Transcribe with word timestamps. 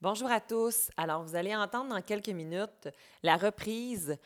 Bonjour 0.00 0.30
à 0.30 0.40
tous. 0.40 0.92
Alors, 0.96 1.24
vous 1.24 1.34
allez 1.34 1.56
entendre 1.56 1.90
dans 1.90 2.00
quelques 2.00 2.28
minutes 2.28 2.88
la 3.24 3.36
reprise 3.36 4.16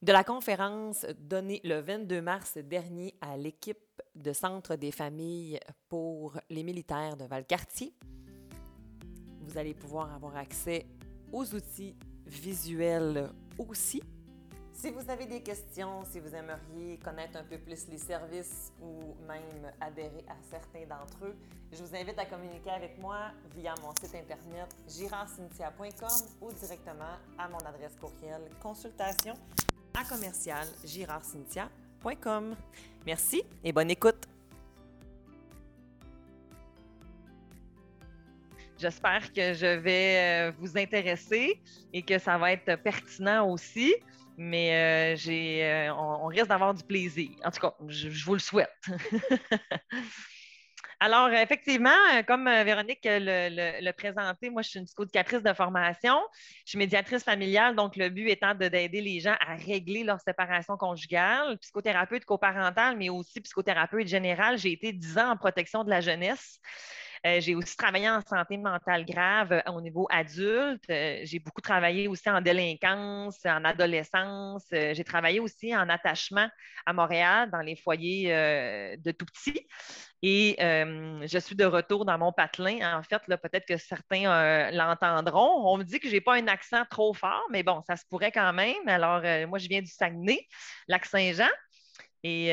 de 0.00 0.12
la 0.12 0.24
conférence 0.24 1.04
donnée 1.18 1.60
le 1.62 1.80
22 1.80 2.22
mars 2.22 2.56
dernier 2.56 3.14
à 3.20 3.36
l'équipe 3.36 4.00
de 4.14 4.32
Centre 4.32 4.76
des 4.76 4.90
familles 4.90 5.60
pour 5.90 6.40
les 6.48 6.62
militaires 6.62 7.18
de 7.18 7.26
Valcartier. 7.26 7.92
Vous 9.42 9.58
allez 9.58 9.74
pouvoir 9.74 10.10
avoir 10.14 10.34
accès 10.38 10.86
aux 11.32 11.44
outils 11.54 11.94
visuels 12.24 13.28
aussi 13.58 14.02
si 14.78 14.90
vous 14.90 15.10
avez 15.10 15.26
des 15.26 15.40
questions, 15.40 16.04
si 16.04 16.20
vous 16.20 16.32
aimeriez 16.32 16.98
connaître 16.98 17.36
un 17.36 17.42
peu 17.42 17.58
plus 17.58 17.88
les 17.88 17.98
services 17.98 18.72
ou 18.80 19.16
même 19.26 19.72
adhérer 19.80 20.24
à 20.28 20.36
certains 20.48 20.86
d'entre 20.86 21.24
eux, 21.24 21.36
je 21.72 21.82
vous 21.82 21.96
invite 21.96 22.16
à 22.16 22.24
communiquer 22.24 22.70
avec 22.70 22.96
moi 23.00 23.32
via 23.56 23.74
mon 23.82 23.92
site 23.96 24.14
internet 24.14 24.68
girardcynthia.com 24.88 26.28
ou 26.40 26.52
directement 26.52 27.16
à 27.36 27.48
mon 27.48 27.58
adresse 27.58 27.96
courriel 28.00 28.40
consultation 28.62 29.34
à 29.98 30.04
commercial 30.04 30.66
girardcynthia.com. 30.84 32.54
Merci 33.04 33.42
et 33.64 33.72
bonne 33.72 33.90
écoute. 33.90 34.28
J'espère 38.78 39.32
que 39.32 39.54
je 39.54 39.76
vais 39.76 40.50
euh, 40.50 40.52
vous 40.56 40.78
intéresser 40.78 41.60
et 41.92 42.02
que 42.02 42.16
ça 42.20 42.38
va 42.38 42.52
être 42.52 42.80
pertinent 42.80 43.50
aussi 43.50 43.92
mais 44.38 45.14
euh, 45.14 45.16
j'ai, 45.16 45.64
euh, 45.64 45.92
on, 45.94 46.26
risque 46.26 46.46
d'avoir 46.46 46.72
du 46.72 46.84
plaisir. 46.84 47.28
En 47.44 47.50
tout 47.50 47.60
cas, 47.60 47.74
je, 47.88 48.24
vous 48.24 48.34
le 48.34 48.38
souhaite. 48.38 48.70
Alors, 51.00 51.30
effectivement, 51.30 51.90
comme 52.26 52.46
euh, 52.46 52.62
Véronique 52.62 53.00
le, 53.04 53.80
le, 53.80 53.92
présenté, 53.92 54.50
moi, 54.50 54.62
je 54.62 54.68
suis 54.70 54.78
une 54.78 54.84
psychoéducatrice 54.84 55.42
de 55.42 55.52
formation. 55.52 56.16
Je 56.64 56.70
suis 56.70 56.78
médiatrice 56.78 57.24
familiale, 57.24 57.74
donc 57.74 57.96
le 57.96 58.08
but 58.10 58.28
étant 58.28 58.54
d'aider 58.54 59.00
les 59.00 59.20
gens 59.20 59.36
à 59.40 59.54
régler 59.54 60.04
leur 60.04 60.20
séparation 60.20 60.76
conjugale, 60.76 61.58
psychothérapeute 61.58 62.24
coparentale, 62.24 62.96
mais 62.96 63.08
aussi 63.08 63.40
psychothérapeute 63.40 64.06
générale. 64.06 64.56
J'ai 64.56 64.72
été 64.72 64.92
dix 64.92 65.18
ans 65.18 65.30
en 65.30 65.36
protection 65.36 65.82
de 65.82 65.90
la 65.90 66.00
jeunesse. 66.00 66.60
Euh, 67.26 67.40
j'ai 67.40 67.54
aussi 67.54 67.76
travaillé 67.76 68.08
en 68.08 68.20
santé 68.20 68.56
mentale 68.56 69.04
grave 69.04 69.52
euh, 69.52 69.72
au 69.72 69.80
niveau 69.80 70.06
adulte. 70.10 70.84
Euh, 70.90 71.20
j'ai 71.24 71.38
beaucoup 71.38 71.60
travaillé 71.60 72.08
aussi 72.08 72.28
en 72.30 72.40
délinquance, 72.40 73.44
en 73.44 73.64
adolescence. 73.64 74.64
j'ai 74.70 75.04
travaillé 75.04 75.40
aussi 75.40 75.74
en 75.74 75.88
attachement 75.88 76.48
à 76.86 76.92
Montréal 76.92 77.50
dans 77.50 77.60
les 77.60 77.76
foyers 77.76 78.28
de 78.98 79.10
tout 79.12 79.26
petits. 79.26 79.66
Et 80.22 80.56
je 80.58 81.38
suis 81.38 81.56
de 81.56 81.64
retour 81.64 82.04
dans 82.04 82.18
mon 82.18 82.32
patelin. 82.32 82.98
En 82.98 83.02
fait, 83.02 83.20
peut-être 83.26 83.66
que 83.66 83.76
certains 83.76 84.70
l'entendront. 84.70 85.72
On 85.72 85.78
me 85.78 85.84
dit 85.84 86.00
que 86.00 86.08
je 86.08 86.14
n'ai 86.14 86.20
pas 86.20 86.34
un 86.34 86.46
accent 86.48 86.84
trop 86.90 87.14
fort, 87.14 87.44
mais 87.50 87.62
bon, 87.62 87.82
ça 87.86 87.96
se 87.96 88.04
pourrait 88.08 88.32
quand 88.32 88.52
même. 88.52 88.86
Alors, 88.86 89.22
moi, 89.48 89.58
je 89.58 89.68
viens 89.68 89.80
du 89.80 89.90
Saguenay, 89.90 90.46
Lac-Saint-Jean. 90.88 91.48
Et 92.22 92.48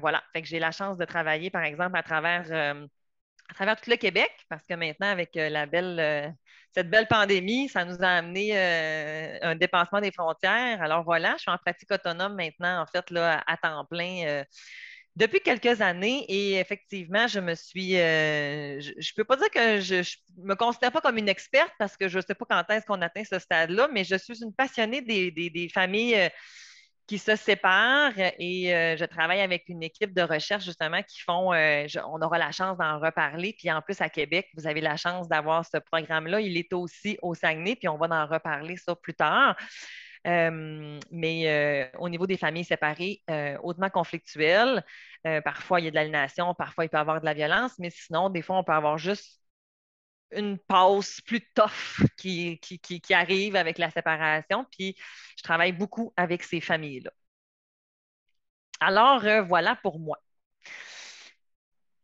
voilà, 0.00 0.22
fait 0.32 0.42
que 0.42 0.48
j'ai 0.48 0.58
la 0.58 0.72
chance 0.72 0.96
de 0.96 1.04
travailler, 1.04 1.50
par 1.50 1.62
exemple, 1.62 1.96
à 1.96 2.02
travers 2.02 2.88
à 3.48 3.54
travers 3.54 3.80
tout 3.80 3.90
le 3.90 3.96
Québec, 3.96 4.30
parce 4.48 4.64
que 4.66 4.74
maintenant, 4.74 5.08
avec 5.08 5.36
euh, 5.36 5.48
la 5.48 5.66
belle, 5.66 5.98
euh, 5.98 6.28
cette 6.74 6.90
belle 6.90 7.08
pandémie, 7.08 7.68
ça 7.68 7.84
nous 7.84 7.96
a 8.02 8.08
amené 8.08 8.50
euh, 8.54 9.38
un 9.42 9.56
dépassement 9.56 10.00
des 10.00 10.12
frontières. 10.12 10.82
Alors 10.82 11.02
voilà, 11.04 11.34
je 11.36 11.42
suis 11.42 11.50
en 11.50 11.58
pratique 11.58 11.90
autonome 11.90 12.34
maintenant, 12.36 12.82
en 12.82 12.86
fait, 12.86 13.10
là, 13.10 13.42
à 13.46 13.56
temps 13.56 13.84
plein. 13.86 14.44
depuis 15.16 15.40
quelques 15.40 15.80
années 15.80 16.24
et 16.28 16.58
effectivement, 16.58 17.26
je 17.26 17.40
me 17.40 17.54
suis. 17.54 17.92
je 17.92 18.90
ne 18.90 19.14
peux 19.16 19.24
pas 19.24 19.36
dire 19.36 19.50
que 19.50 19.80
je 19.80 19.96
ne 20.36 20.46
me 20.46 20.54
considère 20.54 20.92
pas 20.92 21.00
comme 21.00 21.18
une 21.18 21.28
experte 21.28 21.72
parce 21.78 21.96
que 21.96 22.08
je 22.08 22.18
ne 22.18 22.22
sais 22.22 22.34
pas 22.34 22.46
quand 22.48 22.74
est-ce 22.74 22.86
qu'on 22.86 23.02
atteint 23.02 23.24
ce 23.24 23.38
stade-là, 23.38 23.88
mais 23.92 24.04
je 24.04 24.16
suis 24.16 24.42
une 24.42 24.54
passionnée 24.54 25.00
des, 25.00 25.30
des 25.30 25.68
familles 25.70 26.30
qui 27.08 27.18
se 27.18 27.36
séparent 27.36 28.18
et 28.18 28.74
euh, 28.74 28.96
je 28.98 29.04
travaille 29.06 29.40
avec 29.40 29.64
une 29.68 29.82
équipe 29.82 30.12
de 30.12 30.20
recherche 30.20 30.64
justement 30.64 31.02
qui 31.02 31.20
font, 31.22 31.54
euh, 31.54 31.86
on 32.06 32.20
aura 32.20 32.36
la 32.36 32.52
chance 32.52 32.76
d'en 32.76 33.00
reparler. 33.00 33.54
Puis 33.58 33.72
en 33.72 33.80
plus, 33.80 34.00
à 34.02 34.10
Québec, 34.10 34.48
vous 34.54 34.66
avez 34.66 34.82
la 34.82 34.96
chance 34.96 35.26
d'avoir 35.26 35.64
ce 35.64 35.78
programme-là. 35.78 36.42
Il 36.42 36.58
est 36.58 36.70
aussi 36.74 37.18
au 37.22 37.34
Saguenay, 37.34 37.76
puis 37.76 37.88
on 37.88 37.96
va 37.96 38.06
en 38.10 38.26
reparler 38.26 38.76
ça 38.76 38.94
plus 38.94 39.14
tard. 39.14 39.56
Euh, 40.26 41.00
mais 41.10 41.90
au 41.98 42.10
niveau 42.10 42.26
des 42.26 42.36
familles 42.36 42.64
séparées, 42.64 43.22
hautement 43.62 43.88
conflictuelles, 43.88 44.84
parfois 45.44 45.80
il 45.80 45.86
y 45.86 45.88
a 45.88 45.90
de 45.90 45.94
l'aliénation, 45.96 46.54
parfois 46.54 46.84
il 46.84 46.88
peut 46.90 46.98
y 46.98 47.00
avoir 47.00 47.20
de 47.20 47.24
la 47.24 47.34
violence, 47.34 47.72
mais 47.78 47.90
sinon, 47.90 48.28
des 48.28 48.42
fois, 48.42 48.58
on 48.58 48.64
peut 48.64 48.72
avoir 48.72 48.98
juste 48.98 49.40
une 50.32 50.58
pause 50.58 51.20
plus 51.22 51.40
tough 51.54 52.06
qui, 52.16 52.58
qui, 52.60 53.14
arrive 53.14 53.56
avec 53.56 53.78
la 53.78 53.90
séparation. 53.90 54.66
Puis 54.70 54.96
je 55.36 55.42
travaille 55.42 55.72
beaucoup 55.72 56.12
avec 56.16 56.42
ces 56.42 56.60
familles-là. 56.60 57.10
Alors, 58.80 59.24
euh, 59.24 59.42
voilà 59.42 59.76
pour 59.76 59.98
moi. 59.98 60.18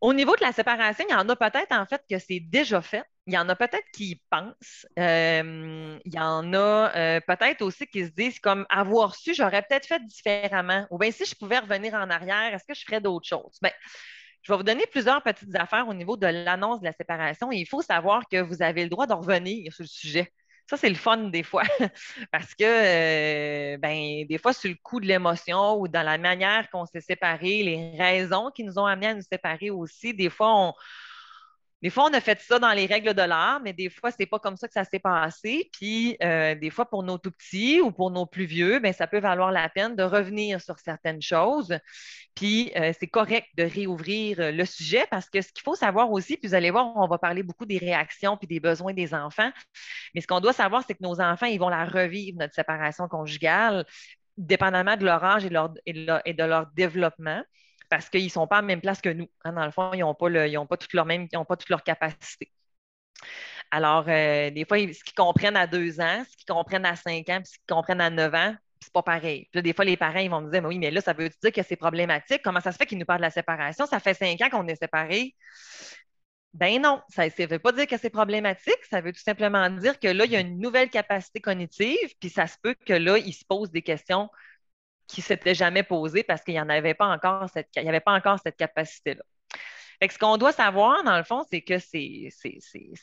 Au 0.01 0.13
niveau 0.13 0.37
de 0.37 0.43
la 0.43 0.53
séparation, 0.53 1.05
il 1.09 1.13
y 1.13 1.17
en 1.17 1.27
a 1.29 1.37
peut-être 1.37 1.73
en 1.73 1.87
fait 1.87 2.03
que 2.11 2.19
c'est 2.19 2.41
déjà 2.41 2.83
fait. 2.83 3.05
Il 3.27 3.33
y 3.33 3.39
en 3.39 3.49
a 3.49 3.57
peut-être 3.57 3.87
qui 3.95 4.11
y 4.11 4.23
pensent. 4.29 4.87
Euh, 4.99 5.99
il 6.05 6.15
y 6.15 6.19
en 6.19 6.53
a 6.53 6.95
euh, 6.95 7.21
peut-être 7.27 7.63
aussi 7.63 7.87
qui 7.87 8.05
se 8.05 8.11
disent 8.11 8.39
comme 8.39 8.67
avoir 8.69 9.15
su, 9.15 9.35
j'aurais 9.35 9.63
peut-être 9.63 9.87
fait 9.87 10.05
différemment. 10.05 10.87
Ou 10.91 10.99
bien 10.99 11.11
si 11.11 11.25
je 11.25 11.35
pouvais 11.35 11.59
revenir 11.59 11.95
en 11.95 12.11
arrière, 12.11 12.53
est-ce 12.53 12.67
que 12.67 12.75
je 12.75 12.85
ferais 12.85 13.01
d'autres 13.01 13.27
choses? 13.27 13.59
Bien, 13.63 13.73
je 14.45 14.53
vais 14.53 14.57
vous 14.57 14.63
donner 14.63 14.85
plusieurs 14.87 15.23
petites 15.23 15.55
affaires 15.57 15.89
au 15.89 15.95
niveau 15.95 16.17
de 16.17 16.27
l'annonce 16.27 16.81
de 16.81 16.85
la 16.85 16.93
séparation 16.93 17.51
il 17.51 17.67
faut 17.67 17.83
savoir 17.83 18.29
que 18.29 18.41
vous 18.41 18.63
avez 18.63 18.85
le 18.85 18.91
droit 18.91 19.07
de 19.07 19.15
revenir 19.15 19.73
sur 19.73 19.83
le 19.83 19.89
sujet. 19.89 20.33
Ça, 20.67 20.79
c'est 20.79 20.89
le 20.89 20.95
fun 20.95 21.29
des 21.29 21.43
fois, 21.43 21.63
parce 22.33 22.55
que 22.55 22.65
euh, 22.65 23.77
ben, 23.77 24.27
des 24.27 24.39
fois, 24.39 24.55
sur 24.55 24.71
le 24.71 24.77
coup 24.83 24.99
de 24.99 25.07
l'émotion 25.07 25.79
ou 25.79 25.89
dans 25.89 26.03
la 26.03 26.17
manière 26.17 26.71
qu'on 26.71 26.87
s'est 26.87 27.03
séparés, 27.03 27.63
les 27.63 27.97
raisons 27.99 28.51
qui 28.51 28.65
nous 28.65 28.79
ont 28.79 28.87
amenés 28.87 29.09
à 29.09 29.15
nous 29.15 29.23
séparer 29.23 29.69
aussi, 29.69 30.15
des 30.15 30.31
fois, 30.31 30.55
on, 30.55 30.73
des 31.85 31.91
fois, 31.91 32.07
on 32.11 32.15
a 32.15 32.21
fait 32.23 32.41
ça 32.41 32.59
dans 32.59 32.73
les 32.73 32.87
règles 32.87 33.13
de 33.13 33.21
l'art, 33.21 33.61
mais 33.63 33.75
des 33.75 33.91
fois, 33.91 34.11
c'est 34.11 34.25
pas 34.25 34.39
comme 34.39 34.57
ça 34.57 34.67
que 34.67 34.73
ça 34.73 34.85
s'est 34.85 34.99
passé. 34.99 35.69
Puis, 35.71 36.17
euh, 36.23 36.55
des 36.55 36.71
fois, 36.71 36.87
pour 36.87 37.03
nos 37.03 37.19
tout 37.19 37.31
petits 37.31 37.83
ou 37.83 37.93
pour 37.93 38.11
nos 38.11 38.25
plus 38.25 38.47
vieux, 38.47 38.79
ben, 38.79 38.95
ça 38.95 39.07
peut 39.07 39.19
valoir 39.19 39.53
la 39.53 39.69
peine 39.69 39.95
de 39.95 40.03
revenir 40.03 40.63
sur 40.63 40.79
certaines 40.79 41.21
choses. 41.21 41.79
Puis, 42.35 42.73
euh, 42.75 42.95
c'est 42.99 43.07
correct 43.07 43.49
de 43.59 43.65
réouvrir 43.65 44.41
euh, 44.41 44.51
le 44.51 44.65
sujet 44.65 45.07
parce 45.11 45.29
que 45.29 45.43
ce 45.43 45.53
qu'il 45.53 45.63
faut 45.63 45.75
savoir 45.75 46.11
aussi, 46.11 46.39
puis 46.39 46.49
vous 46.49 46.55
allez 46.55 46.71
voir, 46.71 46.91
on 46.97 47.07
va 47.07 47.19
parler 47.19 47.43
beaucoup 47.43 47.67
des 47.67 47.77
réactions 47.77 48.39
puis 48.39 48.47
des 48.47 48.61
besoins 48.61 48.95
des 48.95 49.13
enfants. 49.13 49.51
Mais 50.15 50.23
ce 50.23 50.27
qu'on 50.27 50.41
doit 50.41 50.55
savoir, 50.55 50.85
c'est 50.87 50.95
que 50.95 51.03
nos 51.03 51.21
enfants, 51.21 51.45
ils 51.45 51.59
vont 51.61 51.69
la 51.69 51.85
revivre, 51.85 52.39
notre 52.39 52.55
séparation 52.55 53.09
conjugale, 53.09 53.85
dépendamment 54.39 54.97
de 54.97 55.05
leur 55.05 55.23
âge 55.23 55.45
et 55.45 55.51
de 56.33 56.45
leur 56.45 56.67
développement 56.75 57.43
parce 57.89 58.09
qu'ils 58.09 58.25
ne 58.25 58.29
sont 58.29 58.47
pas 58.47 58.59
à 58.59 58.61
la 58.61 58.67
même 58.67 58.81
place 58.81 59.01
que 59.01 59.09
nous. 59.11 59.29
Hein. 59.45 59.53
dans 59.53 59.65
le 59.65 59.71
fond, 59.71 59.93
ils 59.93 60.01
n'ont 60.01 60.15
pas, 60.15 60.77
toutes 60.77 60.93
leurs 60.95 61.07
mêmes, 61.07 61.29
pas 61.29 61.57
toutes 61.57 61.69
leurs 61.69 61.83
capacités. 61.83 62.53
Alors, 63.71 64.05
euh, 64.09 64.51
des 64.51 64.65
fois, 64.67 64.79
ce 64.79 65.03
qu'ils 65.03 65.15
comprennent 65.15 65.57
à 65.57 65.67
deux 65.67 66.01
ans, 66.01 66.25
ce 66.31 66.37
qu'ils 66.37 66.47
comprennent 66.47 66.87
à 66.87 66.97
cinq 66.97 67.29
ans, 67.29 67.41
puis 67.43 67.53
ce 67.53 67.59
qu'ils 67.59 67.75
comprennent 67.75 68.01
à 68.01 68.11
neuf 68.11 68.35
ans, 68.35 68.55
c'est 68.81 68.93
pas 68.93 69.03
pareil. 69.03 69.49
Puis 69.53 69.63
des 69.63 69.73
fois, 69.73 69.85
les 69.85 69.97
parents, 69.97 70.19
ils 70.19 70.31
vont 70.31 70.43
me 70.43 70.51
dire, 70.51 70.63
mais 70.63 70.69
oui, 70.69 70.79
mais 70.79 70.91
là, 70.91 71.01
ça 71.01 71.13
veut 71.13 71.31
dire 71.43 71.53
que 71.53 71.63
c'est 71.63 71.77
problématique. 71.77 72.43
Comment 72.45 72.61
ça 72.61 72.73
se 72.73 72.77
fait 72.77 72.87
qu'ils 72.87 72.99
nous 72.99 73.07
parlent 73.07 73.21
de 73.21 73.27
la 73.27 73.31
séparation? 73.31 73.87
Ça 73.87 74.01
fait 74.01 74.15
cinq 74.15 74.41
ans 74.43 74.51
qu'on 74.51 74.69
est 74.69 74.77
séparés. 74.77 75.35
Ben 76.55 76.81
non, 76.81 77.03
ça 77.09 77.27
ne 77.27 77.47
veut 77.49 77.59
pas 77.59 77.73
dire 77.73 77.89
que 77.89 77.97
c'est 77.97 78.11
problématique, 78.11 78.79
ça 78.89 79.01
veut 79.01 79.13
tout 79.13 79.21
simplement 79.21 79.69
dire 79.71 79.99
que 79.99 80.07
là, 80.07 80.25
il 80.25 80.31
y 80.31 80.37
a 80.37 80.41
une 80.41 80.61
nouvelle 80.61 80.89
capacité 80.89 81.41
cognitive, 81.41 82.15
puis 82.21 82.31
ça 82.31 82.47
se 82.47 82.57
peut 82.63 82.77
que 82.87 82.93
là, 82.93 83.19
ils 83.19 83.33
se 83.33 83.45
posent 83.45 83.73
des 83.73 83.83
questions 83.83 84.31
qui 85.07 85.21
ne 85.21 85.25
s'était 85.25 85.55
jamais 85.55 85.83
posé 85.83 86.23
parce 86.23 86.43
qu'il 86.43 86.55
n'y 86.55 86.61
avait 86.61 86.95
pas 86.95 87.07
encore 87.07 87.49
cette, 87.53 87.69
avait 87.77 88.01
pas 88.01 88.13
encore 88.13 88.39
cette 88.43 88.57
capacité-là. 88.57 89.23
Ce 90.11 90.19
qu'on 90.19 90.37
doit 90.37 90.53
savoir, 90.53 91.03
dans 91.05 91.17
le 91.17 91.23
fond, 91.23 91.45
c'est 91.51 91.63
que 91.63 91.79
c'est 91.79 92.29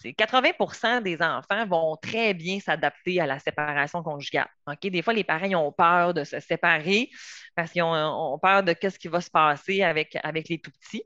80% 0.06 1.01
des 1.01 1.22
enfants 1.22 1.66
vont 1.66 1.95
très 1.95 2.33
bien 2.33 2.59
s'adapter 2.59 3.19
à 3.19 3.25
la 3.25 3.39
séparation 3.39 4.03
conjugale. 4.03 4.50
Des 4.83 5.01
fois, 5.01 5.13
les 5.13 5.24
parents 5.24 5.53
ont 5.56 5.71
peur 5.71 6.13
de 6.13 6.24
se 6.24 6.39
séparer 6.39 7.09
parce 7.56 7.71
qu'ils 7.71 7.83
ont, 7.83 8.38
peur 8.39 8.62
de 8.63 8.75
ce 8.81 9.00
qui 9.00 9.07
va 9.07 9.21
se 9.21 9.31
passer 9.31 9.81
avec, 9.83 10.18
avec 10.21 10.47
les 10.50 10.59
tout 10.59 10.71
petits, 10.71 11.04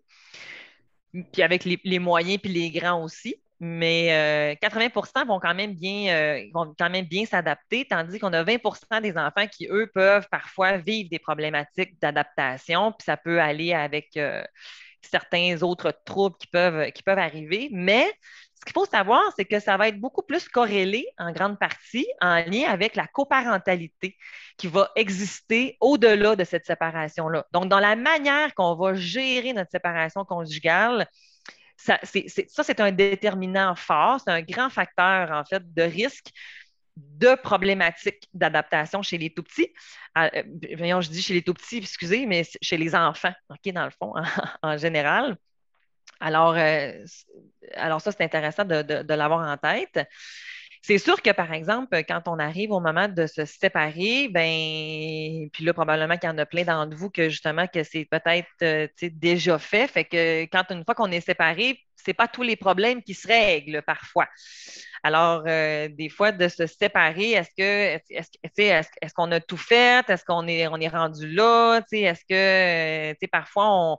puis 1.31 1.43
avec 1.43 1.63
les, 1.63 1.79
les 1.83 1.99
moyens 1.99 2.39
puis 2.41 2.51
les 2.51 2.71
grands 2.71 3.01
aussi 3.01 3.35
mais 3.59 4.57
80% 4.61 5.21
euh, 5.21 5.23
vont 5.25 5.39
quand 5.39 5.55
même 5.55 5.73
bien, 5.73 6.13
euh, 6.13 6.43
vont 6.53 6.73
quand 6.77 6.89
même 6.89 7.05
bien 7.05 7.25
s'adapter, 7.25 7.85
tandis 7.85 8.19
qu'on 8.19 8.33
a 8.33 8.43
20% 8.43 9.01
des 9.01 9.17
enfants 9.17 9.47
qui, 9.47 9.67
eux, 9.69 9.89
peuvent 9.93 10.27
parfois 10.29 10.77
vivre 10.77 11.09
des 11.09 11.19
problématiques 11.19 11.99
d'adaptation, 12.01 12.91
puis 12.91 13.05
ça 13.05 13.17
peut 13.17 13.39
aller 13.39 13.73
avec 13.73 14.17
euh, 14.17 14.43
certains 15.01 15.61
autres 15.63 15.93
troubles 16.05 16.35
qui 16.37 16.47
peuvent, 16.47 16.91
qui 16.91 17.03
peuvent 17.03 17.19
arriver. 17.19 17.69
Mais 17.71 18.11
ce 18.55 18.65
qu'il 18.65 18.73
faut 18.73 18.85
savoir, 18.85 19.21
c'est 19.37 19.45
que 19.45 19.59
ça 19.59 19.77
va 19.77 19.87
être 19.87 19.99
beaucoup 19.99 20.23
plus 20.23 20.49
corrélé 20.49 21.05
en 21.17 21.31
grande 21.31 21.57
partie 21.57 22.07
en 22.19 22.43
lien 22.45 22.67
avec 22.67 22.95
la 22.95 23.07
coparentalité 23.07 24.17
qui 24.57 24.67
va 24.67 24.91
exister 24.95 25.77
au-delà 25.79 26.35
de 26.35 26.43
cette 26.43 26.65
séparation-là. 26.65 27.45
Donc, 27.53 27.69
dans 27.69 27.79
la 27.79 27.95
manière 27.95 28.53
qu'on 28.53 28.75
va 28.75 28.95
gérer 28.95 29.53
notre 29.53 29.71
séparation 29.71 30.25
conjugale, 30.25 31.07
ça, 31.77 31.99
c'est 32.03 32.79
un 32.79 32.91
déterminant 32.91 33.75
fort, 33.75 34.19
c'est 34.19 34.31
un 34.31 34.41
grand 34.41 34.69
facteur, 34.69 35.31
en 35.31 35.43
fait, 35.43 35.61
de 35.73 35.83
risque 35.83 36.31
de 36.95 37.35
problématiques 37.35 38.29
d'adaptation 38.33 39.01
chez 39.01 39.17
les 39.17 39.29
tout 39.29 39.43
petits. 39.43 39.73
Euh, 40.17 40.29
voyons, 40.77 41.01
je 41.01 41.09
dis 41.09 41.21
chez 41.21 41.33
les 41.33 41.41
tout 41.41 41.53
petits, 41.53 41.77
excusez, 41.77 42.25
mais 42.25 42.43
chez 42.61 42.77
les 42.77 42.95
enfants, 42.95 43.33
OK, 43.49 43.73
dans 43.73 43.83
le 43.83 43.91
fond, 43.91 44.13
en, 44.63 44.77
général. 44.77 45.37
Alors, 46.21 46.55
euh, 46.55 46.93
alors 47.73 47.99
ça, 47.99 48.11
c'est 48.11 48.23
intéressant 48.23 48.63
de 48.63 49.13
l'avoir 49.13 49.45
en 49.47 49.57
tête. 49.57 50.07
C'est 50.87 50.99
sûr 50.99 51.19
que, 51.19 51.31
par 51.31 51.51
exemple, 51.51 51.97
quand 52.07 52.21
on 52.27 52.37
arrive 52.37 52.71
au 52.71 52.79
moment 52.79 53.07
de 53.07 53.25
se 53.25 53.43
séparer, 53.45 54.27
ben, 54.29 55.49
puis 55.51 55.65
là, 55.65 55.73
probablement 55.73 56.15
qu'il 56.15 56.29
y 56.29 56.31
en 56.31 56.37
a 56.37 56.45
plein 56.45 56.63
d'entre 56.63 56.95
vous 56.95 57.09
que 57.09 57.27
justement, 57.27 57.65
que 57.65 57.83
c'est 57.83 58.05
peut-être 58.05 58.47
euh, 58.61 58.87
déjà 59.01 59.57
fait. 59.57 59.87
Fait 59.87 60.05
que 60.05 60.43
quand 60.43 60.63
une 60.69 60.85
fois 60.85 60.93
qu'on 60.93 61.11
est 61.11 61.21
séparé, 61.21 61.79
c'est 61.95 62.13
pas 62.13 62.27
tous 62.27 62.43
les 62.43 62.55
problèmes 62.55 63.01
qui 63.01 63.15
se 63.15 63.27
règlent 63.27 63.81
parfois. 63.81 64.27
Alors, 65.01 65.45
euh, 65.47 65.87
des 65.87 66.09
fois, 66.09 66.31
de 66.31 66.47
se 66.47 66.67
séparer, 66.67 67.31
est-ce 67.31 67.49
que 67.57 67.99
est-ce, 68.11 69.13
qu'on 69.15 69.31
a 69.31 69.39
tout 69.39 69.57
fait? 69.57 70.07
Est-ce 70.07 70.23
qu'on 70.23 70.47
est, 70.47 70.67
on 70.67 70.77
est 70.77 70.87
rendu 70.87 71.27
là? 71.27 71.81
Est-ce 71.91 72.25
que 72.29 73.11
euh, 73.11 73.27
parfois 73.31 73.71
on 73.71 73.97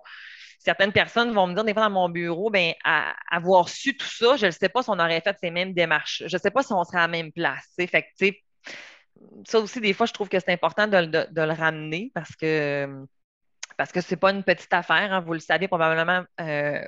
certaines 0.66 0.92
personnes 0.92 1.32
vont 1.32 1.46
me 1.46 1.54
dire 1.54 1.62
des 1.62 1.72
fois 1.72 1.84
dans 1.84 1.90
mon 1.90 2.08
bureau, 2.08 2.50
ben, 2.50 2.72
avoir 3.30 3.68
su 3.68 3.96
tout 3.96 4.08
ça, 4.08 4.36
je 4.36 4.46
ne 4.46 4.50
sais 4.50 4.68
pas 4.68 4.82
si 4.82 4.90
on 4.90 4.98
aurait 4.98 5.20
fait 5.20 5.36
ces 5.40 5.52
mêmes 5.52 5.72
démarches. 5.72 6.24
Je 6.26 6.36
ne 6.36 6.40
sais 6.40 6.50
pas 6.50 6.64
si 6.64 6.72
on 6.72 6.82
serait 6.82 6.98
à 6.98 7.02
la 7.02 7.08
même 7.08 7.30
place. 7.30 7.72
Que, 7.78 8.32
ça 9.46 9.60
aussi, 9.60 9.80
des 9.80 9.92
fois, 9.92 10.06
je 10.06 10.12
trouve 10.12 10.28
que 10.28 10.40
c'est 10.40 10.52
important 10.52 10.88
de, 10.88 10.96
le 10.96 11.52
ramener 11.52 12.10
parce 12.14 12.34
que 12.34 12.88
parce 13.76 13.92
que 13.92 14.00
ce 14.00 14.10
n'est 14.10 14.16
pas 14.18 14.32
une 14.32 14.42
petite 14.42 14.72
affaire. 14.72 15.12
Hein. 15.12 15.20
vous 15.20 15.34
le 15.34 15.38
savez 15.38 15.68
probablement, 15.68 16.24
euh, 16.40 16.82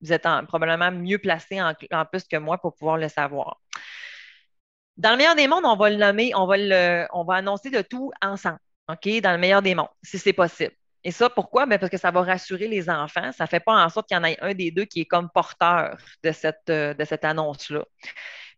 vous 0.00 0.12
êtes 0.12 0.26
probablement 0.48 0.90
mieux 0.90 1.18
placé 1.18 1.62
en, 1.62 1.72
plus 2.06 2.24
que 2.24 2.36
moi 2.36 2.58
pour 2.58 2.74
pouvoir 2.74 2.96
le 2.96 3.08
savoir. 3.08 3.60
Dans 4.96 5.12
le 5.12 5.18
meilleur 5.18 5.36
des 5.36 5.46
mondes, 5.46 5.64
on 5.64 5.76
va 5.76 5.88
le 5.88 5.96
nommer, 5.96 6.32
on 6.34 6.46
va, 6.46 6.56
on 7.12 7.22
va 7.22 7.34
annoncer 7.36 7.70
de 7.70 7.82
tout 7.82 8.10
ensemble, 8.20 8.58
OK? 8.88 9.20
Dans 9.20 9.32
le 9.32 9.38
meilleur 9.38 9.62
des 9.62 9.76
mondes, 9.76 9.94
si 10.02 10.18
c'est 10.18 10.32
possible. 10.32 10.74
Et 11.04 11.10
ça, 11.12 11.30
pourquoi? 11.30 11.66
Ben, 11.66 11.78
parce 11.78 11.90
que 11.90 11.96
ça 11.96 12.10
va 12.10 12.22
rassurer 12.22 12.68
les 12.68 12.90
enfants. 12.90 13.32
Ça 13.32 13.44
ne 13.44 13.48
fait 13.48 13.60
pas 13.60 13.84
en 13.84 13.88
sorte 13.88 14.08
qu'il 14.08 14.16
y 14.16 14.20
en 14.20 14.24
ait 14.24 14.38
un 14.40 14.54
des 14.54 14.70
deux 14.70 14.84
qui 14.84 15.00
est 15.00 15.06
comme 15.06 15.30
porteur 15.30 15.96
de 16.22 16.32
cette, 16.32 16.68
euh, 16.70 16.94
de 16.94 17.04
cette 17.04 17.24
annonce-là. 17.24 17.84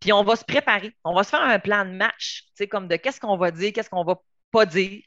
Puis 0.00 0.12
on 0.12 0.24
va 0.24 0.36
se 0.36 0.44
préparer. 0.44 0.92
On 1.04 1.14
va 1.14 1.24
se 1.24 1.30
faire 1.30 1.42
un 1.42 1.58
plan 1.58 1.84
de 1.84 1.92
match, 1.92 2.44
comme 2.70 2.88
de 2.88 2.96
qu'est-ce 2.96 3.20
qu'on 3.20 3.36
va 3.36 3.50
dire, 3.52 3.72
qu'est-ce 3.72 3.90
qu'on 3.90 4.04
va 4.04 4.16
pas 4.52 4.66
dire. 4.66 5.02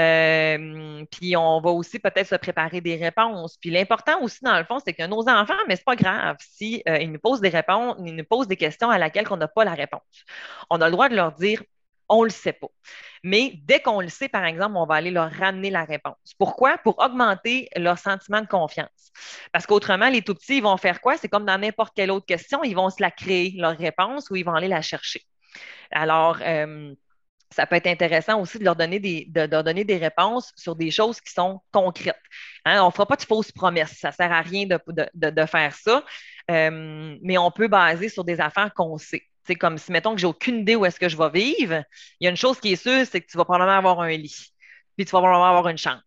Euh, 0.00 1.04
puis 1.10 1.36
on 1.36 1.60
va 1.60 1.70
aussi 1.70 1.98
peut-être 1.98 2.26
se 2.26 2.34
préparer 2.34 2.80
des 2.80 2.96
réponses. 2.96 3.56
Puis 3.60 3.70
l'important 3.70 4.20
aussi, 4.22 4.40
dans 4.42 4.58
le 4.58 4.64
fond, 4.64 4.78
c'est 4.84 4.92
que 4.92 5.06
nos 5.06 5.28
enfants, 5.28 5.54
mais 5.68 5.76
ce 5.76 5.80
n'est 5.80 5.84
pas 5.84 5.96
grave 5.96 6.36
si 6.40 6.82
euh, 6.88 7.06
nous 7.06 7.18
posent 7.18 7.40
des 7.40 7.48
réponses, 7.48 7.96
ils 8.04 8.14
nous 8.14 8.24
posent 8.24 8.48
des 8.48 8.56
questions 8.56 8.90
à 8.90 8.98
laquelle 8.98 9.26
on 9.30 9.36
n'a 9.36 9.48
pas 9.48 9.64
la 9.64 9.74
réponse. 9.74 10.02
On 10.70 10.80
a 10.80 10.86
le 10.86 10.92
droit 10.92 11.08
de 11.08 11.16
leur 11.16 11.32
dire 11.32 11.62
on 12.08 12.20
ne 12.20 12.24
le 12.24 12.30
sait 12.30 12.52
pas. 12.52 12.68
Mais 13.22 13.54
dès 13.64 13.80
qu'on 13.80 14.00
le 14.00 14.08
sait, 14.08 14.28
par 14.28 14.44
exemple, 14.44 14.76
on 14.76 14.86
va 14.86 14.96
aller 14.96 15.10
leur 15.10 15.30
ramener 15.30 15.70
la 15.70 15.84
réponse. 15.84 16.34
Pourquoi? 16.38 16.78
Pour 16.78 16.98
augmenter 16.98 17.68
leur 17.76 17.98
sentiment 17.98 18.40
de 18.40 18.46
confiance. 18.46 19.12
Parce 19.52 19.66
qu'autrement, 19.66 20.08
les 20.08 20.22
tout 20.22 20.34
petits, 20.34 20.58
ils 20.58 20.62
vont 20.62 20.76
faire 20.76 21.00
quoi? 21.00 21.16
C'est 21.16 21.28
comme 21.28 21.44
dans 21.44 21.58
n'importe 21.58 21.94
quelle 21.94 22.10
autre 22.10 22.26
question, 22.26 22.62
ils 22.64 22.74
vont 22.74 22.90
se 22.90 23.02
la 23.02 23.10
créer, 23.10 23.54
leur 23.56 23.76
réponse, 23.76 24.30
ou 24.30 24.36
ils 24.36 24.44
vont 24.44 24.54
aller 24.54 24.68
la 24.68 24.82
chercher. 24.82 25.22
Alors, 25.90 26.38
euh, 26.42 26.94
ça 27.50 27.66
peut 27.66 27.76
être 27.76 27.86
intéressant 27.86 28.40
aussi 28.40 28.58
de 28.58 28.64
leur 28.64 28.76
donner 28.76 29.00
des, 29.00 29.26
de, 29.28 29.46
donner 29.46 29.84
des 29.84 29.96
réponses 29.96 30.52
sur 30.56 30.76
des 30.76 30.90
choses 30.90 31.20
qui 31.20 31.32
sont 31.32 31.60
concrètes. 31.72 32.20
Hein, 32.64 32.82
on 32.82 32.86
ne 32.86 32.92
fera 32.92 33.06
pas 33.06 33.16
de 33.16 33.22
fausses 33.22 33.52
promesses. 33.52 33.96
Ça 33.98 34.08
ne 34.08 34.14
sert 34.14 34.32
à 34.32 34.42
rien 34.42 34.66
de, 34.66 35.46
faire 35.46 35.74
ça. 35.74 36.04
Euh, 36.50 37.16
mais 37.22 37.38
on 37.38 37.50
peut 37.50 37.68
baser 37.68 38.08
sur 38.08 38.24
des 38.24 38.40
affaires 38.40 38.72
qu'on 38.74 38.98
sait. 38.98 39.22
C'est 39.48 39.56
comme 39.56 39.78
si, 39.78 39.90
mettons 39.92 40.14
que 40.14 40.20
j'ai 40.20 40.26
aucune 40.26 40.58
idée 40.58 40.76
où 40.76 40.84
est-ce 40.84 41.00
que 41.00 41.08
je 41.08 41.16
vais 41.16 41.30
vivre, 41.30 41.82
il 42.20 42.24
y 42.24 42.26
a 42.26 42.30
une 42.30 42.36
chose 42.36 42.60
qui 42.60 42.72
est 42.72 42.76
sûre, 42.76 43.06
c'est 43.10 43.22
que 43.22 43.26
tu 43.26 43.38
vas 43.38 43.46
probablement 43.46 43.78
avoir 43.78 43.98
un 44.02 44.10
lit, 44.10 44.52
puis 44.94 45.06
tu 45.06 45.10
vas 45.10 45.20
probablement 45.20 45.48
avoir 45.48 45.68
une 45.68 45.78
chambre. 45.78 46.02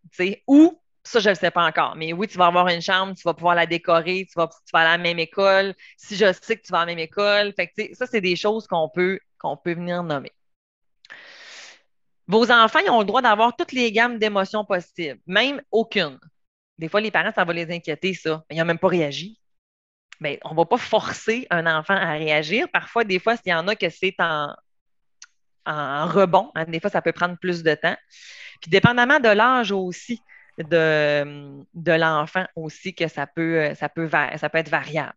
Ou, 0.46 0.80
ça, 1.04 1.20
je 1.20 1.30
ne 1.30 1.34
le 1.34 1.40
sais 1.40 1.50
pas 1.50 1.66
encore, 1.66 1.96
mais 1.96 2.14
oui, 2.14 2.28
tu 2.28 2.38
vas 2.38 2.46
avoir 2.46 2.68
une 2.68 2.84
chambre, 2.84 3.16
tu 3.16 3.24
vas 3.24 3.34
pouvoir 3.34 3.56
la 3.56 3.66
décorer, 3.66 4.28
tu 4.28 4.34
vas, 4.36 4.48
tu 4.48 4.76
aller 4.76 4.90
à 4.90 4.98
la 4.98 4.98
même 5.00 5.18
école. 5.18 5.74
Si 5.98 6.16
je 6.16 6.32
sais 6.40 6.56
que 6.56 6.62
tu 6.62 6.72
vas 6.72 6.82
à 6.82 6.86
la 6.86 6.92
même 6.94 7.00
école, 7.00 7.52
fait 7.56 7.70
que, 7.70 7.96
ça, 7.96 8.06
c'est 8.06 8.22
des 8.22 8.36
choses 8.36 8.68
qu'on 8.68 8.90
peut, 8.90 9.20
qu'on 9.40 9.58
peut 9.58 9.74
venir 9.74 10.04
nommer. 10.04 10.32
Vos 12.28 12.52
enfants, 12.52 12.80
ils 12.86 12.92
ont 12.92 13.00
le 13.00 13.06
droit 13.06 13.24
d'avoir 13.24 13.56
toutes 13.56 13.72
les 13.72 13.92
gammes 13.92 14.20
d'émotions 14.20 14.66
possibles, 14.66 15.20
même 15.26 15.64
aucune. 15.72 16.20
Des 16.78 16.90
fois, 16.90 17.02
les 17.02 17.10
parents, 17.10 17.32
ça 17.34 17.44
va 17.44 17.54
les 17.54 17.72
inquiéter, 17.74 18.14
ça. 18.14 18.44
Ils 18.52 18.60
n'ont 18.60 18.66
même 18.66 18.78
pas 18.78 18.88
réagi. 18.88 19.41
Ben, 20.22 20.38
on 20.44 20.52
ne 20.52 20.56
va 20.56 20.66
pas 20.66 20.78
forcer 20.78 21.48
un 21.50 21.66
enfant 21.66 21.96
à 21.96 22.12
réagir. 22.12 22.68
Parfois, 22.72 23.04
des 23.04 23.20
fois, 23.20 23.36
s'il 23.36 23.52
y 23.52 23.54
en 23.54 23.68
a 23.68 23.76
que 23.76 23.90
c'est 23.90 24.16
en, 24.20 24.56
rebond, 26.08 26.52
hein, 26.56 26.66
des 26.66 26.80
fois, 26.80 26.90
ça 26.90 27.02
peut 27.02 27.12
prendre 27.12 27.38
plus 27.38 27.64
de 27.64 27.74
temps. 27.74 27.98
Puis, 28.62 28.72
dépendamment 28.72 29.20
de 29.20 29.30
l'âge 29.30 29.72
aussi 29.72 30.22
de, 30.58 31.64
de 31.74 31.92
l'enfant 31.92 32.46
aussi, 32.56 32.94
que 32.94 33.08
ça 33.08 33.28
peut, 33.28 33.74
ça 33.76 33.90
peut, 33.90 34.10
ça 34.10 34.50
peut 34.50 34.58
être 34.60 34.70
variable. 34.70 35.14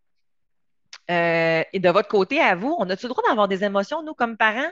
Euh, 1.11 1.63
et 1.73 1.81
de 1.81 1.89
votre 1.91 2.09
côté, 2.09 2.41
à 2.41 2.55
vous, 2.55 2.75
on 2.79 2.89
a-tu 2.89 3.07
le 3.07 3.11
droit 3.11 3.25
d'avoir 3.29 3.49
des 3.49 3.65
émotions, 3.65 4.03
nous, 4.03 4.15
comme 4.15 4.37
parents? 4.37 4.71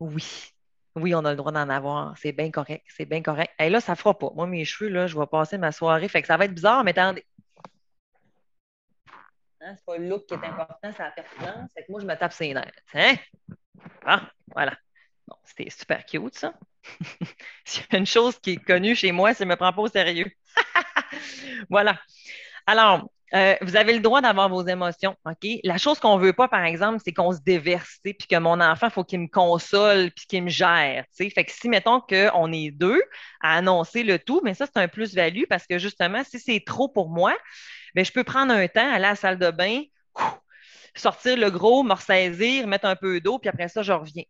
Oui. 0.00 0.24
Oui, 0.96 1.14
on 1.14 1.24
a 1.24 1.30
le 1.30 1.36
droit 1.36 1.52
d'en 1.52 1.68
avoir. 1.68 2.16
C'est 2.16 2.32
bien 2.32 2.50
correct. 2.50 2.84
C'est 2.88 3.04
bien 3.04 3.20
correct. 3.20 3.52
Et 3.58 3.68
là, 3.68 3.80
ça 3.80 3.92
ne 3.92 3.96
fera 3.96 4.16
pas. 4.16 4.30
Moi, 4.34 4.46
mes 4.46 4.64
cheveux, 4.64 4.90
là, 4.90 5.06
je 5.06 5.18
vais 5.18 5.26
passer 5.26 5.58
ma 5.58 5.72
soirée. 5.72 6.08
Fait 6.08 6.22
que 6.22 6.28
ça 6.28 6.36
va 6.36 6.44
être 6.46 6.54
bizarre, 6.54 6.84
mais 6.84 6.96
attendez. 6.96 7.24
Hein, 9.64 9.74
c'est 9.76 9.84
pas 9.86 9.96
le 9.96 10.08
look 10.08 10.26
qui 10.26 10.34
est 10.34 10.44
important, 10.44 10.76
c'est 10.82 10.98
la 10.98 11.10
pertinence. 11.10 11.70
Que 11.74 11.82
moi, 11.88 12.00
je 12.00 12.06
me 12.06 12.14
tape 12.16 12.32
ses 12.34 12.52
nerfs. 12.52 12.70
Hein? 12.92 13.14
Ah, 14.04 14.30
voilà. 14.54 14.76
C'était 15.44 15.70
super 15.70 16.04
cute, 16.04 16.34
ça. 16.34 16.52
Une 17.92 18.04
chose 18.04 18.38
qui 18.38 18.52
est 18.52 18.56
connue 18.56 18.94
chez 18.94 19.10
moi, 19.10 19.32
c'est 19.32 19.46
me 19.46 19.56
prends 19.56 19.72
pas 19.72 19.80
au 19.80 19.88
sérieux. 19.88 20.30
voilà. 21.70 21.98
Alors, 22.66 23.08
euh, 23.34 23.56
vous 23.62 23.74
avez 23.74 23.94
le 23.94 24.00
droit 24.00 24.20
d'avoir 24.20 24.50
vos 24.50 24.66
émotions, 24.66 25.16
OK? 25.24 25.48
La 25.64 25.78
chose 25.78 25.98
qu'on 25.98 26.18
ne 26.18 26.22
veut 26.22 26.34
pas, 26.34 26.46
par 26.46 26.64
exemple, 26.64 27.00
c'est 27.02 27.12
qu'on 27.12 27.32
se 27.32 27.40
déverse, 27.40 27.98
puis 28.02 28.14
que 28.14 28.38
mon 28.38 28.60
enfant, 28.60 28.90
faut 28.90 29.02
qu'il 29.02 29.20
me 29.20 29.28
console, 29.28 30.10
puis 30.10 30.26
qu'il 30.26 30.44
me 30.44 30.50
gère, 30.50 31.06
Fait 31.16 31.44
que 31.44 31.50
si, 31.50 31.70
mettons 31.70 32.00
qu'on 32.00 32.52
est 32.52 32.70
deux 32.70 33.02
à 33.40 33.56
annoncer 33.56 34.02
le 34.02 34.18
tout, 34.18 34.42
mais 34.44 34.52
ça, 34.52 34.66
c'est 34.66 34.78
un 34.78 34.88
plus-value 34.88 35.44
parce 35.48 35.66
que 35.66 35.78
justement, 35.78 36.22
si 36.22 36.38
c'est 36.38 36.62
trop 36.64 36.88
pour 36.88 37.08
moi, 37.08 37.34
ben, 37.94 38.04
je 38.04 38.12
peux 38.12 38.24
prendre 38.24 38.52
un 38.52 38.68
temps, 38.68 38.86
aller 38.86 39.04
à 39.04 39.10
la 39.10 39.16
salle 39.16 39.38
de 39.38 39.50
bain, 39.50 39.82
sortir 40.96 41.36
le 41.36 41.50
gros, 41.50 41.82
me 41.82 41.92
ressaisir, 41.92 42.66
mettre 42.66 42.86
un 42.86 42.96
peu 42.96 43.20
d'eau, 43.20 43.38
puis 43.38 43.48
après 43.48 43.68
ça, 43.68 43.82
je 43.82 43.92
reviens. 43.92 44.24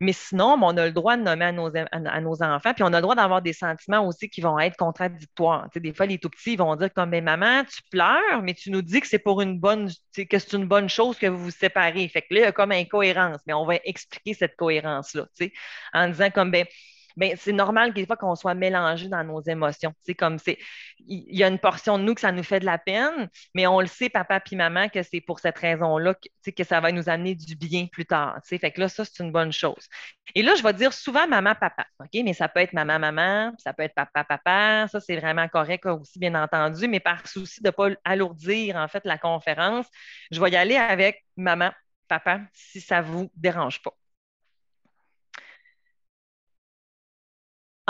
Mais 0.00 0.12
sinon, 0.12 0.56
on 0.62 0.76
a 0.76 0.86
le 0.86 0.92
droit 0.92 1.16
de 1.16 1.22
nommer 1.22 1.46
à 1.46 1.52
nos, 1.52 1.70
à, 1.76 2.20
nos 2.20 2.42
enfants, 2.42 2.72
puis 2.74 2.84
on 2.84 2.92
a 2.92 2.96
le 2.96 3.02
droit 3.02 3.14
d'avoir 3.14 3.42
des 3.42 3.52
sentiments 3.52 4.06
aussi 4.06 4.28
qui 4.28 4.40
vont 4.40 4.58
être 4.58 4.76
contradictoires. 4.76 5.68
des 5.74 5.92
fois, 5.92 6.06
les 6.06 6.18
tout 6.18 6.30
petits 6.30 6.56
vont 6.56 6.76
dire 6.76 6.92
comme 6.94 7.10
ben, 7.10 7.24
maman, 7.24 7.64
tu 7.64 7.82
pleures, 7.90 8.42
mais 8.42 8.54
tu 8.54 8.70
nous 8.70 8.82
dis 8.82 9.00
que 9.00 9.08
c'est 9.08 9.18
pour 9.18 9.42
une 9.42 9.58
bonne 9.58 9.88
que 10.16 10.38
c'est 10.38 10.52
une 10.52 10.66
bonne 10.66 10.88
chose 10.88 11.18
que 11.18 11.26
vous 11.26 11.44
vous 11.44 11.50
séparez. 11.50 12.08
Fait 12.08 12.22
que 12.22 12.34
là, 12.34 12.40
il 12.40 12.44
y 12.44 12.46
a 12.46 12.52
comme 12.52 12.72
incohérence, 12.72 13.40
mais 13.46 13.52
on 13.52 13.64
va 13.64 13.76
expliquer 13.84 14.34
cette 14.34 14.56
cohérence-là, 14.56 15.26
en 15.92 16.08
disant 16.08 16.30
comme 16.30 16.50
ben 16.50 16.66
ben, 17.20 17.36
c'est 17.36 17.52
normal 17.52 17.92
des 17.92 18.06
fois 18.06 18.16
qu'on 18.16 18.34
soit 18.34 18.54
mélangé 18.54 19.06
dans 19.06 19.22
nos 19.22 19.42
émotions. 19.42 19.92
C'est 20.00 20.14
comme 20.14 20.38
c'est, 20.38 20.56
il 21.00 21.36
y 21.36 21.44
a 21.44 21.48
une 21.48 21.58
portion 21.58 21.98
de 21.98 22.02
nous 22.02 22.14
que 22.14 22.22
ça 22.22 22.32
nous 22.32 22.42
fait 22.42 22.60
de 22.60 22.64
la 22.64 22.78
peine, 22.78 23.28
mais 23.54 23.66
on 23.66 23.80
le 23.80 23.86
sait, 23.86 24.08
papa 24.08 24.40
puis 24.40 24.56
maman, 24.56 24.88
que 24.88 25.02
c'est 25.02 25.20
pour 25.20 25.38
cette 25.38 25.58
raison-là 25.58 26.14
que, 26.14 26.64
ça 26.64 26.80
va 26.80 26.92
nous 26.92 27.10
amener 27.10 27.34
du 27.34 27.56
bien 27.56 27.86
plus 27.92 28.06
tard. 28.06 28.40
Fait 28.44 28.70
que 28.70 28.80
là, 28.80 28.88
ça, 28.88 29.04
c'est 29.04 29.22
une 29.22 29.32
bonne 29.32 29.52
chose. 29.52 29.86
Et 30.34 30.42
là, 30.42 30.54
je 30.54 30.62
vais 30.62 30.72
dire 30.72 30.94
souvent 30.94 31.28
maman, 31.28 31.54
papa. 31.54 31.84
OK? 31.98 32.08
Mais 32.24 32.32
ça 32.32 32.48
peut 32.48 32.60
être 32.60 32.72
maman, 32.72 32.98
maman, 32.98 33.52
ça 33.58 33.74
peut 33.74 33.82
être 33.82 33.94
papa, 33.94 34.24
papa. 34.24 34.88
Ça, 34.88 34.98
c'est 35.00 35.16
vraiment 35.16 35.46
correct 35.48 35.84
aussi, 35.84 36.18
bien 36.18 36.34
entendu, 36.34 36.88
mais 36.88 37.00
par 37.00 37.28
souci 37.28 37.60
de 37.62 37.68
ne 37.68 37.72
pas 37.72 37.90
alourdir, 38.04 38.76
en 38.76 38.88
fait, 38.88 39.04
la 39.04 39.18
conférence, 39.18 39.86
je 40.30 40.40
vais 40.40 40.50
y 40.50 40.56
aller 40.56 40.76
avec 40.76 41.22
maman, 41.36 41.70
papa, 42.08 42.40
si 42.54 42.80
ça 42.80 43.02
ne 43.02 43.06
vous 43.06 43.30
dérange 43.36 43.82
pas. 43.82 43.92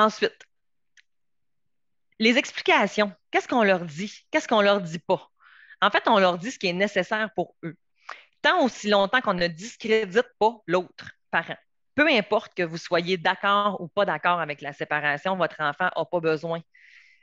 Ensuite, 0.00 0.46
les 2.18 2.38
explications. 2.38 3.12
Qu'est-ce 3.30 3.46
qu'on 3.46 3.62
leur 3.62 3.84
dit? 3.84 4.10
Qu'est-ce 4.30 4.48
qu'on 4.48 4.62
leur 4.62 4.80
dit 4.80 4.98
pas? 4.98 5.28
En 5.82 5.90
fait, 5.90 6.04
on 6.06 6.18
leur 6.18 6.38
dit 6.38 6.50
ce 6.50 6.58
qui 6.58 6.68
est 6.68 6.72
nécessaire 6.72 7.28
pour 7.34 7.54
eux. 7.64 7.76
Tant 8.40 8.64
aussi 8.64 8.88
longtemps 8.88 9.20
qu'on 9.20 9.34
ne 9.34 9.46
discrédite 9.46 10.24
pas 10.38 10.56
l'autre 10.66 11.10
parent. 11.30 11.58
Peu 11.94 12.08
importe 12.08 12.54
que 12.54 12.62
vous 12.62 12.78
soyez 12.78 13.18
d'accord 13.18 13.78
ou 13.82 13.88
pas 13.88 14.06
d'accord 14.06 14.40
avec 14.40 14.62
la 14.62 14.72
séparation, 14.72 15.36
votre 15.36 15.60
enfant 15.60 15.90
n'a 15.94 16.04
pas 16.06 16.20
besoin 16.20 16.62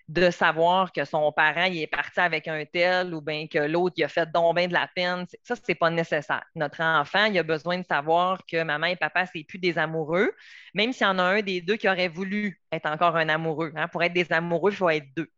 de 0.08 0.30
savoir 0.32 0.92
que 0.94 1.04
son 1.04 1.32
parent 1.34 1.66
il 1.66 1.82
est 1.82 1.88
parti 1.88 2.20
avec 2.20 2.48
un 2.48 2.64
tel 2.66 3.14
ou 3.14 3.22
bien 3.22 3.46
que 3.48 3.58
l'autre 3.60 3.96
il 3.98 4.04
a 4.06 4.08
fait 4.08 4.30
donc 4.32 4.56
bien 4.56 4.68
de 4.68 4.74
la 4.74 4.88
peine. 4.88 5.26
Ça, 5.44 5.56
ce 5.56 5.62
n'est 5.68 5.76
pas 5.76 5.90
nécessaire. 5.90 6.44
Notre 6.56 6.82
enfant, 6.82 7.26
il 7.26 7.38
a 7.38 7.44
besoin 7.44 7.78
de 7.80 7.86
savoir 7.86 8.46
que 8.46 8.64
maman 8.64 8.88
et 8.88 8.96
papa, 8.96 9.26
c'est 9.26 9.44
plus 9.44 9.60
des 9.60 9.78
amoureux, 9.78 10.32
même 10.74 10.94
s'il 10.94 11.06
y 11.08 11.10
en 11.10 11.20
a 11.20 11.24
un 11.24 11.42
des 11.42 11.62
deux 11.62 11.76
qui 11.76 11.90
aurait 11.90 12.08
voulu 12.08 12.62
être 12.72 12.86
encore 12.88 13.16
un 13.18 13.28
amoureux. 13.30 13.74
Hein. 13.76 13.88
Pour 13.90 14.04
être 14.04 14.14
des 14.14 14.32
amoureux, 14.32 14.72
il 14.72 14.78
faut 14.78 14.90
être 14.90 15.08
deux. 15.16 15.30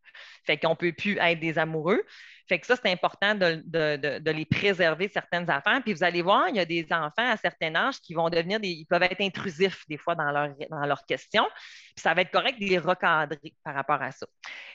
Fait 0.44 0.56
qu'on 0.56 0.70
ne 0.70 0.74
peut 0.74 0.92
plus 0.92 1.18
être 1.18 1.40
des 1.40 1.58
amoureux. 1.58 2.02
Fait 2.50 2.58
que 2.58 2.66
ça, 2.66 2.74
c'est 2.74 2.90
important 2.90 3.36
de, 3.36 4.30
les 4.30 4.44
préserver 4.44 5.08
certaines 5.08 5.48
affaires. 5.48 5.80
Puis 5.84 5.94
vous 5.94 6.02
allez 6.02 6.20
voir, 6.20 6.48
il 6.48 6.56
y 6.56 6.58
a 6.58 6.64
des 6.64 6.84
enfants 6.90 7.30
à 7.30 7.36
certain 7.36 7.76
âge 7.76 8.00
qui 8.00 8.12
vont 8.12 8.28
devenir. 8.28 8.58
Ils 8.60 8.86
peuvent 8.86 9.04
être 9.04 9.20
intrusifs 9.20 9.84
des 9.88 9.96
fois 9.96 10.16
dans, 10.16 10.32
leur, 10.32 10.48
dans 10.68 10.84
leurs 10.84 11.06
questions. 11.06 11.46
Puis 11.94 12.02
ça 12.02 12.12
va 12.12 12.22
être 12.22 12.32
correct 12.32 12.58
de 12.58 12.64
les 12.64 12.78
recadrer 12.78 13.54
par 13.62 13.76
rapport 13.76 14.02
à 14.02 14.10
ça. 14.10 14.26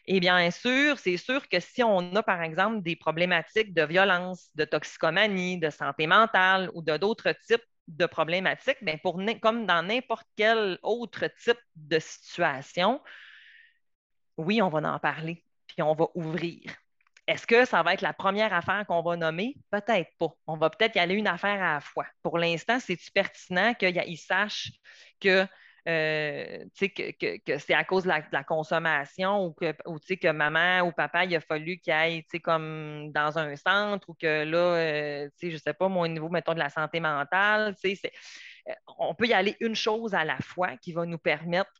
Et 0.05 0.21
bien 0.21 0.49
sûr, 0.51 0.97
c'est 0.97 1.17
sûr 1.17 1.49
que 1.49 1.59
si 1.59 1.83
on 1.83 2.15
a, 2.15 2.23
par 2.23 2.41
exemple, 2.43 2.81
des 2.81 2.95
problématiques 2.95 3.73
de 3.73 3.83
violence, 3.83 4.49
de 4.55 4.63
toxicomanie, 4.63 5.59
de 5.59 5.69
santé 5.69 6.07
mentale 6.07 6.71
ou 6.75 6.81
d'autres 6.81 7.33
types 7.45 7.65
de 7.87 8.05
problématiques, 8.05 8.77
bien 8.83 8.97
comme 9.41 9.65
dans 9.65 9.83
n'importe 9.83 10.27
quel 10.37 10.79
autre 10.81 11.27
type 11.43 11.59
de 11.75 11.99
situation, 11.99 13.01
oui, 14.37 14.61
on 14.61 14.69
va 14.69 14.79
en 14.93 14.99
parler, 14.99 15.43
puis 15.67 15.81
on 15.81 15.93
va 15.93 16.07
ouvrir. 16.15 16.61
Est-ce 17.27 17.47
que 17.47 17.65
ça 17.65 17.81
va 17.81 17.93
être 17.93 18.01
la 18.01 18.13
première 18.13 18.53
affaire 18.53 18.85
qu'on 18.87 19.01
va 19.01 19.15
nommer? 19.15 19.55
Peut-être 19.71 20.11
pas. 20.19 20.29
On 20.45 20.57
va 20.57 20.69
peut-être 20.69 20.95
y 20.95 20.99
aller 20.99 21.15
une 21.15 21.27
affaire 21.27 21.61
à 21.61 21.75
la 21.75 21.79
fois. 21.79 22.05
Pour 22.21 22.37
l'instant, 22.37 22.79
c'est-tu 22.79 23.11
pertinent 23.11 23.73
qu'ils 23.73 24.17
sachent 24.19 24.71
que, 25.19 25.47
euh, 25.87 26.65
que, 26.79 27.57
c'est 27.57 27.73
à 27.73 27.83
cause 27.83 28.03
de 28.03 28.09
la, 28.09 28.43
consommation 28.43 29.43
ou 29.43 29.53
que, 29.53 29.71
que 30.15 30.31
maman 30.31 30.87
ou 30.87 30.91
papa, 30.91 31.25
il 31.25 31.35
a 31.35 31.39
fallu 31.39 31.79
qu'il 31.79 31.93
aille 31.93 32.23
comme 32.43 33.11
dans 33.11 33.39
un 33.39 33.55
centre 33.55 34.07
ou 34.07 34.13
que 34.13 34.43
là, 34.43 34.57
euh, 34.57 35.29
je 35.41 35.47
ne 35.47 35.57
sais 35.57 35.73
pas, 35.73 35.87
moi, 35.87 36.05
au 36.05 36.07
niveau, 36.07 36.29
mettons, 36.29 36.53
de 36.53 36.59
la 36.59 36.69
santé 36.69 36.99
mentale, 36.99 37.75
euh, 37.83 38.73
on 38.99 39.15
peut 39.15 39.25
y 39.25 39.33
aller 39.33 39.57
une 39.61 39.75
chose 39.75 40.13
à 40.13 40.25
la 40.25 40.37
fois 40.37 40.77
qui 40.77 40.93
va 40.93 41.07
nous 41.07 41.17
permettre 41.17 41.71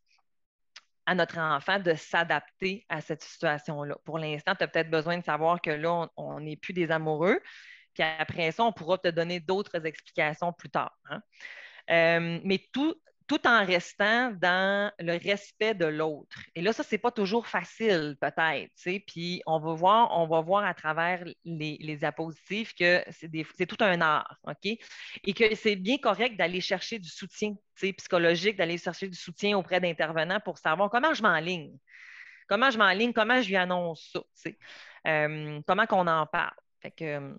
à 1.06 1.16
notre 1.16 1.38
enfant 1.38 1.80
de 1.80 1.94
s'adapter 1.94 2.86
à 2.90 3.02
cette 3.02 3.22
situation-là. 3.22 3.98
Pour 4.06 4.18
l'instant, 4.18 4.56
tu 4.56 4.64
as 4.64 4.68
peut-être 4.68 4.90
besoin 4.90 5.18
de 5.18 5.24
savoir 5.24 5.62
que 5.62 5.70
là, 5.70 6.08
on 6.18 6.40
n'est 6.40 6.58
plus 6.58 6.74
des 6.74 6.92
amoureux. 6.92 7.40
Puis 7.94 8.04
après 8.04 8.52
ça, 8.52 8.64
on 8.64 8.74
pourra 8.74 8.98
te 8.98 9.08
donner 9.08 9.40
d'autres 9.40 9.86
explications 9.86 10.52
plus 10.52 10.70
tard. 10.70 10.98
Hein. 11.10 11.22
Euh, 11.92 12.40
mais 12.44 12.68
tout, 12.74 12.96
tout 13.28 13.48
en 13.48 13.66
restant 13.66 14.32
dans 14.32 14.92
le 15.00 15.14
respect 15.14 15.74
de 15.74 15.86
l'autre. 15.86 16.38
Et 16.54 16.62
là, 16.62 16.74
ça, 16.74 16.84
ce 16.84 16.94
n'est 16.94 17.00
pas 17.00 17.12
toujours 17.12 17.48
facile, 17.48 18.16
peut-être. 18.22 18.72
Puis 19.08 19.42
on 19.46 19.60
va 19.60 19.74
voir, 19.74 20.18
on 20.18 20.28
va 20.28 20.42
voir 20.42 20.64
à 20.66 20.74
travers 20.74 21.24
les, 21.44 21.78
les 21.80 22.00
que 22.78 23.04
c'est 23.10 23.66
tout 23.66 23.84
un 23.84 24.02
art, 24.02 24.38
OK? 24.44 24.66
Et 25.24 25.34
que 25.34 25.56
c'est 25.56 25.76
bien 25.76 25.98
correct 25.98 26.38
d'aller 26.38 26.62
chercher 26.62 27.00
du 27.00 27.10
soutien 27.10 27.56
psychologique, 27.76 28.58
d'aller 28.58 28.78
chercher 28.78 29.08
du 29.08 29.18
soutien 29.18 29.58
auprès 29.58 29.80
d'intervenants 29.80 30.40
pour 30.40 30.58
savoir 30.58 30.90
comment 30.90 31.14
je 31.14 31.24
m'enligne. 31.24 31.78
Comment 32.48 32.70
je 32.70 32.78
m'enligne, 32.78 33.12
comment 33.12 33.42
je 33.42 33.48
lui 33.48 33.56
annonce 33.56 34.12
ça, 34.14 34.50
euh, 35.08 35.62
comment 35.66 35.88
qu'on 35.88 36.06
en 36.08 36.28
parle. 36.28 36.54
Fait 36.80 36.92
que, 36.92 37.36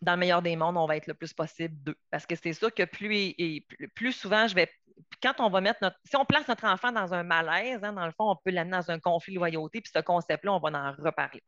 dans 0.00 0.12
le 0.12 0.18
meilleur 0.18 0.42
des 0.42 0.56
mondes, 0.56 0.76
on 0.76 0.86
va 0.86 0.96
être 0.96 1.06
le 1.06 1.14
plus 1.14 1.32
possible 1.32 1.74
deux. 1.82 1.96
Parce 2.10 2.26
que 2.26 2.34
c'est 2.36 2.52
sûr 2.52 2.72
que 2.72 2.84
plus, 2.84 3.34
et, 3.38 3.66
plus 3.94 4.12
souvent, 4.12 4.46
je 4.46 4.54
vais. 4.54 4.70
Quand 5.22 5.34
on 5.38 5.50
va 5.50 5.60
mettre 5.60 5.78
notre. 5.82 5.96
Si 6.04 6.16
on 6.16 6.24
place 6.24 6.48
notre 6.48 6.64
enfant 6.64 6.92
dans 6.92 7.14
un 7.14 7.22
malaise, 7.22 7.82
hein, 7.82 7.92
dans 7.92 8.06
le 8.06 8.12
fond, 8.12 8.30
on 8.30 8.36
peut 8.36 8.50
l'amener 8.50 8.76
dans 8.76 8.90
un 8.90 8.98
conflit 8.98 9.34
de 9.34 9.38
loyauté, 9.38 9.80
puis 9.80 9.90
ce 9.94 10.00
concept-là, 10.00 10.52
on 10.52 10.60
va 10.60 10.70
en 10.70 10.92
reparler. 11.02 11.42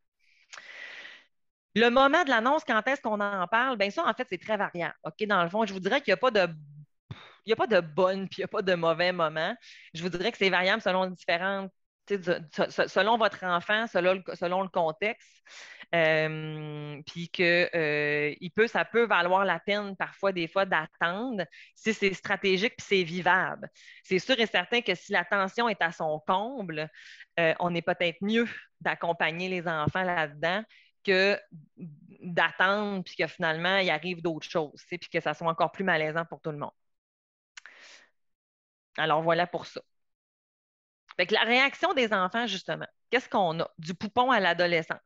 Le 1.77 1.89
moment 1.89 2.25
de 2.25 2.31
l'annonce, 2.31 2.65
quand 2.65 2.87
est-ce 2.89 3.01
qu'on 3.01 3.21
en 3.21 3.47
parle? 3.47 3.77
Bien, 3.77 3.91
ça, 3.91 4.05
en 4.05 4.13
fait, 4.13 4.27
c'est 4.29 4.41
très 4.41 4.57
variant. 4.57 4.91
OK? 5.05 5.25
Dans 5.27 5.43
le 5.45 5.49
fond, 5.49 5.65
je 5.65 5.73
vous 5.73 5.81
dirais 5.81 6.01
qu'il 6.01 6.11
n'y 6.11 6.15
a 6.15 6.17
pas 6.17 6.31
de 6.31 6.49
il 7.47 7.49
n'y 7.49 7.53
a 7.55 7.57
pas 7.57 7.67
de 7.67 7.81
bonne 7.81 8.29
puis 8.29 8.39
il 8.39 8.41
n'y 8.43 8.45
a 8.45 8.49
pas 8.49 8.63
de 8.63 8.75
mauvais 8.75 9.13
moment. 9.13 9.55
Je 9.95 10.03
vous 10.03 10.11
dirais 10.11 10.31
que 10.31 10.37
c'est 10.37 10.51
variable 10.51 10.83
selon 10.83 11.07
différentes 11.07 11.73
selon 12.09 13.19
votre 13.19 13.45
enfant, 13.45 13.87
selon, 13.87 14.23
selon 14.35 14.63
le 14.63 14.69
contexte, 14.69 15.43
euh, 15.95 17.03
puis 17.07 17.29
que 17.31 17.69
euh, 17.75 18.67
ça 18.69 18.85
peut 18.85 19.05
valoir 19.05 19.45
la 19.45 19.59
peine 19.59 19.97
parfois 19.97 20.33
des 20.33 20.47
fois 20.49 20.65
d'attendre 20.65 21.45
si 21.75 21.93
c'est 21.95 22.15
stratégique 22.15 22.75
puis 22.77 22.87
c'est 22.89 23.03
vivable. 23.03 23.69
C'est 24.05 24.19
sûr 24.19 24.39
et 24.39 24.47
certain 24.47 24.81
que 24.83 24.95
si 24.95 25.13
la 25.13 25.25
tension 25.25 25.69
est 25.69 25.83
à 25.83 25.93
son 25.93 26.21
comble, 26.27 26.89
euh, 27.39 27.55
on 27.61 27.75
est 27.75 27.83
peut-être 27.83 28.19
mieux 28.21 28.47
d'accompagner 28.81 29.49
les 29.49 29.67
enfants 29.67 30.03
là-dedans 30.03 30.63
que 31.05 31.39
d'attendre 32.23 33.03
puis 33.05 33.17
que 33.17 33.27
finalement 33.27 33.79
il 33.79 33.91
arrive 33.91 34.23
d'autres 34.23 34.49
choses, 34.49 34.85
puis 34.89 34.99
que 34.99 35.21
ça 35.21 35.35
soit 35.35 35.49
encore 35.49 35.73
plus 35.73 35.85
malaisant 35.85 36.25
pour 36.27 36.41
tout 36.41 36.51
le 36.51 36.59
monde. 36.59 36.71
Alors 38.97 39.23
voilà 39.23 39.47
pour 39.47 39.67
ça 39.67 39.81
la 41.31 41.43
réaction 41.43 41.93
des 41.95 42.13
enfants, 42.13 42.47
justement, 42.47 42.87
qu'est-ce 43.11 43.29
qu'on 43.29 43.61
a? 43.61 43.71
Du 43.79 43.95
poupon 43.95 44.31
à 44.31 44.41
l'adolescence. 44.41 44.99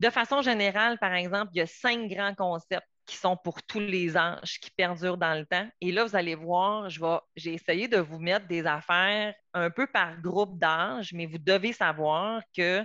De 0.00 0.10
façon 0.10 0.42
générale, 0.42 0.98
par 0.98 1.14
exemple, 1.14 1.50
il 1.54 1.58
y 1.58 1.62
a 1.62 1.66
cinq 1.66 2.08
grands 2.08 2.34
concepts 2.34 2.86
qui 3.04 3.16
sont 3.16 3.36
pour 3.36 3.62
tous 3.62 3.80
les 3.80 4.16
âges, 4.16 4.60
qui 4.60 4.70
perdurent 4.70 5.16
dans 5.16 5.36
le 5.36 5.46
temps. 5.46 5.66
Et 5.80 5.92
là, 5.92 6.04
vous 6.04 6.14
allez 6.14 6.34
voir, 6.34 6.88
j'ai 7.36 7.54
essayé 7.54 7.88
de 7.88 7.96
vous 7.96 8.18
mettre 8.18 8.46
des 8.46 8.66
affaires 8.66 9.34
un 9.54 9.70
peu 9.70 9.86
par 9.86 10.20
groupe 10.20 10.58
d'âge, 10.58 11.12
mais 11.14 11.26
vous 11.26 11.38
devez 11.38 11.72
savoir 11.72 12.42
que 12.54 12.84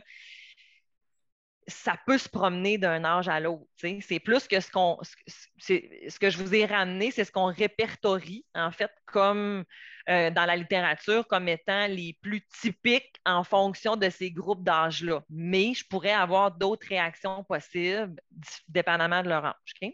ça 1.68 1.98
peut 2.06 2.18
se 2.18 2.30
promener 2.30 2.78
d'un 2.78 3.04
âge 3.04 3.28
à 3.28 3.40
l'autre. 3.40 3.66
C'est 3.76 4.20
plus 4.20 4.48
que 4.48 4.60
ce 4.60 4.70
ce 5.58 6.20
que 6.20 6.30
je 6.30 6.38
vous 6.38 6.56
ai 6.56 6.66
ramené, 6.66 7.12
c'est 7.12 7.26
ce 7.26 7.32
qu'on 7.32 7.52
répertorie, 7.54 8.46
en 8.56 8.72
fait, 8.72 8.92
comme 9.06 9.66
euh, 10.10 10.30
dans 10.32 10.46
la 10.46 10.58
littérature, 10.58 11.26
comme 11.28 11.48
étant 11.48 11.88
les 11.88 12.18
plus 12.22 12.46
typiques 12.62 13.16
en 13.26 13.46
fonction 13.46 13.96
de 13.96 14.10
ces 14.10 14.32
groupes 14.32 14.64
d'âge-là. 14.64 15.22
Mais 15.30 15.74
je 15.74 15.86
pourrais 15.88 16.12
avoir 16.12 16.52
d'autres 16.52 16.88
réactions 16.88 17.44
possibles, 17.46 18.20
dépendamment 18.68 19.24
de 19.24 19.30
leur 19.30 19.46
âge. 19.46 19.94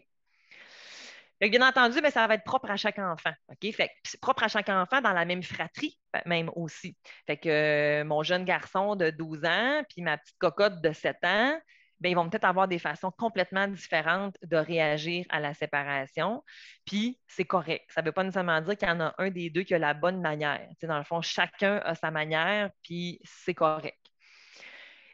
bien 1.40 1.68
entendu, 1.68 2.00
mais 2.02 2.10
ça 2.10 2.26
va 2.26 2.34
être 2.34 2.42
propre 2.42 2.70
à 2.70 2.76
chaque 2.76 2.98
enfant. 2.98 3.32
Fait 3.60 3.90
propre 4.20 4.42
à 4.42 4.48
chaque 4.48 4.68
enfant 4.68 5.00
dans 5.00 5.12
la 5.12 5.24
même 5.24 5.44
fratrie, 5.44 5.96
même 6.26 6.50
aussi. 6.56 6.96
Fait 7.28 7.36
que 7.36 7.48
euh, 7.48 8.04
mon 8.04 8.24
jeune 8.24 8.44
garçon 8.44 8.96
de 8.96 9.10
12 9.10 9.44
ans, 9.44 9.82
puis 9.88 10.02
ma 10.02 10.18
petite 10.18 10.38
cocotte 10.38 10.80
de 10.80 10.92
7 10.92 11.16
ans, 11.24 11.60
ben, 12.00 12.10
ils 12.10 12.14
vont 12.14 12.28
peut-être 12.28 12.44
avoir 12.44 12.66
des 12.66 12.78
façons 12.78 13.10
complètement 13.10 13.68
différentes 13.68 14.36
de 14.42 14.56
réagir 14.56 15.26
à 15.28 15.38
la 15.38 15.52
séparation. 15.52 16.42
Puis, 16.86 17.20
c'est 17.28 17.44
correct. 17.44 17.84
Ça 17.90 18.00
ne 18.00 18.06
veut 18.06 18.12
pas 18.12 18.24
nécessairement 18.24 18.60
dire 18.62 18.76
qu'il 18.76 18.88
y 18.88 18.90
en 18.90 19.00
a 19.00 19.14
un 19.18 19.30
des 19.30 19.50
deux 19.50 19.62
qui 19.64 19.74
a 19.74 19.78
la 19.78 19.94
bonne 19.94 20.20
manière. 20.20 20.66
dans 20.82 20.98
le 20.98 21.04
fond, 21.04 21.20
chacun 21.20 21.76
a 21.84 21.94
sa 21.94 22.10
manière, 22.10 22.70
puis 22.82 23.20
c'est 23.24 23.54
correct. 23.54 23.98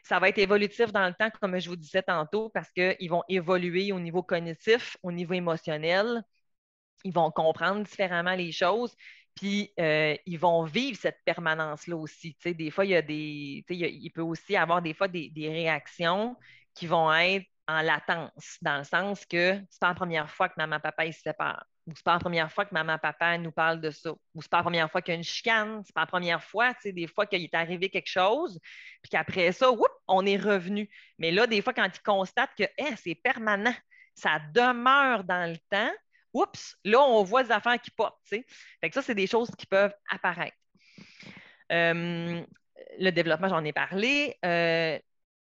Ça 0.03 0.19
va 0.19 0.29
être 0.29 0.37
évolutif 0.37 0.93
dans 0.93 1.05
le 1.05 1.13
temps, 1.13 1.29
comme 1.41 1.59
je 1.59 1.67
vous 1.69 1.75
disais 1.75 2.01
tantôt, 2.03 2.49
parce 2.49 2.71
qu'ils 2.71 3.09
vont 3.09 3.23
évoluer 3.27 3.91
au 3.91 3.99
niveau 3.99 4.23
cognitif, 4.23 4.95
au 5.03 5.11
niveau 5.11 5.33
émotionnel. 5.33 6.23
Ils 7.03 7.13
vont 7.13 7.29
comprendre 7.31 7.83
différemment 7.83 8.33
les 8.33 8.53
choses, 8.53 8.95
puis 9.35 9.73
euh, 9.79 10.15
ils 10.25 10.39
vont 10.39 10.63
vivre 10.63 10.97
cette 10.97 11.19
permanence-là 11.25 11.97
aussi. 11.97 12.37
des 12.45 12.71
fois, 12.71 12.85
il 12.85 12.91
y 12.91 12.95
a 12.95 13.01
des. 13.01 13.65
Il 13.69 14.11
peut 14.11 14.21
aussi 14.21 14.55
avoir 14.55 14.81
des 14.81 14.93
fois 14.93 15.09
des 15.09 15.31
réactions 15.35 16.37
qui 16.77 16.87
vont 16.87 17.11
être 17.13 17.45
en 17.67 17.81
latence, 17.81 18.57
dans 18.61 18.77
le 18.77 18.83
sens 18.83 19.25
que 19.25 19.59
c'est 19.69 19.79
pas 19.81 19.89
la 19.89 19.95
première 19.95 20.29
fois 20.29 20.47
que 20.47 20.53
maman 20.57 20.79
papa 20.79 21.11
se 21.11 21.19
séparent, 21.19 21.65
ou 21.85 21.93
c'est 21.95 22.03
pas 22.03 22.13
la 22.13 22.19
première 22.19 22.51
fois 22.51 22.65
que 22.65 22.73
maman 22.73 22.97
papa 22.97 23.37
nous 23.37 23.51
parle 23.51 23.81
de 23.81 23.89
ça, 23.91 24.11
ou 24.11 24.41
c'est 24.41 24.49
pas 24.49 24.57
la 24.57 24.63
première 24.63 24.89
fois 24.89 25.01
qu'il 25.01 25.13
y 25.13 25.15
a 25.15 25.17
une 25.17 25.23
chicane, 25.23 25.81
c'est 25.85 25.93
pas 25.93 26.01
la 26.01 26.07
première 26.07 26.43
fois, 26.43 26.73
tu 26.75 26.81
sais, 26.83 26.91
des 26.93 27.07
fois 27.07 27.25
qu'il 27.25 27.43
est 27.43 27.53
arrivé 27.53 27.89
quelque 27.89 28.09
chose, 28.09 28.59
puis 29.01 29.09
qu'après 29.09 29.51
ça, 29.51 29.69
on 30.07 30.25
est 30.25 30.37
revenu. 30.37 30.89
Mais 31.17 31.31
là, 31.31 31.45
des 31.47 31.61
fois, 31.61 31.73
quand 31.73 31.89
ils 31.93 32.01
constatent 32.01 32.55
que 32.57 32.63
c'est 32.95 33.15
permanent, 33.15 33.75
ça 34.13 34.39
demeure 34.53 35.23
dans 35.23 35.49
le 35.49 35.57
temps, 35.69 35.91
oups, 36.33 36.77
là, 36.85 37.01
on 37.01 37.23
voit 37.23 37.43
des 37.43 37.51
affaires 37.51 37.81
qui 37.81 37.91
portent, 37.91 38.19
tu 38.29 38.37
sais. 38.37 38.45
Fait 38.79 38.89
que 38.89 38.93
ça, 38.93 39.01
c'est 39.01 39.15
des 39.15 39.27
choses 39.27 39.51
qui 39.57 39.65
peuvent 39.65 39.93
apparaître. 40.09 40.57
Euh, 41.71 42.41
le 42.99 43.09
développement, 43.11 43.49
j'en 43.49 43.63
ai 43.65 43.73
parlé. 43.73 44.37
Euh, 44.45 44.97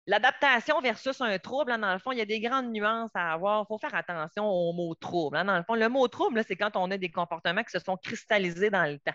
L'adaptation 0.08 0.80
versus 0.80 1.20
un 1.20 1.38
trouble, 1.38 1.70
hein, 1.70 1.78
dans 1.78 1.92
le 1.92 2.00
fond, 2.00 2.10
il 2.10 2.18
y 2.18 2.20
a 2.20 2.24
des 2.24 2.40
grandes 2.40 2.72
nuances 2.72 3.12
à 3.14 3.34
avoir. 3.34 3.62
Il 3.62 3.66
faut 3.68 3.78
faire 3.78 3.94
attention 3.94 4.44
au 4.44 4.72
mot 4.72 4.96
trouble. 4.96 5.36
Hein. 5.36 5.44
Dans 5.44 5.56
le 5.56 5.62
fond, 5.62 5.76
le 5.76 5.88
mot 5.88 6.08
trouble, 6.08 6.42
c'est 6.44 6.56
quand 6.56 6.76
on 6.76 6.90
a 6.90 6.98
des 6.98 7.10
comportements 7.10 7.62
qui 7.62 7.70
se 7.70 7.78
sont 7.78 7.96
cristallisés 7.96 8.68
dans 8.68 8.90
le 8.90 8.98
temps. 8.98 9.14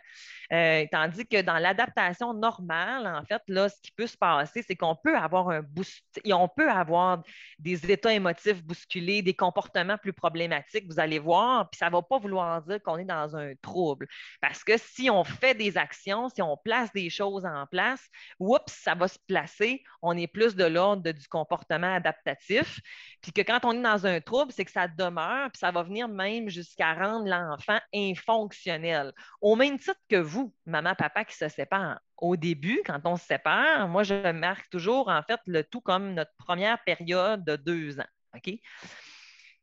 Euh, 0.53 0.85
tandis 0.89 1.27
que 1.27 1.41
dans 1.41 1.57
l'adaptation 1.57 2.33
normale, 2.33 3.05
en 3.05 3.25
fait, 3.25 3.41
là, 3.49 3.67
ce 3.67 3.75
qui 3.81 3.91
peut 3.91 4.07
se 4.07 4.15
passer, 4.15 4.63
c'est 4.65 4.77
qu'on 4.77 4.95
peut 4.95 5.17
avoir 5.17 5.49
un 5.49 5.61
boost, 5.61 6.05
on 6.25 6.47
peut 6.47 6.69
avoir 6.69 7.21
des 7.59 7.91
états 7.91 8.13
émotifs 8.13 8.63
bousculés, 8.63 9.21
des 9.21 9.33
comportements 9.33 9.97
plus 9.97 10.13
problématiques, 10.13 10.85
vous 10.87 11.01
allez 11.01 11.19
voir, 11.19 11.69
puis 11.69 11.79
ça 11.79 11.87
ne 11.87 11.91
va 11.91 12.01
pas 12.01 12.17
vouloir 12.17 12.61
dire 12.61 12.81
qu'on 12.81 12.97
est 12.97 13.03
dans 13.03 13.35
un 13.35 13.53
trouble. 13.61 14.07
Parce 14.39 14.63
que 14.63 14.77
si 14.77 15.09
on 15.09 15.25
fait 15.25 15.53
des 15.53 15.77
actions, 15.77 16.29
si 16.29 16.41
on 16.41 16.55
place 16.55 16.93
des 16.93 17.09
choses 17.09 17.45
en 17.45 17.65
place, 17.65 18.07
oups, 18.39 18.71
ça 18.71 18.95
va 18.95 19.09
se 19.09 19.19
placer, 19.27 19.83
on 20.01 20.15
est 20.17 20.27
plus 20.27 20.55
de 20.55 20.76
l'ordre 20.77 21.11
du 21.11 21.27
comportement 21.27 21.95
adaptatif. 21.95 22.79
Puis 23.21 23.31
que 23.31 23.41
quand 23.41 23.59
on 23.63 23.73
est 23.73 23.81
dans 23.81 24.05
un 24.05 24.21
trouble, 24.21 24.51
c'est 24.51 24.65
que 24.65 24.71
ça 24.71 24.87
demeure, 24.87 25.51
puis 25.51 25.59
ça 25.59 25.71
va 25.71 25.83
venir 25.83 26.07
même 26.07 26.49
jusqu'à 26.49 26.93
rendre 26.93 27.27
l'enfant 27.27 27.79
infonctionnel. 27.93 29.11
Au 29.41 29.55
même 29.55 29.77
titre 29.79 29.99
que 30.09 30.17
vous, 30.17 30.53
maman, 30.65 30.95
papa 30.95 31.25
qui 31.25 31.35
se 31.35 31.49
séparent. 31.49 31.99
au 32.17 32.35
début, 32.35 32.81
quand 32.85 32.99
on 33.05 33.15
se 33.15 33.25
sépare, 33.25 33.87
moi, 33.87 34.03
je 34.03 34.31
marque 34.31 34.69
toujours, 34.69 35.07
en 35.09 35.21
fait, 35.23 35.39
le 35.45 35.63
tout 35.63 35.81
comme 35.81 36.13
notre 36.13 36.31
première 36.37 36.81
période 36.83 37.43
de 37.43 37.55
deux 37.55 37.99
ans. 37.99 38.11
OK? 38.35 38.53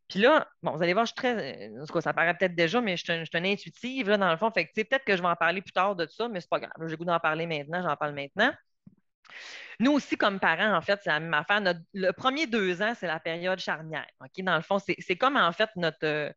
Puis 0.09 0.21
là, 0.21 0.47
bon, 0.62 0.76
vous 0.76 0.83
allez 0.83 0.92
voir, 0.92 1.06
je 1.06 1.12
suis 1.12 1.16
très. 1.16 1.71
En 1.80 1.87
tout 1.87 1.92
cas, 1.92 2.00
ça 2.00 2.12
paraît 2.12 2.37
peut-être 2.37 2.54
déjà, 2.54 2.80
mais 2.80 2.97
je 2.97 3.04
suis, 3.04 3.38
une 3.38 3.47
intuitive, 3.47 4.09
là, 4.11 4.18
dans 4.18 4.30
le 4.30 4.37
fond. 4.37 4.50
Fait 4.50 4.66
que, 4.66 4.73
peut-être 4.75 5.04
que 5.04 5.16
je 5.16 5.23
vais 5.23 5.28
en 5.28 5.37
parler 5.37 5.62
plus 5.62 5.73
tard 5.73 5.97
de 5.97 6.06
ça, 6.06 6.28
mais 6.28 6.40
c'est 6.40 6.50
pas 6.50 6.61
grave. 6.61 6.73
J'ai 6.87 6.97
goût 6.97 7.04
d'en 7.04 7.18
parler 7.18 7.47
maintenant, 7.47 7.83
j'en 7.83 7.97
parle 7.97 8.14
maintenant. 8.14 8.52
Nous 9.81 9.93
aussi, 9.93 10.16
comme 10.16 10.38
parents, 10.38 10.76
en 10.76 10.81
fait, 10.81 11.00
c'est 11.02 11.11
la 11.11 11.21
même 11.21 11.35
affaire. 11.35 11.61
le 11.93 12.11
premier 12.12 12.47
deux 12.47 12.81
ans, 12.83 12.95
c'est 12.99 13.07
la 13.07 13.21
période 13.21 13.59
charnière. 13.59 14.07
Dans 14.38 14.57
le 14.57 14.62
fond, 14.62 14.78
c'est 14.78 15.16
comme, 15.16 15.37
en 15.37 15.52
fait, 15.52 15.71
notre. 15.76 16.04
Euh, 16.04 16.33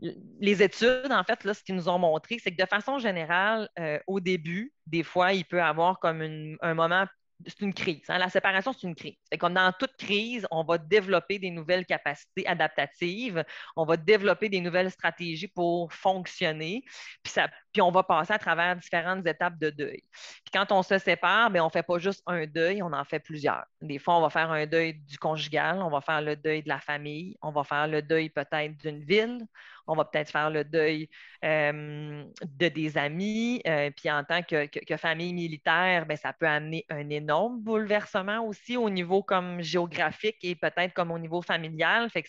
les 0.00 0.62
études, 0.62 1.10
en 1.10 1.24
fait, 1.24 1.40
ce 1.52 1.62
qu'ils 1.64 1.74
nous 1.74 1.88
ont 1.88 1.98
montré, 1.98 2.38
c'est 2.38 2.52
que 2.54 2.62
de 2.62 2.68
façon 2.68 2.98
générale, 2.98 3.68
euh, 3.80 3.98
au 4.06 4.20
début, 4.20 4.72
des 4.86 5.02
fois, 5.02 5.32
il 5.32 5.44
peut 5.44 5.62
avoir 5.62 5.98
comme 5.98 6.22
un 6.60 6.74
moment 6.74 7.06
c'est 7.46 7.60
une 7.60 7.72
crise. 7.72 8.04
Hein. 8.08 8.18
La 8.18 8.28
séparation, 8.28 8.72
c'est 8.72 8.86
une 8.86 8.94
crise. 8.94 9.16
comme 9.38 9.54
dans 9.54 9.72
toute 9.72 9.96
crise, 9.96 10.46
on 10.50 10.64
va 10.64 10.78
développer 10.78 11.38
des 11.38 11.50
nouvelles 11.50 11.86
capacités 11.86 12.46
adaptatives, 12.46 13.44
on 13.76 13.84
va 13.84 13.96
développer 13.96 14.48
des 14.48 14.60
nouvelles 14.60 14.90
stratégies 14.90 15.48
pour 15.48 15.92
fonctionner, 15.92 16.82
puis, 17.22 17.32
ça, 17.32 17.48
puis 17.72 17.80
on 17.82 17.90
va 17.90 18.02
passer 18.02 18.32
à 18.32 18.38
travers 18.38 18.76
différentes 18.76 19.26
étapes 19.26 19.58
de 19.58 19.70
deuil. 19.70 20.02
Puis 20.12 20.52
quand 20.52 20.72
on 20.72 20.82
se 20.82 20.98
sépare, 20.98 21.50
bien, 21.50 21.62
on 21.62 21.66
ne 21.66 21.72
fait 21.72 21.82
pas 21.82 21.98
juste 21.98 22.22
un 22.26 22.46
deuil, 22.46 22.82
on 22.82 22.92
en 22.92 23.04
fait 23.04 23.20
plusieurs. 23.20 23.64
Des 23.80 23.98
fois, 23.98 24.18
on 24.18 24.22
va 24.22 24.30
faire 24.30 24.50
un 24.50 24.66
deuil 24.66 24.94
du 24.94 25.18
conjugal, 25.18 25.80
on 25.82 25.90
va 25.90 26.00
faire 26.00 26.22
le 26.22 26.36
deuil 26.36 26.62
de 26.62 26.68
la 26.68 26.80
famille, 26.80 27.36
on 27.42 27.52
va 27.52 27.64
faire 27.64 27.86
le 27.86 28.02
deuil 28.02 28.30
peut-être 28.30 28.76
d'une 28.78 29.04
ville, 29.04 29.46
on 29.88 29.96
va 29.96 30.04
peut-être 30.04 30.30
faire 30.30 30.50
le 30.50 30.64
deuil 30.64 31.08
euh, 31.44 32.24
de 32.44 32.68
des 32.68 32.98
amis. 32.98 33.60
Euh, 33.66 33.90
puis 33.90 34.10
en 34.10 34.22
tant 34.22 34.42
que, 34.42 34.68
famille 34.96 35.32
militaire, 35.32 36.06
bien, 36.06 36.16
ça 36.16 36.32
peut 36.32 36.46
amener 36.46 36.84
un 36.90 37.08
énorme 37.10 37.60
bouleversement 37.60 38.44
aussi 38.46 38.76
au 38.76 38.90
niveau 38.90 39.22
comme 39.22 39.60
géographique 39.62 40.36
et 40.42 40.54
peut-être 40.54 40.92
comme 40.94 41.10
au 41.10 41.18
niveau 41.18 41.42
familial. 41.42 42.10
Fait 42.10 42.22
que 42.22 42.28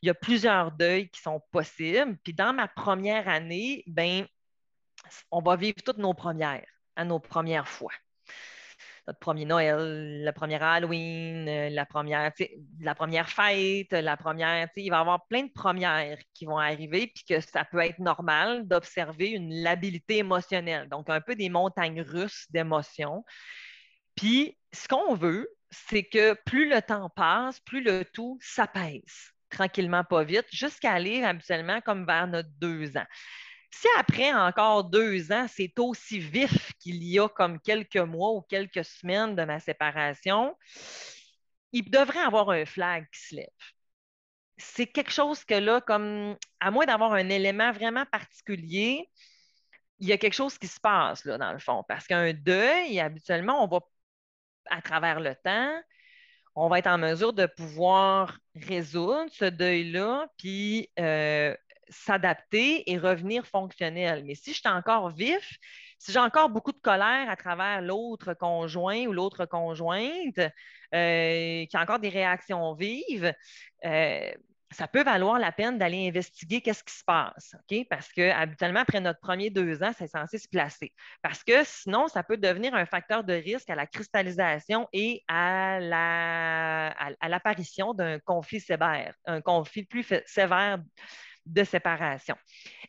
il 0.00 0.06
y 0.06 0.10
a 0.10 0.14
plusieurs 0.14 0.72
deuils 0.72 1.10
qui 1.10 1.20
sont 1.20 1.40
possibles. 1.52 2.16
Puis 2.24 2.32
dans 2.32 2.52
ma 2.52 2.68
première 2.68 3.28
année, 3.28 3.84
ben, 3.86 4.26
on 5.30 5.40
va 5.40 5.56
vivre 5.56 5.82
toutes 5.84 5.98
nos 5.98 6.14
premières, 6.14 6.66
nos 7.04 7.20
premières 7.20 7.68
fois 7.68 7.92
notre 9.08 9.20
premier 9.20 9.46
Noël, 9.46 10.22
le 10.22 10.32
premier 10.32 10.62
Halloween, 10.62 11.48
euh, 11.48 11.70
la 11.70 11.86
première, 11.86 12.30
fête, 12.36 13.90
la 13.90 14.18
première, 14.18 14.68
il 14.76 14.90
va 14.90 14.96
y 14.98 15.00
avoir 15.00 15.26
plein 15.28 15.44
de 15.44 15.50
premières 15.50 16.18
qui 16.34 16.44
vont 16.44 16.58
arriver, 16.58 17.10
puis 17.14 17.24
que 17.24 17.40
ça 17.40 17.64
peut 17.64 17.78
être 17.78 18.00
normal 18.00 18.68
d'observer 18.68 19.30
une 19.30 19.62
labilité 19.62 20.18
émotionnelle, 20.18 20.90
donc 20.90 21.08
un 21.08 21.22
peu 21.22 21.34
des 21.34 21.48
montagnes 21.48 22.02
russes 22.02 22.44
d'émotions. 22.50 23.24
Puis 24.14 24.58
ce 24.74 24.86
qu'on 24.86 25.14
veut, 25.14 25.48
c'est 25.70 26.04
que 26.04 26.34
plus 26.44 26.68
le 26.68 26.82
temps 26.82 27.08
passe, 27.08 27.60
plus 27.60 27.82
le 27.82 28.04
tout 28.04 28.38
s'apaise 28.42 29.32
tranquillement, 29.48 30.04
pas 30.04 30.24
vite, 30.24 30.44
jusqu'à 30.52 30.92
aller 30.92 31.22
habituellement 31.22 31.80
comme 31.80 32.04
vers 32.04 32.26
notre 32.26 32.50
deux 32.58 32.98
ans. 32.98 33.06
Si 33.70 33.86
après 33.98 34.32
encore 34.32 34.84
deux 34.84 35.30
ans, 35.32 35.46
c'est 35.48 35.78
aussi 35.78 36.18
vif 36.18 36.72
qu'il 36.80 37.02
y 37.04 37.18
a 37.18 37.28
comme 37.28 37.60
quelques 37.60 37.96
mois 37.96 38.32
ou 38.32 38.42
quelques 38.42 38.84
semaines 38.84 39.36
de 39.36 39.44
ma 39.44 39.60
séparation, 39.60 40.56
il 41.72 41.90
devrait 41.90 42.20
avoir 42.20 42.50
un 42.50 42.64
flag 42.64 43.06
qui 43.12 43.20
se 43.20 43.34
lève. 43.36 43.46
C'est 44.56 44.86
quelque 44.86 45.12
chose 45.12 45.44
que 45.44 45.54
là, 45.54 45.80
comme 45.80 46.36
à 46.60 46.70
moins 46.70 46.86
d'avoir 46.86 47.12
un 47.12 47.28
élément 47.28 47.72
vraiment 47.72 48.06
particulier, 48.06 49.08
il 49.98 50.08
y 50.08 50.12
a 50.12 50.18
quelque 50.18 50.34
chose 50.34 50.58
qui 50.58 50.66
se 50.66 50.80
passe 50.80 51.24
là, 51.24 51.38
dans 51.38 51.52
le 51.52 51.58
fond. 51.58 51.84
Parce 51.88 52.06
qu'un 52.06 52.32
deuil, 52.32 52.98
habituellement, 53.00 53.62
on 53.64 53.68
va, 53.68 53.80
à 54.70 54.82
travers 54.82 55.20
le 55.20 55.34
temps, 55.36 55.80
on 56.54 56.68
va 56.68 56.78
être 56.80 56.88
en 56.88 56.98
mesure 56.98 57.32
de 57.32 57.46
pouvoir 57.46 58.38
résoudre 58.54 59.30
ce 59.30 59.44
deuil-là, 59.44 60.26
puis 60.38 60.90
euh, 60.98 61.54
s'adapter 61.90 62.90
et 62.90 62.98
revenir 62.98 63.46
fonctionnel. 63.46 64.24
Mais 64.24 64.34
si 64.34 64.52
je 64.52 64.60
suis 64.60 64.68
encore 64.68 65.10
vif, 65.10 65.58
si 65.98 66.12
j'ai 66.12 66.18
encore 66.18 66.50
beaucoup 66.50 66.72
de 66.72 66.78
colère 66.78 67.28
à 67.28 67.36
travers 67.36 67.82
l'autre 67.82 68.34
conjoint 68.34 69.06
ou 69.06 69.12
l'autre 69.12 69.46
conjointe, 69.46 70.38
euh, 70.38 71.66
qui 71.66 71.76
a 71.76 71.80
encore 71.80 71.98
des 71.98 72.08
réactions 72.08 72.74
vives, 72.74 73.34
euh, 73.84 74.32
ça 74.70 74.86
peut 74.86 75.02
valoir 75.02 75.38
la 75.38 75.50
peine 75.50 75.78
d'aller 75.78 76.08
investiguer 76.08 76.60
qu'est-ce 76.60 76.84
qui 76.84 76.94
se 76.94 77.04
passe? 77.04 77.56
Parce 77.88 78.12
que 78.12 78.30
habituellement, 78.30 78.80
après 78.80 79.00
notre 79.00 79.20
premier 79.20 79.50
deux 79.50 79.82
ans, 79.82 79.92
c'est 79.96 80.08
censé 80.08 80.38
se 80.38 80.48
placer. 80.48 80.92
Parce 81.22 81.42
que 81.42 81.64
sinon, 81.64 82.08
ça 82.08 82.22
peut 82.22 82.36
devenir 82.36 82.74
un 82.74 82.84
facteur 82.84 83.24
de 83.24 83.32
risque 83.32 83.70
à 83.70 83.74
la 83.74 83.86
cristallisation 83.86 84.86
et 84.92 85.24
à 85.26 85.80
l'apparition 87.28 87.94
d'un 87.94 88.18
conflit 88.18 88.60
sévère, 88.60 89.14
un 89.24 89.40
conflit 89.40 89.84
plus 89.84 90.06
sévère 90.26 90.78
de 91.48 91.64
séparation. 91.64 92.36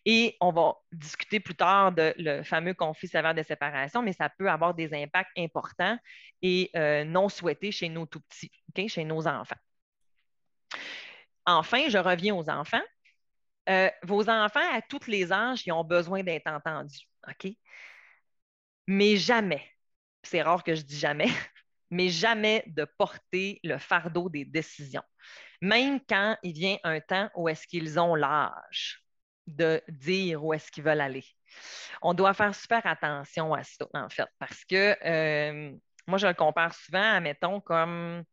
Et 0.06 0.36
on 0.42 0.52
va 0.52 0.76
discuter 0.92 1.40
plus 1.40 1.56
tard 1.56 1.92
de 1.92 2.14
le 2.18 2.44
fameux 2.44 2.74
conflit 2.74 3.08
sévère 3.08 3.34
de 3.34 3.44
séparation, 3.44 4.02
mais 4.02 4.14
ça 4.14 4.30
peut 4.30 4.50
avoir 4.50 4.74
des 4.74 4.94
impacts 4.94 5.38
importants 5.38 5.98
et 6.42 6.70
euh, 6.76 7.04
non 7.04 7.30
souhaités 7.30 7.72
chez 7.72 7.90
nos 7.90 8.06
tout 8.06 8.22
petits, 8.22 8.90
chez 8.90 9.04
nos 9.04 9.28
enfants. 9.28 9.56
Enfin, 11.46 11.90
je 11.90 11.98
reviens 11.98 12.36
aux 12.36 12.50
enfants. 12.50 12.82
Euh, 13.70 13.90
vos 14.04 14.30
enfants, 14.30 14.68
à 14.74 14.82
tous 14.82 15.08
les 15.08 15.32
âges, 15.32 15.64
ils 15.66 15.72
ont 15.72 15.84
besoin 15.84 16.24
d'être 16.24 16.48
entendus. 16.48 17.08
OK? 17.28 17.52
Mais 18.88 19.18
jamais, 19.18 19.64
c'est 20.24 20.42
rare 20.42 20.64
que 20.64 20.76
je 20.76 20.82
dis 20.82 20.98
jamais, 20.98 21.30
mais 21.90 22.10
jamais 22.10 22.64
de 22.68 22.86
porter 22.98 23.60
le 23.64 23.78
fardeau 23.78 24.30
des 24.30 24.46
décisions 24.46 25.04
même 25.62 26.00
quand 26.08 26.38
il 26.44 26.54
vient 26.54 26.78
un 26.84 27.00
temps 27.00 27.30
où 27.36 27.50
est-ce 27.50 27.68
qu'ils 27.68 28.00
ont 28.00 28.16
l'âge 28.16 29.04
de 29.48 29.82
dire 29.90 30.44
où 30.44 30.54
est-ce 30.54 30.72
qu'ils 30.72 30.84
veulent 30.84 31.02
aller. 31.02 31.26
On 32.02 32.14
doit 32.14 32.34
faire 32.34 32.54
super 32.54 32.86
attention 32.86 33.54
à 33.54 33.64
ça, 33.64 33.86
en 33.94 34.10
fait, 34.10 34.28
parce 34.38 34.64
que 34.66 34.96
euh, 35.06 35.76
moi, 36.08 36.18
je 36.18 36.28
le 36.28 36.34
compare 36.34 36.74
souvent 36.74 37.16
à, 37.16 37.20
mettons, 37.20 37.60
comme 37.60 38.24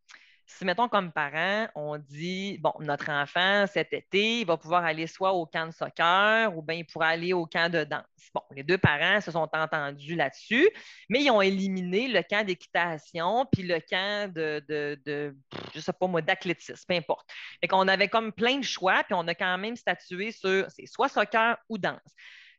si, 0.46 0.64
mettons, 0.64 0.88
comme 0.88 1.12
parents, 1.12 1.68
on 1.74 1.98
dit, 1.98 2.58
bon, 2.58 2.72
notre 2.78 3.10
enfant, 3.10 3.66
cet 3.66 3.92
été, 3.92 4.40
il 4.40 4.46
va 4.46 4.56
pouvoir 4.56 4.84
aller 4.84 5.08
soit 5.08 5.32
au 5.32 5.44
camp 5.44 5.66
de 5.66 5.72
soccer 5.72 6.56
ou 6.56 6.62
bien 6.62 6.76
il 6.76 6.86
pourra 6.86 7.08
aller 7.08 7.32
au 7.32 7.46
camp 7.46 7.70
de 7.70 7.82
danse. 7.82 8.04
Bon, 8.32 8.42
les 8.52 8.62
deux 8.62 8.78
parents 8.78 9.20
se 9.20 9.32
sont 9.32 9.48
entendus 9.52 10.14
là-dessus, 10.14 10.68
mais 11.08 11.22
ils 11.24 11.30
ont 11.30 11.42
éliminé 11.42 12.06
le 12.06 12.22
camp 12.22 12.46
d'équitation 12.46 13.46
puis 13.50 13.64
le 13.64 13.80
camp 13.80 14.32
de, 14.32 14.64
de, 14.68 15.36
sais 15.74 15.92
pas 15.92 16.06
moi, 16.06 16.22
d'athlétisme, 16.22 16.84
peu 16.86 16.94
importe. 16.94 17.28
Et 17.60 17.68
qu'on 17.68 17.88
avait 17.88 18.08
comme 18.08 18.32
plein 18.32 18.58
de 18.58 18.64
choix, 18.64 19.02
puis 19.04 19.14
on 19.14 19.26
a 19.26 19.34
quand 19.34 19.58
même 19.58 19.76
statué 19.76 20.30
sur, 20.30 20.66
c'est 20.70 20.86
soit 20.86 21.08
soccer 21.08 21.58
ou 21.68 21.76
danse. 21.76 22.00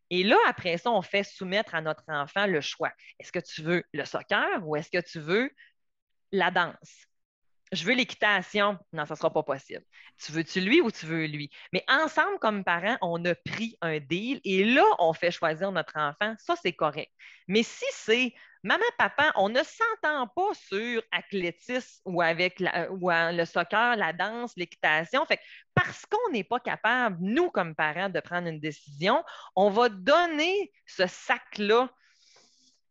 Et 0.09 0.23
là, 0.23 0.37
après 0.47 0.77
ça, 0.77 0.91
on 0.91 1.01
fait 1.01 1.23
soumettre 1.23 1.73
à 1.73 1.81
notre 1.81 2.03
enfant 2.07 2.47
le 2.47 2.61
choix. 2.61 2.91
Est-ce 3.19 3.31
que 3.31 3.39
tu 3.39 3.61
veux 3.61 3.83
le 3.93 4.05
soccer 4.05 4.65
ou 4.65 4.75
est-ce 4.75 4.89
que 4.89 5.01
tu 5.01 5.19
veux 5.19 5.49
la 6.31 6.51
danse? 6.51 7.07
Je 7.71 7.83
veux 7.83 7.93
l'équitation. 7.93 8.77
Non, 8.93 9.05
ça 9.05 9.13
ne 9.13 9.17
sera 9.17 9.31
pas 9.31 9.43
possible. 9.43 9.83
Tu 10.23 10.31
veux-tu 10.31 10.61
lui 10.61 10.81
ou 10.81 10.91
tu 10.91 11.05
veux 11.05 11.25
lui? 11.25 11.51
Mais 11.73 11.83
ensemble, 11.87 12.39
comme 12.39 12.63
parents, 12.63 12.97
on 13.01 13.23
a 13.25 13.35
pris 13.35 13.77
un 13.81 13.99
deal 13.99 14.39
et 14.43 14.63
là, 14.63 14.85
on 14.99 15.13
fait 15.13 15.31
choisir 15.31 15.71
notre 15.71 15.97
enfant. 15.97 16.35
Ça, 16.39 16.55
c'est 16.61 16.73
correct. 16.73 17.11
Mais 17.47 17.63
si 17.63 17.85
c'est 17.91 18.33
maman, 18.63 18.83
papa, 18.97 19.31
on 19.35 19.49
ne 19.49 19.61
s'entend 19.63 20.27
pas 20.27 20.53
sur 20.53 21.01
athlétisme 21.11 22.01
ou 22.05 22.21
avec 22.21 22.59
le 22.59 23.45
soccer, 23.45 23.95
la 23.95 24.13
danse, 24.13 24.53
l'équitation. 24.55 25.25
Fait 25.25 25.39
parce 25.73 26.05
qu'on 26.05 26.31
n'est 26.31 26.43
pas 26.43 26.59
capable, 26.59 27.17
nous, 27.19 27.49
comme 27.51 27.75
parents, 27.75 28.09
de 28.09 28.19
prendre 28.19 28.47
une 28.47 28.59
décision, 28.59 29.23
on 29.55 29.69
va 29.69 29.89
donner 29.89 30.71
ce 30.85 31.05
sac-là 31.05 31.89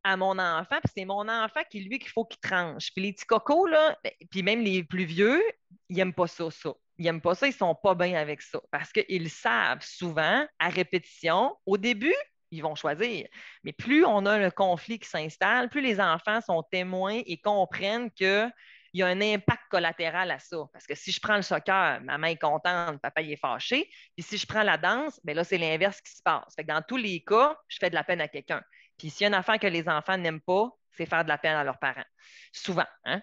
à 0.07 0.17
mon 0.17 0.39
enfant, 0.39 0.77
puis 0.85 0.93
c'est 0.97 1.05
mon 1.05 1.29
enfant 1.29 1.61
qui, 1.69 1.81
lui, 1.81 1.99
qu'il 1.99 2.11
faut 2.11 2.25
qu'il 2.25 2.39
tranche. 2.39 2.93
Puis 2.95 3.03
les 3.03 3.13
petits 3.13 3.27
cocos, 3.27 3.67
là, 3.67 3.99
ben, 4.05 4.13
puis 4.31 4.43
même 4.45 4.61
les 4.61 4.85
plus 4.85 5.05
vieux, 5.05 5.43
ils 5.89 5.97
n'aiment 5.97 6.15
pas 6.15 6.29
ça, 6.29 6.49
ça. 6.51 6.73
Ils 6.99 7.05
n'aiment 7.05 7.21
pas 7.21 7.35
ça, 7.35 7.49
ils 7.49 7.51
ne 7.51 7.57
sont 7.57 7.75
pas 7.75 7.97
bien 7.97 8.15
avec 8.15 8.41
ça. 8.41 8.61
Parce 8.71 8.93
qu'ils 8.93 9.29
savent 9.29 9.83
souvent, 9.83 10.47
à 10.61 10.69
répétition, 10.69 11.57
au 11.67 11.77
début, 11.77 12.15
ils 12.53 12.63
vont 12.63 12.77
choisir. 12.77 13.27
Mais 13.65 13.73
plus 13.73 14.05
on 14.05 14.25
a 14.27 14.39
le 14.39 14.53
conflit 14.53 15.01
qui 15.01 15.09
s'installe, 15.09 15.69
plus 15.69 15.81
les 15.81 16.01
enfants 16.01 16.41
sont 16.41 16.63
témoins 16.63 17.21
et 17.27 17.39
comprennent 17.39 18.13
qu'il 18.13 18.53
y 18.95 19.03
a 19.03 19.07
un 19.09 19.21
impact 19.21 19.63
collatéral 19.71 20.31
à 20.31 20.39
ça. 20.39 20.59
Parce 20.73 20.87
que 20.87 20.95
si 20.95 21.11
je 21.11 21.21
prends 21.21 21.35
le 21.35 21.43
soccer, 21.43 22.01
maman 22.03 22.29
est 22.29 22.41
contente, 22.41 23.01
papa 23.03 23.23
est 23.23 23.37
fâché. 23.37 23.91
Puis 24.17 24.23
si 24.23 24.39
je 24.39 24.47
prends 24.47 24.63
la 24.63 24.79
danse, 24.79 25.19
bien 25.25 25.35
là, 25.35 25.43
c'est 25.43 25.59
l'inverse 25.59 26.01
qui 26.01 26.13
se 26.13 26.23
passe. 26.23 26.55
Fait 26.55 26.63
dans 26.63 26.81
tous 26.81 26.97
les 26.97 27.25
cas, 27.25 27.59
je 27.67 27.79
fais 27.81 27.91
de 27.91 27.97
la 27.97 28.05
peine 28.05 28.21
à 28.21 28.29
quelqu'un. 28.29 28.63
Puis 28.99 29.11
s'il 29.11 29.23
y 29.23 29.25
a 29.25 29.29
une 29.29 29.35
affaire 29.35 29.59
que 29.59 29.67
les 29.67 29.89
enfants 29.89 30.17
n'aiment 30.17 30.41
pas, 30.41 30.71
c'est 30.97 31.07
faire 31.07 31.25
de 31.25 31.29
la 31.29 31.39
peine 31.39 31.57
à 31.57 31.65
leurs 31.65 31.79
parents. 31.79 32.05
Souvent. 32.53 32.87
Hein? 33.05 33.23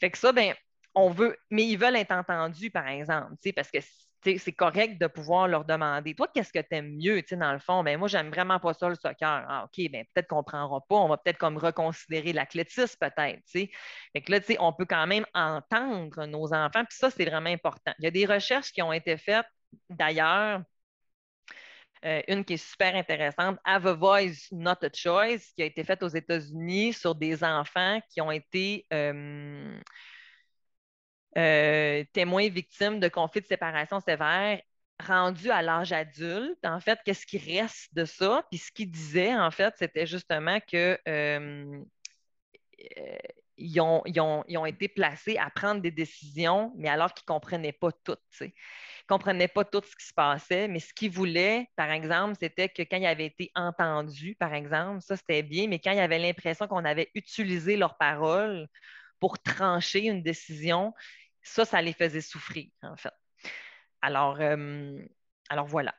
Fait 0.00 0.10
que 0.10 0.18
ça, 0.18 0.32
ben, 0.32 0.54
on 0.94 1.10
veut, 1.10 1.36
mais 1.50 1.64
ils 1.64 1.76
veulent 1.76 1.96
être 1.96 2.12
entendus, 2.12 2.70
par 2.70 2.88
exemple, 2.88 3.34
parce 3.54 3.70
que 3.70 3.78
c'est 4.24 4.52
correct 4.52 5.00
de 5.00 5.06
pouvoir 5.06 5.48
leur 5.48 5.64
demander 5.64 6.14
Toi, 6.14 6.28
qu'est-ce 6.32 6.52
que 6.52 6.60
tu 6.60 6.74
aimes 6.76 6.96
mieux 6.96 7.22
Dans 7.32 7.52
le 7.52 7.58
fond, 7.58 7.82
ben, 7.82 7.98
moi, 7.98 8.08
j'aime 8.08 8.30
vraiment 8.30 8.60
pas 8.60 8.74
ça 8.74 8.88
le 8.88 8.94
soccer. 8.94 9.44
Ah, 9.48 9.64
OK, 9.64 9.90
ben, 9.90 10.04
peut-être 10.12 10.28
qu'on 10.28 10.38
ne 10.38 10.42
prendra 10.42 10.80
pas. 10.80 10.96
On 10.96 11.08
va 11.08 11.16
peut-être 11.16 11.38
comme 11.38 11.56
reconsidérer 11.56 12.32
l'athlétisme, 12.32 12.96
peut-être. 13.00 13.42
Fait 13.50 13.70
que 14.20 14.32
là, 14.32 14.40
on 14.60 14.72
peut 14.72 14.86
quand 14.86 15.06
même 15.06 15.26
entendre 15.34 16.26
nos 16.26 16.52
enfants. 16.52 16.84
Puis 16.84 16.98
ça, 16.98 17.10
c'est 17.10 17.24
vraiment 17.24 17.50
important. 17.50 17.92
Il 17.98 18.04
y 18.04 18.08
a 18.08 18.10
des 18.10 18.26
recherches 18.26 18.72
qui 18.72 18.82
ont 18.82 18.92
été 18.92 19.16
faites 19.16 19.46
d'ailleurs. 19.88 20.62
Euh, 22.04 22.20
une 22.26 22.44
qui 22.44 22.54
est 22.54 22.56
super 22.56 22.94
intéressante, 22.96 23.58
Have 23.64 23.86
a 23.86 23.94
Voice, 23.94 24.48
Not 24.50 24.82
a 24.82 24.88
Choice, 24.92 25.52
qui 25.54 25.62
a 25.62 25.66
été 25.66 25.84
faite 25.84 26.02
aux 26.02 26.08
États-Unis 26.08 26.94
sur 26.94 27.14
des 27.14 27.44
enfants 27.44 28.00
qui 28.10 28.20
ont 28.20 28.32
été 28.32 28.86
euh, 28.92 29.78
euh, 31.38 32.04
témoins 32.12 32.48
victimes 32.48 33.00
de 33.00 33.08
conflits 33.08 33.40
de 33.40 33.46
séparation 33.46 34.00
sévères 34.00 34.60
rendus 35.06 35.50
à 35.50 35.62
l'âge 35.62 35.92
adulte. 35.92 36.64
En 36.64 36.80
fait, 36.80 36.98
qu'est-ce 37.04 37.26
qui 37.26 37.38
reste 37.38 37.94
de 37.94 38.04
ça? 38.04 38.44
Puis 38.50 38.58
ce 38.58 38.72
qu'ils 38.72 38.90
disaient, 38.90 39.34
en 39.34 39.50
fait, 39.50 39.74
c'était 39.78 40.06
justement 40.06 40.58
que 40.60 40.98
euh, 41.08 41.82
euh, 42.98 43.16
ils, 43.56 43.80
ont, 43.80 44.66
été 44.66 44.88
placés 44.88 45.36
à 45.36 45.50
prendre 45.50 45.80
des 45.80 45.90
décisions, 45.90 46.72
mais 46.76 46.88
alors 46.88 47.12
qu'ils 47.14 47.24
ne 47.28 47.34
comprenaient 47.34 47.72
pas 47.72 47.92
tout. 47.92 48.16
Ils 48.40 48.52
ne 49.12 49.18
comprenaient 49.18 49.48
pas 49.48 49.64
tout 49.64 49.82
ce 49.84 49.96
qui 49.96 50.06
se 50.06 50.14
passait, 50.14 50.68
mais 50.68 50.80
ce 50.80 50.92
qu'ils 50.94 51.10
voulaient, 51.10 51.68
par 51.76 51.90
exemple, 51.90 52.36
c'était 52.40 52.68
que 52.68 52.82
quand 52.82 52.96
ils 52.98 53.06
avaient 53.06 53.26
été 53.26 53.50
entendus, 53.54 54.36
par 54.36 54.54
exemple, 54.54 55.02
ça 55.02 55.16
c'était 55.16 55.42
bien, 55.42 55.68
mais 55.68 55.78
quand 55.80 55.92
ils 55.92 56.00
avaient 56.00 56.18
l'impression 56.18 56.66
qu'on 56.68 56.84
avait 56.84 57.10
utilisé 57.14 57.76
leurs 57.76 57.96
paroles 57.98 58.68
pour 59.20 59.38
trancher 59.42 60.06
une 60.06 60.22
décision, 60.22 60.94
ça, 61.42 61.64
ça 61.64 61.82
les 61.82 61.92
faisait 61.92 62.20
souffrir, 62.22 62.68
en 62.82 62.96
fait. 62.96 63.12
Alors, 64.02 64.40
euh, 64.40 64.98
alors 65.48 65.66
voilà. 65.66 65.94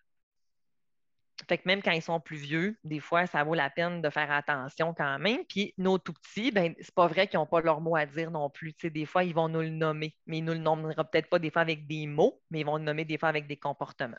Fait 1.48 1.58
que 1.58 1.64
même 1.66 1.82
quand 1.82 1.92
ils 1.92 2.02
sont 2.02 2.20
plus 2.20 2.38
vieux, 2.38 2.78
des 2.84 3.00
fois, 3.00 3.26
ça 3.26 3.44
vaut 3.44 3.54
la 3.54 3.70
peine 3.70 4.02
de 4.02 4.10
faire 4.10 4.32
attention 4.32 4.94
quand 4.94 5.20
même. 5.20 5.44
Puis 5.46 5.74
nos 5.78 5.98
tout 5.98 6.14
petits, 6.14 6.52
ben, 6.52 6.74
c'est 6.80 6.94
pas 6.94 7.08
vrai 7.08 7.28
qu'ils 7.28 7.40
n'ont 7.40 7.46
pas 7.46 7.62
leur 7.62 7.82
mot 7.82 7.96
à 7.96 8.06
dire 8.06 8.32
non 8.32 8.50
plus. 8.50 8.74
des 8.84 9.06
fois, 9.06 9.24
ils 9.24 9.34
vont 9.34 9.50
nous 9.50 9.62
le 9.62 9.70
nommer, 9.70 10.16
mais 10.26 10.38
ils 10.38 10.46
nous 10.46 10.54
le 10.54 10.60
nommeront 10.60 10.94
peut-être 11.04 11.30
pas 11.30 11.40
des 11.40 11.50
fois 11.50 11.62
avec 11.62 11.88
des 11.88 12.08
mots, 12.08 12.42
mais 12.50 12.62
ils 12.62 12.66
vont 12.66 12.78
le 12.78 12.84
nommer 12.84 13.04
des 13.06 13.18
fois 13.18 13.30
avec 13.30 13.48
des 13.48 13.58
comportements. 13.58 14.18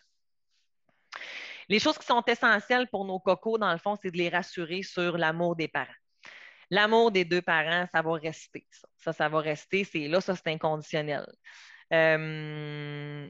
Les 1.69 1.79
choses 1.79 1.99
qui 1.99 2.07
sont 2.07 2.23
essentielles 2.27 2.89
pour 2.89 3.05
nos 3.05 3.19
cocos, 3.21 3.59
dans 3.59 3.73
le 3.73 3.79
fond, 3.79 3.97
c'est 4.01 4.11
de 4.11 4.19
les 4.19 4.29
rassurer 4.29 4.83
sur 4.83 5.17
l'amour 5.17 5.57
des 5.57 5.69
parents. 5.69 5.89
L'amour 6.71 7.11
des 7.11 7.25
deux 7.25 7.43
parents, 7.43 7.87
ça 7.95 8.03
va 8.03 8.13
rester. 8.15 8.67
Ça, 8.97 9.13
ça, 9.13 9.29
va 9.29 9.41
rester. 9.41 9.85
C'est 9.85 10.09
là, 10.09 10.21
ça, 10.21 10.35
c'est 10.35 10.49
inconditionnel. 10.49 11.27
Euh, 11.93 13.29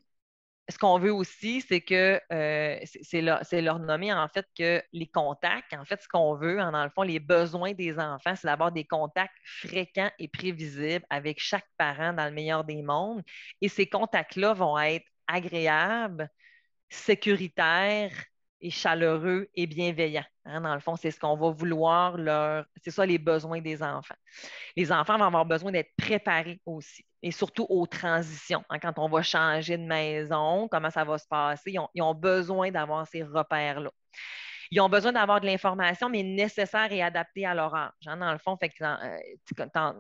ce 0.69 0.79
qu'on 0.79 0.99
veut 0.99 1.13
aussi, 1.13 1.61
c'est 1.61 1.83
que 1.83 2.21
euh, 2.33 2.79
c'est 3.03 3.21
leur, 3.61 3.79
nommer 3.79 4.13
en 4.13 4.29
fait 4.29 4.47
que 4.57 4.83
les 4.93 5.07
contacts, 5.07 5.75
en 5.75 5.85
fait, 5.85 6.01
ce 6.01 6.09
qu'on 6.09 6.35
veut, 6.37 6.59
hein, 6.59 6.73
dans 6.73 6.85
le 6.85 6.91
fond, 6.91 7.03
les 7.03 7.21
besoins 7.21 7.73
des 7.73 7.99
enfants, 7.99 8.35
c'est 8.35 8.47
d'avoir 8.47 8.73
des 8.73 8.85
contacts 8.85 9.37
fréquents 9.45 10.11
et 10.19 10.29
prévisibles 10.29 11.05
avec 11.11 11.39
chaque 11.39 11.67
parent 11.77 12.15
dans 12.15 12.25
le 12.25 12.33
meilleur 12.33 12.65
des 12.65 12.83
mondes. 12.83 13.23
Et 13.61 13.69
ces 13.69 13.87
contacts-là 13.87 14.55
vont 14.55 14.79
être 14.79 15.07
agréables, 15.27 16.31
sécuritaires, 16.89 18.13
et 18.65 18.71
chaleureux 18.71 19.47
et 19.55 19.67
bienveillant. 19.67 20.25
Hein, 20.47 20.63
dans 20.63 20.73
le 20.73 20.81
fond, 20.81 20.97
c'est 20.97 21.11
ce 21.11 21.21
qu'on 21.21 21.37
va 21.37 21.51
vouloir 21.51 22.17
leur. 22.17 22.65
C'est 22.83 22.91
ça 22.91 23.05
les 23.05 23.19
besoins 23.19 23.61
des 23.61 23.83
enfants. 23.83 24.15
Les 24.75 24.91
enfants 24.91 25.19
vont 25.19 25.27
avoir 25.27 25.45
besoin 25.45 25.71
d'être 25.71 25.91
préparés 25.99 26.61
aussi, 26.65 27.05
et 27.25 27.31
surtout 27.31 27.67
aux 27.71 27.87
transitions. 27.87 28.63
Hein, 28.69 28.79
quand 28.79 28.99
on 28.99 29.09
va 29.09 29.23
changer 29.23 29.79
de 29.79 29.83
maison, 29.83 30.69
comment 30.69 30.91
ça 30.91 31.05
va 31.05 31.17
se 31.17 31.27
passer, 31.27 31.75
ils 31.95 32.03
ont, 32.03 32.15
besoin 32.15 32.71
d'avoir 32.71 33.09
ces 33.09 33.23
repères-là. 33.23 33.91
Ils 34.71 34.81
ont 34.83 34.91
besoin 34.91 35.13
d'avoir 35.13 35.41
de 35.41 35.47
l'information, 35.47 36.11
mais 36.11 36.23
nécessaire 36.23 36.93
et 36.93 37.03
adaptée 37.03 37.47
à 37.47 37.55
leur 37.55 37.75
âge. 37.75 37.93
Hein, 38.07 38.19
dans 38.19 38.31
le 38.31 38.39
fond, 38.39 38.59
fait 38.59 38.69
que, 38.69 38.85
euh, 38.85 39.93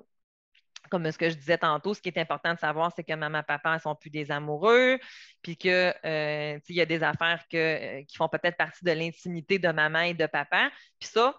comme 0.90 1.10
ce 1.10 1.16
que 1.16 1.30
je 1.30 1.34
disais 1.36 1.56
tantôt, 1.56 1.94
ce 1.94 2.02
qui 2.02 2.10
est 2.10 2.18
important 2.18 2.52
de 2.52 2.58
savoir, 2.58 2.92
c'est 2.94 3.04
que 3.04 3.14
maman 3.14 3.42
papa 3.42 3.72
ne 3.72 3.78
sont 3.78 3.94
plus 3.94 4.10
des 4.10 4.30
amoureux, 4.30 4.98
puis 5.40 5.56
qu'il 5.56 5.70
euh, 5.72 6.58
y 6.68 6.80
a 6.82 6.86
des 6.86 7.02
affaires 7.02 7.42
euh, 7.54 8.02
qui 8.04 8.16
font 8.18 8.28
peut-être 8.28 8.58
partie 8.58 8.84
de 8.84 8.90
l'intimité 8.92 9.58
de 9.58 9.68
maman 9.68 10.00
et 10.00 10.14
de 10.14 10.26
papa. 10.26 10.70
Puis 11.00 11.08
ça, 11.08 11.34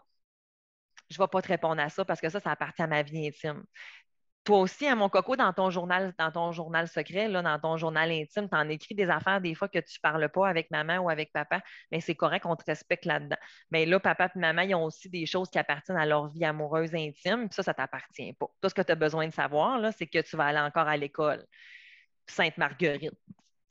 je 1.12 1.20
ne 1.20 1.24
vais 1.24 1.28
pas 1.28 1.44
te 1.44 1.48
répondre 1.48 1.80
à 1.80 1.90
ça 1.90 2.04
parce 2.06 2.20
que 2.20 2.30
ça, 2.30 2.40
ça 2.40 2.52
appartient 2.52 2.82
à 2.82 2.88
ma 2.88 3.04
vie 3.04 3.28
intime 3.28 3.64
toi 4.46 4.60
aussi, 4.60 4.88
à 4.88 4.92
hein, 4.92 4.96
mon 4.96 5.10
coco, 5.10 5.36
dans 5.36 5.52
ton 5.54 5.70
journal, 5.72 6.14
dans 6.20 6.32
ton 6.32 6.52
journal 6.52 6.88
secret, 6.88 7.28
là, 7.28 7.42
dans 7.42 7.60
ton 7.60 7.78
journal 7.78 8.12
intime, 8.12 8.48
tu 8.48 8.56
en 8.56 8.70
écris 8.70 8.96
des 8.96 9.10
affaires 9.10 9.42
des 9.42 9.56
fois 9.56 9.68
que 9.68 9.80
tu 9.80 9.98
ne 9.98 10.02
parles 10.02 10.30
pas 10.30 10.48
avec 10.48 10.72
maman 10.72 11.00
ou 11.00 11.10
avec 11.10 11.34
papa, 11.34 11.62
mais 11.92 12.00
c'est 12.00 12.16
correct 12.16 12.44
qu'on 12.44 12.56
te 12.56 12.64
respecte 12.66 13.06
là-dedans. 13.06 13.38
Mais 13.72 13.86
là, 13.86 14.00
papa 14.00 14.32
et 14.36 14.40
maman, 14.40 14.62
ils 14.62 14.76
ont 14.76 14.86
aussi 14.86 15.10
des 15.10 15.26
choses 15.26 15.50
qui 15.50 15.58
appartiennent 15.60 15.98
à 15.98 16.06
leur 16.06 16.28
vie 16.30 16.46
amoureuse 16.46 16.94
intime, 16.96 17.50
ça, 17.52 17.64
ça 17.64 17.72
ne 17.72 17.76
t'appartient 17.76 18.34
pas. 18.34 18.48
Tout 18.62 18.70
ce 18.70 18.76
que 18.76 18.82
tu 18.84 18.92
as 18.92 18.96
besoin 18.96 19.28
de 19.28 19.34
savoir, 19.34 19.82
c'est 19.98 20.08
que 20.08 20.22
tu 20.22 20.38
vas 20.38 20.46
aller 20.46 20.60
encore 20.60 20.88
à 20.88 20.98
l'école. 20.98 21.46
Sainte-Marguerite. 22.28 23.14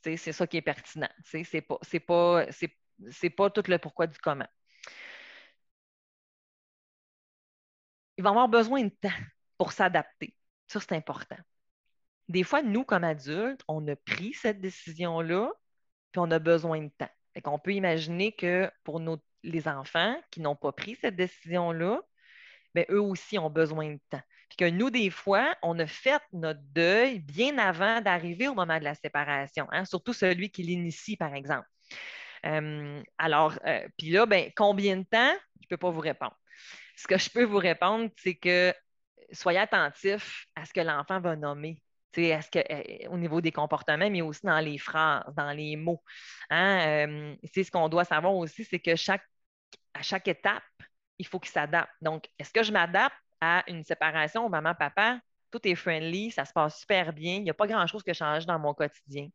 C'est 0.02 0.16
ça 0.32 0.46
qui 0.46 0.58
est 0.58 0.62
pertinent. 0.62 1.08
C'est 1.24 1.60
pas, 1.62 1.78
pas, 2.06 2.46
pas 3.36 3.50
tout 3.50 3.62
le 3.68 3.78
pourquoi 3.78 4.06
du 4.06 4.18
comment. 4.18 4.46
Ils 8.16 8.24
vont 8.24 8.30
avoir 8.30 8.48
besoin 8.48 8.82
de 8.84 8.88
temps 8.90 9.08
pour 9.58 9.72
s'adapter. 9.72 10.34
Ça, 10.66 10.80
c'est 10.80 10.92
important. 10.92 11.36
Des 12.28 12.42
fois, 12.42 12.62
nous, 12.62 12.84
comme 12.84 13.04
adultes, 13.04 13.62
on 13.68 13.86
a 13.88 13.96
pris 13.96 14.32
cette 14.34 14.60
décision-là, 14.60 15.52
puis 16.12 16.20
on 16.20 16.30
a 16.30 16.38
besoin 16.38 16.82
de 16.82 16.90
temps. 16.96 17.10
On 17.36 17.40
qu'on 17.40 17.58
peut 17.58 17.74
imaginer 17.74 18.32
que 18.32 18.70
pour 18.84 19.00
les 19.42 19.68
enfants 19.68 20.16
qui 20.30 20.40
n'ont 20.40 20.56
pas 20.56 20.72
pris 20.72 20.96
cette 21.00 21.16
décision-là, 21.16 22.00
bien, 22.74 22.84
eux 22.90 23.00
aussi 23.00 23.38
ont 23.38 23.50
besoin 23.50 23.92
de 23.92 24.00
temps. 24.10 24.22
Puis 24.48 24.56
que 24.56 24.70
nous, 24.70 24.90
des 24.90 25.10
fois, 25.10 25.54
on 25.62 25.78
a 25.78 25.86
fait 25.86 26.20
notre 26.32 26.60
deuil 26.62 27.18
bien 27.20 27.58
avant 27.58 28.00
d'arriver 28.00 28.48
au 28.48 28.54
moment 28.54 28.78
de 28.78 28.84
la 28.84 28.94
séparation, 28.94 29.66
hein, 29.70 29.84
surtout 29.84 30.12
celui 30.12 30.50
qui 30.50 30.62
l'initie, 30.62 31.16
par 31.16 31.34
exemple. 31.34 31.66
Euh, 32.46 33.02
alors, 33.18 33.58
euh, 33.66 33.86
puis 33.98 34.10
là, 34.10 34.26
ben, 34.26 34.50
combien 34.54 34.96
de 34.96 35.04
temps? 35.04 35.34
Je 35.60 35.66
ne 35.66 35.68
peux 35.70 35.76
pas 35.76 35.90
vous 35.90 36.00
répondre. 36.00 36.36
Ce 36.96 37.06
que 37.06 37.18
je 37.18 37.30
peux 37.30 37.44
vous 37.44 37.58
répondre, 37.58 38.10
c'est 38.18 38.34
que 38.34 38.72
soyez 39.32 39.58
attentifs 39.58 40.46
à 40.54 40.64
ce 40.64 40.72
que 40.72 40.80
l'enfant 40.80 41.20
va 41.20 41.36
nommer. 41.36 41.80
Que, 42.14 42.58
euh, 42.72 43.08
au 43.08 43.18
niveau 43.18 43.40
des 43.40 43.50
comportements, 43.50 44.08
mais 44.08 44.22
aussi 44.22 44.42
dans 44.44 44.60
les 44.60 44.78
phrases, 44.78 45.24
dans 45.36 45.50
les 45.50 45.74
mots. 45.76 46.00
Hein? 46.48 47.08
Euh, 47.08 47.36
c'est 47.52 47.64
ce 47.64 47.72
qu'on 47.72 47.88
doit 47.88 48.04
savoir 48.04 48.34
aussi, 48.34 48.64
c'est 48.64 48.78
que 48.78 48.94
chaque, 48.94 49.24
à 49.94 50.02
chaque 50.02 50.28
étape, 50.28 50.62
il 51.18 51.26
faut 51.26 51.40
qu'il 51.40 51.50
s'adapte. 51.50 51.90
Donc, 52.00 52.28
est-ce 52.38 52.52
que 52.52 52.62
je 52.62 52.70
m'adapte 52.70 53.16
à 53.40 53.64
une 53.66 53.82
séparation 53.82 54.48
maman-papa? 54.48 55.18
Tout 55.50 55.66
est 55.66 55.74
friendly, 55.74 56.30
ça 56.30 56.44
se 56.44 56.52
passe 56.52 56.78
super 56.78 57.12
bien, 57.12 57.34
il 57.34 57.42
n'y 57.42 57.50
a 57.50 57.54
pas 57.54 57.66
grand-chose 57.66 58.04
qui 58.04 58.14
change 58.14 58.46
dans 58.46 58.60
mon 58.60 58.74
quotidien. 58.74 59.28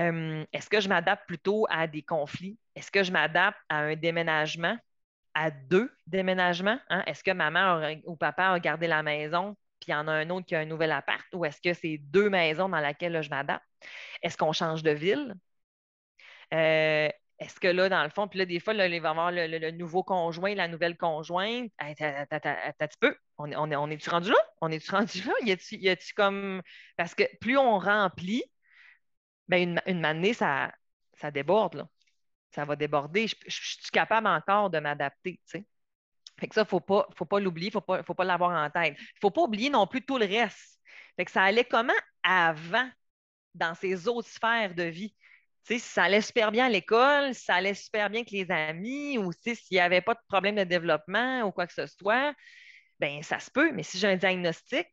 Euh, 0.00 0.44
est-ce 0.52 0.68
que 0.68 0.80
je 0.80 0.88
m'adapte 0.88 1.26
plutôt 1.26 1.66
à 1.70 1.86
des 1.86 2.02
conflits? 2.02 2.58
Est-ce 2.74 2.90
que 2.90 3.02
je 3.02 3.12
m'adapte 3.12 3.58
à 3.68 3.78
un 3.78 3.96
déménagement? 3.96 4.76
À 5.34 5.50
deux 5.50 5.90
déménagements? 6.06 6.78
Hein? 6.88 7.02
Est-ce 7.06 7.24
que 7.24 7.30
maman 7.30 7.94
ou 8.06 8.16
papa 8.16 8.48
a 8.48 8.60
gardé 8.60 8.86
la 8.86 9.02
maison, 9.02 9.56
puis 9.80 9.88
il 9.88 9.92
y 9.92 9.94
en 9.94 10.08
a 10.08 10.12
un 10.12 10.30
autre 10.30 10.46
qui 10.46 10.54
a 10.54 10.60
un 10.60 10.64
nouvel 10.64 10.92
appart, 10.92 11.24
ou 11.32 11.44
est-ce 11.44 11.60
que 11.60 11.74
c'est 11.74 11.98
deux 11.98 12.30
maisons 12.30 12.68
dans 12.68 12.80
lesquelles 12.80 13.22
je 13.22 13.30
m'adapte? 13.30 13.64
Est-ce 14.22 14.36
qu'on 14.36 14.52
change 14.52 14.82
de 14.82 14.90
ville? 14.90 15.34
Euh, 16.54 17.08
est-ce 17.38 17.58
que 17.58 17.68
là, 17.68 17.88
dans 17.88 18.04
le 18.04 18.10
fond, 18.10 18.28
puis 18.28 18.38
là, 18.38 18.46
des 18.46 18.60
fois, 18.60 18.72
là, 18.72 18.86
il 18.86 19.00
va 19.00 19.08
y 19.08 19.10
avoir 19.10 19.32
le, 19.32 19.70
nouveau 19.72 20.04
conjoint, 20.04 20.54
la 20.54 20.68
nouvelle 20.68 20.96
conjointe. 20.96 21.72
Attends 21.78 22.04
un 22.44 22.86
petit 22.86 22.98
peu. 23.00 23.16
On, 23.38 23.50
on, 23.52 23.90
est-tu 23.90 24.10
rendu 24.10 24.30
là? 24.30 24.36
On 24.60 24.70
est-tu 24.70 24.90
rendu 24.92 25.22
là? 25.22 25.32
Y 25.42 25.88
a-tu 25.88 26.14
comme. 26.14 26.62
Parce 26.96 27.14
que 27.14 27.24
plus 27.40 27.58
on 27.58 27.78
remplit, 27.78 28.44
ben 29.48 29.80
une, 29.86 30.04
une 30.04 30.34
ça, 30.34 30.72
ça 31.14 31.30
déborde. 31.30 31.74
Là 31.74 31.88
ça 32.54 32.64
va 32.64 32.76
déborder. 32.76 33.26
Je, 33.26 33.36
suis 33.46 33.78
capable 33.92 34.26
encore 34.26 34.70
de 34.70 34.78
m'adapter, 34.78 35.40
tu 35.46 35.58
sais. 35.58 35.66
Ça, 36.52 36.62
il 36.62 36.64
ne 36.64 36.64
faut 36.64 36.80
pas, 36.80 37.40
l'oublier, 37.40 37.70
il 37.72 37.76
ne 37.76 38.02
faut 38.02 38.14
pas, 38.14 38.24
l'avoir 38.24 38.50
en 38.50 38.68
tête. 38.70 38.94
Il 38.98 39.02
ne 39.02 39.20
faut 39.20 39.30
pas 39.30 39.42
oublier 39.42 39.70
non 39.70 39.86
plus 39.86 40.02
tout 40.04 40.18
le 40.18 40.26
reste. 40.26 40.80
Fait 41.16 41.28
ça 41.28 41.42
allait 41.44 41.64
comment 41.64 41.92
avant 42.22 42.88
dans 43.54 43.74
ces 43.74 44.08
autres 44.08 44.28
sphères 44.28 44.74
de 44.74 44.84
vie? 44.84 45.14
si 45.64 45.78
ça 45.78 46.04
allait 46.04 46.20
super 46.20 46.50
bien 46.50 46.66
à 46.66 46.68
l'école, 46.68 47.34
si 47.34 47.44
ça 47.44 47.54
allait 47.54 47.74
super 47.74 48.10
bien 48.10 48.20
avec 48.20 48.30
les 48.30 48.50
amis, 48.50 49.18
ou 49.18 49.32
s'il 49.32 49.56
n'y 49.70 49.78
avait 49.78 50.00
pas 50.00 50.14
de 50.14 50.20
problème 50.28 50.56
de 50.56 50.64
développement 50.64 51.42
ou 51.42 51.52
quoi 51.52 51.66
que 51.66 51.72
ce 51.72 51.86
soit, 51.86 52.34
bien, 52.98 53.22
ça 53.22 53.38
se 53.38 53.50
peut. 53.50 53.72
Mais 53.72 53.82
si 53.82 53.98
j'ai 53.98 54.08
un 54.08 54.16
diagnostic, 54.16 54.88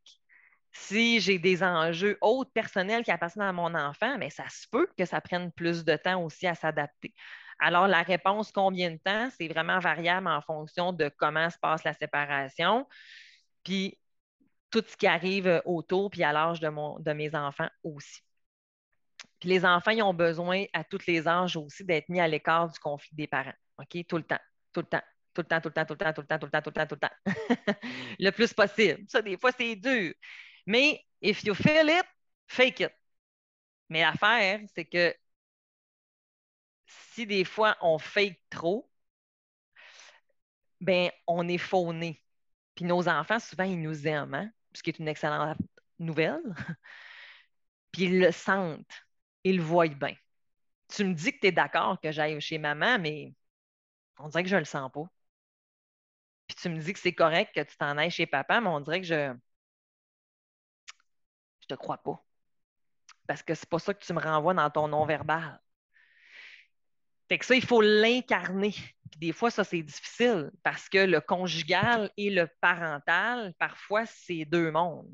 si 0.72 1.20
j'ai 1.20 1.40
des 1.40 1.64
enjeux 1.64 2.18
autres 2.22 2.52
personnels 2.52 3.04
qui 3.04 3.12
appartiennent 3.12 3.46
à 3.46 3.54
mon 3.54 3.74
enfant, 3.76 4.18
bien, 4.18 4.30
ça 4.30 4.48
se 4.50 4.68
peut 4.70 4.88
que 4.98 5.06
ça 5.06 5.22
prenne 5.22 5.52
plus 5.52 5.84
de 5.84 5.96
temps 5.96 6.24
aussi 6.24 6.48
à 6.48 6.56
s'adapter. 6.56 7.14
Alors, 7.60 7.88
la 7.88 8.04
réponse 8.04 8.52
combien 8.52 8.92
de 8.92 8.98
temps, 8.98 9.30
c'est 9.38 9.48
vraiment 9.48 9.80
variable 9.80 10.28
en 10.28 10.42
fonction 10.42 10.94
de 10.94 11.10
comment 11.18 11.50
se 11.50 11.58
passe 11.58 11.84
la 11.84 11.94
séparation, 11.94 12.88
puis 13.64 13.98
tout 14.72 14.84
ce 14.88 14.96
qui 14.96 15.08
arrive 15.08 15.62
autour, 15.66 16.10
puis 16.12 16.24
à 16.24 16.32
l'âge 16.32 16.60
de, 16.60 16.70
de 17.02 17.14
mes 17.14 17.36
enfants 17.36 17.70
aussi. 17.84 18.22
Puis 19.40 19.50
les 19.50 19.66
enfants, 19.66 19.92
ils 19.92 20.04
ont 20.04 20.14
besoin 20.14 20.66
à 20.74 20.84
tous 20.84 21.06
les 21.08 21.28
âges 21.28 21.56
aussi 21.56 21.84
d'être 21.86 22.10
mis 22.10 22.20
à 22.20 22.28
l'écart 22.28 22.70
du 22.70 22.80
conflit 22.80 23.16
des 23.16 23.28
parents. 23.28 23.54
OK? 23.78 24.06
Tout 24.08 24.18
le 24.18 24.24
temps, 24.24 24.40
tout 24.74 24.82
le 24.82 24.86
temps, 24.86 25.02
tout 25.34 25.42
le 25.42 25.46
temps, 25.46 25.62
tout 25.62 25.70
le 25.70 25.74
temps, 25.74 25.86
tout 25.86 25.94
le 25.94 25.98
temps, 25.98 26.14
tout 26.14 26.22
le 26.22 26.28
temps, 26.28 26.40
tout 26.40 26.46
le 26.46 26.52
temps, 26.52 26.62
tout 26.62 26.70
le 26.70 26.74
temps, 26.74 26.88
tout 26.88 26.96
le 26.96 27.00
temps. 27.00 27.76
le 28.20 28.30
plus 28.32 28.54
possible. 28.54 29.06
Ça, 29.08 29.22
des 29.22 29.38
fois, 29.38 29.52
c'est 29.58 29.76
dur. 29.76 30.14
Mais 30.66 31.02
if 31.22 31.44
you 31.44 31.54
feel 31.54 31.90
it, 31.90 32.06
fake 32.48 32.82
it. 32.82 32.92
Mais 33.90 34.02
l'affaire, 34.02 34.60
c'est 34.76 34.86
que 34.86 35.14
si 36.90 37.26
des 37.26 37.46
fois 37.46 37.78
on 37.82 37.98
fake 38.00 38.40
trop, 38.50 38.90
ben 40.82 41.12
on 41.28 41.48
est 41.48 41.58
fauné. 41.58 42.24
Puis 42.76 42.86
nos 42.86 43.08
enfants, 43.10 43.40
souvent, 43.40 43.66
ils 43.66 43.82
nous 43.82 44.08
aiment, 44.08 44.34
hein? 44.36 44.52
ce 44.74 44.84
qui 44.84 44.90
est 44.90 45.00
une 45.00 45.08
excellente 45.08 45.58
nouvelle. 46.00 46.42
Puis 47.92 48.04
ils 48.04 48.20
le 48.20 48.32
sentent, 48.32 48.86
ils 49.44 49.58
le 49.58 49.64
voient 49.64 49.88
bien. 49.88 50.16
Tu 50.90 51.06
me 51.06 51.14
dis 51.14 51.34
que 51.34 51.40
tu 51.40 51.48
es 51.48 51.52
d'accord 51.52 52.00
que 52.02 52.12
j'aille 52.12 52.40
chez 52.42 52.58
maman, 52.58 53.00
mais 53.00 53.34
on 54.20 54.30
dirait 54.30 54.44
que 54.44 54.50
je 54.50 54.56
ne 54.56 54.62
le 54.62 54.66
sens 54.66 54.92
pas. 54.92 55.06
Puis 56.48 56.56
tu 56.58 56.70
me 56.70 56.80
dis 56.80 56.94
que 56.94 57.00
c'est 57.00 57.14
correct 57.14 57.54
que 57.56 57.62
tu 57.62 57.78
t'en 57.78 57.98
ailles 57.98 58.12
chez 58.12 58.26
papa, 58.26 58.60
mais 58.62 58.70
on 58.70 58.82
dirait 58.82 59.02
que 59.02 59.08
je 59.08 59.34
je 61.62 61.68
te 61.68 61.76
crois 61.76 61.98
pas. 61.98 62.24
Parce 63.28 63.44
que 63.44 63.54
c'est 63.56 63.70
pas 63.70 63.80
ça 63.80 63.94
que 63.94 64.04
tu 64.04 64.14
me 64.14 64.20
renvoies 64.20 64.54
dans 64.54 64.70
ton 64.70 64.88
non-verbal. 64.88 65.62
Fait 67.30 67.38
que 67.38 67.46
ça, 67.46 67.56
il 67.56 67.66
faut 67.66 67.82
l'incarner. 67.82 68.72
Puis 68.72 69.20
des 69.20 69.34
fois, 69.34 69.52
ça, 69.52 69.64
c'est 69.64 69.84
difficile 69.84 70.52
parce 70.64 70.90
que 70.90 70.98
le 70.98 71.22
conjugal 71.22 72.12
et 72.18 72.32
le 72.32 72.48
parental, 72.60 73.54
parfois, 73.60 74.06
c'est 74.08 74.46
deux 74.46 74.72
mondes. 74.72 75.14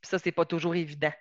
Puis 0.00 0.08
ça, 0.08 0.18
c'est 0.18 0.32
pas 0.32 0.44
toujours 0.44 0.74
évident. 0.76 1.12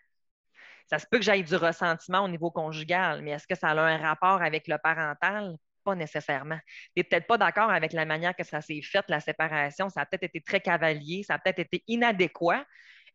Ça 0.88 1.00
se 1.00 1.06
peut 1.10 1.18
que 1.18 1.24
j'aille 1.24 1.44
du 1.44 1.56
ressentiment 1.56 2.24
au 2.24 2.28
niveau 2.28 2.52
conjugal, 2.52 3.22
mais 3.22 3.32
est-ce 3.32 3.48
que 3.48 3.56
ça 3.56 3.70
a 3.70 3.80
un 3.80 3.98
rapport 3.98 4.42
avec 4.42 4.68
le 4.68 4.78
parental? 4.78 5.56
Pas 5.84 5.96
nécessairement. 5.96 6.60
Tu 6.68 6.92
n'es 6.98 7.04
peut-être 7.04 7.28
pas 7.28 7.38
d'accord 7.38 7.72
avec 7.72 7.94
la 7.94 8.06
manière 8.06 8.36
que 8.36 8.44
ça 8.44 8.62
s'est 8.62 8.82
fait, 8.84 9.04
la 9.08 9.20
séparation. 9.20 9.90
Ça 9.90 10.02
a 10.02 10.06
peut-être 10.06 10.24
été 10.24 10.42
très 10.42 10.60
cavalier, 10.60 11.24
ça 11.24 11.36
a 11.36 11.40
peut-être 11.40 11.60
été 11.60 11.84
inadéquat. 11.88 12.66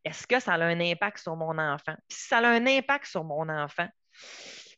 Est-ce 0.04 0.26
que 0.26 0.40
ça 0.40 0.54
a 0.54 0.64
un 0.64 0.80
impact 0.80 1.18
sur 1.18 1.36
mon 1.36 1.58
enfant? 1.58 1.94
Puis 2.08 2.18
si 2.18 2.28
ça 2.28 2.38
a 2.38 2.48
un 2.48 2.66
impact 2.66 3.06
sur 3.06 3.24
mon 3.24 3.48
enfant, 3.48 3.88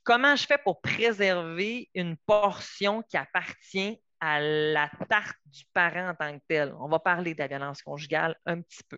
comment 0.08 0.36
je 0.36 0.46
fais 0.46 0.56
pour 0.56 0.80
préserver 0.80 1.90
une 1.94 2.16
portion 2.16 3.02
qui 3.02 3.18
appartient 3.18 4.00
à 4.20 4.40
la 4.40 4.90
tarte 5.10 5.36
du 5.44 5.64
parent 5.74 6.08
en 6.08 6.14
tant 6.14 6.38
que 6.38 6.42
tel? 6.48 6.74
On 6.80 6.88
va 6.88 6.98
parler 6.98 7.34
de 7.34 7.38
la 7.40 7.46
violence 7.46 7.82
conjugale 7.82 8.34
un 8.46 8.62
petit 8.62 8.82
peu. 8.88 8.96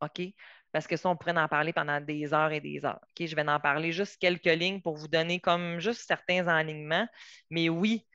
OK? 0.00 0.22
Parce 0.70 0.86
que 0.86 0.96
ça, 0.96 1.08
on 1.08 1.16
pourrait 1.16 1.36
en 1.36 1.48
parler 1.48 1.72
pendant 1.72 2.00
des 2.00 2.32
heures 2.32 2.52
et 2.52 2.60
des 2.60 2.84
heures. 2.84 3.00
OK? 3.02 3.26
Je 3.26 3.34
vais 3.34 3.48
en 3.48 3.58
parler 3.58 3.90
juste 3.90 4.20
quelques 4.20 4.44
lignes 4.44 4.80
pour 4.80 4.94
vous 4.96 5.08
donner 5.08 5.40
comme 5.40 5.80
juste 5.80 6.06
certains 6.06 6.46
enlignements. 6.46 7.08
Mais 7.50 7.68
oui, 7.68 8.06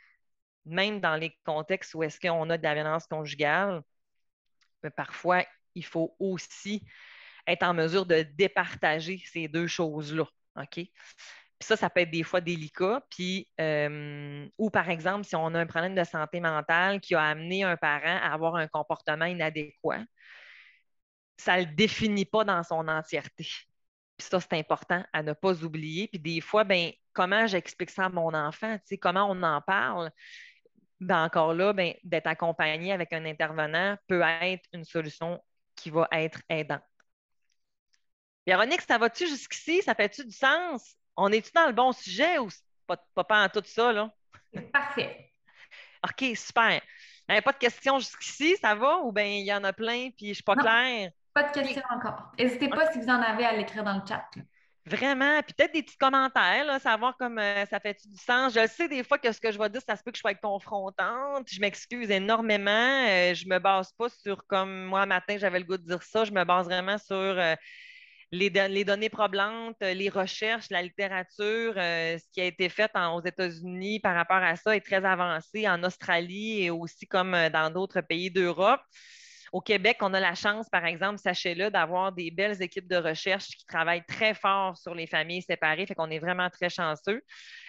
même 0.64 1.02
dans 1.02 1.18
les 1.18 1.38
contextes 1.44 1.96
où 1.96 2.04
est-ce 2.04 2.18
qu'on 2.18 2.50
a 2.50 2.58
de 2.58 2.64
la 2.64 2.76
violence 2.76 3.08
conjugale, 3.08 3.82
ben, 4.82 4.92
parfois, 4.92 5.44
il 5.76 5.84
faut 5.84 6.16
aussi 6.20 6.82
être 7.46 7.64
en 7.64 7.74
mesure 7.74 8.06
de 8.06 8.22
départager 8.22 9.22
ces 9.26 9.50
deux 9.50 9.68
choses-là. 9.68 10.30
OK? 10.56 10.80
Puis 11.60 11.68
ça, 11.68 11.78
ça 11.78 11.90
peut 11.90 12.02
être 12.02 12.12
des 12.12 12.24
fois 12.24 12.42
délicat. 12.42 13.02
Puis, 13.10 13.48
euh, 13.62 14.48
ou 14.58 14.70
par 14.70 14.90
exemple, 14.90 15.26
si 15.26 15.36
on 15.36 15.48
a 15.48 15.60
un 15.60 15.66
problème 15.66 15.96
de 15.96 16.04
santé 16.04 16.40
mentale 16.40 17.00
qui 17.00 17.16
a 17.16 17.24
amené 17.24 17.64
un 17.64 17.78
parent 17.78 18.18
à 18.22 18.34
avoir 18.34 18.56
un 18.56 18.68
comportement 18.68 19.26
inadéquat, 19.26 20.02
ça 21.38 21.58
ne 21.58 21.66
le 21.66 21.76
définit 21.76 22.26
pas 22.26 22.44
dans 22.44 22.64
son 22.64 22.88
entièreté. 22.88 23.46
Puis 24.18 24.28
ça, 24.30 24.40
c'est 24.40 24.54
important 24.54 25.04
à 25.14 25.24
ne 25.24 25.34
pas 25.34 25.64
oublier. 25.64 26.08
Puis 26.08 26.20
des 26.20 26.42
fois, 26.42 26.64
ben, 26.64 26.92
comment 27.14 27.48
j'explique 27.48 27.90
ça 27.90 28.06
à 28.06 28.10
mon 28.10 28.34
enfant? 28.34 28.78
Comment 29.02 29.30
on 29.30 29.42
en 29.44 29.62
parle? 29.62 30.12
Ben, 31.00 31.24
encore 31.26 31.54
là, 31.54 31.74
ben, 31.74 31.94
d'être 32.04 32.28
accompagné 32.28 32.92
avec 32.94 33.14
un 33.14 33.26
intervenant 33.26 33.98
peut 34.08 34.22
être 34.42 34.66
une 34.74 34.86
solution 34.86 35.42
qui 35.76 35.90
va 35.90 36.08
être 36.12 36.42
aidante. 36.50 36.82
Véronique, 38.48 38.82
ça 38.82 38.98
va-tu 38.98 39.28
jusqu'ici? 39.28 39.82
Ça 39.82 39.96
fait-tu 39.96 40.26
du 40.26 40.32
sens? 40.32 40.96
On 41.18 41.32
est-tu 41.32 41.52
dans 41.54 41.68
le 41.68 41.74
bon 41.74 41.92
sujet 41.92 42.38
ou 42.40 42.50
pas, 42.88 42.98
pas, 43.24 43.46
en 43.46 43.50
tout 43.50 43.64
ça, 43.66 43.92
là? 43.92 44.12
Parfait. 44.72 45.32
OK, 46.04 46.36
super. 46.36 46.82
Il 47.28 47.42
pas 47.42 47.54
de 47.54 47.58
questions 47.58 48.00
jusqu'ici, 48.00 48.56
ça 48.58 48.76
va? 48.76 49.00
Ou 49.00 49.12
bien 49.12 49.26
il 49.26 49.46
y 49.46 49.54
en 49.54 49.64
a 49.64 49.74
plein 49.74 50.10
puis 50.12 50.28
je 50.28 50.30
ne 50.30 50.34
suis 50.36 50.44
pas 50.44 50.56
claire? 50.56 51.12
Pas 51.34 51.44
de 51.44 51.52
questions 51.52 51.82
encore. 51.90 52.32
N'hésitez 52.38 52.70
pas 52.70 52.92
si 52.92 53.00
vous 53.00 53.10
en 53.10 53.22
avez 53.22 53.46
à 53.46 53.54
l'écrire 53.54 53.84
dans 53.84 53.96
le 53.96 54.02
chat. 54.08 54.30
Vraiment. 54.86 55.42
Puis 55.42 55.54
peut-être 55.54 55.74
des 55.74 55.82
petits 55.82 55.98
commentaires, 55.98 56.64
là, 56.64 56.78
savoir 56.78 57.18
comme 57.18 57.40
euh, 57.40 57.66
ça 57.66 57.80
fait 57.80 57.98
du 58.06 58.18
sens? 58.18 58.54
Je 58.54 58.68
sais 58.68 58.88
des 58.88 59.04
fois 59.04 59.18
que 59.18 59.32
ce 59.32 59.42
que 59.42 59.52
je 59.52 59.58
vais 59.58 59.68
dire, 59.70 59.82
ça 59.82 59.96
se 59.96 60.04
peut 60.04 60.12
que 60.12 60.18
je 60.18 60.22
sois 60.22 60.36
confrontante. 60.36 61.50
Je 61.50 61.60
m'excuse 61.60 62.12
énormément. 62.12 63.08
Euh, 63.10 63.34
je 63.34 63.46
ne 63.46 63.56
me 63.56 63.60
base 63.60 63.92
pas 63.94 64.10
sur 64.10 64.46
comme 64.46 64.86
moi, 64.86 65.08
matin, 65.08 65.38
j'avais 65.40 65.58
le 65.58 65.66
goût 65.66 65.78
de 65.78 65.88
dire 65.88 66.04
ça. 66.04 66.24
Je 66.24 66.32
me 66.32 66.44
base 66.44 66.68
vraiment 66.68 67.00
sur 67.00 67.16
euh, 67.16 67.56
les, 68.32 68.84
données 68.84 69.10
problantes, 69.10 69.78
euh, 69.82 69.94
les 69.94 70.10
recherches, 70.10 70.70
la 70.70 70.82
littérature, 70.82 71.74
euh, 71.78 72.18
ce 72.18 72.24
qui 72.34 72.42
a 72.42 72.46
été 72.46 72.70
fait 72.70 72.92
aux 72.96 73.22
États-Unis 73.24 74.00
par 74.00 74.16
rapport 74.16 74.38
à 74.38 74.56
ça 74.56 74.76
est 74.76 74.82
très 74.82 75.04
avancé 75.06 75.68
en 75.68 75.84
Australie 75.84 76.64
et 76.64 76.70
aussi 76.70 77.08
comme 77.08 77.34
euh, 77.34 77.50
dans 77.50 77.72
d'autres 77.72 78.02
pays 78.02 78.32
d'Europe. 78.32 78.82
Au 79.52 79.62
Québec, 79.62 79.98
on 80.02 80.14
a 80.14 80.20
la 80.20 80.36
chance, 80.36 80.68
par 80.70 80.86
exemple, 80.86 81.18
sachez-le, 81.20 81.70
d'avoir 81.70 82.12
des 82.12 82.30
belles 82.30 82.62
équipes 82.62 82.90
de 82.90 82.98
recherche 82.98 83.46
qui 83.46 83.66
travaillent 83.66 84.04
très 84.06 84.34
fort 84.34 84.76
sur 84.76 84.94
les 84.94 85.08
familles 85.08 85.44
séparées, 85.44 85.86
fait 85.86 85.96
qu'on 85.96 86.10
est 86.10 86.20
vraiment 86.20 86.50
très 86.50 86.70
chanceux. 86.70 87.22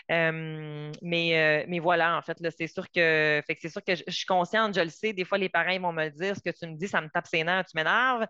mais, 0.08 1.64
mais 1.68 1.78
voilà, 1.78 2.16
en 2.16 2.22
fait, 2.22 2.38
c'est 2.58 2.66
sûr 2.66 2.90
que, 2.90 3.40
c'est 3.46 3.68
sûr 3.68 3.84
que 3.84 3.94
je, 3.94 4.02
je, 4.08 4.12
suis 4.12 4.26
consciente, 4.26 4.74
je 4.74 4.80
le 4.80 4.88
sais, 4.88 5.12
des 5.12 5.24
fois 5.24 5.38
les 5.38 5.50
parents 5.50 5.78
vont 5.78 5.92
me 5.92 6.06
le 6.06 6.10
dire, 6.10 6.34
ce 6.34 6.40
que 6.40 6.56
tu 6.56 6.66
me 6.66 6.76
dis, 6.76 6.88
ça 6.88 7.00
me 7.00 7.08
tape 7.08 7.28
ses 7.28 7.44
nerfs, 7.44 7.66
tu 7.66 7.76
m'énerves. 7.76 8.26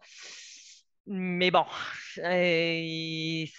Mais 1.07 1.51
bon, 1.51 1.65
c'est 2.17 3.51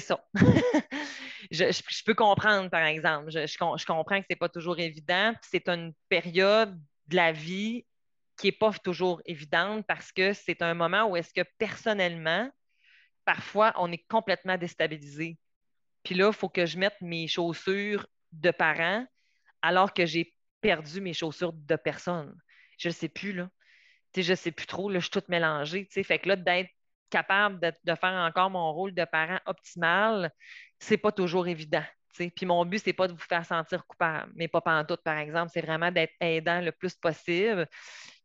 ça. 0.00 0.24
je, 1.50 2.04
peux 2.04 2.14
comprendre, 2.14 2.70
par 2.70 2.84
exemple. 2.84 3.30
Je, 3.30 3.86
comprends 3.86 4.18
que 4.18 4.24
ce 4.24 4.26
n'est 4.30 4.36
pas 4.36 4.48
toujours 4.48 4.78
évident. 4.78 5.32
C'est 5.42 5.68
une 5.68 5.94
période 6.08 6.78
de 7.06 7.16
la 7.16 7.32
vie 7.32 7.86
qui 8.36 8.48
n'est 8.48 8.52
pas 8.52 8.72
toujours 8.72 9.22
évidente 9.24 9.86
parce 9.86 10.12
que 10.12 10.34
c'est 10.34 10.60
un 10.60 10.74
moment 10.74 11.04
où 11.04 11.16
est-ce 11.16 11.32
que 11.32 11.48
personnellement, 11.58 12.50
parfois, 13.24 13.72
on 13.76 13.90
est 13.90 14.04
complètement 14.08 14.58
déstabilisé. 14.58 15.38
Puis 16.02 16.14
là, 16.14 16.28
il 16.28 16.34
faut 16.34 16.50
que 16.50 16.66
je 16.66 16.78
mette 16.78 17.00
mes 17.00 17.26
chaussures 17.26 18.06
de 18.32 18.50
parent 18.50 19.06
alors 19.62 19.94
que 19.94 20.04
j'ai 20.04 20.34
perdu 20.60 21.00
mes 21.00 21.14
chaussures 21.14 21.54
de 21.54 21.76
personne. 21.76 22.36
Je 22.78 22.88
ne 22.88 22.92
sais 22.92 23.08
plus, 23.08 23.32
là 23.32 23.48
je 24.22 24.32
ne 24.32 24.36
sais 24.36 24.52
plus 24.52 24.66
trop, 24.66 24.92
je 24.92 24.98
suis 24.98 25.10
toute 25.10 25.28
mélangée. 25.28 25.88
Fait 25.90 26.18
que 26.18 26.28
là, 26.28 26.36
d'être 26.36 26.70
capable 27.10 27.60
de, 27.60 27.94
faire 27.94 28.12
encore 28.12 28.50
mon 28.50 28.72
rôle 28.72 28.94
de 28.94 29.04
parent 29.04 29.40
optimal, 29.46 30.30
c'est 30.78 30.96
pas 30.96 31.12
toujours 31.12 31.46
évident. 31.48 31.84
Puis 32.14 32.46
mon 32.46 32.64
but, 32.64 32.78
c'est 32.82 32.94
pas 32.94 33.08
de 33.08 33.12
vous 33.12 33.18
faire 33.18 33.44
sentir 33.44 33.86
coupable, 33.86 34.32
mais 34.34 34.48
pas 34.48 34.84
tout, 34.84 34.96
par 35.04 35.18
exemple, 35.18 35.50
c'est 35.52 35.60
vraiment 35.60 35.92
d'être 35.92 36.14
aidant 36.20 36.60
le 36.60 36.72
plus 36.72 36.94
possible. 36.94 37.68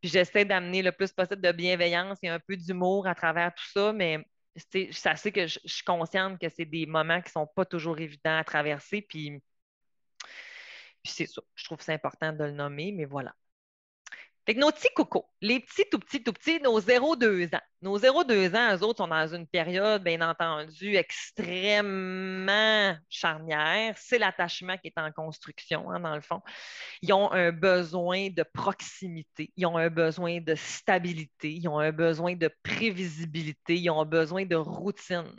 Puis 0.01 0.09
j'essaie 0.09 0.45
d'amener 0.45 0.81
le 0.81 0.91
plus 0.91 1.11
possible 1.11 1.41
de 1.41 1.51
bienveillance 1.51 2.17
et 2.23 2.29
un 2.29 2.39
peu 2.39 2.55
d'humour 2.55 3.07
à 3.07 3.15
travers 3.15 3.53
tout 3.53 3.67
ça, 3.73 3.91
mais 3.93 4.25
ça 4.91 5.15
c'est 5.15 5.31
que 5.31 5.47
je, 5.47 5.59
suis 5.65 5.83
consciente 5.83 6.39
que 6.39 6.49
c'est 6.49 6.65
des 6.65 6.85
moments 6.85 7.21
qui 7.21 7.31
sont 7.31 7.47
pas 7.47 7.65
toujours 7.65 7.99
évidents 7.99 8.37
à 8.37 8.43
traverser. 8.43 9.01
Puis, 9.01 9.41
puis 11.03 11.13
c'est 11.13 11.25
ça. 11.25 11.41
Je 11.55 11.65
trouve 11.65 11.77
que 11.77 11.83
c'est 11.83 11.93
important 11.93 12.31
de 12.31 12.43
le 12.45 12.51
nommer, 12.51 12.91
mais 12.91 13.05
voilà. 13.05 13.33
Fait 14.45 14.55
que 14.55 14.59
nos 14.59 14.71
petits 14.71 14.89
cocos, 14.95 15.27
les 15.39 15.59
petits, 15.59 15.85
tout 15.91 15.99
petits, 15.99 16.23
tout 16.23 16.33
petits, 16.33 16.59
nos 16.61 16.81
0-2 16.81 17.55
ans. 17.55 17.61
Nos 17.83 17.99
0-2 17.99 18.55
ans, 18.55 18.75
eux 18.75 18.83
autres 18.83 18.97
sont 18.97 19.07
dans 19.07 19.33
une 19.33 19.45
période, 19.45 20.03
bien 20.03 20.27
entendu, 20.27 20.95
extrêmement 20.95 22.95
charnière. 23.07 23.95
C'est 23.97 24.17
l'attachement 24.17 24.77
qui 24.77 24.87
est 24.87 24.97
en 24.97 25.11
construction, 25.11 25.91
hein, 25.91 25.99
dans 25.99 26.15
le 26.15 26.21
fond. 26.21 26.41
Ils 27.03 27.13
ont 27.13 27.31
un 27.31 27.51
besoin 27.51 28.29
de 28.29 28.43
proximité, 28.43 29.51
ils 29.55 29.67
ont 29.67 29.77
un 29.77 29.89
besoin 29.89 30.41
de 30.41 30.55
stabilité, 30.55 31.53
ils 31.53 31.67
ont 31.67 31.77
un 31.77 31.91
besoin 31.91 32.35
de 32.35 32.49
prévisibilité, 32.63 33.75
ils 33.75 33.91
ont 33.91 34.05
besoin 34.05 34.45
de 34.45 34.55
routine. 34.55 35.35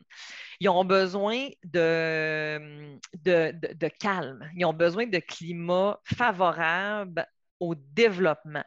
Ils 0.61 0.69
ont 0.69 0.85
besoin 0.85 1.49
de, 1.65 2.97
de, 3.15 3.75
de 3.75 3.89
calme, 3.89 4.49
ils 4.57 4.65
ont 4.65 4.73
besoin 4.73 5.07
de 5.07 5.19
climat 5.19 5.99
favorable 6.05 7.27
au 7.63 7.75
développement. 7.75 8.65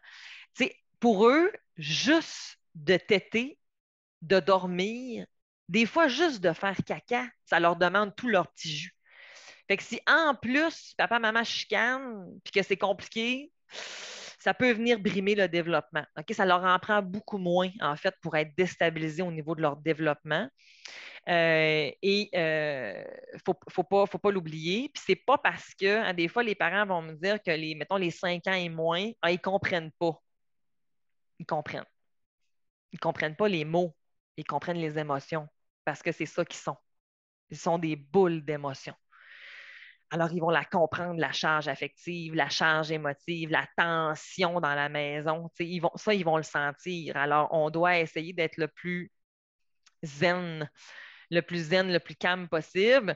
pour 1.00 1.28
eux, 1.28 1.52
juste 1.78 2.58
de 2.74 2.98
téter, 2.98 3.60
de 4.22 4.40
dormir, 4.40 5.28
des 5.70 5.86
fois 5.86 6.08
juste 6.08 6.40
de 6.42 6.54
faire 6.54 6.78
caca, 6.86 7.28
ça 7.46 7.60
leur 7.60 7.76
demande 7.76 8.16
tout 8.16 8.28
leur 8.28 8.52
petit 8.52 8.76
jus. 8.76 8.96
Fait 9.68 9.78
que 9.78 9.84
si 9.84 10.00
en 10.08 10.34
plus, 10.36 10.94
papa, 10.98 11.20
maman 11.20 11.44
chicane, 11.44 12.26
puis 12.44 12.54
que 12.54 12.64
c'est 12.64 12.78
compliqué, 12.78 13.52
ça 14.46 14.54
peut 14.54 14.72
venir 14.74 15.00
brimer 15.00 15.34
le 15.34 15.48
développement. 15.48 16.06
Ça 16.32 16.46
leur 16.46 16.64
en 16.64 16.78
prend 16.78 17.02
beaucoup 17.02 17.40
moins, 17.40 17.72
en 17.82 17.96
fait, 17.96 18.14
pour 18.22 18.36
être 18.38 18.56
déstabilisés 18.56 19.24
au 19.24 19.32
niveau 19.32 19.56
de 19.56 19.64
leur 19.64 19.76
développement. 19.76 20.48
Euh, 21.28 21.90
et 22.00 22.30
il 22.32 22.40
euh, 22.40 23.04
ne 23.34 23.40
faut, 23.44 23.84
pas, 23.84 24.06
faut 24.06 24.20
pas 24.20 24.30
l'oublier. 24.30 24.92
Puis 24.94 25.02
c'est 25.04 25.16
pas 25.16 25.40
parce 25.40 25.74
que, 25.74 25.88
hein, 25.88 26.14
des 26.14 26.28
fois, 26.28 26.44
les 26.44 26.54
parents 26.54 26.86
vont 26.86 27.02
me 27.02 27.14
dire 27.14 27.42
que 27.42 27.50
les, 27.50 27.74
mettons, 27.74 27.96
les 27.98 28.12
5 28.12 28.46
ans 28.46 28.54
et 28.54 28.70
moins, 28.70 29.10
ah, 29.24 29.32
ils 29.32 29.38
ne 29.38 29.40
comprennent 29.40 29.92
pas. 29.98 30.22
Ils 31.40 31.46
comprennent. 31.48 31.86
Ils 32.92 32.98
ne 32.98 33.00
comprennent 33.00 33.36
pas 33.36 33.48
les 33.48 33.66
mots. 33.66 33.96
Ils 34.38 34.46
comprennent 34.46 34.78
les 34.78 35.00
émotions 35.00 35.48
parce 35.86 36.04
que 36.04 36.12
c'est 36.12 36.28
ça 36.28 36.46
qu'ils 36.46 36.62
sont. 36.62 36.78
Ils 37.50 37.58
sont 37.58 37.80
des 37.80 37.96
boules 37.96 38.46
d'émotions. 38.46 38.96
Alors, 40.12 40.32
ils 40.32 40.40
vont 40.40 40.50
la 40.50 40.64
comprendre, 40.64 41.20
la 41.20 41.32
charge 41.32 41.68
affective, 41.68 42.36
la 42.36 42.50
charge 42.50 42.92
émotive, 42.92 43.50
la 43.50 43.68
tension 43.76 44.62
dans 44.62 44.76
la 44.76 44.88
maison. 44.88 45.50
Ils 45.60 45.80
vont, 45.80 45.92
ça, 45.96 46.14
ils 46.14 46.24
vont 46.24 46.38
le 46.38 46.44
sentir. 46.44 47.18
Alors, 47.18 47.50
on 47.52 47.70
doit 47.70 48.00
essayer 48.00 48.32
d'être 48.34 48.58
le 48.58 48.68
plus 48.68 49.12
zen, 50.04 50.70
le 51.32 51.42
plus 51.42 51.70
zen, 51.70 51.92
le 51.92 52.00
plus 52.00 52.16
calme 52.16 52.48
possible. 52.48 53.16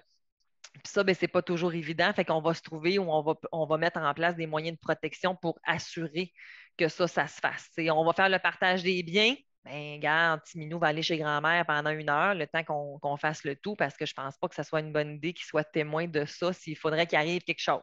Puis 0.73 0.91
ça, 0.91 1.04
ben, 1.04 1.15
ce 1.15 1.21
n'est 1.21 1.28
pas 1.28 1.41
toujours 1.41 1.73
évident. 1.73 2.12
Fait 2.13 2.25
qu'on 2.25 2.41
va 2.41 2.54
se 2.54 2.62
trouver 2.62 2.97
va, 2.97 3.34
on 3.52 3.65
va 3.65 3.78
mettre 3.78 3.99
en 3.99 4.13
place 4.13 4.36
des 4.36 4.47
moyens 4.47 4.75
de 4.78 4.82
protection 4.82 5.36
pour 5.36 5.60
assurer 5.65 6.34
que 6.78 6.88
ça, 6.88 7.08
ça 7.08 7.28
se 7.28 7.39
fasse. 7.39 7.69
on 7.78 8.06
va 8.06 8.13
faire 8.13 8.30
le 8.30 8.39
partage 8.39 8.84
des 8.84 9.04
biens, 9.04 9.36
ben, 9.65 10.00
garde, 10.00 10.41
Timinou 10.43 10.80
va 10.80 10.88
aller 10.88 11.02
chez 11.02 11.17
grand-mère 11.17 11.65
pendant 11.65 11.91
une 11.91 12.10
heure, 12.10 12.34
le 12.34 12.48
temps 12.48 12.63
qu'on 12.63 13.17
fasse 13.17 13.43
le 13.43 13.56
tout, 13.56 13.76
parce 13.76 13.98
que 13.98 14.06
je 14.06 14.13
pense 14.13 14.38
pas 14.38 14.48
que 14.48 14.56
ce 14.56 14.63
soit 14.63 14.80
une 14.80 14.93
bonne 14.93 15.15
idée 15.15 15.34
qu'il 15.34 15.45
soit 15.45 15.63
témoin 15.63 16.08
de 16.08 16.26
ça 16.26 16.54
s'il 16.54 16.78
faudrait 16.78 17.08
qu'il 17.08 17.17
arrive 17.17 17.41
quelque 17.43 17.62
chose. 17.62 17.82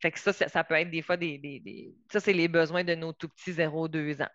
Fait 0.00 0.10
que 0.10 0.18
ça, 0.18 0.32
ça, 0.32 0.64
peut 0.64 0.74
être 0.74 0.90
des 0.90 1.02
fois 1.02 1.16
des. 1.16 1.94
Ça, 2.12 2.20
c'est 2.20 2.32
les 2.32 2.48
besoins 2.48 2.84
de 2.84 2.94
nos 2.94 3.12
tout 3.12 3.28
petits 3.28 3.52
0-2 3.52 4.22
ans. 4.22 4.28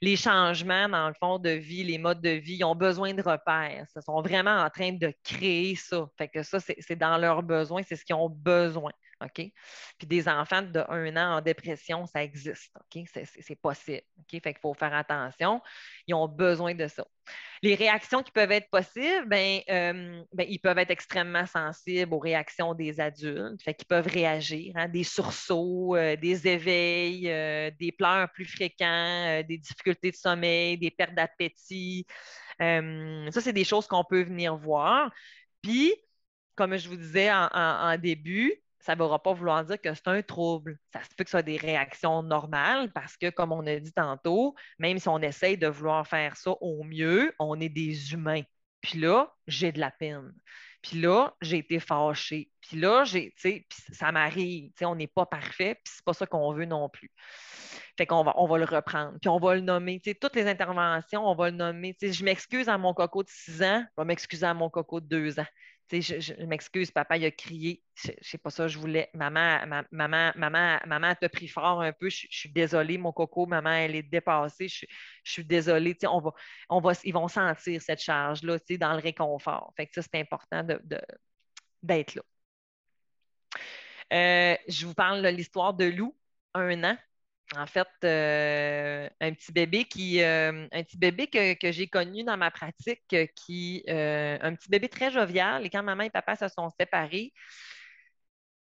Les 0.00 0.16
changements, 0.16 0.88
dans 0.88 1.08
le 1.08 1.14
fond, 1.14 1.38
de 1.38 1.50
vie, 1.50 1.84
les 1.84 1.98
modes 1.98 2.20
de 2.20 2.30
vie, 2.30 2.56
ils 2.56 2.64
ont 2.64 2.76
besoin 2.76 3.14
de 3.14 3.22
repères. 3.22 3.86
Ils 3.94 4.02
sont 4.02 4.22
vraiment 4.22 4.62
en 4.62 4.70
train 4.70 4.92
de 4.92 5.12
créer 5.24 5.74
ça. 5.74 6.06
Fait 6.16 6.28
que 6.28 6.42
ça, 6.42 6.58
c'est 6.60 6.96
dans 6.96 7.18
leurs 7.18 7.42
besoins, 7.42 7.82
c'est 7.82 7.96
ce 7.96 8.04
qu'ils 8.04 8.14
ont 8.14 8.30
besoin. 8.30 8.92
OK? 9.20 9.50
Puis 9.98 10.06
des 10.06 10.28
enfants 10.28 10.62
de 10.62 10.84
un 10.88 11.16
an 11.16 11.38
en 11.38 11.40
dépression, 11.40 12.06
ça 12.06 12.22
existe. 12.22 12.72
OK? 12.76 13.04
C'est 13.12 13.60
possible. 13.60 14.02
OK? 14.18 14.40
Fait 14.42 14.52
qu'il 14.52 14.60
faut 14.60 14.74
faire 14.74 14.94
attention. 14.94 15.60
Ils 16.06 16.14
ont 16.14 16.28
besoin 16.28 16.74
de 16.74 16.86
ça. 16.86 17.06
Les 17.62 17.74
réactions 17.74 18.22
qui 18.22 18.30
peuvent 18.30 18.52
être 18.52 18.70
possibles, 18.70 19.26
ben, 19.26 19.60
euh, 19.68 20.22
ben 20.32 20.46
ils 20.48 20.58
peuvent 20.60 20.78
être 20.78 20.90
extrêmement 20.90 21.46
sensibles 21.46 22.14
aux 22.14 22.18
réactions 22.18 22.74
des 22.74 23.00
adultes. 23.00 23.62
Fait 23.62 23.74
qu'ils 23.74 23.86
peuvent 23.86 24.06
réagir, 24.06 24.72
hein, 24.76 24.88
des 24.88 25.04
sursauts, 25.04 25.96
euh, 25.96 26.16
des 26.16 26.46
éveils, 26.46 27.28
euh, 27.30 27.70
des 27.78 27.92
pleurs 27.92 28.30
plus 28.32 28.44
fréquents, 28.44 29.42
des 29.48 29.58
difficultés 29.58 30.10
de 30.10 30.16
sommeil, 30.16 30.78
des 30.78 30.90
pertes 30.90 31.14
d'appétit. 31.14 32.06
ça, 32.60 33.40
c'est 33.40 33.52
des 33.52 33.64
choses 33.64 33.86
qu'on 33.86 34.04
peut 34.04 34.22
venir 34.22 34.56
voir. 34.56 35.10
Puis, 35.62 35.94
comme 36.54 36.76
je 36.76 36.88
vous 36.88 36.96
disais 36.96 37.30
en 37.32 37.96
début, 37.98 38.62
ça 38.80 38.94
ne 38.94 39.04
va 39.04 39.18
pas 39.18 39.32
vouloir 39.32 39.64
dire 39.64 39.80
que 39.80 39.92
c'est 39.94 40.08
un 40.08 40.22
trouble. 40.22 40.78
Ça 40.92 41.02
se 41.02 41.14
peut 41.14 41.24
que 41.24 41.30
ce 41.30 41.32
soit 41.32 41.42
des 41.42 41.56
réactions 41.56 42.22
normales 42.22 42.92
parce 42.92 43.16
que, 43.16 43.30
comme 43.30 43.52
on 43.52 43.66
a 43.66 43.76
dit 43.76 43.92
tantôt, 43.92 44.54
même 44.78 44.98
si 44.98 45.08
on 45.08 45.18
essaye 45.18 45.58
de 45.58 45.66
vouloir 45.66 46.06
faire 46.06 46.36
ça 46.36 46.52
au 46.60 46.84
mieux, 46.84 47.34
on 47.38 47.60
est 47.60 47.68
des 47.68 48.12
humains. 48.12 48.42
Puis 48.80 49.00
là, 49.00 49.34
j'ai 49.46 49.72
de 49.72 49.80
la 49.80 49.90
peine. 49.90 50.32
Puis 50.82 51.00
là, 51.00 51.34
j'ai 51.40 51.58
été 51.58 51.80
fâchée. 51.80 52.50
Puis 52.60 52.78
là, 52.78 53.04
ça 53.92 54.12
m'arrive. 54.12 54.70
On 54.82 54.94
n'est 54.94 55.08
pas 55.08 55.26
parfait, 55.26 55.74
puis 55.74 55.92
c'est 55.96 56.04
pas 56.04 56.14
ça 56.14 56.26
qu'on 56.26 56.52
veut 56.52 56.66
non 56.66 56.88
plus. 56.88 57.10
Fait 57.96 58.06
qu'on 58.06 58.22
va, 58.22 58.32
on 58.36 58.46
va 58.46 58.58
le 58.58 58.64
reprendre. 58.64 59.18
Puis 59.20 59.28
on 59.28 59.40
va 59.40 59.56
le 59.56 59.60
nommer. 59.60 60.00
toutes 60.20 60.36
les 60.36 60.46
interventions, 60.46 61.26
on 61.28 61.34
va 61.34 61.50
le 61.50 61.56
nommer. 61.56 61.96
je 62.00 62.24
m'excuse 62.24 62.68
à 62.68 62.78
mon 62.78 62.94
coco 62.94 63.24
de 63.24 63.28
6 63.28 63.62
ans, 63.64 63.84
je 63.84 64.00
vais 64.00 64.06
m'excuser 64.06 64.46
à 64.46 64.54
mon 64.54 64.70
coco 64.70 65.00
de 65.00 65.06
2 65.06 65.40
ans 65.40 65.46
je, 65.90 66.44
m'excuse, 66.44 66.90
papa, 66.90 67.16
il 67.16 67.24
a 67.24 67.30
crié. 67.30 67.82
Je, 67.94 68.10
ne 68.10 68.16
sais 68.20 68.38
pas 68.38 68.50
ça, 68.50 68.68
je 68.68 68.78
voulais. 68.78 69.10
Maman, 69.14 69.60
maman, 69.90 70.32
maman, 70.36 70.78
maman 70.86 71.14
t'a 71.14 71.28
pris 71.28 71.48
fort 71.48 71.80
un 71.82 71.92
peu. 71.92 72.08
Je, 72.10 72.26
suis 72.30 72.50
désolée, 72.50 72.98
mon 72.98 73.12
coco, 73.12 73.46
maman, 73.46 73.72
elle 73.72 73.96
est 73.96 74.02
dépassée. 74.02 74.68
Je, 74.68 74.86
suis 75.24 75.44
désolée. 75.44 75.96
On 76.04 76.20
va, 76.20 76.32
on 76.68 76.80
va, 76.80 76.92
ils 77.04 77.14
vont 77.14 77.28
sentir 77.28 77.80
cette 77.82 78.00
charge-là 78.00 78.58
dans 78.78 78.92
le 78.92 79.00
réconfort. 79.00 79.72
Ça, 79.92 80.02
c'est 80.02 80.20
important 80.20 80.62
d'être 81.82 82.14
là. 82.14 82.22
Euh, 84.12 84.56
je 84.68 84.86
vous 84.86 84.94
parle 84.94 85.22
de 85.22 85.28
l'histoire 85.28 85.74
de 85.74 85.84
Lou, 85.84 86.16
un 86.54 86.84
an 86.84 86.96
en 87.56 87.66
fait, 87.66 87.88
euh, 88.04 89.08
un 89.20 89.32
petit 89.32 89.52
bébé 89.52 89.84
qui, 89.84 90.22
euh, 90.22 90.66
un 90.70 90.82
petit 90.82 90.98
bébé 90.98 91.26
que, 91.28 91.72
j'ai 91.72 91.88
connu 91.88 92.24
dans 92.24 92.36
ma 92.36 92.50
pratique, 92.50 93.16
qui, 93.34 93.84
euh, 93.88 94.38
un 94.40 94.54
petit 94.54 94.68
bébé 94.68 94.88
très 94.88 95.10
jovial. 95.10 95.64
Et 95.64 95.70
quand 95.70 95.82
maman 95.82 96.04
et 96.04 96.10
papa 96.10 96.36
se 96.36 96.48
sont 96.48 96.68
séparés, 96.78 97.32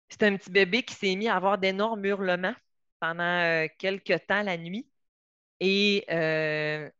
c'est 0.08 0.22
un 0.22 0.36
petit 0.36 0.50
bébé 0.50 0.82
qui 0.82 0.94
s'est 0.94 1.14
mis 1.16 1.28
à 1.28 1.36
avoir 1.36 1.58
d'énormes 1.58 2.04
hurlements 2.04 2.54
pendant 3.00 3.66
quelques 3.78 4.26
temps 4.26 4.42
la 4.42 4.56
nuit. 4.56 4.88
Et 5.60 6.04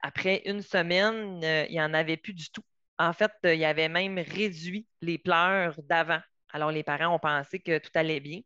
après 0.03 0.43
une 0.47 0.63
semaine, 0.63 1.41
il 1.69 1.73
n'y 1.73 1.81
en 1.83 1.95
avait 1.95 2.17
plus 2.17 2.35
du 2.35 2.51
tout. 2.51 2.65
En 2.99 3.13
fait, 3.13 3.33
il 3.45 3.65
avait 3.65 3.89
même 3.89 4.19
réduit 4.19 4.89
les 5.03 5.19
pleurs 5.19 5.77
d'avant. 5.85 6.21
Alors, 6.53 6.73
les 6.73 6.83
parents 6.85 7.15
ont 7.15 7.19
pensé 7.19 7.61
que 7.61 7.79
tout 7.79 7.91
allait 7.95 8.21
bien, 8.21 8.41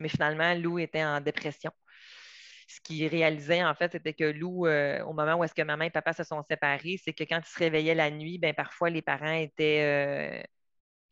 mais 0.00 0.08
finalement, 0.08 0.54
Lou 0.54 0.78
était 0.78 1.04
en 1.04 1.20
dépression 1.20 1.72
ce 2.66 2.80
qu'il 2.80 3.06
réalisait, 3.06 3.64
en 3.64 3.74
fait, 3.74 3.92
c'était 3.92 4.14
que 4.14 4.24
Lou, 4.24 4.66
euh, 4.66 5.02
au 5.04 5.12
moment 5.12 5.36
où 5.36 5.44
est-ce 5.44 5.54
que 5.54 5.62
maman 5.62 5.84
et 5.84 5.90
papa 5.90 6.12
se 6.12 6.24
sont 6.24 6.42
séparés, 6.50 7.00
c'est 7.02 7.12
que 7.12 7.24
quand 7.24 7.38
ils 7.38 7.48
se 7.48 7.58
réveillaient 7.58 7.94
la 7.94 8.10
nuit, 8.10 8.38
ben, 8.38 8.54
parfois 8.54 8.90
les 8.90 9.02
parents 9.02 9.32
étaient, 9.32 10.42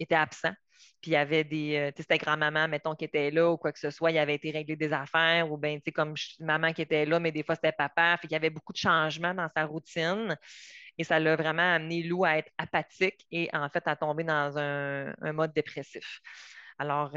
euh, 0.00 0.06
absents. 0.10 0.54
Puis 1.00 1.12
il 1.12 1.14
y 1.14 1.16
avait 1.16 1.44
des. 1.44 1.76
Euh, 1.76 1.90
c'était 1.96 2.18
grand-maman, 2.18 2.68
mettons, 2.68 2.94
qui 2.94 3.04
était 3.04 3.30
là 3.30 3.50
ou 3.50 3.56
quoi 3.56 3.72
que 3.72 3.78
ce 3.78 3.90
soit, 3.90 4.10
il 4.10 4.18
avait 4.18 4.34
été 4.34 4.50
réglé 4.50 4.76
des 4.76 4.92
affaires, 4.92 5.50
ou 5.50 5.56
bien, 5.56 5.76
tu 5.76 5.82
sais, 5.86 5.92
comme 5.92 6.14
maman 6.40 6.72
qui 6.72 6.82
était 6.82 7.06
là, 7.06 7.20
mais 7.20 7.32
des 7.32 7.42
fois 7.44 7.54
c'était 7.54 7.72
papa. 7.72 8.16
Fait 8.20 8.26
qu'il 8.26 8.32
y 8.32 8.36
avait 8.36 8.50
beaucoup 8.50 8.72
de 8.72 8.78
changements 8.78 9.34
dans 9.34 9.48
sa 9.56 9.64
routine. 9.66 10.36
Et 10.98 11.04
ça 11.04 11.18
l'a 11.20 11.36
vraiment 11.36 11.74
amené 11.74 12.02
Lou 12.04 12.24
à 12.24 12.38
être 12.38 12.52
apathique 12.58 13.26
et 13.30 13.48
en 13.52 13.68
fait 13.68 13.82
à 13.86 13.96
tomber 13.96 14.24
dans 14.24 14.56
un, 14.58 15.32
mode 15.32 15.52
dépressif. 15.52 16.20
Alors, 16.78 17.14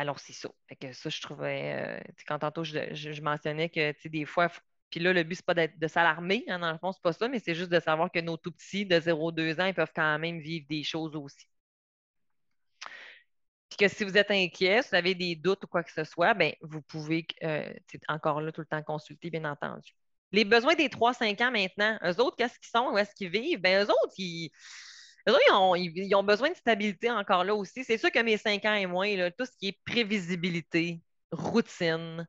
alors, 0.00 0.18
c'est 0.18 0.32
ça. 0.32 0.48
ça, 0.92 1.10
je 1.10 1.20
trouvais, 1.20 1.74
euh, 1.74 2.12
quand 2.26 2.38
tantôt 2.38 2.64
je, 2.64 3.20
mentionnais 3.20 3.68
que 3.68 4.08
des 4.08 4.24
fois, 4.24 4.48
puis 4.88 4.98
là, 4.98 5.12
le 5.12 5.22
but, 5.24 5.34
c'est 5.34 5.44
pas 5.44 5.54
de 5.54 5.88
s'alarmer, 5.88 6.42
hein, 6.48 6.58
dans 6.58 6.72
le 6.72 6.78
fond, 6.78 6.90
c'est 6.90 7.02
pas 7.02 7.12
ça, 7.12 7.28
mais 7.28 7.38
c'est 7.38 7.54
juste 7.54 7.70
de 7.70 7.80
savoir 7.80 8.10
que 8.10 8.18
nos 8.20 8.38
tout 8.38 8.50
petits 8.50 8.86
de 8.86 8.98
0-2 8.98 9.60
ans, 9.60 9.66
ils 9.66 9.74
peuvent 9.74 9.92
quand 9.94 10.18
même 10.18 10.40
vivre 10.40 10.66
des 10.70 10.82
choses 10.84 11.14
aussi. 11.16 11.46
Puis 13.68 13.76
que 13.76 13.88
si 13.88 14.04
vous 14.04 14.16
êtes 14.16 14.30
inquiet, 14.30 14.80
si 14.82 14.88
vous 14.88 14.94
avez 14.96 15.14
des 15.14 15.36
doutes 15.36 15.64
ou 15.64 15.66
quoi 15.66 15.84
que 15.84 15.92
ce 15.92 16.04
soit, 16.04 16.32
ben, 16.32 16.54
vous 16.62 16.80
pouvez 16.80 17.26
euh, 17.42 17.70
encore 18.08 18.40
là 18.40 18.52
tout 18.52 18.62
le 18.62 18.66
temps 18.66 18.82
consulter, 18.82 19.28
bien 19.28 19.44
entendu. 19.44 19.92
Les 20.32 20.46
besoins 20.46 20.76
des 20.76 20.88
3-5 20.88 21.42
ans 21.42 21.50
maintenant, 21.50 21.98
eux 22.04 22.20
autres, 22.22 22.36
qu'est-ce 22.36 22.58
qu'ils 22.58 22.70
sont, 22.70 22.90
où 22.92 22.96
est-ce 22.96 23.14
qu'ils 23.14 23.30
vivent? 23.30 23.60
Ben, 23.60 23.84
eux 23.84 23.90
autres, 23.90 24.14
ils, 24.16 24.50
ils 25.48 26.14
ont, 26.14 26.22
besoin 26.22 26.50
de 26.50 26.56
stabilité 26.56 27.10
encore 27.10 27.44
là 27.44 27.54
aussi. 27.54 27.84
C'est 27.84 27.98
sûr 27.98 28.10
que 28.10 28.22
mes 28.22 28.36
cinq 28.36 28.64
ans 28.64 28.74
et 28.74 28.86
moins, 28.86 29.30
tout 29.30 29.44
ce 29.44 29.56
qui 29.58 29.68
est 29.68 29.78
prévisibilité, 29.84 31.00
routine, 31.32 32.26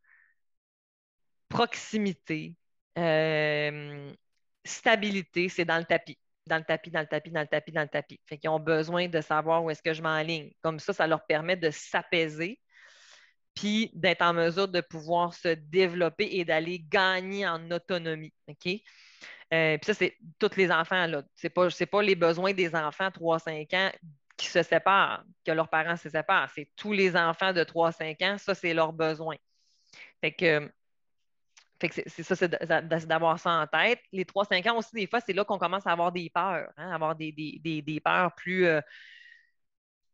proximité, 1.49 2.55
euh, 2.97 4.11
stabilité, 4.63 5.49
c'est 5.49 5.65
dans 5.65 5.77
le 5.77 5.85
tapis. 5.85 6.17
Dans 6.47 6.57
le 6.57 6.63
tapis, 6.63 6.91
dans 6.91 7.01
le 7.01 7.07
tapis, 7.07 7.31
dans 7.31 7.41
le 7.41 7.47
tapis, 7.47 7.71
dans 7.71 7.81
le 7.81 7.87
tapis. 7.87 8.19
Fait 8.25 8.37
qu'ils 8.37 8.49
ont 8.49 8.59
besoin 8.59 9.07
de 9.07 9.21
savoir 9.21 9.63
où 9.63 9.69
est-ce 9.69 9.81
que 9.81 9.93
je 9.93 10.01
m'enligne. 10.01 10.51
Comme 10.61 10.79
ça, 10.79 10.93
ça 10.93 11.07
leur 11.07 11.25
permet 11.25 11.55
de 11.55 11.69
s'apaiser, 11.69 12.59
puis 13.53 13.91
d'être 13.93 14.21
en 14.21 14.33
mesure 14.33 14.67
de 14.67 14.81
pouvoir 14.81 15.33
se 15.33 15.49
développer 15.49 16.27
et 16.31 16.45
d'aller 16.45 16.79
gagner 16.79 17.47
en 17.47 17.69
autonomie. 17.71 18.33
OK? 18.47 18.81
Euh, 19.53 19.77
puis 19.77 19.85
ça, 19.85 19.93
c'est 19.93 20.17
tous 20.39 20.55
les 20.55 20.71
enfants. 20.71 21.05
Ce 21.35 21.47
n'est 21.47 21.85
pas, 21.87 22.01
les 22.01 22.15
besoins 22.15 22.53
des 22.53 22.73
enfants 22.75 23.09
3-5 23.09 23.75
ans 23.75 23.91
qui 24.37 24.47
se 24.47 24.63
séparent, 24.63 25.23
que 25.45 25.51
leurs 25.51 25.69
parents 25.69 25.97
se 25.97 26.09
séparent. 26.09 26.49
C'est 26.55 26.69
tous 26.75 26.93
les 26.93 27.15
enfants 27.15 27.53
de 27.53 27.63
3-5 27.63 28.23
ans, 28.25 28.37
ça, 28.37 28.55
c'est 28.55 28.73
leurs 28.73 28.93
besoins. 28.93 29.37
Fait 30.21 30.35
c'est 32.07 32.23
ça, 32.23 32.35
c'est 32.35 33.07
d'avoir 33.07 33.39
ça 33.39 33.51
en 33.51 33.67
tête. 33.67 33.99
Les 34.11 34.23
3-5 34.23 34.69
ans 34.69 34.77
aussi, 34.77 34.93
des 34.93 35.07
fois, 35.07 35.19
c'est 35.19 35.33
là 35.33 35.43
qu'on 35.43 35.57
commence 35.57 35.85
à 35.87 35.91
avoir 35.91 36.11
des 36.11 36.29
peurs, 36.29 36.69
hein, 36.77 36.91
avoir 36.91 37.15
des, 37.15 38.01
peurs 38.03 38.33
plus, 38.35 38.65
euh, 38.67 38.81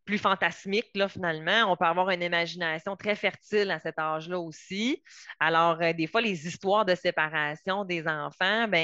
plus 0.07 0.17
fantasmique, 0.17 0.89
là, 0.95 1.07
finalement. 1.09 1.71
On 1.71 1.75
peut 1.77 1.85
avoir 1.85 2.09
une 2.09 2.23
imagination 2.23 2.95
très 2.95 3.15
fertile 3.15 3.69
à 3.69 3.79
cet 3.79 3.99
âge-là 3.99 4.39
aussi. 4.39 5.03
Alors, 5.39 5.79
euh, 5.81 5.93
des 5.93 6.07
fois, 6.07 6.21
les 6.21 6.47
histoires 6.47 6.85
de 6.85 6.95
séparation 6.95 7.85
des 7.85 8.07
enfants, 8.07 8.67
ben, 8.67 8.79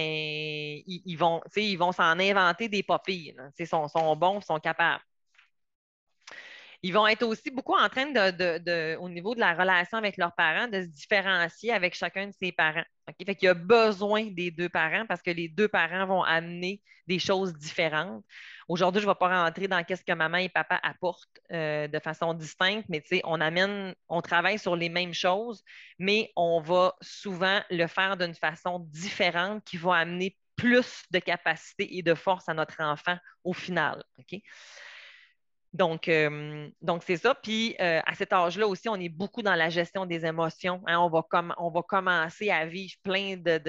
ils, 0.85 1.15
vont, 1.15 1.41
ils 1.55 1.77
vont 1.77 1.93
s'en 1.93 2.19
inventer 2.19 2.69
des 2.69 2.83
papilles. 2.83 3.35
Ils 3.57 3.67
sont, 3.67 3.87
sont 3.87 4.15
bons, 4.15 4.41
sont 4.41 4.59
capables. 4.59 5.01
Ils 6.83 6.93
vont 6.93 7.07
être 7.07 7.23
aussi 7.23 7.49
beaucoup 7.49 7.75
en 7.75 7.87
train 7.87 8.07
de, 8.11 8.97
au 8.97 9.07
niveau 9.07 9.33
de 9.33 9.39
la 9.39 9.53
relation 9.53 9.97
avec 9.97 10.17
leurs 10.17 10.35
parents, 10.35 10.67
de 10.67 10.81
se 10.81 10.87
différencier 10.87 11.71
avec 11.71 11.95
chacun 11.95 12.27
de 12.27 12.33
ses 12.33 12.51
parents. 12.51 12.83
Okay? 13.09 13.25
Fait 13.25 13.35
qu'il 13.35 13.45
y 13.45 13.49
a 13.49 13.53
besoin 13.53 14.25
des 14.25 14.51
deux 14.51 14.67
parents 14.67 15.05
parce 15.07 15.21
que 15.21 15.31
les 15.31 15.47
deux 15.47 15.69
parents 15.69 16.05
vont 16.05 16.23
amener 16.23 16.81
des 17.07 17.19
choses 17.19 17.53
différentes. 17.53 18.25
Aujourd'hui, 18.67 19.01
je 19.01 19.07
ne 19.07 19.11
vais 19.11 19.17
pas 19.17 19.43
rentrer 19.43 19.67
dans 19.67 19.83
ce 19.87 20.03
que 20.03 20.13
maman 20.13 20.37
et 20.37 20.49
papa 20.49 20.79
apportent 20.83 21.39
euh, 21.51 21.87
de 21.87 21.99
façon 21.99 22.33
distincte, 22.33 22.87
mais 22.89 23.03
on 23.23 23.41
amène, 23.41 23.93
on 24.09 24.21
travaille 24.21 24.59
sur 24.59 24.75
les 24.75 24.89
mêmes 24.89 25.13
choses, 25.13 25.63
mais 25.99 26.31
on 26.35 26.61
va 26.61 26.95
souvent 27.01 27.61
le 27.69 27.87
faire 27.87 28.17
d'une 28.17 28.35
façon 28.35 28.79
différente 28.79 29.63
qui 29.63 29.77
va 29.77 29.95
amener 29.95 30.37
plus 30.55 31.03
de 31.11 31.19
capacité 31.19 31.97
et 31.97 32.03
de 32.03 32.13
force 32.13 32.47
à 32.47 32.53
notre 32.53 32.81
enfant 32.81 33.17
au 33.43 33.53
final. 33.53 34.03
Donc, 35.73 36.07
euh, 36.07 36.69
donc 36.81 37.01
c'est 37.03 37.17
ça. 37.17 37.33
Puis 37.33 37.75
euh, 37.81 37.99
à 38.05 38.13
cet 38.13 38.31
âge-là 38.31 38.67
aussi, 38.67 38.89
on 38.89 38.95
est 38.95 39.09
beaucoup 39.09 39.41
dans 39.41 39.55
la 39.55 39.69
gestion 39.69 40.05
des 40.05 40.23
émotions. 40.23 40.83
Hein. 40.85 40.99
On, 40.99 41.09
va 41.09 41.25
on 41.57 41.71
va 41.71 41.81
commencer 41.81 42.51
à 42.51 42.67
vivre 42.67 42.93
plein 43.01 43.37
de. 43.37 43.59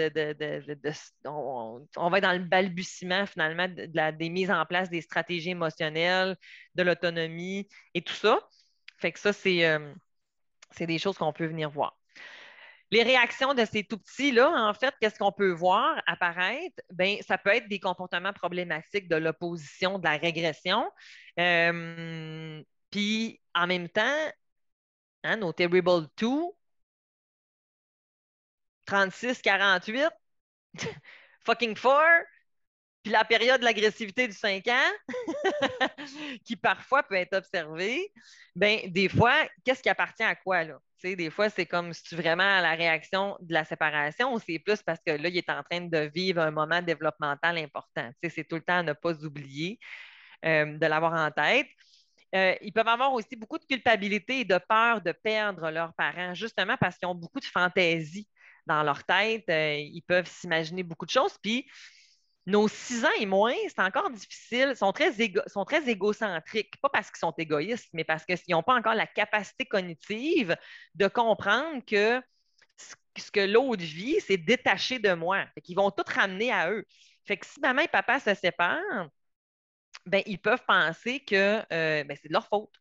on, 1.24 2.10
va 2.10 2.18
être 2.18 2.24
dans 2.24 2.38
le 2.38 2.44
balbutiement 2.44 3.24
finalement 3.24 3.68
des 3.68 4.28
mises 4.28 4.50
en 4.50 4.66
place 4.66 4.90
des 4.90 5.00
stratégies 5.00 5.50
émotionnelles, 5.50 6.36
de 6.74 6.82
l'autonomie 6.82 7.68
et 7.94 8.02
tout 8.02 8.14
ça. 8.14 8.38
Fait 8.98 9.12
que 9.12 9.18
ça, 9.18 9.32
c'est 9.32 9.64
euh, 9.66 9.94
des 10.78 10.98
choses 10.98 11.16
qu'on 11.16 11.32
peut 11.32 11.46
venir 11.46 11.70
voir. 11.70 11.96
Les 12.94 13.02
réactions 13.02 13.54
de 13.54 13.64
ces 13.64 13.82
tout 13.82 13.98
petits-là, 13.98 14.48
en 14.68 14.72
fait, 14.72 14.94
qu'est-ce 15.00 15.18
qu'on 15.18 15.32
peut 15.32 15.50
voir 15.50 16.00
apparaître? 16.06 16.80
Bien, 16.92 17.16
ça 17.26 17.36
peut 17.36 17.50
être 17.50 17.66
des 17.68 17.80
comportements 17.80 18.32
problématiques 18.32 19.08
de 19.08 19.16
l'opposition, 19.16 19.98
de 19.98 20.04
la 20.04 20.16
régression. 20.16 20.88
Euh, 21.40 22.62
puis, 22.92 23.40
en 23.52 23.66
même 23.66 23.88
temps, 23.88 24.30
hein, 25.24 25.36
nos 25.38 25.52
Terrible 25.52 26.06
2, 26.16 26.28
36, 28.86 29.42
48, 29.42 30.08
fucking 31.44 31.74
4, 31.74 32.26
puis 33.04 33.12
la 33.12 33.24
période 33.24 33.60
de 33.60 33.64
l'agressivité 33.64 34.26
du 34.26 34.32
5 34.32 34.66
ans, 34.68 34.92
qui 36.44 36.56
parfois 36.56 37.02
peut 37.02 37.16
être 37.16 37.36
observée, 37.36 38.10
bien, 38.56 38.80
des 38.86 39.10
fois, 39.10 39.34
qu'est-ce 39.62 39.82
qui 39.82 39.90
appartient 39.90 40.22
à 40.22 40.34
quoi, 40.34 40.64
là? 40.64 40.80
des 41.02 41.28
fois, 41.28 41.50
c'est 41.50 41.66
comme 41.66 41.92
si 41.92 42.02
tu 42.02 42.16
vraiment 42.16 42.44
à 42.44 42.62
la 42.62 42.72
réaction 42.72 43.36
de 43.40 43.52
la 43.52 43.64
séparation 43.64 44.32
ou 44.32 44.38
c'est 44.38 44.58
plus 44.58 44.82
parce 44.82 45.00
que 45.06 45.12
là, 45.12 45.28
il 45.28 45.36
est 45.36 45.50
en 45.50 45.62
train 45.62 45.82
de 45.82 45.98
vivre 45.98 46.40
un 46.40 46.50
moment 46.50 46.80
développemental 46.80 47.58
important? 47.58 48.10
c'est 48.26 48.48
tout 48.48 48.56
le 48.56 48.62
temps 48.62 48.78
à 48.78 48.82
ne 48.82 48.94
pas 48.94 49.12
oublier 49.22 49.78
euh, 50.46 50.78
de 50.78 50.86
l'avoir 50.86 51.12
en 51.12 51.30
tête. 51.30 51.66
Euh, 52.34 52.54
ils 52.62 52.72
peuvent 52.72 52.88
avoir 52.88 53.12
aussi 53.12 53.36
beaucoup 53.36 53.58
de 53.58 53.66
culpabilité 53.66 54.40
et 54.40 54.44
de 54.46 54.58
peur 54.66 55.02
de 55.02 55.12
perdre 55.12 55.70
leurs 55.70 55.92
parents, 55.92 56.32
justement 56.32 56.78
parce 56.80 56.96
qu'ils 56.96 57.06
ont 57.06 57.14
beaucoup 57.14 57.38
de 57.38 57.44
fantaisie 57.44 58.26
dans 58.66 58.82
leur 58.82 59.04
tête. 59.04 59.44
Euh, 59.50 59.76
ils 59.76 60.02
peuvent 60.02 60.26
s'imaginer 60.26 60.82
beaucoup 60.82 61.04
de 61.04 61.10
choses. 61.10 61.36
Puis, 61.42 61.66
nos 62.46 62.68
six 62.68 63.04
ans 63.04 63.12
et 63.18 63.26
moins, 63.26 63.54
c'est 63.68 63.80
encore 63.80 64.10
difficile, 64.10 64.76
sont 64.76 64.92
très, 64.92 65.12
sont 65.46 65.64
très 65.64 65.88
égocentriques, 65.88 66.78
pas 66.80 66.90
parce 66.90 67.10
qu'ils 67.10 67.18
sont 67.18 67.34
égoïstes, 67.38 67.88
mais 67.92 68.04
parce 68.04 68.24
qu'ils 68.24 68.38
n'ont 68.50 68.62
pas 68.62 68.74
encore 68.74 68.94
la 68.94 69.06
capacité 69.06 69.64
cognitive 69.64 70.56
de 70.94 71.08
comprendre 71.08 71.82
que 71.86 72.20
ce 73.16 73.30
que 73.30 73.40
l'autre 73.40 73.82
vit, 73.82 74.20
c'est 74.20 74.36
détaché 74.36 74.98
de 74.98 75.12
moi. 75.14 75.46
Ils 75.68 75.76
vont 75.76 75.90
tout 75.90 76.04
ramener 76.06 76.52
à 76.52 76.70
eux. 76.70 76.84
Fait 77.24 77.36
que 77.36 77.46
si 77.46 77.60
maman 77.60 77.82
et 77.82 77.88
papa 77.88 78.20
se 78.20 78.34
séparent, 78.34 79.08
ben, 80.06 80.22
ils 80.26 80.38
peuvent 80.38 80.64
penser 80.66 81.20
que 81.20 81.60
euh, 81.72 82.04
ben, 82.04 82.16
c'est 82.20 82.28
de 82.28 82.32
leur 82.32 82.46
faute, 82.48 82.74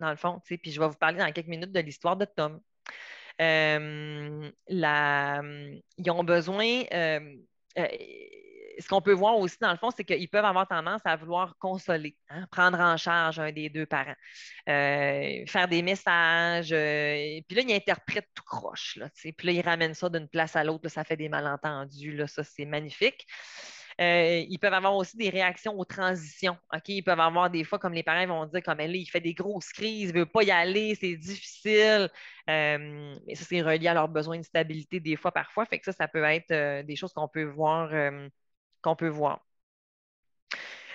dans 0.00 0.10
le 0.10 0.16
fond. 0.16 0.40
Puis 0.44 0.60
je 0.66 0.80
vais 0.80 0.88
vous 0.88 0.94
parler 0.94 1.18
dans 1.18 1.30
quelques 1.32 1.48
minutes 1.48 1.72
de 1.72 1.80
l'histoire 1.80 2.16
de 2.16 2.24
Tom. 2.24 2.60
Euh, 3.40 4.50
ils 4.68 6.10
ont 6.10 6.24
besoin. 6.24 6.84
Euh, 6.92 7.36
ce 8.78 8.88
qu'on 8.88 9.00
peut 9.00 9.12
voir 9.12 9.38
aussi, 9.38 9.56
dans 9.60 9.70
le 9.70 9.76
fond, 9.76 9.90
c'est 9.90 10.04
qu'ils 10.04 10.28
peuvent 10.28 10.44
avoir 10.44 10.66
tendance 10.66 11.00
à 11.04 11.16
vouloir 11.16 11.56
consoler, 11.58 12.16
hein, 12.28 12.46
prendre 12.50 12.80
en 12.80 12.96
charge 12.96 13.38
un 13.38 13.52
des 13.52 13.68
deux 13.68 13.86
parents, 13.86 14.14
euh, 14.68 15.44
faire 15.46 15.68
des 15.68 15.82
messages. 15.82 16.72
Euh, 16.72 17.40
puis 17.48 17.56
là, 17.56 17.62
ils 17.62 17.72
interprètent 17.72 18.30
tout 18.34 18.44
croche. 18.44 18.96
Là, 18.96 19.08
puis 19.14 19.46
là, 19.46 19.52
ils 19.52 19.62
ramènent 19.62 19.94
ça 19.94 20.08
d'une 20.08 20.28
place 20.28 20.56
à 20.56 20.64
l'autre. 20.64 20.88
Ça 20.88 21.04
fait 21.04 21.16
des 21.16 21.28
malentendus. 21.28 22.16
Là, 22.16 22.26
ça, 22.26 22.42
c'est 22.44 22.64
magnifique. 22.64 23.26
Euh, 24.00 24.44
ils 24.48 24.58
peuvent 24.58 24.72
avoir 24.72 24.96
aussi 24.96 25.18
des 25.18 25.28
réactions 25.28 25.78
aux 25.78 25.84
transitions. 25.84 26.56
Ils 26.88 27.02
peuvent 27.02 27.20
avoir 27.20 27.50
des 27.50 27.62
fois, 27.62 27.78
comme 27.78 27.92
les 27.92 28.02
parents 28.02 28.26
vont 28.26 28.46
dire, 28.46 28.62
comme 28.62 28.80
elle, 28.80 28.96
il 28.96 29.06
fait 29.06 29.20
des 29.20 29.34
grosses 29.34 29.70
crises, 29.70 30.10
il 30.10 30.14
ne 30.14 30.20
veut 30.20 30.26
pas 30.26 30.42
y 30.42 30.50
aller, 30.50 30.94
c'est 30.94 31.14
difficile. 31.16 32.10
mais 32.46 33.34
ça, 33.34 33.44
c'est 33.44 33.60
relié 33.60 33.88
à 33.88 33.94
leurs 33.94 34.08
besoins 34.08 34.38
de 34.38 34.44
stabilité 34.44 34.98
des 34.98 35.16
fois, 35.16 35.30
parfois. 35.30 35.66
Fait 35.66 35.78
que 35.78 35.84
ça, 35.84 35.92
ça 35.92 36.08
peut 36.08 36.24
être 36.24 36.82
des 36.86 36.96
choses 36.96 37.12
qu'on 37.12 37.28
peut 37.28 37.44
voir 37.44 37.92
qu'on 38.82 38.96
peut 38.96 39.08
voir. 39.08 39.40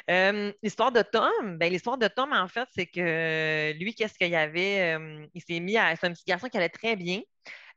Euh, 0.09 0.53
l'histoire 0.63 0.91
de 0.91 1.01
Tom, 1.01 1.57
ben, 1.57 1.71
l'histoire 1.71 1.97
de 1.97 2.07
Tom, 2.07 2.31
en 2.31 2.47
fait, 2.47 2.67
c'est 2.73 2.85
que 2.85 3.73
lui, 3.77 3.93
qu'est-ce 3.93 4.17
qu'il 4.17 4.29
y 4.29 4.35
avait? 4.35 4.95
Euh, 4.97 5.25
il 5.33 5.41
s'est 5.41 5.59
mis 5.59 5.77
à. 5.77 5.95
C'est 5.95 6.07
un 6.07 6.13
petit 6.13 6.23
garçon 6.25 6.47
qui 6.47 6.57
allait 6.57 6.69
très 6.69 6.95
bien. 6.95 7.21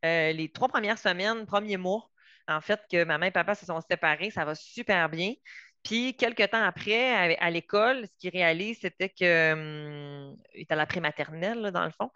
Euh, 0.05 0.33
les 0.33 0.51
trois 0.53 0.69
premières 0.69 0.99
semaines, 0.99 1.47
premier 1.47 1.77
mois, 1.77 2.09
en 2.49 2.61
fait, 2.61 2.81
que 2.91 3.05
maman 3.05 3.27
et 3.27 3.31
papa 3.33 3.55
se 3.55 3.67
sont 3.67 3.81
séparés, 3.91 4.31
ça 4.31 4.45
va 4.45 4.55
super 4.55 5.09
bien. 5.09 5.35
Puis, 5.83 6.17
quelques 6.17 6.51
temps 6.51 6.63
après, 6.63 7.37
à, 7.39 7.51
l'école, 7.51 8.07
ce 8.07 8.13
qu'il 8.19 8.31
réalise, 8.31 8.81
c'était 8.81 9.09
qu'il 9.09 9.27
est 9.27 10.73
à 10.73 10.77
la 10.77 10.87
prématernelle, 10.87 11.71
dans 11.73 11.85
le 11.85 11.91
fond. 11.91 12.11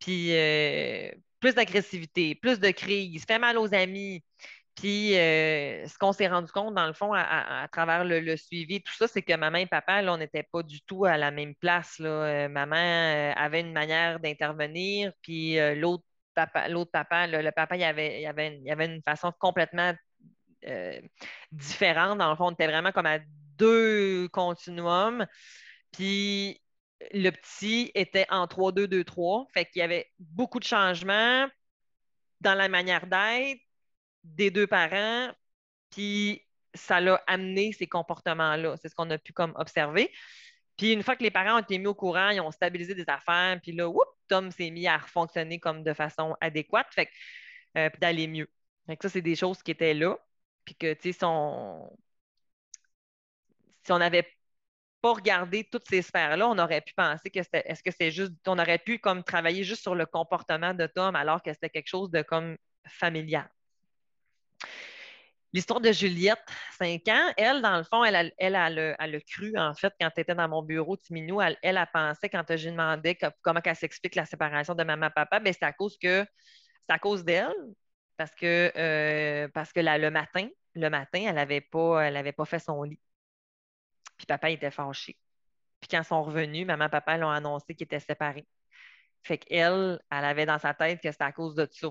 Puis, 0.00 0.32
plus 1.40 1.54
d'agressivité, 1.54 2.34
plus 2.34 2.58
de 2.58 2.70
crise, 2.70 3.24
fait 3.26 3.38
mal 3.38 3.58
aux 3.58 3.74
amis. 3.74 4.24
Puis, 4.74 5.16
euh, 5.18 5.86
ce 5.86 5.98
qu'on 5.98 6.12
s'est 6.12 6.28
rendu 6.28 6.50
compte, 6.50 6.74
dans 6.74 6.86
le 6.86 6.94
fond, 6.94 7.12
à, 7.14 7.68
travers 7.70 8.04
le, 8.04 8.36
suivi, 8.36 8.82
tout 8.82 8.92
ça, 8.94 9.06
c'est 9.06 9.22
que 9.22 9.34
maman 9.36 9.58
et 9.58 9.66
papa, 9.66 10.00
là, 10.02 10.14
on 10.14 10.16
n'était 10.16 10.44
pas 10.44 10.62
du 10.62 10.80
tout 10.82 11.04
à 11.04 11.18
la 11.18 11.30
même 11.30 11.54
place. 11.54 11.98
Là. 11.98 12.08
Euh, 12.08 12.48
maman 12.48 12.76
euh, 12.76 13.32
avait 13.36 13.60
une 13.60 13.72
manière 13.72 14.18
d'intervenir, 14.20 15.12
puis 15.22 15.56
l'autre 15.76 16.04
papa, 16.34 16.68
papa, 16.90 17.26
le, 17.26 17.50
papa, 17.50 17.76
il 17.76 17.84
avait, 17.84 18.22
il 18.22 18.26
avait, 18.26 18.60
il 18.64 18.70
avait 18.70 18.86
une 18.86 19.02
façon 19.02 19.32
complètement 19.38 19.92
différente. 21.50 22.18
Dans 22.18 22.30
le 22.30 22.36
fond, 22.36 22.46
on 22.46 22.52
était 22.52 22.66
vraiment 22.66 22.92
comme 22.92 23.06
à 23.06 23.18
deux 23.58 24.28
continuums. 24.28 25.26
Puis, 25.92 26.60
le 27.12 27.30
petit 27.30 27.90
était 27.94 28.26
en 28.30 28.46
3-2-2-3. 28.46 29.46
Fait 29.52 29.66
qu'il 29.66 29.80
y 29.80 29.82
avait 29.82 30.10
beaucoup 30.18 30.60
de 30.60 30.64
changements 30.64 31.46
dans 32.40 32.54
la 32.54 32.68
manière 32.68 33.06
d'être 33.06 33.60
des 34.24 34.50
deux 34.50 34.66
parents, 34.66 35.30
puis 35.90 36.42
ça 36.74 37.00
l'a 37.00 37.22
amené 37.26 37.72
ces 37.72 37.86
comportements-là. 37.86 38.76
C'est 38.76 38.88
ce 38.88 38.94
qu'on 38.94 39.10
a 39.10 39.18
pu 39.18 39.32
observer. 39.56 40.10
Puis 40.76 40.92
une 40.92 41.02
fois 41.02 41.16
que 41.16 41.22
les 41.22 41.30
parents 41.30 41.56
ont 41.56 41.62
été 41.62 41.78
mis 41.78 41.86
au 41.86 41.94
courant, 41.94 42.30
ils 42.30 42.40
ont 42.40 42.50
stabilisé 42.50 42.94
des 42.94 43.08
affaires, 43.08 43.60
puis 43.62 43.72
là, 43.72 43.88
whoop, 43.88 44.08
Tom 44.28 44.50
s'est 44.50 44.70
mis 44.70 44.86
à 44.88 44.98
fonctionner 45.00 45.60
comme 45.60 45.82
de 45.84 45.92
façon 45.94 46.36
adéquate, 46.40 46.88
fait 46.94 47.08
euh, 47.76 47.90
puis 47.90 48.00
d'aller 48.00 48.26
mieux. 48.28 48.48
Fait 48.86 48.98
ça, 49.02 49.08
c'est 49.08 49.22
des 49.22 49.36
choses 49.36 49.62
qui 49.62 49.70
étaient 49.72 49.94
là, 49.94 50.16
puis 50.64 50.74
que, 50.74 50.94
tu 50.94 51.12
sais, 51.12 51.14
si 51.18 51.24
on 51.24 51.90
n'avait 53.98 54.26
pas 55.02 55.12
regardé 55.14 55.64
toutes 55.64 55.88
ces 55.88 56.02
sphères-là, 56.02 56.48
on 56.48 56.58
aurait 56.58 56.80
pu 56.80 56.94
penser 56.94 57.30
que 57.30 57.40
est-ce 57.40 57.82
que 57.82 57.90
c'est 57.90 58.10
juste, 58.12 58.32
on 58.46 58.58
aurait 58.58 58.78
pu 58.78 58.98
comme 58.98 59.24
travailler 59.24 59.64
juste 59.64 59.82
sur 59.82 59.94
le 59.94 60.06
comportement 60.06 60.74
de 60.74 60.86
Tom 60.86 61.16
alors 61.16 61.42
que 61.42 61.52
c'était 61.52 61.70
quelque 61.70 61.88
chose 61.88 62.10
de 62.10 62.22
comme 62.22 62.56
familial. 62.86 63.50
L'histoire 65.52 65.80
de 65.80 65.92
Juliette, 65.92 66.42
5 66.78 67.08
ans, 67.08 67.32
elle, 67.36 67.60
dans 67.60 67.76
le 67.76 67.84
fond, 67.84 68.04
elle, 68.04 68.16
a, 68.16 68.24
elle, 68.38 68.74
le, 69.12 69.20
cru, 69.20 69.56
en 69.58 69.74
fait, 69.74 69.92
quand 70.00 70.10
tu 70.14 70.20
étais 70.22 70.34
dans 70.34 70.48
mon 70.48 70.62
bureau, 70.62 70.96
Timinou, 70.96 71.42
elle, 71.42 71.58
elle 71.62 71.76
a 71.76 71.86
pensé, 71.86 72.28
quand 72.30 72.44
j'ai 72.56 72.70
demandé 72.70 73.18
comment 73.42 73.60
elle 73.64 73.76
s'explique 73.76 74.14
la 74.14 74.24
séparation 74.24 74.74
de 74.74 74.82
maman-papa, 74.82 75.40
ben, 75.40 75.52
c'est 75.52 75.64
à 75.64 75.72
cause 75.72 75.98
que 75.98 76.24
c'est 76.88 76.94
à 76.94 76.98
cause 76.98 77.24
d'elle, 77.24 77.52
parce 78.16 78.34
que, 78.34 78.72
euh, 78.76 79.48
que 79.48 79.80
le 79.80 80.10
matin, 80.10 80.48
le 80.74 80.88
matin, 80.88 81.20
elle 81.26 81.34
n'avait 81.34 81.60
pas, 81.60 82.10
pas 82.32 82.44
fait 82.44 82.58
son 82.58 82.82
lit. 82.82 83.00
Puis 84.16 84.26
papa 84.26 84.50
était 84.50 84.70
fâché. 84.70 85.18
Puis 85.80 85.88
quand 85.90 86.00
ils 86.00 86.04
sont 86.04 86.22
revenus, 86.22 86.66
maman 86.66 86.88
papa 86.88 87.16
l'ont 87.18 87.30
annoncé 87.30 87.74
qu'ils 87.74 87.84
étaient 87.84 88.00
séparés. 88.00 88.46
Fait 89.24 89.38
qu'elle, 89.38 90.00
elle 90.10 90.24
avait 90.24 90.46
dans 90.46 90.58
sa 90.58 90.74
tête 90.74 91.00
que 91.00 91.10
c'était 91.10 91.24
à 91.24 91.32
cause 91.32 91.54
de 91.54 91.68
ça. 91.70 91.88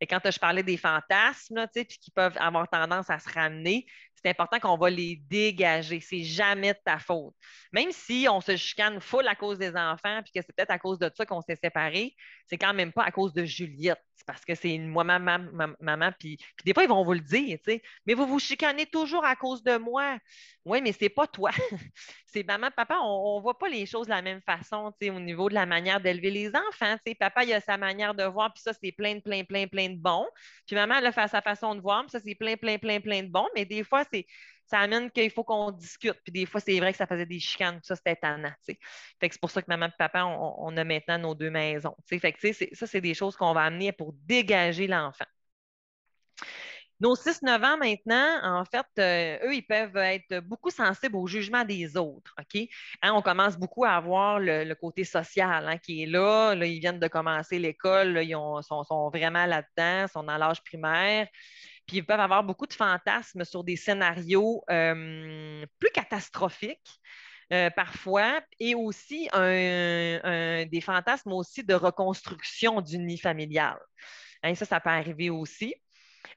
Et 0.00 0.06
quand 0.06 0.20
je 0.24 0.38
parlais 0.38 0.62
des 0.62 0.76
fantasmes, 0.76 1.66
puis 1.72 1.86
qui 1.86 2.10
peuvent 2.10 2.36
avoir 2.38 2.68
tendance 2.68 3.08
à 3.08 3.18
se 3.18 3.28
ramener, 3.32 3.86
c'est 4.14 4.30
important 4.30 4.58
qu'on 4.58 4.76
va 4.76 4.90
les 4.90 5.16
dégager. 5.28 6.00
C'est 6.00 6.24
jamais 6.24 6.72
de 6.72 6.78
ta 6.84 6.98
faute. 6.98 7.34
Même 7.72 7.92
si 7.92 8.26
on 8.28 8.40
se 8.40 8.56
chicane 8.56 9.00
full 9.00 9.28
à 9.28 9.34
cause 9.34 9.58
des 9.58 9.76
enfants, 9.76 10.20
puis 10.22 10.32
que 10.34 10.40
c'est 10.44 10.54
peut-être 10.56 10.70
à 10.70 10.78
cause 10.78 10.98
de 10.98 11.10
ça 11.14 11.24
qu'on 11.26 11.42
s'est 11.42 11.58
séparés, 11.62 12.14
c'est 12.46 12.58
quand 12.58 12.74
même 12.74 12.92
pas 12.92 13.04
à 13.04 13.12
cause 13.12 13.32
de 13.32 13.44
Juliette. 13.44 14.02
Parce 14.24 14.44
que 14.44 14.54
c'est 14.54 14.78
moi, 14.78 15.04
maman, 15.04 15.38
maman, 15.80 16.10
puis, 16.18 16.38
des 16.64 16.72
fois, 16.72 16.84
ils 16.84 16.88
vont 16.88 17.04
vous 17.04 17.12
le 17.12 17.20
dire, 17.20 17.58
tu 17.58 17.72
sais, 17.72 17.82
mais 18.06 18.14
vous 18.14 18.26
vous 18.26 18.38
chicanez 18.38 18.86
toujours 18.86 19.24
à 19.24 19.36
cause 19.36 19.62
de 19.62 19.76
moi. 19.76 20.18
Oui, 20.64 20.80
mais 20.82 20.92
c'est 20.92 21.08
pas 21.08 21.26
toi. 21.26 21.50
c'est 22.26 22.42
maman, 22.42 22.70
papa, 22.74 22.98
on 23.02 23.36
ne 23.36 23.42
voit 23.42 23.58
pas 23.58 23.68
les 23.68 23.86
choses 23.86 24.06
de 24.06 24.12
la 24.12 24.22
même 24.22 24.40
façon, 24.42 24.92
tu 25.00 25.06
sais, 25.06 25.12
au 25.12 25.20
niveau 25.20 25.48
de 25.48 25.54
la 25.54 25.66
manière 25.66 26.00
d'élever 26.00 26.30
les 26.30 26.48
enfants. 26.48 26.96
Tu 27.04 27.12
sais, 27.12 27.14
papa, 27.14 27.44
il 27.44 27.52
a 27.52 27.60
sa 27.60 27.76
manière 27.76 28.14
de 28.14 28.24
voir, 28.24 28.52
puis 28.52 28.62
ça, 28.62 28.72
c'est 28.72 28.92
plein, 28.92 29.20
plein, 29.20 29.44
plein, 29.44 29.66
plein 29.66 29.90
de 29.90 29.96
bons. 29.96 30.26
Puis 30.66 30.76
maman, 30.76 30.96
elle 30.98 31.06
a 31.06 31.12
sa 31.28 31.40
façon 31.40 31.74
de 31.74 31.80
voir, 31.80 32.02
puis 32.02 32.10
ça, 32.10 32.20
c'est 32.20 32.34
plein, 32.34 32.56
plein, 32.56 32.78
plein, 32.78 33.00
plein 33.00 33.22
de 33.22 33.28
bons. 33.28 33.48
Mais 33.54 33.64
des 33.64 33.84
fois, 33.84 34.04
c'est 34.12 34.26
ça 34.66 34.80
amène 34.80 35.10
qu'il 35.10 35.30
faut 35.30 35.44
qu'on 35.44 35.70
discute. 35.70 36.20
Puis 36.24 36.32
des 36.32 36.46
fois, 36.46 36.60
c'est 36.60 36.78
vrai 36.78 36.92
que 36.92 36.98
ça 36.98 37.06
faisait 37.06 37.26
des 37.26 37.38
chicanes. 37.38 37.80
Ça, 37.82 37.96
c'était 37.96 38.12
étonnant. 38.12 38.52
Fait 38.64 38.74
que 38.74 39.34
c'est 39.34 39.40
pour 39.40 39.50
ça 39.50 39.62
que 39.62 39.66
maman 39.68 39.86
et 39.86 39.96
papa, 39.96 40.24
on, 40.24 40.76
a 40.76 40.84
maintenant 40.84 41.18
nos 41.18 41.34
deux 41.34 41.50
maisons. 41.50 41.96
Fait 42.06 42.32
que 42.32 42.52
ça, 42.74 42.86
c'est 42.86 43.00
des 43.00 43.14
choses 43.14 43.36
qu'on 43.36 43.52
va 43.52 43.62
amener 43.62 43.92
pour 43.92 44.12
dégager 44.24 44.86
l'enfant. 44.86 45.24
Nos 46.98 47.14
6-9 47.14 47.62
ans 47.62 47.76
maintenant, 47.76 48.40
en 48.42 48.64
fait, 48.64 48.86
euh, 48.98 49.46
eux, 49.46 49.54
ils 49.54 49.66
peuvent 49.66 49.98
être 49.98 50.40
beaucoup 50.40 50.70
sensibles 50.70 51.16
au 51.16 51.26
jugement 51.26 51.62
des 51.62 51.94
autres. 51.98 52.34
Hein, 53.02 53.12
on 53.12 53.20
commence 53.20 53.58
beaucoup 53.58 53.84
à 53.84 53.90
avoir 53.90 54.40
le, 54.40 54.72
côté 54.74 55.04
social 55.04 55.68
hein, 55.68 55.76
qui 55.76 56.02
est 56.02 56.06
là. 56.06 56.54
Ils 56.54 56.80
viennent 56.80 56.98
de 56.98 57.08
commencer 57.08 57.58
l'école, 57.58 58.18
ils 58.22 58.32
sont, 58.32 59.10
vraiment 59.10 59.44
là-dedans, 59.44 60.08
sont 60.08 60.22
dans 60.22 60.38
l'âge 60.38 60.62
primaire. 60.62 61.28
Puis 61.86 61.98
ils 61.98 62.06
peuvent 62.06 62.20
avoir 62.20 62.42
beaucoup 62.44 62.66
de 62.66 62.72
fantasmes 62.72 63.44
sur 63.44 63.64
des 63.64 63.76
scénarios 63.76 64.62
euh, 64.70 65.64
plus 65.78 65.90
catastrophiques. 65.92 67.00
Euh, 67.52 67.70
parfois, 67.70 68.40
et 68.58 68.74
aussi 68.74 69.28
des 69.32 70.80
fantasmes 70.82 71.32
aussi 71.32 71.62
de 71.62 71.74
reconstruction 71.74 72.80
du 72.80 72.98
nid 72.98 73.18
familial. 73.18 73.78
Hein, 74.42 74.54
ça, 74.56 74.64
ça 74.64 74.80
peut 74.80 74.90
arriver 74.90 75.30
aussi. 75.30 75.74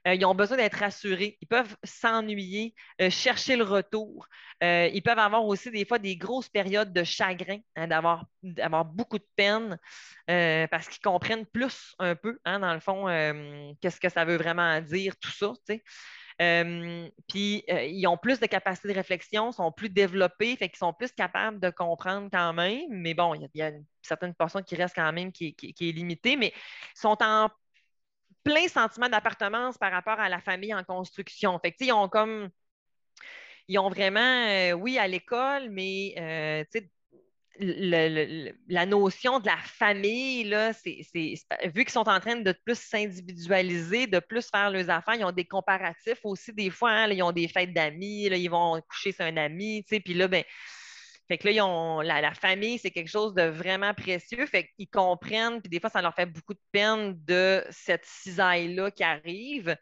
Euh, 0.06 0.14
ils 0.14 0.24
ont 0.24 0.34
besoin 0.34 0.56
d'être 0.56 0.78
rassurés. 0.78 1.36
Ils 1.40 1.48
peuvent 1.48 1.76
s'ennuyer, 1.84 2.74
euh, 3.00 3.10
chercher 3.10 3.56
le 3.56 3.64
retour. 3.64 4.28
Euh, 4.62 4.88
ils 4.92 5.02
peuvent 5.02 5.18
avoir 5.18 5.44
aussi 5.44 5.70
des 5.70 5.84
fois 5.84 5.98
des 5.98 6.16
grosses 6.16 6.48
périodes 6.48 6.92
de 6.92 7.04
chagrin, 7.04 7.58
hein, 7.76 7.86
d'avoir, 7.86 8.26
beaucoup 8.84 9.18
de 9.18 9.26
peine 9.36 9.78
parce 10.26 10.88
qu'ils 10.88 11.02
comprennent 11.02 11.46
plus 11.46 11.94
un 11.98 12.14
peu, 12.14 12.38
hein, 12.44 12.60
dans 12.60 12.72
le 12.72 12.80
fond, 12.80 13.06
qu'est-ce 13.80 13.98
que 14.00 14.08
ça 14.08 14.24
veut 14.24 14.36
vraiment 14.36 14.80
dire, 14.80 15.16
tout 15.18 15.30
ça. 15.30 15.52
puis 17.28 17.64
ils 17.68 18.06
ont 18.06 18.16
plus 18.16 18.38
de 18.38 18.46
capacité 18.46 18.88
de 18.88 18.94
réflexion, 18.94 19.50
sont 19.50 19.72
plus 19.72 19.88
développés, 19.88 20.56
fait 20.56 20.68
qu'ils 20.68 20.78
sont 20.78 20.92
plus 20.92 21.12
capables 21.12 21.58
de 21.58 21.70
comprendre 21.70 22.28
quand 22.32 22.52
même. 22.52 22.86
Mais 22.90 23.14
bon, 23.14 23.34
il 23.34 23.48
y, 23.54 23.62
a 23.62 23.68
une 23.70 23.84
certaine 24.02 24.34
portion 24.34 24.62
qui 24.62 24.76
reste 24.76 24.94
quand 24.94 25.12
même 25.12 25.32
qui, 25.32 25.56
est 25.58 25.92
limitée, 25.92 26.36
mais 26.36 26.52
sont 26.94 27.18
en 27.22 27.50
plein 28.42 28.68
sentiment 28.68 29.08
d'appartenance 29.08 29.78
par 29.78 29.92
rapport 29.92 30.18
à 30.20 30.28
la 30.28 30.40
famille 30.40 30.74
en 30.74 30.84
construction. 30.84 31.58
Fait 31.58 31.74
ils 31.80 31.92
ont 31.92 32.08
comme. 32.08 32.50
Ils 33.68 33.78
ont 33.78 33.88
vraiment, 33.88 34.20
euh, 34.48 34.72
oui, 34.72 34.98
à 34.98 35.06
l'école, 35.06 35.70
mais 35.70 36.14
euh, 36.18 36.64
la 37.60 38.86
notion 38.86 39.38
de 39.38 39.46
la 39.46 39.58
famille, 39.58 40.44
là, 40.44 40.72
vu 40.82 41.84
qu'ils 41.84 41.90
sont 41.90 42.08
en 42.08 42.18
train 42.18 42.36
de 42.36 42.52
plus 42.64 42.78
s'individualiser, 42.78 44.06
de 44.06 44.18
plus 44.18 44.48
faire 44.50 44.70
leurs 44.70 44.90
affaires, 44.90 45.14
ils 45.14 45.24
ont 45.24 45.32
des 45.32 45.44
comparatifs 45.44 46.20
aussi 46.24 46.52
des 46.52 46.70
fois. 46.70 46.90
Hein, 46.90 47.08
ils 47.10 47.22
ont 47.22 47.32
des 47.32 47.48
fêtes 47.48 47.72
d'amis, 47.72 48.24
ils 48.26 48.48
vont 48.48 48.80
coucher 48.88 49.12
sur 49.12 49.24
un 49.24 49.36
ami, 49.36 49.84
puis 49.84 50.14
là, 50.14 50.26
ben, 50.26 50.42
fait 51.30 51.38
que 51.38 51.46
là, 51.46 51.52
ils 51.52 51.60
ont, 51.60 52.00
la, 52.00 52.34
famille, 52.34 52.76
c'est 52.80 52.90
quelque 52.90 53.06
chose 53.06 53.34
de 53.34 53.42
vraiment 53.42 53.94
précieux. 53.94 54.44
Fait 54.46 54.68
qu'ils 54.76 54.90
comprennent, 54.90 55.60
puis 55.60 55.70
des 55.70 55.78
fois, 55.78 55.88
ça 55.88 56.02
leur 56.02 56.12
fait 56.12 56.26
beaucoup 56.26 56.54
de 56.54 56.60
peine 56.72 57.14
de 57.24 57.64
cette 57.70 58.04
cisaille-là 58.04 58.90
qui 58.90 59.04
arrive. 59.04 59.76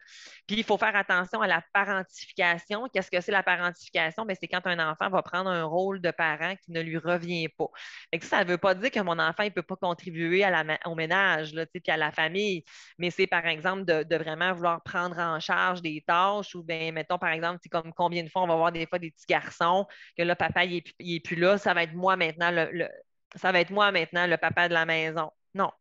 Puis 0.45 0.57
il 0.57 0.63
faut 0.63 0.77
faire 0.77 0.95
attention 0.95 1.41
à 1.41 1.47
la 1.47 1.63
parentification. 1.73 2.87
Qu'est-ce 2.93 3.09
que 3.09 3.19
c'est 3.19 3.31
la 3.31 3.41
parentification? 3.41 4.27
Ben, 4.27 4.37
c'est 4.39 4.47
quand 4.47 4.67
un 4.67 4.91
enfant 4.91 5.09
va 5.09 5.23
prendre 5.23 5.49
un 5.49 5.63
rôle 5.63 6.01
de 6.01 6.11
parent 6.11 6.53
qui 6.63 6.71
ne 6.71 6.81
lui 6.81 6.99
revient 6.99 7.47
pas. 7.47 7.69
Que 8.13 8.25
ça 8.27 8.43
ne 8.43 8.49
veut 8.49 8.59
pas 8.59 8.75
dire 8.75 8.91
que 8.91 8.99
mon 8.99 9.17
enfant 9.17 9.43
ne 9.43 9.49
peut 9.49 9.63
pas 9.63 9.75
contribuer 9.75 10.43
à 10.43 10.51
la, 10.51 10.77
au 10.85 10.93
ménage, 10.93 11.55
là, 11.55 11.65
puis 11.65 11.81
à 11.87 11.97
la 11.97 12.11
famille, 12.11 12.63
mais 12.99 13.09
c'est 13.09 13.25
par 13.25 13.47
exemple 13.47 13.85
de, 13.85 14.15
vraiment 14.17 14.53
vouloir 14.53 14.83
prendre 14.83 15.17
en 15.17 15.39
charge 15.39 15.81
des 15.81 16.03
tâches 16.05 16.53
ou 16.53 16.61
bien, 16.61 16.91
mettons, 16.91 17.17
par 17.17 17.29
exemple, 17.29 17.59
comme 17.71 17.91
combien 17.91 18.23
de 18.23 18.29
fois 18.29 18.43
on 18.43 18.47
va 18.47 18.55
voir 18.55 18.71
des 18.71 18.85
fois 18.85 18.99
des 18.99 19.09
petits 19.09 19.25
garçons 19.27 19.87
que 20.15 20.21
là, 20.21 20.35
papa, 20.35 20.65
il 20.65 20.83
est 20.99 21.19
plus 21.25 21.38
là, 21.39 21.57
ça 21.57 21.73
va 21.73 21.83
être 21.83 21.93
moi 21.93 22.15
maintenant 22.15 22.51
le, 22.51 22.87
ça 23.35 23.51
va 23.51 23.59
être 23.59 23.71
moi 23.71 23.91
maintenant 23.91 24.27
le 24.27 24.37
papa 24.37 24.67
de 24.69 24.73
la 24.73 24.85
maison. 24.85 25.31
Non, 25.53 25.71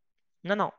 non, 0.45 0.57
non. 0.57 0.73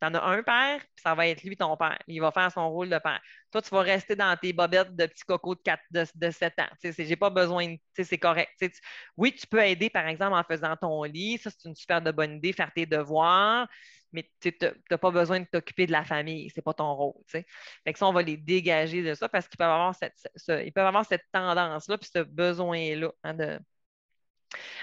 Tu 0.00 0.06
en 0.06 0.14
as 0.14 0.22
un 0.22 0.42
père, 0.44 0.78
puis 0.80 1.02
ça 1.02 1.14
va 1.16 1.26
être 1.26 1.42
lui 1.42 1.56
ton 1.56 1.76
père. 1.76 1.98
Il 2.06 2.20
va 2.20 2.30
faire 2.30 2.52
son 2.52 2.70
rôle 2.70 2.88
de 2.88 2.98
père. 2.98 3.20
Toi, 3.50 3.62
tu 3.62 3.70
vas 3.70 3.80
rester 3.80 4.14
dans 4.14 4.36
tes 4.36 4.52
bobettes 4.52 4.94
de 4.94 5.06
petits 5.06 5.24
cocos 5.24 5.56
de, 5.56 5.60
4, 5.62 5.82
de, 5.90 6.30
7 6.30 6.54
ans. 6.60 6.68
J'ai 6.82 7.16
pas 7.16 7.30
besoin 7.30 7.66
de. 7.66 7.78
C'est 8.04 8.18
correct. 8.18 8.50
oui, 9.16 9.34
tu 9.34 9.46
peux 9.48 9.60
aider, 9.60 9.90
par 9.90 10.06
exemple, 10.06 10.36
en 10.36 10.44
faisant 10.44 10.76
ton 10.76 11.02
lit. 11.02 11.38
Ça, 11.38 11.50
c'est 11.50 11.68
une 11.68 11.74
super 11.74 12.00
de 12.00 12.12
bonne 12.12 12.36
idée, 12.36 12.52
faire 12.52 12.72
tes 12.72 12.86
devoirs 12.86 13.66
mais 14.12 14.30
tu 14.40 14.54
n'as 14.90 14.98
pas 14.98 15.10
besoin 15.10 15.40
de 15.40 15.44
t'occuper 15.44 15.86
de 15.86 15.92
la 15.92 16.04
famille, 16.04 16.50
c'est 16.54 16.62
pas 16.62 16.74
ton 16.74 16.94
rôle. 16.94 17.22
Fait 17.26 17.44
que 17.92 17.98
ça, 17.98 18.06
on 18.06 18.12
va 18.12 18.22
les 18.22 18.36
dégager 18.36 19.02
de 19.02 19.14
ça 19.14 19.28
parce 19.28 19.48
qu'ils 19.48 19.58
peuvent 19.58 19.68
avoir 19.68 19.94
cette, 19.94 20.14
cette 20.36 21.24
tendance-là, 21.32 21.98
puis 21.98 22.10
ce 22.12 22.20
besoin-là 22.20 23.12
hein, 23.22 23.34
de, 23.34 23.60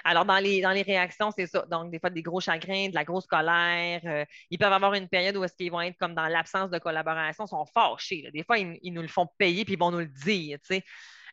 alors, 0.03 0.25
dans 0.25 0.37
les, 0.37 0.61
dans 0.61 0.71
les 0.71 0.83
réactions, 0.83 1.31
c'est 1.31 1.47
ça. 1.47 1.65
Donc, 1.69 1.91
des 1.91 1.99
fois, 1.99 2.09
des 2.09 2.21
gros 2.21 2.39
chagrins, 2.39 2.89
de 2.89 2.95
la 2.95 3.03
grosse 3.03 3.25
colère. 3.25 4.01
Euh, 4.05 4.25
ils 4.49 4.57
peuvent 4.57 4.73
avoir 4.73 4.93
une 4.93 5.07
période 5.07 5.35
où 5.37 5.43
est-ce 5.43 5.55
qu'ils 5.55 5.71
vont 5.71 5.81
être 5.81 5.97
comme 5.97 6.13
dans 6.13 6.27
l'absence 6.27 6.69
de 6.69 6.77
collaboration, 6.77 7.47
sont 7.47 7.65
fâchés. 7.65 8.29
Des 8.33 8.43
fois, 8.43 8.57
ils, 8.57 8.93
nous 8.93 9.01
le 9.01 9.07
font 9.07 9.27
payer, 9.37 9.65
puis 9.65 9.73
ils 9.73 9.79
vont 9.79 9.91
nous 9.91 9.99
le 9.99 10.05
dire, 10.05 10.59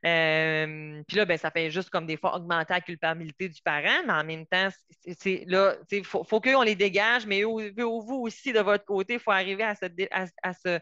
euh, 0.05 1.03
puis 1.07 1.17
là, 1.17 1.25
ben, 1.25 1.39
ça 1.39 1.53
fait 1.53 1.71
juste 1.71 1.89
comme 1.91 2.07
des 2.07 2.17
fois 2.17 2.35
augmenter 2.35 2.73
la 2.73 2.81
culpabilité 2.81 3.49
du 3.49 3.63
parent, 3.63 4.03
mais 4.05 4.13
en 4.13 4.25
même 4.25 4.47
temps, 4.47 4.69
il 5.05 6.05
faut, 6.05 6.25
faut 6.25 6.41
qu'on 6.41 6.63
les 6.63 6.75
dégage, 6.75 7.25
mais 7.25 7.45
vous 7.45 8.21
aussi, 8.23 8.53
de 8.53 8.59
votre 8.61 8.85
côté, 8.85 9.15
il 9.15 9.21
faut 9.21 9.31
arriver 9.31 9.63
à 9.63 9.77
se, 9.77 9.87
à, 10.11 10.55
se, 10.55 10.81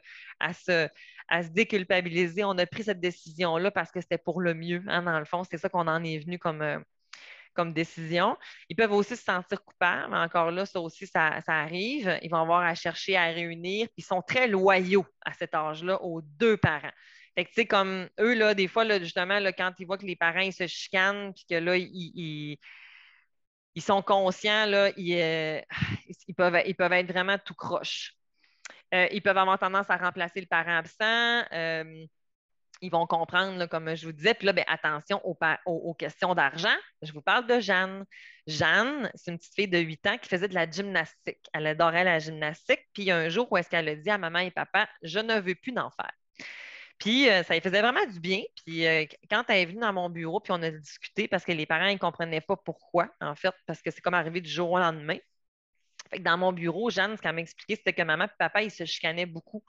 à, 1.29 1.43
se, 1.43 1.49
déculpabiliser. 1.51 2.45
On 2.45 2.57
a 2.57 2.65
pris 2.65 2.85
cette 2.85 3.01
décision-là 3.01 3.71
parce 3.71 3.91
que 3.91 4.01
c'était 4.01 4.19
pour 4.19 4.41
le 4.41 4.55
mieux, 4.55 4.83
hein, 4.89 5.03
dans 5.03 5.19
le 5.19 5.27
fond. 5.27 5.45
C'est 5.45 5.59
ça 5.59 5.69
qu'on 5.69 5.87
en 5.87 6.03
est 6.03 6.19
venu 6.19 6.39
comme, 6.39 6.63
euh, 6.63 6.79
comme 7.55 7.73
décision. 7.73 8.37
Ils 8.69 8.77
peuvent 8.77 8.93
aussi 8.93 9.17
se 9.17 9.23
sentir 9.23 9.63
coupables. 9.65 10.15
Encore 10.15 10.51
là, 10.51 10.67
ça 10.67 10.81
aussi, 10.81 11.07
ça, 11.07 11.41
arrive. 11.47 12.19
Ils 12.23 12.31
vont 12.31 12.43
avoir 12.43 12.63
à 12.63 12.75
chercher 12.75 13.17
à 13.17 13.27
réunir. 13.27 13.89
Ils 13.97 14.05
sont 14.05 14.23
très 14.23 14.49
loyaux 14.49 15.07
à 15.25 15.33
cet 15.33 15.55
âge-là 15.55 16.03
aux 16.03 16.21
deux 16.23 16.57
parents. 16.57 16.93
Tu 17.37 17.47
sais, 17.53 17.67
comme 17.67 18.09
eux, 18.19 18.35
là, 18.35 18.55
des 18.55 18.69
fois, 18.69 18.85
là, 18.85 18.99
justement, 18.99 19.39
là, 19.39 19.53
quand 19.53 19.73
ils 19.79 19.87
voient 19.87 19.97
que 19.97 20.07
les 20.07 20.17
parents, 20.17 20.41
ils 20.41 20.53
se 20.53 20.67
chicanent, 20.67 21.33
puis 21.33 21.47
que 21.49 21.55
là, 21.55 21.77
ils, 21.77 22.59
ils, 23.75 23.83
sont 23.83 24.03
conscients, 24.03 24.67
là, 24.67 24.91
ils, 24.97 25.15
euh, 25.15 25.61
ils, 26.29 26.35
peuvent, 26.35 26.61
ils 26.67 26.75
peuvent 26.75 26.93
être 26.93 27.11
vraiment 27.11 27.39
tout 27.39 27.55
croche. 27.55 28.15
Euh, 28.93 29.09
ils 29.13 29.23
peuvent 29.23 29.39
avoir 29.39 29.59
tendance 29.59 29.89
à 29.89 29.97
remplacer 29.97 30.41
le 30.41 30.47
parent 30.47 30.77
absent. 30.79 31.45
Euh, 31.53 32.05
ils 32.81 32.91
vont 32.91 33.07
comprendre, 33.07 33.67
comme 33.67 33.95
je 33.95 34.07
vous 34.07 34.13
disais. 34.13 34.35
Puis 34.35 34.47
là, 34.47 34.53
bien, 34.53 34.65
attention 34.67 35.21
aux, 35.25 35.95
questions 35.95 36.35
d'argent. 36.35 36.75
Je 37.03 37.13
vous 37.13 37.23
parle 37.23 37.47
de 37.47 37.61
Jeanne. 37.61 38.05
Jeanne, 38.47 39.11
c'est 39.15 39.31
une 39.31 39.39
petite 39.39 39.55
fille 39.55 39.69
de 39.69 39.79
8 39.79 40.07
ans 40.07 40.19
qui 40.19 40.29
faisait 40.29 40.49
de 40.49 40.55
la 40.55 40.71
gymnastique. 40.71 41.41
Elle 41.53 41.67
adorait 41.67 42.05
la 42.05 42.19
gymnastique. 42.19 42.81
Puis 42.93 43.11
un 43.11 43.29
jour 43.29 43.51
où 43.51 43.57
est-ce 43.57 43.69
qu'elle 43.69 43.89
a 43.89 43.95
dit 43.95 44.11
à 44.11 44.19
maman 44.19 44.41
et 44.41 44.51
papa, 44.51 44.89
je 45.03 45.19
ne 45.19 45.41
veux 45.41 45.55
plus 45.55 45.73
d'en 45.73 45.91
faire. 45.91 46.13
Puis 46.99 47.29
euh, 47.31 47.43
ça 47.43 47.55
lui 47.55 47.61
faisait 47.61 47.81
vraiment 47.81 48.05
du 48.07 48.21
bien. 48.21 48.43
Puis 48.65 48.87
euh, 48.87 49.05
quand 49.31 49.45
elle 49.49 49.59
est 49.59 49.67
venue 49.67 49.81
dans 49.81 49.93
mon 49.93 50.11
bureau, 50.11 50.41
puis 50.41 50.53
on 50.53 50.63
a 50.63 50.71
discuté 50.71 51.29
parce 51.29 51.45
que 51.45 51.53
les 51.53 51.67
parents 51.67 51.91
ne 51.91 51.99
comprenaient 51.99 52.43
pas 52.43 52.57
pourquoi, 52.57 53.09
en 53.21 53.35
fait, 53.35 53.55
parce 53.67 53.81
que 53.83 53.91
c'est 53.91 54.01
comme 54.01 54.15
arrivé 54.15 54.41
du 54.41 54.51
jour 54.51 54.71
au 54.71 54.79
lendemain. 54.79 55.17
Fait 56.11 56.19
que 56.19 56.23
dans 56.23 56.39
mon 56.39 56.53
bureau, 56.53 56.91
Jeanne, 56.91 57.17
ce 57.17 57.23
qu'elle 57.23 57.35
m'a 57.35 57.41
expliqué, 57.43 57.77
c'était 57.77 57.93
que 57.93 58.03
maman 58.03 58.25
et 58.25 58.29
papa, 58.39 58.63
ils 58.63 58.71
se 58.71 58.85
chicanaient 58.85 59.27
beaucoup 59.27 59.63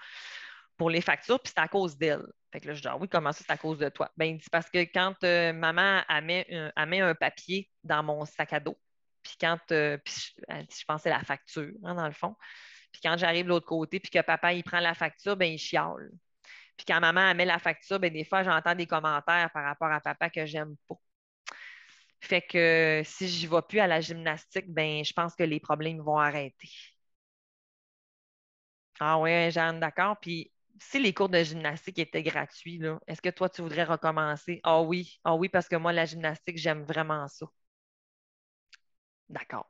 pour 0.82 0.90
les 0.90 1.02
factures, 1.02 1.40
puis 1.40 1.54
c'est 1.56 1.62
à 1.62 1.68
cause 1.68 1.96
d'elle. 1.96 2.26
Fait 2.52 2.60
que 2.60 2.66
là, 2.66 2.74
je 2.74 2.82
dis, 2.82 2.88
ah 2.88 2.98
oui, 2.98 3.08
comment 3.08 3.32
ça, 3.32 3.44
c'est 3.46 3.54
à 3.54 3.58
cause 3.58 3.78
de 3.78 3.88
toi? 3.90 4.12
Ben, 4.18 4.26
il 4.26 4.38
dit, 4.40 4.50
parce 4.52 4.68
que 4.68 4.80
quand 4.80 5.14
euh, 5.24 5.54
maman 5.54 6.02
a 6.08 6.22
met, 6.22 6.48
un, 6.76 7.14
papier 7.14 7.70
dans 7.84 8.02
mon 8.02 8.26
sac 8.26 8.52
à 8.52 8.60
dos, 8.60 8.76
puis 9.22 9.36
quand, 9.40 9.60
euh, 9.74 10.00
je, 10.08 10.86
pensais 10.88 11.12
la 11.12 11.24
facture, 11.24 11.72
hein, 11.84 11.94
dans 11.94 12.08
le 12.08 12.14
fond, 12.14 12.36
puis 12.92 13.00
quand 13.04 13.16
j'arrive 13.16 13.44
de 13.44 13.50
l'autre 13.50 13.68
côté, 13.68 14.00
puis 14.00 14.10
que 14.10 14.22
papa, 14.24 14.54
il 14.54 14.64
prend 14.64 14.80
la 14.80 14.96
facture, 14.96 15.38
ben, 15.38 15.54
il 15.54 15.60
chiale. 15.60 16.10
Puis 16.76 16.86
quand 16.88 17.00
maman 17.00 17.30
a 17.30 17.36
met 17.36 17.46
la 17.46 17.60
facture, 17.60 18.00
ben, 18.00 18.12
des 18.12 18.26
fois, 18.26 18.42
j'entends 18.42 18.74
des 18.74 18.88
commentaires 18.88 19.52
par 19.54 19.64
rapport 19.64 19.92
à 19.92 20.02
papa 20.02 20.32
que 20.32 20.48
j'aime 20.48 20.76
pas. 20.90 20.96
Fait 22.22 22.42
que 22.42 23.04
si 23.06 23.28
je 23.30 23.46
ne 23.48 23.52
vais 23.56 23.62
plus 23.70 23.80
à 23.80 23.86
la 23.88 24.02
gymnastique, 24.02 24.66
ben, 24.68 25.04
je 25.06 25.14
pense 25.14 25.36
que 25.36 25.44
les 25.44 25.60
problèmes 25.60 26.02
vont 26.02 26.18
arrêter. 26.18 26.70
Ah 29.00 29.18
oui, 29.20 29.52
Jeanne, 29.52 29.80
d'accord. 29.80 30.18
Puis 30.22 30.52
si 30.82 31.00
les 31.00 31.14
cours 31.14 31.30
de 31.30 31.44
gymnastique 31.44 32.00
étaient 32.00 32.24
gratuits, 32.24 32.82
est-ce 33.08 33.22
que 33.22 33.30
toi, 33.30 33.50
tu 33.50 33.62
voudrais 33.62 33.84
recommencer? 33.84 34.60
Ah 34.64 34.82
oui, 34.82 35.20
ah 35.24 35.36
oui, 35.36 35.48
parce 35.50 35.68
que 35.70 35.76
moi, 35.76 35.94
la 35.94 36.06
gymnastique, 36.06 36.58
j'aime 36.58 36.84
vraiment 36.84 37.28
ça. 37.28 37.46
D'accord. 39.30 39.68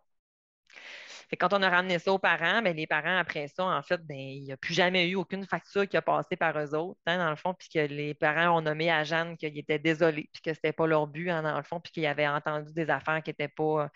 quand 1.40 1.54
on 1.54 1.62
a 1.64 1.70
ramené 1.70 2.00
ça 2.00 2.12
aux 2.14 2.20
parents, 2.20 2.62
ben, 2.62 2.76
les 2.76 2.88
parents, 2.88 3.18
après 3.18 3.48
ça, 3.48 3.66
en 3.66 3.82
fait, 3.84 4.00
ben, 4.06 4.18
il 4.18 4.44
n'y 4.44 4.52
a 4.52 4.58
plus 4.58 4.74
jamais 4.74 5.08
eu 5.10 5.16
aucune 5.16 5.46
facture 5.46 5.88
qui 5.88 5.98
a 5.98 6.02
passé 6.02 6.36
par 6.36 6.58
eux 6.60 6.76
autres, 6.76 7.00
hein, 7.06 7.18
dans 7.18 7.30
le 7.30 7.36
fond, 7.36 7.54
puis 7.54 7.70
que 7.74 7.80
les 7.80 8.14
parents 8.14 8.58
ont 8.58 8.62
nommé 8.62 8.92
à 8.92 9.04
Jeanne 9.04 9.38
qu'ils 9.38 9.58
étaient 9.58 9.80
désolés, 9.80 10.30
puis 10.34 10.42
que 10.42 10.54
ce 10.54 10.58
n'était 10.60 10.74
pas 10.74 10.88
leur 10.88 11.08
but, 11.08 11.30
hein, 11.30 11.44
dans 11.44 11.58
le 11.58 11.64
fond, 11.64 11.80
puis 11.80 11.92
qu'ils 11.94 12.06
avaient 12.06 12.28
entendu 12.28 12.74
des 12.74 12.90
affaires 12.90 13.22
qui 13.24 13.30
n'étaient 13.32 13.48
pas, 13.48 13.90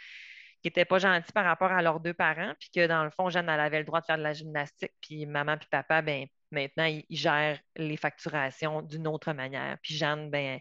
qui 0.63 0.71
pas 0.71 0.99
gentilles 0.99 1.33
par 1.33 1.45
rapport 1.45 1.71
à 1.71 1.81
leurs 1.81 1.99
deux 1.99 2.13
parents, 2.13 2.53
puis 2.59 2.69
que 2.75 2.87
dans 2.87 3.03
le 3.03 3.11
fond, 3.11 3.29
Jeanne, 3.29 3.49
elle 3.49 3.59
avait 3.59 3.79
le 3.79 3.85
droit 3.85 4.01
de 4.01 4.05
faire 4.05 4.17
de 4.17 4.23
la 4.23 4.33
gymnastique, 4.33 4.91
puis 5.01 5.25
maman 5.25 5.57
puis 5.57 5.67
papa, 5.69 6.01
ben, 6.01 6.25
maintenant, 6.55 6.85
ils, 6.85 7.05
gèrent 7.17 7.59
les 7.75 7.97
facturations 7.97 8.81
d'une 8.81 9.07
autre 9.07 9.33
manière. 9.33 9.77
Puis 9.81 9.95
Jeanne, 9.95 10.29
ben, 10.31 10.59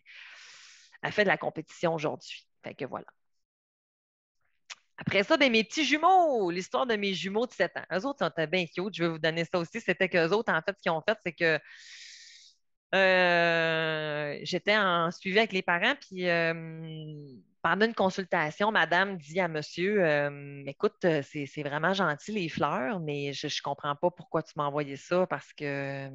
elle 1.02 1.12
fait 1.12 1.24
de 1.24 1.28
la 1.28 1.38
compétition 1.38 1.94
aujourd'hui. 1.94 2.46
Fait 2.62 2.74
que 2.74 2.84
voilà. 2.84 3.06
Après 4.96 5.24
ça, 5.24 5.36
ben, 5.36 5.50
mes 5.50 5.64
petits 5.64 5.84
jumeaux, 5.84 6.50
l'histoire 6.50 6.86
de 6.86 6.96
mes 6.96 7.14
jumeaux 7.14 7.46
de 7.46 7.52
7 7.52 7.76
ans. 7.76 7.84
Eux 7.92 8.06
autres 8.06 8.18
sont 8.24 8.46
bien 8.46 8.66
cute. 8.66 8.94
Je 8.94 9.04
vais 9.04 9.10
vous 9.10 9.18
donner 9.18 9.44
ça 9.44 9.58
aussi. 9.58 9.80
C'était 9.80 10.08
qu'eux 10.08 10.30
autres, 10.30 10.52
en 10.52 10.60
fait, 10.62 10.76
ce 10.76 10.82
qu'ils 10.82 10.92
ont 10.92 11.02
fait, 11.06 11.18
c'est 11.24 11.32
que 11.32 11.58
euh, 12.94 14.38
j'étais 14.42 14.76
en 14.76 15.10
suivi 15.10 15.38
avec 15.38 15.52
les 15.52 15.62
parents, 15.62 15.94
puis 16.00 16.28
euh, 16.28 16.54
pendant 17.64 17.86
une 17.86 17.94
consultation, 17.94 18.70
madame 18.70 19.16
dit 19.16 19.40
à 19.40 19.48
monsieur 19.48 20.04
euh, 20.04 20.62
Écoute, 20.66 21.06
c'est 21.22 21.62
vraiment 21.62 21.94
gentil 21.94 22.32
les 22.32 22.50
fleurs, 22.50 23.00
mais 23.00 23.32
je 23.32 23.46
ne 23.46 23.62
comprends 23.62 23.96
pas 23.96 24.10
pourquoi 24.10 24.42
tu 24.42 24.52
m'as 24.56 24.66
envoyé 24.66 24.96
ça 24.96 25.26
parce 25.26 25.50
que 25.54 26.08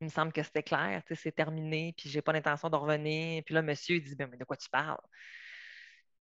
il 0.00 0.04
me 0.04 0.08
semble 0.08 0.32
que 0.32 0.42
c'était 0.42 0.62
clair, 0.62 1.02
c'est 1.14 1.34
terminé, 1.34 1.94
puis 1.96 2.08
j'ai 2.08 2.22
pas 2.22 2.32
l'intention 2.32 2.70
de 2.70 2.76
revenir. 2.76 3.42
Puis 3.44 3.54
là, 3.54 3.60
monsieur 3.60 4.00
dit 4.00 4.16
ben, 4.16 4.28
mais 4.30 4.38
de 4.38 4.44
quoi 4.44 4.56
tu 4.56 4.70
parles? 4.70 4.96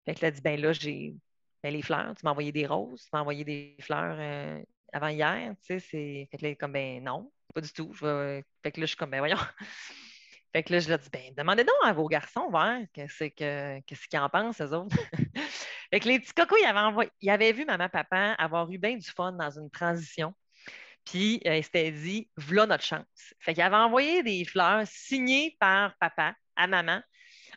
Fait 0.05 0.13
que 0.13 0.21
là, 0.23 0.29
dit 0.31 0.41
ben 0.41 0.61
là, 0.61 0.73
j'ai 0.73 1.15
ben, 1.63 1.73
les 1.73 1.81
fleurs, 1.81 2.13
tu 2.15 2.23
m'as 2.23 2.31
envoyé 2.31 2.51
des 2.51 2.67
roses, 2.67 3.01
tu 3.01 3.09
m'as 3.13 3.21
envoyé 3.21 3.43
des 3.43 3.75
fleurs 3.81 4.17
euh, 4.19 4.61
avant 4.93 5.07
hier, 5.07 5.55
tu 5.65 5.65
sais, 5.65 5.79
c'est. 5.79 6.27
Fait 6.31 6.37
que 6.37 6.45
là, 6.45 6.55
comme 6.55 6.73
ben 6.73 7.03
non, 7.03 7.31
pas 7.53 7.61
du 7.61 7.73
tout. 7.73 7.93
Fait 7.93 8.43
que 8.63 8.79
là, 8.79 8.85
je 8.85 8.85
suis 8.85 8.97
comme 8.97 9.09
ben 9.09 9.19
voyons. 9.19 9.37
Fait 10.53 10.63
que 10.63 10.73
là, 10.73 10.79
je 10.79 10.89
leur 10.89 10.99
dis, 10.99 11.09
ben, 11.11 11.33
demandez 11.35 11.63
donc 11.63 11.75
à 11.83 11.93
vos 11.93 12.07
garçons, 12.07 12.49
voir 12.49 12.79
qu'est-ce 12.93 14.07
qu'ils 14.07 14.19
en 14.19 14.29
pensent, 14.29 14.61
eux 14.61 14.73
autres. 14.73 14.95
fait 15.91 15.99
que 15.99 16.07
les 16.07 16.19
petits 16.19 16.33
cocos, 16.33 16.57
ils 16.57 16.65
avaient, 16.65 16.79
envoyé, 16.79 17.09
ils 17.21 17.29
avaient 17.29 17.51
vu 17.51 17.65
maman, 17.65 17.89
papa 17.89 18.33
avoir 18.33 18.69
eu 18.71 18.77
bien 18.77 18.95
du 18.95 19.09
fun 19.09 19.33
dans 19.33 19.51
une 19.51 19.69
transition. 19.69 20.33
Puis, 21.05 21.41
euh, 21.45 21.57
ils 21.57 21.63
s'étaient 21.63 21.91
dit, 21.91 22.29
voilà 22.37 22.65
notre 22.65 22.83
chance. 22.83 23.33
Fait 23.39 23.53
qu'ils 23.53 23.63
avaient 23.63 23.75
envoyé 23.75 24.23
des 24.23 24.43
fleurs 24.45 24.85
signées 24.85 25.55
par 25.59 25.95
papa 25.99 26.33
à 26.55 26.67
maman 26.67 27.01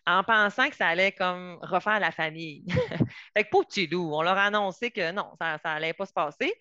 en 0.06 0.24
pensant 0.24 0.68
que 0.68 0.76
ça 0.76 0.88
allait 0.88 1.12
comme 1.12 1.58
refaire 1.62 2.00
la 2.00 2.10
famille. 2.10 2.64
fait 3.36 3.44
que 3.44 3.50
petit 3.50 3.88
doux, 3.88 4.10
on 4.12 4.22
leur 4.22 4.36
a 4.36 4.44
annoncé 4.44 4.90
que 4.90 5.12
non, 5.12 5.30
ça 5.40 5.58
n'allait 5.64 5.92
pas 5.92 6.06
se 6.06 6.12
passer. 6.12 6.54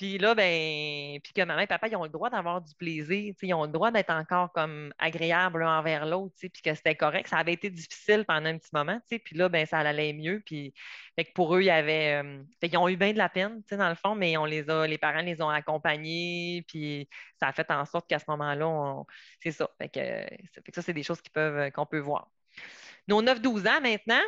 Puis 0.00 0.16
là, 0.16 0.34
ben, 0.34 1.20
puis 1.22 1.34
que 1.34 1.44
maman 1.44 1.60
et 1.60 1.66
papa, 1.66 1.86
ils 1.86 1.94
ont 1.94 2.04
le 2.04 2.08
droit 2.08 2.30
d'avoir 2.30 2.62
du 2.62 2.74
plaisir, 2.74 3.34
ils 3.42 3.54
ont 3.54 3.64
le 3.64 3.70
droit 3.70 3.90
d'être 3.90 4.08
encore 4.10 4.50
comme 4.50 4.94
agréables 4.98 5.60
l'un 5.60 5.78
envers 5.78 6.06
l'autre, 6.06 6.34
puis 6.40 6.50
que 6.64 6.74
c'était 6.74 6.94
correct. 6.94 7.28
Ça 7.28 7.36
avait 7.36 7.52
été 7.52 7.68
difficile 7.68 8.24
pendant 8.26 8.48
un 8.48 8.56
petit 8.56 8.70
moment, 8.72 8.98
puis 9.08 9.36
là, 9.36 9.50
ben, 9.50 9.66
ça 9.66 9.80
allait 9.80 10.14
mieux. 10.14 10.42
Puis 10.46 10.72
fait 11.16 11.30
pour 11.34 11.54
eux, 11.54 11.60
il 11.60 11.66
y 11.66 11.70
avait. 11.70 12.22
Euh, 12.22 12.42
ils 12.62 12.76
ont 12.78 12.88
eu 12.88 12.96
bien 12.96 13.12
de 13.12 13.18
la 13.18 13.28
peine, 13.28 13.62
dans 13.70 13.88
le 13.90 13.94
fond, 13.94 14.14
mais 14.14 14.38
on 14.38 14.46
les 14.46 14.70
a, 14.70 14.86
les 14.86 14.96
parents 14.96 15.20
les 15.20 15.42
ont 15.42 15.50
accompagnés, 15.50 16.64
puis 16.66 17.06
ça 17.38 17.48
a 17.48 17.52
fait 17.52 17.70
en 17.70 17.84
sorte 17.84 18.08
qu'à 18.08 18.18
ce 18.18 18.24
moment-là, 18.28 19.02
c'est 19.42 19.52
ça. 19.52 19.68
Fait 19.78 19.90
que, 19.90 20.00
fait 20.00 20.74
ça, 20.74 20.80
c'est 20.80 20.94
des 20.94 21.02
choses 21.02 21.20
peuvent, 21.32 21.70
qu'on 21.72 21.84
peut 21.84 21.98
voir. 22.00 22.30
Nos 23.08 23.22
9-12 23.22 23.68
ans 23.68 23.80
maintenant, 23.80 24.22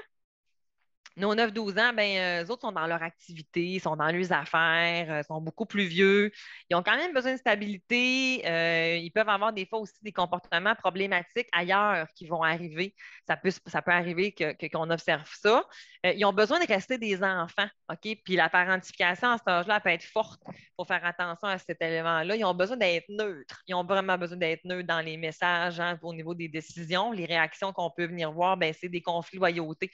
nos 1.17 1.35
9-12 1.35 1.79
ans, 1.79 1.93
ben, 1.93 2.17
euh, 2.17 2.45
eux 2.45 2.51
autres 2.51 2.63
sont 2.63 2.73
dans 2.73 2.87
leur 2.87 3.03
activité, 3.03 3.79
sont 3.79 3.97
dans 3.97 4.11
leurs 4.11 4.33
affaires, 4.33 5.11
euh, 5.11 5.23
sont 5.23 5.41
beaucoup 5.41 5.67
plus 5.67 5.85
vieux. 5.85 6.33
Ils 6.71 6.75
ont 6.75 6.83
quand 6.83 6.97
même 6.97 7.13
besoin 7.13 7.33
de 7.33 7.39
stabilité. 7.39 8.43
Euh, 8.47 8.97
ils 8.97 9.11
peuvent 9.11 9.29
avoir 9.29 9.53
des 9.53 9.67
fois 9.67 9.81
aussi 9.81 9.95
des 10.03 10.13
comportements 10.13 10.75
problématiques 10.75 11.49
ailleurs 11.53 12.07
qui 12.15 12.27
vont 12.27 12.43
arriver. 12.43 12.95
Ça 13.27 13.37
peut, 13.37 13.51
ça 13.67 13.83
peut 13.83 13.91
arriver 13.91 14.35
qu'on 14.73 14.91
observe 14.91 15.31
ça. 15.41 15.65
ils 16.05 16.25
ont 16.25 16.33
besoin 16.33 16.61
de 16.61 16.67
rester 16.67 16.97
des 16.97 17.23
enfants. 17.23 17.69
OK? 17.91 18.17
Puis 18.25 18.37
la 18.37 18.49
parentification 18.49 19.33
à 19.33 19.39
cet 19.39 19.49
âge-là 19.49 19.81
peut 19.81 19.91
être 19.91 20.05
forte. 20.05 20.41
Il 20.49 20.55
faut 20.77 20.85
faire 20.85 21.05
attention 21.05 21.49
à 21.49 21.59
cet 21.59 21.81
élément-là. 21.83 22.37
Ils 22.37 22.45
ont 22.45 22.55
besoin 22.55 22.77
d'être 22.77 23.09
neutres. 23.11 23.63
Ils 23.67 23.75
ont 23.75 23.85
vraiment 23.85 24.17
besoin 24.17 24.39
d'être 24.39 24.65
neutres 24.65 24.89
dans 24.89 25.01
les 25.01 25.19
messages 25.19 25.79
hein, 25.79 25.99
au 26.03 26.15
niveau 26.15 26.35
des 26.35 26.49
décisions. 26.49 27.13
Les 27.13 27.27
réactions 27.27 27.73
qu'on 27.73 27.91
peut 27.91 28.07
venir 28.07 28.33
voir, 28.33 28.57
ben, 28.57 28.73
c'est 28.79 28.89
des 28.89 29.03
conflits 29.03 29.37
de 29.37 29.41
loyauté 29.41 29.91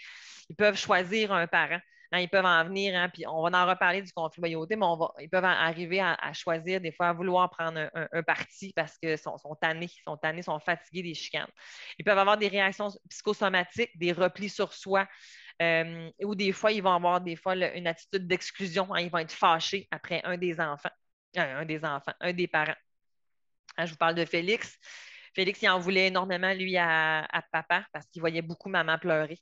ils 0.48 0.56
peuvent 0.56 0.76
choisir 0.78 0.97
un 1.30 1.46
parent. 1.46 1.80
Hein, 2.10 2.20
ils 2.20 2.28
peuvent 2.28 2.44
en 2.44 2.64
venir, 2.64 2.98
hein, 2.98 3.10
puis 3.10 3.26
on 3.26 3.42
va 3.42 3.62
en 3.62 3.68
reparler 3.68 4.00
du 4.00 4.10
conflit 4.12 4.40
loyauté, 4.40 4.76
mais 4.76 4.86
ils 5.20 5.28
peuvent 5.28 5.44
arriver 5.44 6.00
à, 6.00 6.32
choisir 6.32 6.80
des 6.80 6.90
fois 6.90 7.08
à 7.08 7.12
vouloir 7.12 7.50
prendre 7.50 7.90
un, 7.92 8.22
parti 8.22 8.72
parce 8.74 8.96
qu'ils 8.96 9.18
sont, 9.18 9.36
sont, 9.36 9.54
tannés, 9.54 9.90
sont 10.04 10.16
tannés, 10.16 10.40
sont 10.40 10.58
fatigués 10.58 11.02
des 11.02 11.14
chicanes. 11.14 11.50
Ils 11.98 12.04
peuvent 12.06 12.18
avoir 12.18 12.38
des 12.38 12.48
réactions 12.48 12.88
psychosomatiques, 13.10 13.90
des 13.98 14.12
replis 14.12 14.48
sur 14.48 14.72
soi, 14.72 15.06
euh, 15.60 16.10
ou 16.22 16.34
des 16.34 16.52
fois, 16.52 16.72
ils 16.72 16.82
vont 16.82 16.94
avoir 16.94 17.20
des 17.20 17.36
fois 17.36 17.54
une 17.54 17.86
attitude 17.86 18.26
d'exclusion. 18.26 18.94
Hein, 18.94 19.00
ils 19.00 19.10
vont 19.10 19.18
être 19.18 19.32
fâchés 19.32 19.86
après 19.90 20.22
un 20.24 20.38
des 20.38 20.60
enfants, 20.60 20.90
euh, 21.36 21.60
un 21.60 21.64
des 21.66 21.84
enfants, 21.84 22.14
un 22.20 22.32
des 22.32 22.48
parents. 22.48 22.76
je 23.78 23.90
vous 23.90 23.96
parle 23.96 24.14
de 24.14 24.24
Félix. 24.24 24.78
Félix, 25.34 25.60
il 25.60 25.68
en 25.68 25.78
voulait 25.78 26.06
énormément, 26.06 26.54
lui, 26.54 26.78
à 26.78 27.28
papa, 27.52 27.84
parce 27.92 28.06
qu'il 28.06 28.20
voyait 28.20 28.42
beaucoup 28.42 28.70
maman 28.70 28.98
pleurer. 28.98 29.38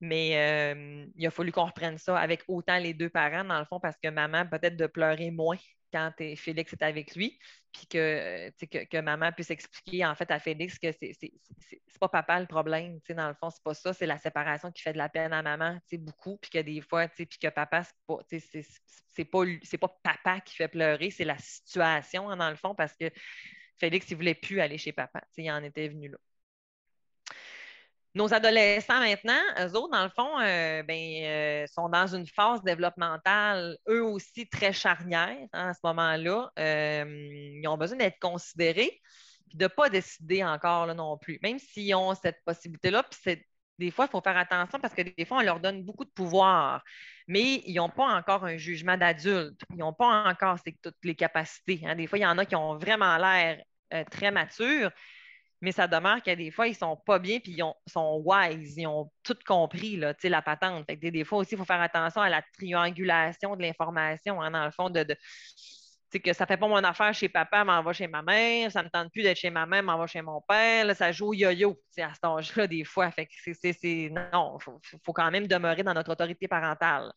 Mais 0.00 0.74
euh, 0.74 1.06
il 1.16 1.26
a 1.26 1.30
fallu 1.30 1.52
qu'on 1.52 1.64
reprenne 1.64 1.98
ça 1.98 2.18
avec 2.18 2.42
autant 2.48 2.78
les 2.78 2.92
deux 2.92 3.08
parents, 3.08 3.44
dans 3.44 3.58
le 3.58 3.64
fond, 3.64 3.80
parce 3.80 3.96
que 4.02 4.08
maman 4.08 4.46
peut-être 4.46 4.76
de 4.76 4.86
pleurer 4.86 5.30
moins 5.30 5.56
quand 5.92 6.12
Félix 6.36 6.72
est 6.72 6.82
avec 6.82 7.14
lui, 7.14 7.38
puis 7.72 7.86
que, 7.86 8.50
que, 8.84 9.00
maman 9.00 9.32
puisse 9.32 9.50
expliquer 9.50 10.04
en 10.04 10.14
fait 10.14 10.30
à 10.30 10.38
Félix 10.38 10.78
que 10.78 10.92
c'est 10.92 11.32
pas 11.98 12.08
papa 12.08 12.40
le 12.40 12.46
problème, 12.46 13.00
dans 13.08 13.28
le 13.28 13.34
fond, 13.34 13.50
c'est 13.50 13.62
pas 13.62 13.74
ça, 13.74 13.92
c'est 13.92 14.06
la 14.06 14.18
séparation 14.18 14.70
qui 14.70 14.82
fait 14.82 14.92
de 14.92 14.98
la 14.98 15.08
peine 15.08 15.32
à 15.32 15.42
maman, 15.42 15.78
beaucoup, 15.92 16.36
puis 16.38 16.50
que 16.50 16.58
des 16.58 16.80
fois, 16.80 17.08
puis 17.08 17.26
que 17.26 17.48
papa, 17.48 17.84
c'est 18.28 19.24
pas, 19.24 19.44
pas, 19.44 19.78
pas 19.78 19.98
papa 20.02 20.40
qui 20.40 20.56
fait 20.56 20.68
pleurer, 20.68 21.10
c'est 21.10 21.24
la 21.24 21.38
situation, 21.38 22.28
hein, 22.28 22.36
dans 22.36 22.50
le 22.50 22.56
fond, 22.56 22.74
parce 22.74 22.94
que 22.96 23.10
Félix, 23.78 24.10
il 24.10 24.16
voulait 24.16 24.34
plus 24.34 24.60
aller 24.60 24.78
chez 24.78 24.92
papa, 24.92 25.22
il 25.36 25.50
en 25.50 25.62
était 25.62 25.88
venu 25.88 26.08
là. 26.08 26.18
Nos 28.16 28.32
adolescents 28.32 28.98
maintenant, 28.98 29.42
eux 29.60 29.76
autres, 29.76 29.90
dans 29.90 30.04
le 30.04 30.08
fond, 30.08 30.40
euh, 30.40 30.82
ben, 30.84 31.22
euh, 31.22 31.66
sont 31.66 31.90
dans 31.90 32.06
une 32.06 32.26
phase 32.26 32.62
développementale, 32.62 33.76
eux 33.90 34.02
aussi 34.02 34.48
très 34.48 34.72
charnière 34.72 35.36
hein, 35.52 35.68
à 35.68 35.74
ce 35.74 35.80
moment-là. 35.84 36.50
Euh, 36.58 37.04
ils 37.60 37.68
ont 37.68 37.76
besoin 37.76 37.98
d'être 37.98 38.18
considérés 38.18 39.02
et 39.52 39.56
de 39.58 39.64
ne 39.64 39.68
pas 39.68 39.90
décider 39.90 40.42
encore 40.42 40.94
non 40.94 41.18
plus, 41.18 41.38
même 41.42 41.58
s'ils 41.58 41.94
ont 41.94 42.14
cette 42.14 42.42
possibilité-là. 42.46 43.02
Puis 43.02 43.44
des 43.78 43.90
fois, 43.90 44.06
il 44.06 44.10
faut 44.10 44.22
faire 44.22 44.38
attention 44.38 44.80
parce 44.80 44.94
que 44.94 45.02
des 45.02 45.26
fois, 45.26 45.40
on 45.40 45.42
leur 45.42 45.60
donne 45.60 45.82
beaucoup 45.84 46.06
de 46.06 46.10
pouvoir, 46.10 46.82
mais 47.28 47.60
ils 47.66 47.74
n'ont 47.74 47.90
pas 47.90 48.16
encore 48.16 48.46
un 48.46 48.56
jugement 48.56 48.96
d'adulte. 48.96 49.60
Ils 49.72 49.76
n'ont 49.76 49.92
pas 49.92 50.24
encore 50.24 50.56
toutes 50.82 51.04
les 51.04 51.16
capacités. 51.16 51.82
Hein. 51.84 51.96
Des 51.96 52.06
fois, 52.06 52.18
il 52.18 52.22
y 52.22 52.26
en 52.26 52.38
a 52.38 52.46
qui 52.46 52.56
ont 52.56 52.78
vraiment 52.78 53.18
l'air 53.18 53.62
très 54.10 54.30
matures, 54.30 54.90
mais 55.60 55.72
ça 55.72 55.88
demeure 55.88 56.22
que 56.22 56.34
des 56.34 56.50
fois, 56.50 56.68
ils 56.68 56.74
sont 56.74 56.96
pas 56.96 57.18
bien, 57.18 57.40
puis 57.40 57.52
ils 57.58 57.90
sont 57.90 58.22
wise, 58.24 58.76
ils 58.76 58.86
ont 58.86 59.10
tout 59.22 59.38
compris, 59.46 59.96
là, 59.96 60.14
la 60.22 60.42
patente. 60.42 60.86
des, 60.86 61.24
fois 61.24 61.38
aussi, 61.38 61.54
il 61.54 61.58
faut 61.58 61.64
faire 61.64 61.80
attention 61.80 62.20
à 62.20 62.28
la 62.28 62.42
triangulation 62.42 63.56
de 63.56 63.62
l'information, 63.62 64.40
hein, 64.42 64.50
dans 64.50 64.64
le 64.64 64.70
fond, 64.70 64.90
de, 64.90 65.02
de 65.02 65.16
que 66.20 66.32
ça 66.32 66.46
fait 66.46 66.56
pas 66.56 66.68
mon 66.68 66.76
affaire 66.76 67.12
chez 67.14 67.28
papa, 67.28 67.64
m'en 67.64 67.82
va 67.82 67.92
chez 67.92 68.06
ma 68.06 68.22
mère, 68.22 68.70
ça 68.70 68.82
me 68.82 68.88
tente 68.88 69.10
plus 69.12 69.22
d'être 69.22 69.36
chez 69.36 69.50
ma 69.50 69.66
mère, 69.66 69.82
m'en 69.82 69.98
va 69.98 70.06
chez 70.06 70.22
mon 70.22 70.40
père, 70.40 70.94
ça 70.94 71.12
joue 71.12 71.28
au 71.28 71.34
yo-yo 71.34 71.78
à 71.98 72.12
cet 72.14 72.24
âge-là, 72.24 72.66
des 72.66 72.84
fois. 72.84 73.10
Fait 73.10 73.26
que 73.26 73.32
c'est, 73.54 74.10
non, 74.32 74.58
il 74.60 74.98
faut, 75.04 75.12
quand 75.12 75.30
même 75.30 75.46
demeurer 75.46 75.82
dans 75.82 75.94
notre 75.94 76.12
autorité 76.12 76.48
parentale. 76.48 77.12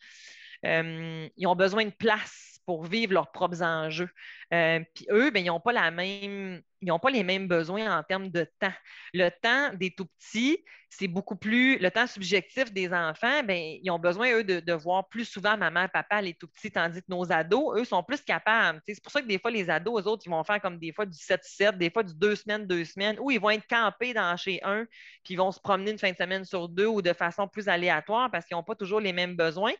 Euh, 0.65 1.27
ils 1.37 1.47
ont 1.47 1.55
besoin 1.55 1.85
de 1.85 1.91
place 1.91 2.59
pour 2.65 2.85
vivre 2.85 3.13
leurs 3.13 3.31
propres 3.31 3.63
enjeux. 3.63 4.09
Euh, 4.53 4.79
puis 4.93 5.07
eux, 5.09 5.31
ben, 5.31 5.43
ils 5.43 5.47
n'ont 5.47 5.59
pas 5.59 5.73
la 5.73 5.91
même 5.91 6.61
ils 6.81 6.87
n'ont 6.87 6.99
pas 6.99 7.09
les 7.09 7.23
mêmes 7.23 7.47
besoins 7.47 7.97
en 7.97 8.03
termes 8.03 8.29
de 8.29 8.47
temps. 8.59 8.73
Le 9.13 9.29
temps 9.29 9.75
des 9.75 9.91
tout 9.91 10.05
petits, 10.05 10.63
c'est 10.89 11.07
beaucoup 11.07 11.35
plus. 11.35 11.77
Le 11.77 11.91
temps 11.91 12.07
subjectif 12.07 12.71
des 12.71 12.93
enfants, 12.93 13.43
bien, 13.43 13.77
ils 13.81 13.91
ont 13.91 13.99
besoin, 13.99 14.31
eux, 14.33 14.43
de, 14.43 14.73
voir 14.73 15.07
plus 15.09 15.25
souvent 15.25 15.57
maman, 15.57 15.87
papa, 15.89 16.21
les 16.21 16.33
tout 16.33 16.47
petits, 16.47 16.71
tandis 16.71 17.01
que 17.01 17.07
nos 17.09 17.31
ados, 17.31 17.77
eux, 17.77 17.83
sont 17.83 18.03
plus 18.03 18.21
capables. 18.21 18.81
C'est 18.87 19.01
pour 19.03 19.11
ça 19.11 19.21
que 19.21 19.27
des 19.27 19.39
fois, 19.39 19.51
les 19.51 19.69
ados, 19.69 20.01
eux 20.01 20.07
autres, 20.07 20.23
ils 20.25 20.29
vont 20.29 20.43
faire 20.43 20.61
comme 20.61 20.79
des 20.79 20.93
fois 20.93 21.05
du 21.05 21.17
7-7, 21.17 21.77
des 21.77 21.89
fois 21.89 22.03
du 22.03 22.13
deux 22.15 22.35
semaines, 22.35 22.65
deux 22.65 22.85
semaines, 22.85 23.17
ou 23.19 23.29
ils 23.29 23.39
vont 23.39 23.49
être 23.49 23.67
campés 23.67 24.13
dans 24.13 24.37
chez 24.37 24.61
un, 24.63 24.85
puis 25.23 25.33
ils 25.33 25.37
vont 25.37 25.51
se 25.51 25.59
promener 25.59 25.91
une 25.91 25.99
fin 25.99 26.11
de 26.11 26.17
semaine 26.17 26.45
sur 26.45 26.69
deux 26.69 26.87
ou 26.87 27.01
de 27.01 27.13
façon 27.13 27.47
plus 27.47 27.67
aléatoire 27.67 28.31
parce 28.31 28.45
qu'ils 28.45 28.55
n'ont 28.55 28.63
pas 28.63 28.75
toujours 28.75 29.01
les 29.01 29.13
mêmes 29.13 29.35
besoins. 29.35 29.73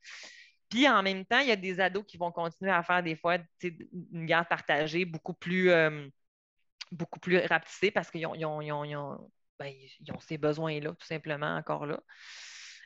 Puis 0.70 0.88
en 0.88 1.01
même 1.01 1.26
temps, 1.26 1.39
il 1.39 1.47
y 1.47 1.51
a 1.51 1.55
des 1.55 1.80
ados 1.80 2.05
qui 2.05 2.17
vont 2.17 2.32
continuer 2.32 2.72
à 2.72 2.84
faire 2.84 3.01
des 3.01 3.15
fois 3.15 3.38
une 3.63 4.26
garde 4.26 4.47
partagée 4.47 5.05
beaucoup 5.05 5.34
plus. 5.34 5.72
Euh, 5.72 6.07
plus 7.22 7.38
rapetissés 7.45 7.91
parce 7.91 8.09
qu'ils 8.09 8.26
ont, 8.26 8.59
ben, 9.59 9.74
ont, 10.11 10.20
ces 10.20 10.38
besoins-là, 10.38 10.89
tout 10.91 11.05
simplement, 11.05 11.55
encore 11.55 11.86
là. 11.86 11.99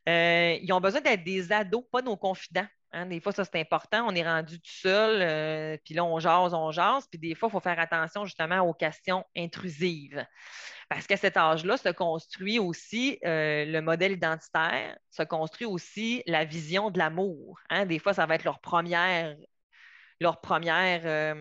Euh, 0.09 0.57
ils 0.61 0.73
ont 0.73 0.81
besoin 0.81 1.01
d'être 1.01 1.23
des 1.23 1.51
ados, 1.51 1.84
pas 1.91 2.01
nos 2.01 2.17
confidents. 2.17 2.67
Hein. 2.91 3.05
Des 3.05 3.19
fois, 3.21 3.31
ça, 3.31 3.45
c'est 3.45 3.59
important. 3.59 4.05
On 4.07 4.15
est 4.15 4.23
rendu 4.23 4.59
tout 4.59 4.71
seul, 4.71 5.21
euh, 5.21 5.77
puis 5.86 5.93
là, 5.93 6.03
on 6.03 6.19
jase, 6.19 6.53
on 6.53 6.71
jase. 6.71 7.07
Puis 7.07 7.19
des 7.19 7.36
fois, 7.36 7.47
il 7.47 7.51
faut 7.53 7.59
faire 7.59 7.79
attention 7.79 8.25
justement 8.25 8.59
aux 8.61 8.73
questions 8.73 9.25
intrusives. 9.38 10.25
Parce 10.93 11.07
qu'à 11.07 11.17
cet 11.17 11.37
âge-là, 11.37 11.77
se 11.77 11.89
construit 11.89 12.59
aussi 12.59 13.19
euh, 13.25 13.65
le 13.65 13.81
modèle 13.81 14.13
identitaire, 14.13 14.97
se 15.09 15.23
construit 15.23 15.65
aussi 15.65 16.23
la 16.27 16.45
vision 16.45 16.91
de 16.91 16.99
l'amour. 16.99 17.59
Hein. 17.69 17.85
Des 17.85 17.99
fois, 17.99 18.13
ça 18.13 18.25
va 18.25 18.35
être 18.35 18.43
leur 18.43 18.59
première, 18.59 19.35
leur 20.19 20.41
première, 20.41 21.35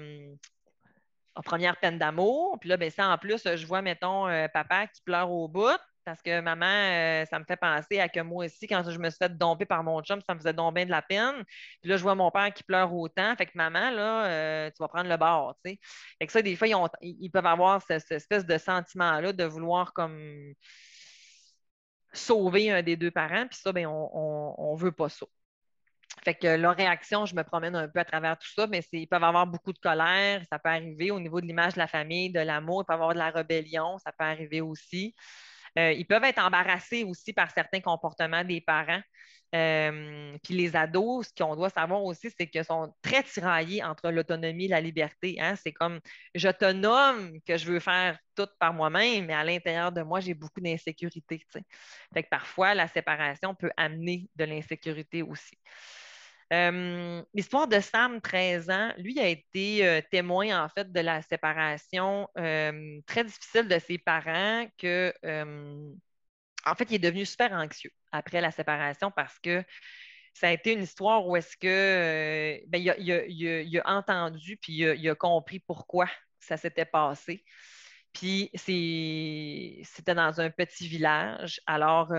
première 1.45 1.77
peine 1.79 1.99
d'amour. 1.99 2.59
Puis 2.61 2.69
là, 2.69 2.77
ben, 2.77 2.91
ça, 2.91 3.09
en 3.09 3.19
plus, 3.19 3.43
je 3.57 3.67
vois, 3.67 3.83
mettons, 3.83 4.25
papa 4.53 4.87
qui 4.87 5.03
pleure 5.03 5.31
au 5.31 5.49
bout 5.49 5.79
parce 6.05 6.23
que 6.23 6.41
maman, 6.41 6.67
euh, 6.67 7.25
ça 7.27 7.39
me 7.39 7.45
fait 7.45 7.57
penser 7.57 8.01
à 8.01 8.09
que 8.09 8.21
moi 8.21 8.47
aussi, 8.47 8.67
quand 8.67 8.83
je 8.89 8.99
me 8.99 9.11
suis 9.11 9.19
fait 9.19 9.37
domper 9.37 9.67
par 9.67 9.83
mon 9.85 10.03
chum, 10.03 10.21
ça 10.27 10.35
me 10.35 10.39
faisait 10.39 10.53
domper 10.53 10.85
de 10.85 10.91
la 10.91 11.03
peine. 11.03 11.45
Puis 11.81 11.91
là, 11.91 11.97
je 11.97 12.03
vois 12.03 12.15
mon 12.15 12.31
père 12.31 12.53
qui 12.53 12.63
pleure 12.65 12.93
autant. 12.95 13.35
Fait 13.37 13.47
que 13.47 13.53
maman, 13.55 13.91
là, 13.91 14.27
euh, 14.27 14.71
tu 14.71 14.77
vas 14.81 14.89
prendre 14.89 15.09
le 15.09 15.17
bord, 15.17 15.57
tu 15.65 15.73
sais. 15.73 15.81
Fait 16.19 16.27
que 16.27 16.33
ça, 16.33 16.43
des 16.43 16.57
fois, 16.57 16.69
ils, 17.03 17.31
peuvent 17.31 17.47
avoir 17.47 17.83
cette, 17.83 18.11
espèce 18.11 18.47
de 18.47 18.59
sentiment-là 18.59 19.33
de 19.33 19.45
vouloir 19.45 19.93
comme 19.93 20.55
sauver 22.13 22.71
un 22.71 22.83
des 22.83 22.97
deux 22.97 23.11
parents. 23.11 23.47
Puis 23.49 23.59
ça, 23.63 23.73
ben, 23.73 23.87
on 23.87 24.75
ne 24.77 24.81
veut 24.81 24.93
pas 24.93 25.09
ça. 25.09 25.27
Fait 26.25 26.35
que 26.35 26.47
leur 26.57 26.77
réaction, 26.77 27.27
je 27.27 27.35
me 27.35 27.43
promène 27.43 27.75
un 27.75 27.89
peu 27.89 27.99
à 27.99 28.05
travers 28.05 28.39
tout 28.39 28.49
ça, 28.55 28.67
mais 28.67 28.81
ils 28.93 29.09
peuvent 29.09 29.25
avoir 29.25 29.47
beaucoup 29.47 29.73
de 29.73 29.79
colère, 29.79 30.43
ça 30.51 30.59
peut 30.59 30.69
arriver 30.69 31.11
au 31.11 31.19
niveau 31.19 31.41
de 31.41 31.47
l'image 31.47 31.75
de 31.75 31.79
la 31.79 31.89
famille, 31.89 32.31
de 32.31 32.39
l'amour, 32.41 32.83
il 32.83 32.87
peut 32.87 32.93
avoir 32.93 33.13
de 33.13 33.19
la 33.19 33.31
rébellion, 33.31 33.99
ça 33.99 34.13
peut 34.13 34.25
arriver 34.25 34.61
aussi. 34.61 35.15
Euh, 35.79 35.93
ils 35.93 36.07
peuvent 36.07 36.25
être 36.25 36.43
embarrassés 36.43 37.05
aussi 37.05 37.33
par 37.33 37.51
certains 37.51 37.81
comportements 37.81 38.45
des 38.45 38.61
parents. 38.61 39.03
Euh, 39.55 40.39
puis 40.43 40.55
les 40.55 40.75
ados, 40.77 41.29
ce 41.29 41.33
qu'on 41.35 41.55
doit 41.55 41.69
savoir 41.69 42.03
aussi, 42.03 42.31
c'est 42.39 42.47
qu'ils 42.47 42.65
sont 42.65 42.95
très 43.03 43.23
tiraillés 43.23 43.85
entre 43.85 44.11
l'autonomie 44.11 44.65
et 44.65 44.69
la 44.69 44.81
liberté. 44.81 45.37
Hein. 45.39 45.57
C'est 45.57 45.73
comme 45.73 46.01
nomme 46.75 47.39
que 47.47 47.59
je 47.59 47.67
veux 47.67 47.81
faire 47.81 48.19
tout 48.35 48.49
par 48.59 48.73
moi-même, 48.73 49.27
mais 49.27 49.35
à 49.35 49.45
l'intérieur 49.45 49.93
de 49.93 50.03
moi, 50.03 50.21
j'ai 50.21 50.33
beaucoup 50.33 50.61
d'insécurité. 50.61 51.45
Fait 52.15 52.23
que 52.23 52.29
parfois, 52.31 52.75
la 52.75 52.89
séparation 52.89 53.55
peut 53.55 53.71
amener 53.77 54.31
de 54.37 54.45
l'insécurité 54.45 55.23
aussi. 55.23 55.59
Euh, 56.53 57.23
l'histoire 57.33 57.67
de 57.67 57.81
Sam, 57.81 58.21
13 58.21 58.69
ans, 58.71 58.93
lui 58.99 59.19
a 59.19 59.27
été 59.27 59.87
euh, 59.87 60.03
témoin 60.11 60.63
en 60.65 60.69
fait 60.69 60.93
de 60.93 61.01
la 61.01 61.23
séparation 61.23 62.29
euh, 62.37 63.01
très 63.07 63.25
difficile 63.25 63.69
de 63.69 63.79
ses 63.79 63.97
parents 63.97 64.67
que 64.77 65.15
en 66.65 66.77
fait, 66.77 66.85
il 66.91 66.95
est 66.97 66.99
devenu 67.01 67.27
super 67.27 67.53
anxieux 67.53 67.91
après 68.13 68.41
la 68.41 68.53
séparation 68.53 69.11
parce 69.11 69.39
que 69.41 69.65
ça 70.35 70.49
a 70.49 70.53
été 70.53 70.73
une 70.73 70.83
histoire 70.83 71.27
où 71.27 71.37
est-ce 71.37 71.57
que 71.57 72.61
ben, 72.69 72.79
il, 72.79 73.81
a, 73.81 73.91
entendu 73.91 74.57
puis 74.59 74.75
il 74.75 75.09
a, 75.09 75.15
compris 75.17 75.59
pourquoi 75.61 76.07
ça 76.39 76.57
s'était 76.57 76.85
passé. 76.85 77.45
Puis 78.13 78.51
c'était 78.55 80.15
dans 80.15 80.41
un 80.41 80.51
petit 80.51 80.87
village. 80.87 81.61
Alors, 81.67 82.13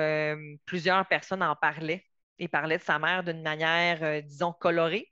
plusieurs 0.65 1.07
personnes 1.07 1.43
en 1.43 1.55
parlaient 1.55 2.05
il 2.39 2.49
parlait 2.49 2.77
de 2.77 2.83
sa 2.83 2.99
mère 2.99 3.23
d'une 3.23 3.41
manière, 3.41 4.03
euh, 4.03 4.21
disons, 4.21 4.53
colorée. 4.53 5.11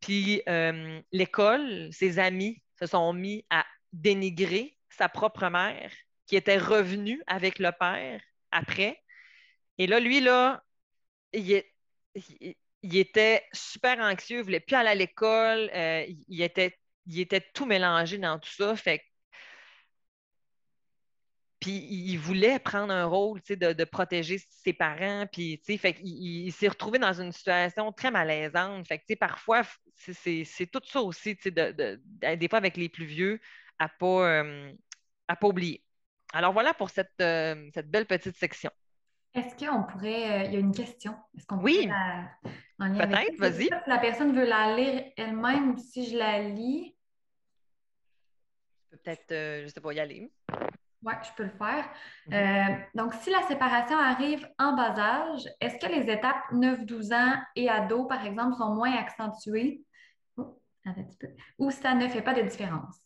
Puis 0.00 0.42
euh, 0.48 1.00
l'école, 1.12 1.92
ses 1.92 2.18
amis 2.18 2.62
se 2.78 2.86
sont 2.86 3.12
mis 3.12 3.44
à 3.50 3.66
dénigrer 3.92 4.76
sa 4.90 5.08
propre 5.08 5.48
mère, 5.48 5.90
qui 6.26 6.36
était 6.36 6.58
revenue 6.58 7.22
avec 7.26 7.58
le 7.58 7.70
père 7.72 8.20
après. 8.50 9.02
Et 9.78 9.86
là, 9.86 10.00
lui, 10.00 10.20
là, 10.20 10.62
il, 11.32 11.62
était 12.82 13.44
super 13.52 13.98
anxieux, 14.00 14.36
il 14.36 14.40
ne 14.40 14.44
voulait 14.44 14.60
plus 14.60 14.76
aller 14.76 14.90
à 14.90 14.94
l'école, 14.94 15.70
euh, 15.74 16.04
il, 16.28 16.42
était, 16.42 16.78
il 17.06 17.20
était 17.20 17.44
tout 17.54 17.66
mélangé 17.66 18.18
dans 18.18 18.38
tout 18.38 18.50
ça. 18.50 18.76
Fait 18.76 19.02
puis 21.60 21.72
il 21.90 22.16
voulait 22.18 22.58
prendre 22.60 22.92
un 22.92 23.04
rôle 23.04 23.40
de, 23.48 23.72
de, 23.72 23.84
protéger 23.84 24.38
ses 24.50 24.72
parents. 24.72 25.26
Puis 25.32 25.60
fait 25.66 25.96
il, 26.02 26.46
il 26.46 26.52
s'est 26.52 26.68
retrouvé 26.68 26.98
dans 26.98 27.20
une 27.20 27.32
situation 27.32 27.90
très 27.92 28.10
malaisante. 28.10 28.86
Fait 28.86 28.98
que, 28.98 29.14
parfois, 29.14 29.62
c'est 29.96 30.70
tout 30.70 30.80
ça 30.84 31.00
aussi, 31.00 31.34
de, 31.34 31.72
de, 31.72 32.36
des 32.36 32.48
fois 32.48 32.58
avec 32.58 32.76
les 32.76 32.88
plus 32.88 33.06
vieux, 33.06 33.40
à 33.78 33.86
ne 33.86 33.90
pas, 33.98 34.28
euh, 34.28 34.72
pas 35.26 35.46
oublier. 35.48 35.84
Alors 36.32 36.52
voilà 36.52 36.74
pour 36.74 36.90
cette, 36.90 37.20
euh, 37.20 37.68
cette 37.74 37.90
belle 37.90 38.06
petite 38.06 38.36
section. 38.36 38.70
Est-ce 39.34 39.56
qu'on 39.56 39.82
pourrait. 39.82 40.42
Euh, 40.42 40.44
il 40.44 40.52
y 40.52 40.56
a 40.56 40.60
une 40.60 40.74
question? 40.74 41.14
Est-ce 41.36 41.46
qu'on 41.46 41.58
oui. 41.58 41.88
Peut-être, 42.78 43.36
vas-y. 43.38 43.64
Si 43.64 43.70
la 43.86 43.98
personne 43.98 44.32
veut 44.34 44.46
la 44.46 44.76
lire 44.76 45.04
elle-même 45.16 45.76
si 45.76 46.08
je 46.08 46.16
la 46.16 46.40
lis? 46.42 46.96
Peut-être, 48.90 49.30
je 49.30 49.64
ne 49.64 49.68
sais 49.68 49.80
pas, 49.80 49.92
y 49.92 50.00
aller. 50.00 50.30
Oui, 51.02 51.12
je 51.22 51.28
peux 51.36 51.44
le 51.44 51.50
faire. 51.50 51.88
Mhm. 52.26 52.34
Euh, 52.34 52.76
donc, 52.94 53.14
si 53.14 53.30
la 53.30 53.42
séparation 53.42 53.96
arrive 53.96 54.48
en 54.58 54.74
bas 54.74 54.98
âge, 54.98 55.48
est-ce 55.60 55.78
que 55.78 55.92
les 55.92 56.10
étapes 56.10 56.50
9-12 56.52 57.12
ans 57.12 57.34
et 57.54 57.68
ado, 57.68 58.04
par 58.06 58.24
exemple, 58.26 58.56
sont 58.56 58.74
moins 58.74 58.92
accentuées? 58.96 59.82
Oh, 60.36 60.60
un 60.84 60.94
petit 60.94 61.16
peu. 61.16 61.28
Ou 61.58 61.70
ça 61.70 61.94
ne 61.94 62.08
fait 62.08 62.22
pas 62.22 62.34
de 62.34 62.42
différence? 62.42 62.96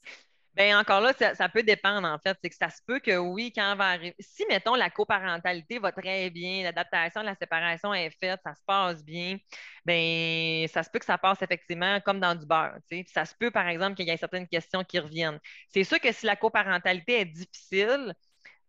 Bien, 0.54 0.78
encore 0.78 1.00
là, 1.00 1.14
ça, 1.34 1.48
peut 1.48 1.62
dépendre, 1.62 2.06
en 2.06 2.18
fait. 2.18 2.36
C'est 2.42 2.50
que 2.50 2.56
ça 2.56 2.68
se 2.68 2.82
peut 2.86 3.00
que 3.00 3.16
oui, 3.16 3.52
quand 3.54 3.74
va 3.74 3.86
arriver. 3.86 4.14
Si, 4.20 4.44
mettons, 4.50 4.74
la 4.74 4.90
coparentalité 4.90 5.78
va 5.78 5.92
très 5.92 6.28
bien, 6.28 6.62
l'adaptation 6.62 7.22
la 7.22 7.34
séparation 7.34 7.94
est 7.94 8.10
faite, 8.10 8.38
ça 8.44 8.54
se 8.54 8.60
passe 8.66 9.02
bien, 9.02 9.38
bien, 9.86 10.66
ça 10.68 10.82
se 10.82 10.90
peut 10.90 10.98
que 10.98 11.06
ça 11.06 11.16
passe 11.16 11.40
effectivement 11.40 12.00
comme 12.00 12.20
dans 12.20 12.34
du 12.34 12.44
beurre. 12.44 12.76
Ça 13.06 13.24
se 13.24 13.34
peut, 13.34 13.50
par 13.50 13.66
exemple, 13.66 13.96
qu'il 13.96 14.06
y 14.06 14.10
ait 14.10 14.16
certaines 14.18 14.46
questions 14.46 14.84
qui 14.84 14.98
reviennent. 14.98 15.40
C'est 15.68 15.84
sûr 15.84 15.98
que 15.98 16.12
si 16.12 16.26
la 16.26 16.36
coparentalité 16.36 17.20
est 17.20 17.24
difficile, 17.24 18.14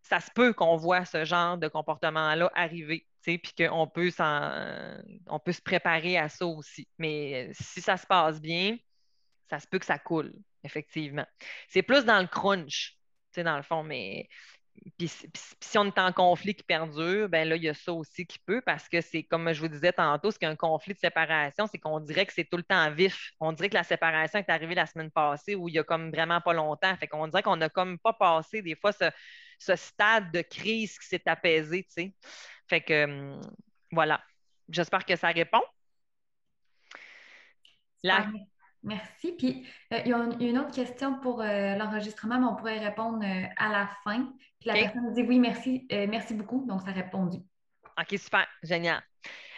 ça 0.03 0.21
se 0.21 0.31
peut 0.31 0.53
qu'on 0.53 0.77
voit 0.77 1.03
ce 1.05 1.25
genre 1.25 1.57
de 1.57 1.67
comportement-là 1.67 2.49
arriver, 2.55 3.07
puis 3.23 3.41
qu'on 3.57 3.88
peut, 3.88 4.09
on 5.27 5.39
peut 5.39 5.51
se 5.51 5.61
préparer 5.61 6.17
à 6.17 6.29
ça 6.29 6.45
aussi. 6.45 6.88
Mais 6.97 7.49
si 7.53 7.81
ça 7.81 7.97
se 7.97 8.07
passe 8.07 8.39
bien, 8.41 8.77
ça 9.49 9.59
se 9.59 9.67
peut 9.67 9.79
que 9.79 9.86
ça 9.86 9.99
coule 9.99 10.34
effectivement. 10.64 11.26
C'est 11.70 11.84
plus 11.84 12.05
dans 12.05 12.20
le 12.20 12.28
crunch, 12.28 12.97
tu 13.32 13.36
sais, 13.36 13.43
dans 13.43 13.57
le 13.57 13.64
fond, 13.64 13.84
mais 13.84 14.28
puis, 14.97 15.07
si 15.07 15.78
on 15.78 15.86
est 15.86 15.99
en 15.99 16.11
conflit 16.11 16.55
qui 16.55 16.64
perdure, 16.64 17.30
ben 17.30 17.47
là, 17.47 17.55
il 17.55 17.64
y 17.64 17.70
a 17.70 17.74
ça 17.74 17.93
aussi 17.93 18.26
qui 18.26 18.39
peut, 18.39 18.61
parce 18.61 18.89
que 18.89 19.01
c'est 19.01 19.24
comme 19.24 19.51
je 19.53 19.61
vous 19.61 19.68
disais 19.68 19.93
tantôt, 19.93 20.32
ce 20.32 20.39
qu'un 20.39 20.55
conflit 20.55 20.93
de 20.93 20.99
séparation, 20.99 21.68
c'est 21.68 21.78
qu'on 21.78 21.99
dirait 21.99 22.26
que 22.26 22.34
c'est 22.34 22.45
tout 22.45 22.57
le 22.57 22.64
temps 22.64 22.91
vif. 22.91 23.32
On 23.39 23.53
dirait 23.53 23.70
que 23.70 23.76
la 23.76 23.84
séparation 23.84 24.39
est 24.39 24.49
arrivée 24.49 24.76
la 24.76 24.86
semaine 24.86 25.11
passée 25.11 25.55
où 25.55 25.70
il 25.70 25.76
y 25.76 25.80
a 25.80 25.84
comme 25.84 26.11
vraiment 26.11 26.41
pas 26.41 26.53
longtemps. 26.53 26.95
Fait 26.97 27.07
qu'on 27.07 27.28
dirait 27.28 27.43
qu'on 27.43 27.55
n'a 27.57 27.70
comme 27.70 27.99
pas 27.99 28.14
passé 28.14 28.61
des 28.61 28.76
fois 28.76 28.91
ce, 28.91 29.76
stade 29.76 30.32
de 30.32 30.41
crise 30.41 30.97
qui 30.99 31.07
s'est 31.07 31.28
apaisé, 31.28 31.84
tu 31.84 31.91
sais. 31.91 32.16
Fait 32.68 32.82
que 32.82 33.05
hum, 33.05 33.41
voilà. 33.91 34.22
J'espère 34.70 35.05
que 35.05 35.16
ça 35.16 35.28
répond. 35.30 35.61
La, 38.03 38.28
Merci. 38.84 39.31
Puis, 39.31 39.65
euh, 39.93 39.99
il 40.05 40.11
y 40.11 40.13
a 40.13 40.49
une 40.49 40.59
autre 40.59 40.71
question 40.71 41.19
pour 41.19 41.41
euh, 41.41 41.75
l'enregistrement, 41.75 42.39
mais 42.39 42.45
on 42.45 42.55
pourrait 42.55 42.79
répondre 42.79 43.23
euh, 43.23 43.45
à 43.57 43.71
la 43.71 43.89
fin. 44.03 44.34
Puis 44.59 44.69
la 44.69 44.73
personne 44.73 45.13
dit 45.13 45.21
oui, 45.23 45.39
merci, 45.39 45.88
merci 45.89 46.34
beaucoup. 46.34 46.65
Donc, 46.67 46.81
ça 46.81 46.89
a 46.89 46.93
répondu. 46.93 47.38
OK, 47.97 48.19
super. 48.19 48.47
Génial. 48.61 49.01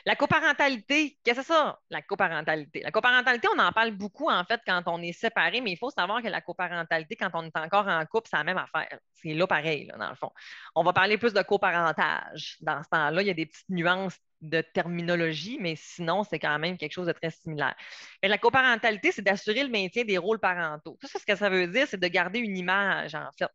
La 0.08 0.16
coparentalité, 0.16 1.18
qu'est-ce 1.24 1.40
que 1.40 1.46
c'est 1.46 1.54
ça, 1.54 1.80
la 1.90 2.04
coparentalité? 2.04 2.82
La 2.82 2.92
coparentalité, 2.92 3.48
on 3.56 3.60
en 3.60 3.72
parle 3.72 3.92
beaucoup, 3.92 4.30
en 4.30 4.44
fait, 4.44 4.62
quand 4.66 4.84
on 4.86 5.02
est 5.02 5.14
séparé, 5.14 5.62
mais 5.62 5.72
il 5.72 5.78
faut 5.78 5.90
savoir 5.90 6.22
que 6.22 6.28
la 6.28 6.42
coparentalité, 6.42 7.16
quand 7.16 7.32
on 7.34 7.44
est 7.44 7.58
encore 7.58 7.88
en 7.88 8.06
couple, 8.06 8.28
c'est 8.30 8.38
la 8.38 8.44
même 8.44 8.60
affaire. 8.60 9.00
C'est 9.14 9.34
là 9.34 9.48
pareil, 9.48 9.90
dans 9.98 10.10
le 10.10 10.16
fond. 10.16 10.32
On 10.76 10.84
va 10.84 10.94
parler 10.94 11.18
plus 11.18 11.34
de 11.34 11.42
coparentage. 11.42 12.58
Dans 12.62 12.84
ce 12.84 12.90
temps-là, 12.90 13.22
il 13.24 13.28
y 13.28 13.32
a 13.32 13.34
des 13.34 13.48
petites 13.48 13.70
nuances 13.70 14.20
de 14.50 14.62
terminologie, 14.62 15.58
mais 15.60 15.76
sinon, 15.76 16.24
c'est 16.24 16.40
quand 16.40 16.58
même 16.60 16.78
quelque 16.78 16.92
chose 16.92 17.08
de 17.08 17.12
très 17.12 17.32
similaire. 17.32 17.76
La 18.24 18.38
coparentalité, 18.38 19.12
c'est 19.12 19.22
d'assurer 19.22 19.64
le 19.64 19.70
maintien 19.70 20.04
des 20.04 20.18
rôles 20.18 20.40
parentaux. 20.40 20.98
Ça, 21.04 21.20
ce 21.20 21.26
que 21.26 21.36
ça 21.36 21.50
veut 21.50 21.68
dire, 21.68 21.88
c'est 21.88 22.00
de 22.00 22.08
garder 22.08 22.40
une 22.40 22.58
image, 22.58 23.16
en 23.16 23.30
fait, 23.38 23.50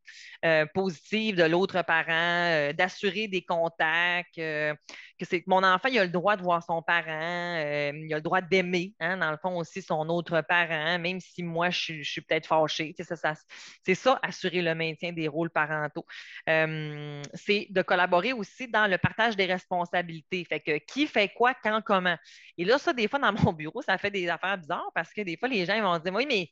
euh, 0.45 0.67
positive 0.73 1.37
de 1.37 1.45
l'autre 1.45 1.83
parent, 1.83 2.07
euh, 2.11 2.73
d'assurer 2.73 3.29
des 3.29 3.43
contacts, 3.43 4.39
euh, 4.39 4.75
que 5.19 5.43
mon 5.47 5.63
enfant, 5.63 5.89
il 5.89 5.99
a 5.99 6.05
le 6.05 6.11
droit 6.11 6.37
de 6.37 6.43
voir 6.43 6.63
son 6.63 6.83
parent, 6.83 7.57
il 7.93 8.13
a 8.13 8.17
le 8.17 8.21
droit 8.21 8.41
d'aimer, 8.41 8.95
hein, 9.01 9.19
dans 9.19 9.31
le 9.31 9.37
fond 9.37 9.59
aussi, 9.59 9.83
son 9.83 10.09
autre 10.09 10.41
parent, 10.41 10.99
même 10.99 11.21
si 11.21 11.43
moi, 11.43 11.69
je, 11.71 12.03
suis 12.03 12.23
peut-être 12.23 12.47
fâchée. 12.47 12.95
c'est 12.97 13.95
ça, 13.95 14.19
assurer 14.23 14.63
le 14.63 14.75
maintien 14.75 15.13
des 15.13 15.29
rôles 15.29 15.51
parentaux. 15.51 16.07
c'est 16.47 17.67
de 17.71 17.83
collaborer 17.83 18.33
aussi 18.33 18.69
dans 18.69 18.87
le 18.87 18.97
partage 18.97 19.37
des 19.37 19.47
responsabilités. 19.47 20.45
Fait 20.45 20.61
que 20.61 20.79
qui 20.87 21.07
fait 21.07 21.29
quoi, 21.31 21.55
quand, 21.55 21.83
comment. 21.83 22.17
Et 22.59 22.65
là, 22.65 22.79
ça, 22.79 22.93
des 22.93 23.09
fois, 23.09 23.19
dans 23.19 23.33
mon 23.33 23.53
bureau, 23.53 23.83
ça 23.83 23.99
fait 23.99 24.11
des 24.11 24.29
affaires 24.29 24.59
bizarres 24.59 24.91
parce 24.95 25.13
que 25.13 25.23
des 25.23 25.37
fois, 25.37 25.49
les 25.49 25.67
gens 25.67 25.81
vont 25.83 25.97
se 25.97 26.01
dire 26.03 26.15
Oui, 26.15 26.27
mais 26.27 26.51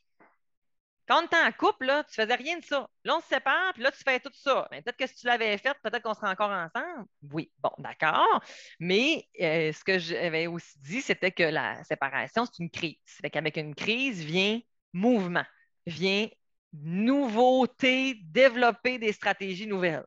Quand 1.07 1.23
on 1.23 1.25
était 1.25 1.37
en 1.37 1.51
couple, 1.51 1.85
là, 1.87 2.03
tu 2.03 2.13
faisais 2.13 2.35
rien 2.35 2.59
de 2.59 2.63
ça. 2.63 2.87
Là, 3.03 3.17
on 3.17 3.21
se 3.21 3.27
sépare, 3.27 3.73
puis 3.73 3.81
là, 3.81 3.91
tu 3.91 3.97
fais 4.03 4.19
tout 4.19 4.29
ça. 4.33 4.67
Peut-être 4.69 4.95
que 4.95 5.07
si 5.07 5.15
tu 5.15 5.25
l'avais 5.25 5.57
fait, 5.57 5.75
peut-être 5.81 6.03
qu'on 6.03 6.13
serait 6.13 6.29
encore 6.29 6.51
ensemble. 6.51 7.07
Oui, 7.31 7.51
bon, 7.57 7.71
d'accord. 7.79 8.43
Mais 8.79 9.27
euh, 9.41 9.73
ce 9.73 9.83
que 9.83 9.97
j'avais 9.97 10.45
aussi 10.45 10.77
dit, 10.79 11.01
c'était 11.01 11.31
que 11.31 11.41
la 11.43 11.83
séparation, 11.83 12.45
c'est 12.45 12.59
une 12.61 12.69
crise. 12.69 12.97
Fait 13.05 13.31
qu'avec 13.31 13.57
une 13.57 13.73
crise 13.73 14.23
vient 14.23 14.59
mouvement, 14.93 15.45
vient 15.87 16.27
nouveauté, 16.73 18.13
développer 18.25 18.99
des 18.99 19.11
stratégies 19.11 19.65
nouvelles. 19.65 20.05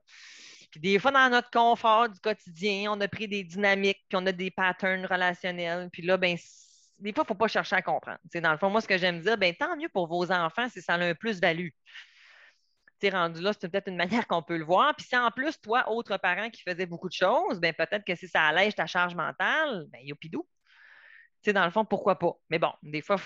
Puis 0.72 0.80
des 0.80 0.98
fois, 0.98 1.10
dans 1.10 1.28
notre 1.28 1.50
confort 1.50 2.08
du 2.08 2.18
quotidien, 2.18 2.92
on 2.92 3.00
a 3.02 3.06
pris 3.06 3.28
des 3.28 3.44
dynamiques, 3.44 4.02
puis 4.08 4.18
on 4.20 4.26
a 4.26 4.32
des 4.32 4.50
patterns 4.50 5.04
relationnels. 5.04 5.90
Puis 5.92 6.02
là, 6.02 6.16
ben, 6.16 6.34
des 6.98 7.12
fois, 7.12 7.22
il 7.22 7.24
ne 7.24 7.26
faut 7.28 7.34
pas 7.34 7.48
chercher 7.48 7.76
à 7.76 7.82
comprendre. 7.82 8.18
dans 8.34 8.52
le 8.52 8.56
fond, 8.56 8.70
moi, 8.70 8.80
ce 8.80 8.88
que 8.88 8.96
j'aime 8.96 9.20
dire, 9.20 9.36
ben, 9.36 9.54
tant 9.54 9.76
mieux 9.76 9.90
pour 9.90 10.06
vos 10.06 10.32
enfants 10.32 10.68
si 10.70 10.80
ça 10.80 10.94
a 10.94 10.98
un 10.98 11.14
plus-value. 11.14 11.68
rendu 13.04 13.42
là, 13.42 13.52
c'est 13.52 13.68
peut-être 13.68 13.88
une 13.88 13.96
manière 13.96 14.26
qu'on 14.26 14.42
peut 14.42 14.56
le 14.56 14.64
voir. 14.64 14.96
Puis 14.96 15.06
si 15.06 15.16
en 15.16 15.30
plus, 15.30 15.60
toi, 15.60 15.90
autre 15.90 16.16
parent 16.16 16.48
qui 16.48 16.62
faisait 16.62 16.86
beaucoup 16.86 17.10
de 17.10 17.14
choses, 17.14 17.60
ben, 17.60 17.74
peut-être 17.74 18.04
que 18.06 18.14
si 18.14 18.26
ça 18.26 18.42
allège 18.44 18.74
ta 18.74 18.86
charge 18.86 19.14
mentale, 19.14 19.84
ben, 19.92 20.00
yopidou. 20.02 20.48
Dans 21.46 21.64
le 21.66 21.70
fond, 21.70 21.84
pourquoi 21.84 22.18
pas? 22.18 22.32
Mais 22.48 22.58
bon, 22.58 22.72
des 22.82 23.02
fois, 23.02 23.18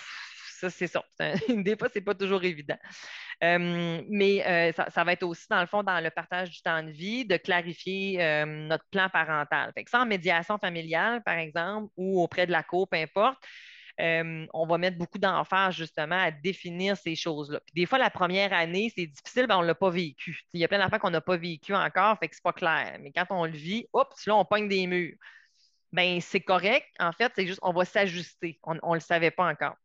ça, 0.56 0.68
c'est 0.68 0.86
ça. 0.86 1.04
Des 1.48 1.76
fois, 1.76 1.88
ce 1.92 1.98
n'est 1.98 2.04
pas 2.04 2.14
toujours 2.14 2.42
évident. 2.42 2.78
Euh, 3.44 4.02
mais 4.08 4.46
euh, 4.46 4.72
ça, 4.88 5.04
va 5.04 5.12
être 5.12 5.22
aussi, 5.22 5.46
dans 5.50 5.60
le 5.60 5.66
fond, 5.66 5.82
dans 5.82 6.02
le 6.02 6.10
partage 6.10 6.50
du 6.50 6.62
temps 6.62 6.82
de 6.82 6.90
vie, 6.90 7.26
de 7.26 7.36
clarifier 7.36 8.22
euh, 8.22 8.46
notre 8.46 8.84
plan 8.90 9.08
parental. 9.10 9.72
Fait 9.74 9.84
que 9.84 9.90
ça, 9.90 10.00
en 10.00 10.06
médiation 10.06 10.58
familiale, 10.58 11.22
par 11.22 11.36
exemple, 11.36 11.92
ou 11.96 12.22
auprès 12.22 12.46
de 12.46 12.52
la 12.52 12.62
cour, 12.62 12.88
peu 12.88 12.96
importe, 12.96 13.38
on 13.98 14.66
va 14.66 14.78
mettre 14.78 14.98
beaucoup 14.98 15.18
d'emphase 15.18 15.74
justement 15.74 16.18
à 16.18 16.30
définir 16.30 16.96
ces 16.96 17.14
choses-là. 17.14 17.60
Puis 17.60 17.74
des 17.74 17.86
fois, 17.86 17.98
la 17.98 18.10
première 18.10 18.52
année, 18.52 18.92
c'est 18.94 19.06
difficile, 19.06 19.46
ben, 19.46 19.56
on 19.58 19.62
ne 19.62 19.66
l'a 19.66 19.74
pas 19.74 19.90
vécu. 19.90 20.40
Il 20.52 20.60
y 20.60 20.64
a 20.64 20.68
plein 20.68 20.78
d'affaires 20.78 21.00
qu'on 21.00 21.10
n'a 21.10 21.22
pas 21.22 21.36
vécu 21.36 21.74
encore, 21.74 22.18
fait 22.18 22.28
que 22.28 22.34
c'est 22.34 22.42
pas 22.42 22.52
clair. 22.52 22.98
Mais 23.00 23.12
quand 23.12 23.26
on 23.30 23.44
le 23.44 23.52
vit, 23.52 23.86
oups, 23.94 24.26
là, 24.26 24.36
on 24.36 24.44
pogne 24.44 24.68
des 24.68 24.86
murs. 24.86 25.16
Ben, 25.92 26.20
c'est 26.20 26.40
correct. 26.40 26.86
En 26.98 27.12
fait, 27.12 27.32
c'est 27.34 27.46
juste 27.46 27.60
on 27.62 27.72
va 27.72 27.84
s'ajuster. 27.84 28.58
On 28.64 28.74
ne 28.74 28.94
le 28.94 29.00
savait 29.00 29.30
pas 29.30 29.48
encore. 29.50 29.76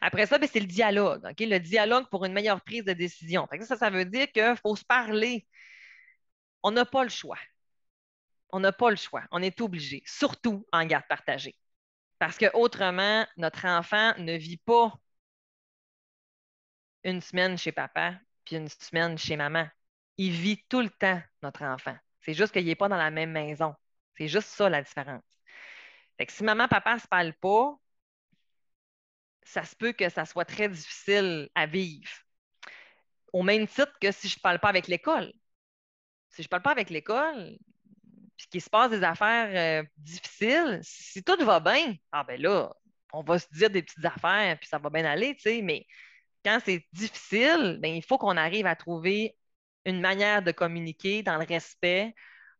Après 0.00 0.26
ça, 0.26 0.38
ben, 0.38 0.48
c'est 0.50 0.60
le 0.60 0.66
dialogue. 0.66 1.22
Le 1.38 1.58
dialogue 1.58 2.08
pour 2.10 2.24
une 2.24 2.32
meilleure 2.32 2.62
prise 2.62 2.84
de 2.84 2.92
décision. 2.92 3.46
Ça, 3.62 3.76
ça 3.76 3.90
veut 3.90 4.04
dire 4.04 4.30
qu'il 4.32 4.56
faut 4.56 4.76
se 4.76 4.84
parler. 4.84 5.46
On 6.62 6.70
n'a 6.70 6.84
pas 6.84 7.02
le 7.02 7.10
choix. 7.10 7.38
On 8.50 8.60
n'a 8.60 8.72
pas 8.72 8.90
le 8.90 8.96
choix. 8.96 9.22
On 9.30 9.42
est 9.42 9.60
obligé, 9.60 10.02
surtout 10.06 10.66
en 10.72 10.84
garde 10.86 11.06
partagée. 11.08 11.56
Parce 12.18 12.36
que 12.36 12.46
autrement, 12.54 13.26
notre 13.36 13.66
enfant 13.66 14.14
ne 14.18 14.36
vit 14.36 14.58
pas 14.58 14.92
une 17.04 17.20
semaine 17.20 17.56
chez 17.56 17.72
papa 17.72 18.14
puis 18.44 18.56
une 18.56 18.68
semaine 18.68 19.16
chez 19.18 19.36
maman. 19.36 19.66
Il 20.18 20.32
vit 20.32 20.62
tout 20.68 20.80
le 20.80 20.90
temps, 20.90 21.20
notre 21.42 21.62
enfant. 21.64 21.96
C'est 22.20 22.34
juste 22.34 22.52
qu'il 22.52 22.66
n'est 22.66 22.74
pas 22.74 22.88
dans 22.88 22.96
la 22.96 23.10
même 23.10 23.32
maison. 23.32 23.74
C'est 24.16 24.28
juste 24.28 24.48
ça 24.48 24.68
la 24.68 24.82
différence. 24.82 25.22
Si 26.28 26.44
maman, 26.44 26.68
papa 26.68 26.94
ne 26.94 27.00
se 27.00 27.08
parlent 27.08 27.34
pas, 27.40 27.78
ça 29.50 29.64
se 29.64 29.74
peut 29.76 29.92
que 29.92 30.08
ça 30.08 30.24
soit 30.24 30.44
très 30.44 30.68
difficile 30.68 31.48
à 31.54 31.66
vivre. 31.66 32.10
Au 33.32 33.42
même 33.42 33.66
titre 33.66 33.92
que 34.00 34.12
si 34.12 34.28
je 34.28 34.36
ne 34.36 34.40
parle 34.40 34.60
pas 34.60 34.68
avec 34.68 34.86
l'école. 34.88 35.32
Si 36.30 36.42
je 36.42 36.46
ne 36.46 36.48
parle 36.48 36.62
pas 36.62 36.70
avec 36.72 36.90
l'école, 36.90 37.58
puis 38.36 38.46
qu'il 38.48 38.62
se 38.62 38.70
passe 38.70 38.90
des 38.90 39.02
affaires 39.02 39.82
euh, 39.82 39.86
difficiles, 39.98 40.80
si, 40.82 41.22
tout 41.22 41.44
va 41.44 41.60
bien, 41.60 41.96
ah 42.12 42.24
ben 42.24 42.40
là, 42.40 42.72
on 43.12 43.22
va 43.22 43.38
se 43.38 43.46
dire 43.52 43.70
des 43.70 43.82
petites 43.82 44.04
affaires, 44.04 44.58
puis 44.58 44.68
ça 44.68 44.78
va 44.78 44.90
bien 44.90 45.04
aller, 45.04 45.34
tu 45.34 45.42
sais, 45.42 45.62
mais 45.62 45.86
quand 46.44 46.60
c'est 46.64 46.86
difficile, 46.92 47.78
ben, 47.82 47.94
il 47.94 48.02
faut 48.04 48.18
qu'on 48.18 48.36
arrive 48.36 48.66
à 48.66 48.76
trouver 48.76 49.36
une 49.84 50.00
manière 50.00 50.42
de 50.42 50.52
communiquer 50.52 51.22
dans 51.22 51.36
le 51.38 51.44
respect, 51.44 52.14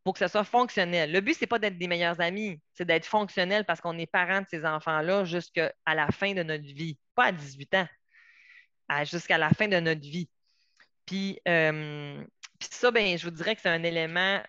pour 0.05 0.15
que 0.15 0.21
ce 0.21 0.29
soit 0.29 0.45
fonctionnel. 0.45 1.13
Le 1.13 1.21
but, 1.21 1.35
ce 1.35 1.43
n'est 1.43 1.47
pas 1.47 1.59
d'être 1.59 1.79
des 1.79 1.89
meilleurs 1.89 2.21
amis, 2.21 2.61
c'est 2.73 2.85
d'être 2.85 3.07
fonctionnel 3.07 3.65
parce 3.65 3.81
qu'on 3.81 3.99
est 3.99 4.07
parents 4.07 4.41
de 4.41 4.47
ces 4.49 4.65
enfants-là 4.65 5.25
jusqu'à 5.25 5.73
la 5.87 6.09
fin 6.11 6.33
de 6.33 6.43
notre 6.43 6.65
vie, 6.65 6.99
pas 7.15 7.27
à 7.27 7.33
18 7.33 7.75
ans, 7.75 7.89
jusqu'à 9.05 9.39
la 9.39 9.51
fin 9.51 9.69
de 9.69 9.79
notre 9.79 10.01
vie. 10.01 10.31
Puis, 11.07 11.39
euh, 11.49 12.25
ça, 12.61 12.91
ben, 12.91 13.19
je 13.19 13.25
vous 13.25 13.31
dirais 13.31 13.55
que 13.55 13.63
c'est 13.63 13.69
un 13.69 13.83
élément 13.83 14.43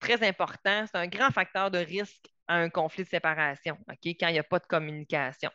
très 0.00 0.26
important, 0.26 0.84
c'est 0.86 0.98
un 0.98 1.06
grand 1.06 1.30
facteur 1.30 1.70
de 1.70 1.78
risque 1.78 2.26
à 2.48 2.56
un 2.56 2.68
conflit 2.70 3.04
de 3.04 3.08
séparation, 3.08 3.78
OK, 3.88 3.98
quand 4.04 4.28
il 4.28 4.32
n'y 4.32 4.38
a 4.38 4.44
pas 4.44 4.58
de 4.58 4.66
communication 4.66 5.50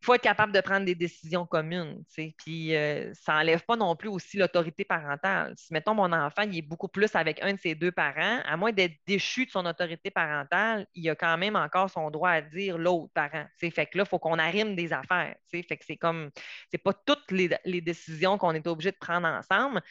il 0.00 0.04
faut 0.04 0.14
être 0.14 0.22
capable 0.22 0.52
de 0.52 0.60
prendre 0.60 0.84
des 0.86 0.94
décisions 0.94 1.46
communes. 1.46 2.04
Puis 2.38 2.74
euh, 2.74 3.12
ça 3.14 3.34
n'enlève 3.34 3.64
pas 3.64 3.76
non 3.76 3.96
plus 3.96 4.08
aussi 4.08 4.36
l'autorité 4.36 4.84
parentale. 4.84 5.54
Si, 5.56 5.72
mettons, 5.72 5.94
mon 5.94 6.12
enfant 6.12 6.42
il 6.42 6.58
est 6.58 6.62
beaucoup 6.62 6.88
plus 6.88 7.14
avec 7.14 7.42
un 7.42 7.54
de 7.54 7.58
ses 7.58 7.74
deux 7.74 7.92
parents, 7.92 8.40
à 8.44 8.56
moins 8.56 8.72
d'être 8.72 8.94
déchu 9.06 9.46
de 9.46 9.50
son 9.50 9.66
autorité 9.66 10.10
parentale, 10.10 10.86
il 10.94 11.08
a 11.10 11.14
quand 11.14 11.36
même 11.38 11.56
encore 11.56 11.90
son 11.90 12.10
droit 12.10 12.30
à 12.30 12.40
dire 12.40 12.78
l'autre 12.78 13.12
parent. 13.12 13.46
Fait 13.58 13.70
que 13.70 13.98
là, 13.98 14.04
il 14.04 14.08
faut 14.08 14.18
qu'on 14.18 14.38
arrime 14.38 14.76
des 14.76 14.92
affaires. 14.92 15.34
Fait 15.50 15.62
que 15.64 15.84
c'est 15.84 15.96
comme, 15.96 16.30
c'est 16.70 16.78
pas 16.78 16.92
toutes 16.92 17.30
les, 17.30 17.50
les 17.64 17.80
décisions 17.80 18.38
qu'on 18.38 18.52
est 18.54 18.66
obligé 18.66 18.90
de 18.92 18.96
prendre 18.98 19.26
ensemble, 19.26 19.82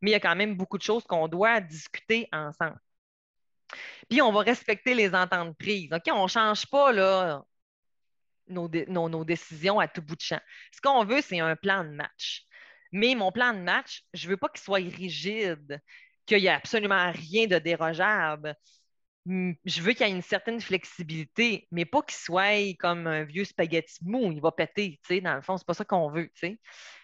mais 0.00 0.10
il 0.10 0.12
y 0.12 0.16
a 0.16 0.20
quand 0.20 0.36
même 0.36 0.56
beaucoup 0.56 0.78
de 0.78 0.82
choses 0.82 1.04
qu'on 1.04 1.28
doit 1.28 1.60
discuter 1.60 2.28
ensemble. 2.32 2.78
Puis 4.08 4.22
on 4.22 4.32
va 4.32 4.40
respecter 4.40 4.94
les 4.94 5.14
ententes 5.14 5.56
prises. 5.58 5.92
OK, 5.92 6.02
on 6.12 6.24
ne 6.24 6.28
change 6.28 6.66
pas 6.66 6.92
là, 6.92 7.44
nos, 8.48 9.24
décisions 9.24 9.80
à 9.80 9.88
tout 9.88 10.02
bout 10.02 10.16
de 10.16 10.20
champ. 10.20 10.40
Ce 10.72 10.80
qu'on 10.80 11.04
veut, 11.04 11.20
c'est 11.20 11.40
un 11.40 11.56
plan 11.56 11.84
de 11.84 11.90
match. 11.90 12.44
Mais 12.92 13.14
mon 13.14 13.32
plan 13.32 13.52
de 13.52 13.60
match, 13.60 14.04
je 14.14 14.26
ne 14.26 14.30
veux 14.30 14.36
pas 14.36 14.48
qu'il 14.48 14.60
soit 14.60 14.78
rigide, 14.78 15.80
qu'il 16.26 16.38
n'y 16.38 16.46
ait 16.46 16.50
absolument 16.50 17.10
rien 17.12 17.46
de 17.46 17.58
dérogeable. 17.58 18.54
Je 19.26 19.82
veux 19.82 19.92
qu'il 19.92 20.06
y 20.06 20.10
ait 20.10 20.14
une 20.14 20.22
certaine 20.22 20.60
flexibilité, 20.60 21.68
mais 21.70 21.84
pas 21.84 22.00
qu'il 22.00 22.16
soit 22.16 22.74
comme 22.78 23.06
un 23.06 23.24
vieux 23.24 23.44
spaghetti 23.44 23.98
mou, 24.02 24.32
il 24.32 24.40
va 24.40 24.52
péter, 24.52 24.98
tu 25.02 25.16
sais, 25.16 25.20
dans 25.20 25.34
le 25.34 25.42
fond, 25.42 25.58
c'est 25.58 25.66
pas 25.66 25.74
ça 25.74 25.84
qu'on 25.84 26.10
veut, 26.10 26.30
tu 26.34 26.48
sais. 26.48 26.60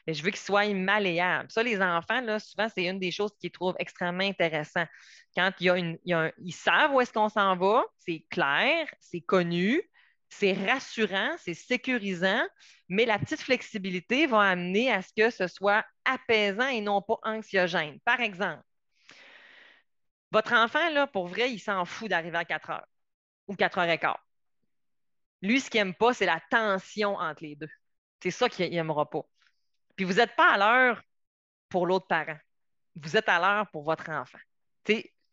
je 0.06 0.22
veux 0.22 0.30
qu'il 0.30 0.40
soit 0.40 0.72
malléable. 0.72 1.50
Ça, 1.50 1.62
les 1.62 1.82
enfants, 1.82 2.22
là, 2.22 2.38
souvent, 2.38 2.68
c'est 2.74 2.84
une 2.84 2.98
des 2.98 3.10
choses 3.10 3.32
qu'ils 3.38 3.50
trouvent 3.50 3.76
extrêmement 3.78 4.24
intéressant. 4.24 4.86
Quand 5.36 5.52
il 5.60 5.66
y 5.66 5.70
a 5.70 5.76
une, 5.76 5.98
ils 6.06 6.54
savent 6.54 6.94
où 6.94 7.00
est-ce 7.02 7.12
qu'on 7.12 7.28
s'en 7.28 7.56
va, 7.56 7.84
c'est 7.98 8.24
clair, 8.30 8.86
c'est 9.00 9.20
connu, 9.20 9.82
c'est 10.38 10.52
rassurant, 10.52 11.34
c'est 11.38 11.54
sécurisant, 11.54 12.42
mais 12.88 13.04
la 13.04 13.18
petite 13.18 13.40
flexibilité 13.40 14.26
va 14.26 14.40
amener 14.40 14.92
à 14.92 15.02
ce 15.02 15.12
que 15.16 15.30
ce 15.30 15.46
soit 15.46 15.84
apaisant 16.04 16.66
et 16.66 16.80
non 16.80 17.02
pas 17.02 17.18
anxiogène. 17.22 18.00
Par 18.00 18.20
exemple, 18.20 18.62
votre 20.32 20.52
enfant, 20.54 20.90
là, 20.90 21.06
pour 21.06 21.28
vrai, 21.28 21.52
il 21.52 21.60
s'en 21.60 21.84
fout 21.84 22.08
d'arriver 22.08 22.38
à 22.38 22.44
4 22.44 22.70
heures 22.70 22.86
ou 23.46 23.54
4 23.54 23.78
heures 23.78 23.90
et 23.90 23.98
quart. 23.98 24.26
Lui, 25.42 25.60
ce 25.60 25.70
qu'il 25.70 25.80
n'aime 25.80 25.94
pas, 25.94 26.12
c'est 26.14 26.26
la 26.26 26.40
tension 26.50 27.14
entre 27.16 27.44
les 27.44 27.54
deux. 27.54 27.70
C'est 28.20 28.30
ça 28.30 28.48
qu'il 28.48 28.68
n'aimera 28.70 29.08
pas. 29.08 29.22
Puis 29.94 30.04
vous 30.04 30.14
n'êtes 30.14 30.34
pas 30.34 30.52
à 30.52 30.58
l'heure 30.58 31.02
pour 31.68 31.86
l'autre 31.86 32.06
parent. 32.08 32.38
Vous 32.96 33.16
êtes 33.16 33.28
à 33.28 33.38
l'heure 33.38 33.70
pour 33.70 33.84
votre 33.84 34.10
enfant 34.10 34.38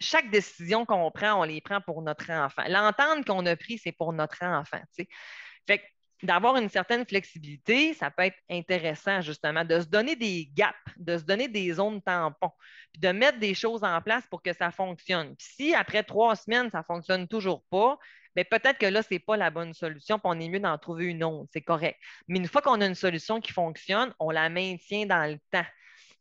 chaque 0.02 0.30
décision 0.30 0.86
qu'on 0.86 1.10
prend, 1.12 1.40
on 1.40 1.44
les 1.44 1.62
prend 1.62 1.82
pour 1.82 2.02
notre 2.02 2.30
enfant. 2.32 2.64
L'entente 2.68 3.26
qu'on 3.26 3.46
a 3.46 3.56
prise, 3.56 3.82
c'est 3.84 3.92
pour 3.92 4.14
notre 4.14 4.44
enfant. 4.44 4.82
Fait 5.68 5.82
d'avoir 6.24 6.58
une 6.58 6.70
certaine 6.70 7.06
flexibilité, 7.06 7.94
ça 7.94 8.12
peut 8.12 8.24
être 8.24 8.38
intéressant 8.50 9.22
justement 9.22 9.66
de 9.66 9.80
se 9.80 9.88
donner 9.88 10.16
des 10.16 10.50
gaps, 10.54 10.78
de 10.98 11.18
se 11.18 11.24
donner 11.24 11.48
des 11.48 11.74
zones 11.74 12.02
tampons, 12.02 12.52
puis 12.92 13.02
de 13.02 13.10
mettre 13.10 13.40
des 13.40 13.54
choses 13.54 13.84
en 13.84 14.00
place 14.02 14.26
pour 14.30 14.42
que 14.44 14.54
ça 14.54 14.72
fonctionne. 14.72 15.36
Puis 15.36 15.48
si 15.56 15.74
après 15.74 16.04
trois 16.04 16.36
semaines, 16.36 16.70
ça 16.70 16.80
ne 16.80 16.84
fonctionne 16.84 17.28
toujours 17.28 17.64
pas, 17.72 17.98
bien, 18.36 18.44
peut-être 18.44 18.78
que 18.78 18.86
là, 18.86 19.02
ce 19.02 19.08
n'est 19.12 19.20
pas 19.20 19.36
la 19.36 19.50
bonne 19.50 19.74
solution, 19.74 20.20
puis 20.20 20.26
on 20.26 20.40
est 20.40 20.50
mieux 20.50 20.60
d'en 20.60 20.78
trouver 20.78 21.06
une 21.06 21.24
autre, 21.24 21.50
c'est 21.52 21.62
correct. 21.62 22.00
Mais 22.28 22.38
une 22.38 22.48
fois 22.48 22.62
qu'on 22.62 22.82
a 22.82 22.86
une 22.86 22.96
solution 22.96 23.42
qui 23.42 23.52
fonctionne, 23.52 24.14
on 24.20 24.30
la 24.30 24.50
maintient 24.50 25.06
dans 25.06 25.30
le 25.30 25.40
temps, 25.52 25.66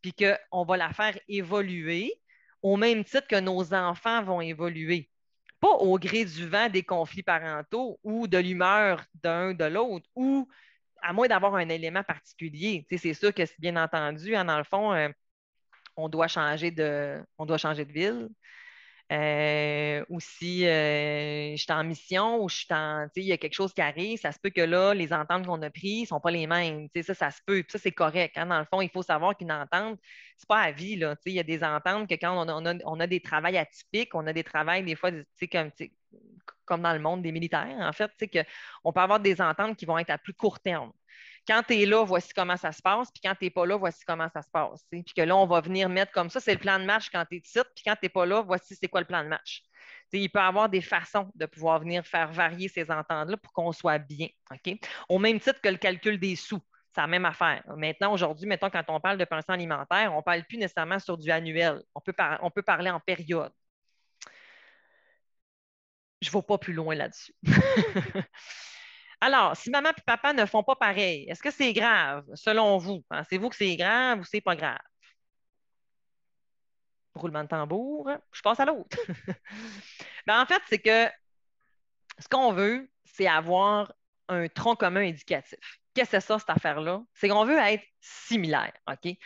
puis 0.00 0.14
qu'on 0.14 0.64
va 0.64 0.76
la 0.78 0.92
faire 0.92 1.18
évoluer, 1.28 2.14
au 2.62 2.76
même 2.76 3.04
titre 3.04 3.26
que 3.26 3.40
nos 3.40 3.74
enfants 3.74 4.22
vont 4.22 4.40
évoluer. 4.40 5.08
Pas 5.60 5.68
au 5.68 5.98
gré 5.98 6.24
du 6.24 6.48
vent 6.48 6.68
des 6.68 6.82
conflits 6.82 7.22
parentaux 7.22 7.98
ou 8.02 8.26
de 8.26 8.38
l'humeur 8.38 9.04
d'un 9.14 9.52
de 9.52 9.64
l'autre, 9.64 10.08
ou 10.14 10.48
à 11.02 11.12
moins 11.12 11.28
d'avoir 11.28 11.54
un 11.54 11.68
élément 11.68 12.02
particulier. 12.02 12.86
c'est 12.90 13.14
sûr 13.14 13.34
que, 13.34 13.42
bien 13.58 13.76
entendu, 13.76 14.34
hein, 14.34 14.44
dans 14.44 14.58
le 14.58 14.64
fond, 14.64 14.92
euh, 14.92 15.08
on, 15.96 16.08
doit 16.08 16.28
changer 16.28 16.70
de, 16.70 17.22
on 17.38 17.46
doit 17.46 17.58
changer 17.58 17.84
de 17.84 17.92
ville, 17.92 18.28
euh, 19.10 20.04
ou 20.08 20.20
si 20.20 20.64
euh, 20.66 21.56
je 21.56 21.56
suis 21.56 21.72
en 21.72 21.82
mission 21.82 22.42
ou 22.42 22.48
je 22.48 22.56
suis 22.58 22.66
en, 22.70 23.08
il 23.16 23.24
y 23.24 23.32
a 23.32 23.38
quelque 23.38 23.54
chose 23.54 23.72
qui 23.72 23.80
arrive, 23.80 24.20
ça 24.20 24.30
se 24.30 24.38
peut 24.38 24.50
que 24.50 24.60
là, 24.60 24.94
les 24.94 25.12
ententes 25.12 25.46
qu'on 25.46 25.60
a 25.62 25.70
prises 25.70 26.02
ne 26.02 26.06
sont 26.06 26.20
pas 26.20 26.30
les 26.30 26.46
mêmes. 26.46 26.88
Ça, 27.02 27.14
ça 27.14 27.30
se 27.32 27.40
peut. 27.44 27.64
ça, 27.68 27.78
c'est 27.78 27.90
correct. 27.90 28.38
Hein. 28.38 28.46
Dans 28.46 28.60
le 28.60 28.66
fond, 28.66 28.80
il 28.80 28.88
faut 28.88 29.02
savoir 29.02 29.36
qu'une 29.36 29.50
entente, 29.50 29.98
ce 30.38 30.44
n'est 30.44 30.46
pas 30.46 30.60
à 30.60 30.70
vie. 30.70 30.96
Là. 30.96 31.16
Il 31.26 31.32
y 31.32 31.40
a 31.40 31.42
des 31.42 31.64
ententes 31.64 32.08
que 32.08 32.14
quand 32.14 32.46
on 32.48 33.00
a, 33.00 33.06
des 33.08 33.20
travails 33.20 33.58
atypiques, 33.58 34.14
on 34.14 34.26
a 34.28 34.32
des 34.32 34.44
travails 34.44 34.84
des 34.84 34.94
fois 34.94 35.10
comme, 35.50 35.70
comme 36.64 36.82
dans 36.82 36.92
le 36.92 37.00
monde 37.00 37.22
des 37.22 37.32
militaires, 37.32 37.76
en 37.80 37.92
fait, 37.92 38.12
on 38.84 38.92
peut 38.92 39.00
avoir 39.00 39.18
des 39.18 39.40
ententes 39.40 39.76
qui 39.76 39.86
vont 39.86 39.98
être 39.98 40.10
à 40.10 40.18
plus 40.18 40.34
court 40.34 40.60
terme. 40.60 40.92
Quand 41.46 41.62
tu 41.66 41.74
es 41.80 41.86
là, 41.86 42.04
voici 42.04 42.32
comment 42.34 42.56
ça 42.56 42.72
se 42.72 42.82
passe, 42.82 43.10
puis 43.10 43.20
quand 43.24 43.34
tu 43.34 43.44
n'es 43.44 43.50
pas 43.50 43.66
là, 43.66 43.76
voici 43.76 44.04
comment 44.06 44.28
ça 44.32 44.42
se 44.42 44.50
passe. 44.50 44.84
Puis 44.90 45.04
que 45.04 45.22
là, 45.22 45.36
on 45.36 45.46
va 45.46 45.60
venir 45.60 45.88
mettre 45.88 46.12
comme 46.12 46.30
ça, 46.30 46.40
c'est 46.40 46.54
le 46.54 46.60
plan 46.60 46.78
de 46.78 46.84
match 46.84 47.10
quand 47.10 47.24
tu 47.30 47.36
es 47.36 47.40
titre, 47.40 47.70
puis 47.74 47.84
quand 47.84 47.94
tu 47.94 48.00
n'es 48.04 48.08
pas 48.08 48.26
là, 48.26 48.42
voici 48.42 48.76
c'est 48.80 48.88
quoi 48.88 49.00
le 49.00 49.06
plan 49.06 49.22
de 49.22 49.28
match. 49.28 49.62
il 50.12 50.30
peut 50.30 50.38
y 50.38 50.42
avoir 50.42 50.68
des 50.68 50.80
façons 50.80 51.30
de 51.34 51.46
pouvoir 51.46 51.80
venir 51.80 52.04
faire 52.06 52.30
varier 52.32 52.68
ces 52.68 52.90
ententes-là 52.90 53.36
pour 53.36 53.52
qu'on 53.52 53.72
soit 53.72 53.98
bien. 53.98 54.28
Au 55.08 55.18
même 55.18 55.40
titre 55.40 55.60
que 55.60 55.68
le 55.68 55.76
calcul 55.76 56.18
des 56.18 56.36
sous. 56.36 56.60
C'est 56.94 57.00
la 57.00 57.06
même 57.06 57.24
affaire. 57.24 57.62
Maintenant, 57.76 58.12
aujourd'hui, 58.12 58.48
mettons, 58.48 58.68
quand 58.68 58.82
on 58.88 58.98
parle 58.98 59.16
de 59.16 59.24
pension 59.24 59.54
alimentaire, 59.54 60.12
on 60.12 60.18
ne 60.18 60.22
parle 60.22 60.42
plus 60.44 60.58
nécessairement 60.58 60.98
sur 60.98 61.16
du 61.16 61.30
annuel. 61.30 61.82
On 61.94 62.00
peut, 62.00 62.14
on 62.42 62.50
peut 62.50 62.62
parler 62.62 62.90
en 62.90 62.98
période. 62.98 63.52
Je 66.20 66.28
ne 66.28 66.32
vais 66.32 66.42
pas 66.42 66.58
plus 66.58 66.72
loin 66.72 66.94
là-dessus. 66.96 67.32
Alors, 69.20 69.56
si 69.56 69.70
maman 69.70 69.90
et 69.90 70.02
papa 70.06 70.32
ne 70.32 70.46
font 70.46 70.62
pas 70.62 70.76
pareil, 70.76 71.26
est-ce 71.28 71.42
que 71.42 71.50
c'est 71.50 71.72
grave, 71.72 72.24
selon 72.34 72.78
vous? 72.78 73.02
Pensez-vous 73.08 73.48
que 73.50 73.56
c'est 73.56 73.76
grave 73.76 74.20
ou 74.20 74.24
c'est 74.24 74.40
pas 74.40 74.56
grave? 74.56 74.78
Roulement 77.14 77.42
de 77.42 77.48
tambour, 77.48 78.08
je 78.32 78.40
passe 78.40 78.60
à 78.60 78.64
l'autre. 78.64 78.96
Ben, 80.26 80.40
en 80.40 80.46
fait, 80.46 80.62
c'est 80.68 80.78
que 80.78 81.08
ce 82.18 82.28
qu'on 82.28 82.52
veut, 82.52 82.90
c'est 83.04 83.26
avoir 83.26 83.92
un 84.28 84.48
tronc 84.48 84.76
commun 84.76 85.02
éducatif. 85.02 85.58
Qu'est-ce 85.94 86.12
que 86.12 86.20
c'est 86.20 86.26
ça, 86.26 86.38
cette 86.38 86.50
affaire-là? 86.50 87.02
C'est 87.14 87.28
qu'on 87.28 87.44
veut 87.44 87.58
être 87.58 87.84
similaire, 88.00 88.72
OK? 88.88 89.16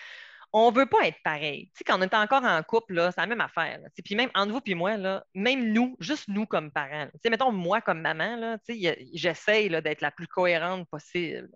On 0.57 0.71
ne 0.71 0.77
veut 0.77 0.87
pas 0.87 1.09
être 1.09 1.19
pareil. 1.25 1.67
Tu 1.67 1.79
sais, 1.79 1.85
quand 1.85 1.99
on 1.99 2.03
est 2.03 2.15
encore 2.15 2.45
en 2.45 2.63
couple, 2.63 2.95
c'est 3.11 3.21
la 3.21 3.27
même 3.27 3.41
affaire. 3.41 3.81
Puis 4.05 4.15
même 4.15 4.31
entre 4.37 4.53
vous 4.53 4.61
et 4.65 4.75
moi, 4.77 4.97
là, 4.97 5.25
même 5.35 5.73
nous, 5.73 5.97
juste 5.99 6.29
nous 6.29 6.47
comme 6.47 6.71
parents, 6.71 7.07
tu 7.07 7.19
sais, 7.25 7.29
mettons 7.29 7.51
moi 7.51 7.81
comme 7.81 8.01
maman, 8.01 8.37
là, 8.37 8.59
j'essaye 8.69 9.69
d'être 9.69 10.01
la 10.01 10.13
plus 10.13 10.29
cohérente 10.29 10.89
possible. 10.89 11.49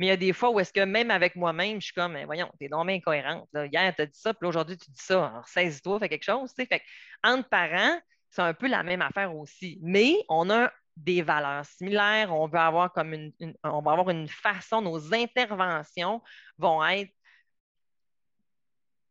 Mais 0.00 0.06
il 0.06 0.08
y 0.08 0.12
a 0.12 0.16
des 0.16 0.32
fois 0.32 0.50
où 0.50 0.58
est-ce 0.58 0.72
que 0.72 0.84
même 0.84 1.12
avec 1.12 1.36
moi-même, 1.36 1.80
je 1.80 1.86
suis 1.86 1.94
comme, 1.94 2.18
voyons, 2.24 2.50
t'es 2.58 2.66
non 2.66 2.88
incohérente. 2.88 3.48
Là. 3.52 3.66
Hier, 3.66 3.94
tu 3.94 4.02
as 4.02 4.06
dit 4.06 4.18
ça, 4.18 4.34
puis 4.34 4.48
aujourd'hui, 4.48 4.76
tu 4.76 4.90
dis 4.90 5.00
ça. 5.00 5.28
Alors, 5.28 5.46
saisis-toi, 5.46 6.00
fais 6.00 6.08
quelque 6.08 6.24
chose. 6.24 6.52
Fait 6.56 6.82
entre 7.22 7.48
parents, 7.48 8.00
c'est 8.30 8.42
un 8.42 8.52
peu 8.52 8.66
la 8.66 8.82
même 8.82 9.02
affaire 9.02 9.32
aussi. 9.32 9.78
Mais 9.80 10.16
on 10.28 10.50
a 10.50 10.72
des 10.96 11.22
valeurs 11.22 11.64
similaires, 11.64 12.34
on 12.34 12.48
veut 12.48 12.58
avoir 12.58 12.92
comme 12.92 13.14
une, 13.14 13.32
on 13.62 13.80
va 13.80 13.92
avoir 13.92 14.10
une 14.10 14.26
façon, 14.26 14.82
nos 14.82 15.14
interventions 15.14 16.20
vont 16.58 16.84
être 16.84 17.12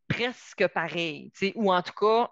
presque 0.08 0.68
pareilles, 0.68 1.32
ou 1.56 1.72
en 1.74 1.82
tout 1.82 1.94
cas 1.94 2.30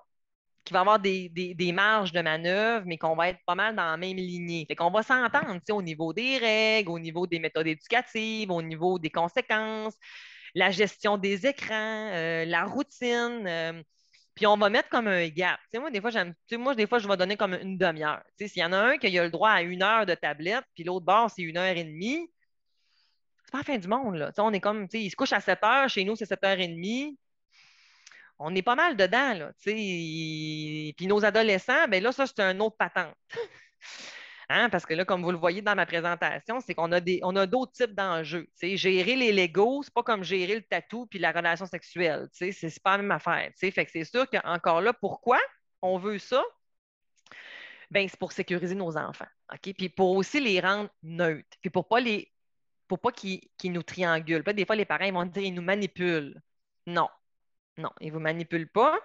qu'il 0.64 0.74
va 0.74 0.82
avoir 0.82 1.00
des, 1.00 1.72
marges 1.74 2.12
de 2.12 2.22
manœuvre, 2.22 2.86
mais 2.86 2.98
qu'on 2.98 3.16
va 3.16 3.30
être 3.30 3.40
pas 3.46 3.56
mal 3.56 3.76
dans 3.76 3.86
la 3.86 3.98
même 3.98 4.18
lignée. 4.18 4.66
Fait 4.68 4.76
qu'on 4.76 4.92
va 4.92 5.04
s'entendre 5.04 5.60
au 5.72 5.82
niveau 5.82 6.14
des 6.14 6.38
règles, 6.38 6.92
au 6.92 7.00
niveau 7.00 7.26
des 7.26 7.40
méthodes 7.40 7.68
éducatives, 7.68 8.52
au 8.52 8.62
niveau 8.62 9.00
des 9.00 9.10
conséquences, 9.10 9.96
la 10.54 10.70
gestion 10.72 11.18
des 11.18 11.48
écrans, 11.48 12.12
euh, 12.14 12.46
la 12.46 12.66
routine. 12.66 13.46
Euh, 13.48 13.82
puis 14.36 14.46
on 14.48 14.58
va 14.58 14.70
mettre 14.70 14.90
comme 14.90 15.08
un 15.08 15.28
gap. 15.30 15.60
moi, 15.74 15.92
des 15.92 16.02
fois, 16.02 16.12
moi, 16.58 16.76
des 16.76 16.88
fois, 16.88 17.00
je 17.00 17.08
vais 17.08 17.18
donner 17.18 17.38
comme 17.38 17.54
une 17.54 17.78
demi-heure. 17.78 18.22
S'il 18.38 18.58
y 18.58 18.64
en 18.64 18.72
a 18.74 18.78
un 18.78 18.98
qui 18.98 19.18
a 19.18 19.24
le 19.24 19.30
droit 19.30 19.50
à 19.50 19.62
une 19.62 19.84
heure 19.84 20.06
de 20.06 20.14
tablette, 20.16 20.64
puis 20.74 20.84
l'autre 20.84 21.06
bord, 21.06 21.30
c'est 21.30 21.42
une 21.42 21.58
heure 21.58 21.76
et 21.76 21.84
demie, 21.84 22.30
c'est 23.46 23.52
pas 23.52 23.60
la 23.60 23.64
fin 23.64 23.78
du 23.78 23.88
monde. 23.88 24.16
Là. 24.16 24.32
on 24.38 24.54
est 24.54 24.62
comme, 24.62 24.88
il 24.94 25.10
se 25.10 25.16
couche 25.16 25.34
à 25.34 25.42
7 25.42 25.64
heures, 25.64 25.90
chez 25.90 26.06
nous, 26.06 26.16
c'est 26.16 26.26
7 26.26 26.44
heures 26.44 26.60
et 26.60 26.68
demie. 26.68 27.18
On 28.44 28.56
est 28.56 28.62
pas 28.62 28.76
mal 28.76 28.98
dedans. 28.98 29.34
Là, 29.34 29.52
puis 29.64 31.08
nos 31.08 31.24
adolescents, 31.24 31.88
ben 31.88 32.02
là, 32.02 32.12
ça, 32.12 32.26
c'est 32.26 32.40
un 32.40 32.60
autre 32.60 32.78
patente. 32.78 33.16
Hein, 34.54 34.70
parce 34.70 34.86
que 34.86 34.94
là, 34.94 35.06
comme 35.06 35.24
vous 35.24 35.32
le 35.32 35.38
voyez 35.38 35.62
dans 35.62 35.76
ma 35.76 35.86
présentation, 35.86 36.60
c'est 36.60 36.76
qu'on 36.76 36.92
a 36.92 37.00
des, 37.00 37.22
on 37.24 37.38
a 37.38 37.48
d'autres 37.48 37.72
types 37.72 37.96
d'enjeux. 37.96 38.50
Gérer 38.62 39.16
les 39.16 39.32
Legos, 39.32 39.84
c'est 39.84 39.94
pas 39.94 40.04
comme 40.04 40.26
gérer 40.26 40.56
le 40.56 40.62
tatou 40.62 41.06
puis 41.06 41.20
la 41.20 41.32
relation 41.32 41.66
sexuelle. 41.66 42.28
C'est, 42.34 42.52
c'est 42.52 42.84
pas 42.84 42.98
la 42.98 43.04
même 43.04 43.12
affaire. 43.12 43.50
Fait 43.56 43.72
que 43.72 43.92
c'est 43.92 44.04
sûr 44.04 44.30
qu'encore 44.30 44.82
là, 44.82 44.92
pourquoi 44.92 45.40
on 45.82 45.98
veut 45.98 46.20
ça? 46.20 46.44
Ben, 47.92 48.08
c'est 48.10 48.20
pour 48.20 48.34
sécuriser 48.34 48.76
nos 48.76 48.98
enfants. 48.98 49.28
OK? 49.54 49.74
Puis 49.74 49.88
pour 49.88 50.18
aussi 50.18 50.42
les 50.42 50.60
rendre 50.60 50.90
neutres. 51.04 51.58
Puis 51.62 51.70
pour 51.70 51.88
pas 51.88 52.02
les. 52.02 52.30
Pour 52.90 53.00
pas 53.00 53.14
qu'ils, 53.14 53.42
nous 53.64 53.84
triangulent. 53.84 54.44
des 54.44 54.66
fois, 54.66 54.76
les 54.76 54.86
parents 54.86 55.06
ils 55.06 55.14
vont 55.14 55.26
dire 55.26 55.44
qu'ils 55.44 55.54
nous 55.54 55.62
manipulent. 55.62 56.42
Non. 56.88 57.08
Non, 57.78 57.92
ils 58.00 58.08
ne 58.08 58.14
vous 58.14 58.20
manipulent 58.20 58.70
pas. 58.70 59.00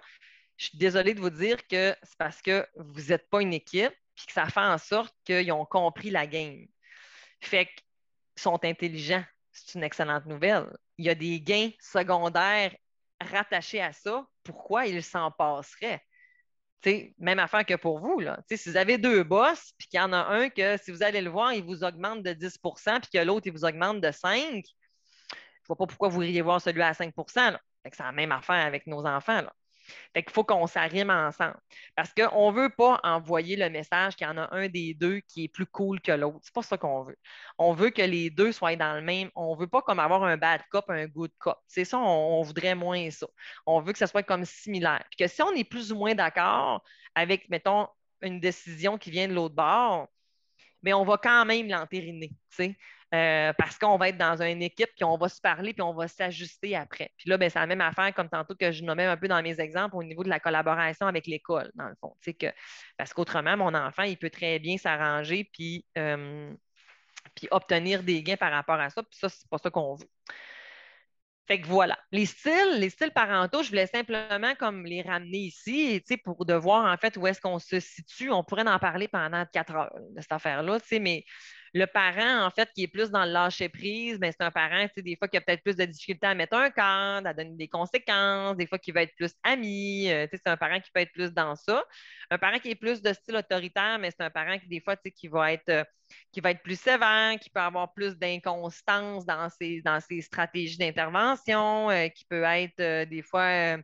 Je 0.57 0.65
suis 0.65 0.77
désolée 0.77 1.13
de 1.13 1.19
vous 1.19 1.29
dire 1.29 1.65
que 1.67 1.95
c'est 2.03 2.17
parce 2.17 2.41
que 2.41 2.65
vous 2.75 3.09
n'êtes 3.09 3.29
pas 3.29 3.41
une 3.41 3.53
équipe 3.53 3.93
puis 4.15 4.25
que 4.25 4.33
ça 4.33 4.47
fait 4.47 4.59
en 4.59 4.77
sorte 4.77 5.15
qu'ils 5.23 5.51
ont 5.51 5.65
compris 5.65 6.09
la 6.09 6.25
game. 6.25 6.65
Fait 7.41 7.67
qu'ils 7.67 7.83
sont 8.41 8.63
intelligents. 8.63 9.23
C'est 9.51 9.75
une 9.75 9.83
excellente 9.83 10.25
nouvelle. 10.25 10.67
Il 10.97 11.05
y 11.05 11.09
a 11.09 11.15
des 11.15 11.39
gains 11.39 11.69
secondaires 11.79 12.75
rattachés 13.21 13.81
à 13.81 13.93
ça. 13.93 14.27
Pourquoi 14.43 14.87
ils 14.87 15.03
s'en 15.03 15.31
passeraient? 15.31 16.01
même 17.17 17.39
affaire 17.39 17.65
que 17.65 17.73
pour 17.73 17.99
vous. 17.99 18.19
Là. 18.19 18.39
si 18.49 18.69
vous 18.69 18.77
avez 18.77 18.97
deux 18.97 19.23
boss, 19.23 19.73
puis 19.77 19.87
qu'il 19.89 19.99
y 19.99 20.03
en 20.03 20.13
a 20.13 20.17
un 20.17 20.49
que, 20.49 20.77
si 20.77 20.91
vous 20.91 21.03
allez 21.03 21.21
le 21.21 21.29
voir, 21.29 21.53
il 21.53 21.63
vous 21.63 21.83
augmente 21.83 22.23
de 22.23 22.33
10% 22.33 23.01
puis 23.01 23.09
que 23.11 23.25
l'autre, 23.25 23.47
il 23.47 23.51
vous 23.51 23.65
augmente 23.65 23.99
de 23.99 24.11
5 24.11 24.63
je 25.67 25.73
ne 25.73 25.75
vois 25.75 25.85
pas 25.85 25.87
pourquoi 25.87 26.07
vous 26.07 26.23
iriez 26.23 26.41
voir 26.41 26.61
celui 26.61 26.81
à 26.81 26.93
5 26.93 27.13
C'est 27.95 28.03
la 28.03 28.11
même 28.11 28.31
affaire 28.31 28.65
avec 28.65 28.87
nos 28.87 29.05
enfants. 29.05 29.41
Là. 29.41 29.53
Fait 30.13 30.23
qu'il 30.23 30.31
faut 30.31 30.43
qu'on 30.43 30.67
s'arrime 30.67 31.09
ensemble. 31.09 31.57
Parce 31.95 32.13
qu'on 32.13 32.51
ne 32.51 32.55
veut 32.57 32.69
pas 32.69 32.99
envoyer 33.03 33.55
le 33.55 33.69
message 33.69 34.15
qu'il 34.15 34.27
y 34.27 34.29
en 34.29 34.37
a 34.37 34.53
un 34.55 34.67
des 34.67 34.93
deux 34.93 35.19
qui 35.21 35.45
est 35.45 35.47
plus 35.47 35.65
cool 35.65 36.01
que 36.01 36.11
l'autre. 36.11 36.39
C'est 36.43 36.53
pas 36.53 36.61
ça 36.63 36.77
qu'on 36.77 37.03
veut. 37.03 37.17
On 37.57 37.73
veut 37.73 37.89
que 37.89 38.01
les 38.01 38.29
deux 38.29 38.51
soient 38.51 38.75
dans 38.75 38.95
le 38.95 39.01
même. 39.01 39.29
On 39.35 39.55
ne 39.55 39.59
veut 39.59 39.67
pas 39.67 39.81
comme 39.81 39.99
avoir 39.99 40.23
un 40.23 40.37
bad 40.37 40.61
cop, 40.71 40.89
un 40.89 41.05
good 41.07 41.31
cop. 41.39 41.57
C'est 41.67 41.85
ça, 41.85 41.99
on, 41.99 42.41
voudrait 42.41 42.75
moins 42.75 43.09
ça. 43.11 43.27
On 43.65 43.79
veut 43.79 43.93
que 43.93 43.99
ça 43.99 44.07
soit 44.07 44.23
comme 44.23 44.45
similaire. 44.45 45.03
Puis 45.09 45.25
que 45.25 45.27
si 45.27 45.41
on 45.41 45.51
est 45.53 45.63
plus 45.63 45.91
ou 45.91 45.97
moins 45.97 46.15
d'accord 46.15 46.83
avec, 47.15 47.49
mettons, 47.49 47.87
une 48.21 48.39
décision 48.39 48.97
qui 48.97 49.11
vient 49.11 49.27
de 49.27 49.33
l'autre 49.33 49.55
bord, 49.55 50.07
mais 50.83 50.93
on 50.93 51.03
va 51.03 51.17
quand 51.17 51.45
même 51.45 51.67
l'entériner. 51.67 52.31
Euh, 53.13 53.53
parce 53.53 53.77
qu'on 53.77 53.97
va 53.97 54.09
être 54.09 54.17
dans 54.17 54.41
une 54.41 54.61
équipe, 54.61 54.89
puis 54.95 55.05
on 55.05 55.17
va 55.17 55.29
se 55.29 55.39
parler, 55.39 55.73
puis 55.73 55.81
on 55.81 55.93
va 55.93 56.09
s'ajuster 56.09 56.75
après. 56.75 57.09
Puis 57.17 57.29
là, 57.29 57.37
ben, 57.37 57.49
c'est 57.49 57.59
la 57.59 57.65
même 57.65 57.79
affaire 57.79 58.13
comme 58.13 58.27
tantôt 58.27 58.53
que 58.53 58.71
je 58.73 58.83
nommais 58.83 59.05
un 59.05 59.15
peu 59.15 59.29
dans 59.29 59.41
mes 59.41 59.61
exemples 59.61 59.95
au 59.95 60.03
niveau 60.03 60.25
de 60.25 60.29
la 60.29 60.41
collaboration 60.41 61.07
avec 61.07 61.25
l'école, 61.25 61.71
dans 61.75 61.87
le 61.87 61.95
fond. 62.01 62.13
Que, 62.25 62.47
parce 62.97 63.13
qu'autrement, 63.13 63.55
mon 63.55 63.73
enfant, 63.73 64.03
il 64.03 64.17
peut 64.17 64.29
très 64.29 64.59
bien 64.59 64.77
s'arranger 64.77 65.49
puis, 65.53 65.85
euh, 65.97 66.53
puis 67.33 67.47
obtenir 67.51 68.03
des 68.03 68.23
gains 68.23 68.35
par 68.35 68.51
rapport 68.51 68.79
à 68.79 68.89
ça, 68.89 69.01
puis 69.03 69.17
ça, 69.17 69.29
c'est 69.29 69.49
pas 69.49 69.57
ça 69.57 69.69
qu'on 69.69 69.95
veut. 69.95 70.09
Fait 71.47 71.61
que 71.61 71.67
voilà. 71.67 71.97
Les 72.11 72.25
styles, 72.25 72.77
les 72.77 72.89
styles 72.89 73.11
parentaux, 73.11 73.63
je 73.63 73.69
voulais 73.69 73.87
simplement 73.87 74.53
comme 74.55 74.85
les 74.85 75.01
ramener 75.01 75.37
ici, 75.37 76.03
pour 76.23 76.45
de 76.45 76.53
voir 76.53 76.91
en 76.91 76.97
fait 76.97 77.15
où 77.17 77.25
est-ce 77.25 77.39
qu'on 77.39 77.59
se 77.59 77.79
situe. 77.79 78.31
On 78.31 78.43
pourrait 78.43 78.67
en 78.67 78.79
parler 78.79 79.07
pendant 79.07 79.45
quatre 79.45 79.73
heures 79.73 79.93
de 80.15 80.21
cette 80.21 80.31
affaire-là, 80.31 80.77
mais 80.99 81.23
le 81.73 81.85
parent, 81.85 82.45
en 82.45 82.49
fait, 82.49 82.69
qui 82.73 82.83
est 82.83 82.87
plus 82.87 83.11
dans 83.11 83.25
le 83.25 83.31
lâcher 83.31 83.69
prise, 83.69 84.19
ben, 84.19 84.31
c'est 84.31 84.43
un 84.43 84.51
parent, 84.51 84.87
des 84.95 85.15
fois, 85.15 85.27
qui 85.27 85.37
a 85.37 85.41
peut-être 85.41 85.63
plus 85.63 85.75
de 85.75 85.85
difficultés 85.85 86.27
à 86.27 86.33
mettre 86.33 86.55
un 86.55 86.69
cadre, 86.69 87.27
à 87.27 87.33
donner 87.33 87.55
des 87.55 87.67
conséquences, 87.67 88.57
des 88.57 88.67
fois, 88.67 88.79
qui 88.79 88.91
va 88.91 89.03
être 89.03 89.15
plus 89.15 89.33
ami. 89.43 90.09
Euh, 90.11 90.27
c'est 90.31 90.47
un 90.47 90.57
parent 90.57 90.79
qui 90.79 90.91
peut 90.91 91.01
être 91.01 91.11
plus 91.11 91.33
dans 91.33 91.55
ça. 91.55 91.83
Un 92.29 92.37
parent 92.37 92.59
qui 92.59 92.71
est 92.71 92.75
plus 92.75 93.01
de 93.01 93.13
style 93.13 93.35
autoritaire, 93.35 93.99
mais 93.99 94.11
c'est 94.11 94.23
un 94.23 94.29
parent 94.29 94.57
qui, 94.59 94.67
des 94.67 94.81
fois, 94.81 94.95
qui 94.95 95.27
va 95.27 95.53
être. 95.53 95.69
Euh, 95.69 95.83
qui 96.31 96.41
va 96.41 96.51
être 96.51 96.61
plus 96.61 96.79
sévère, 96.79 97.37
qui 97.39 97.49
peut 97.49 97.59
avoir 97.59 97.93
plus 97.93 98.17
d'inconstance 98.17 99.25
dans 99.25 99.49
ses, 99.49 99.81
dans 99.81 99.99
ses 99.99 100.21
stratégies 100.21 100.77
d'intervention, 100.77 101.89
euh, 101.89 102.07
qui 102.09 102.25
peut 102.25 102.43
être 102.43 103.07
des 103.09 103.21
fois 103.21 103.77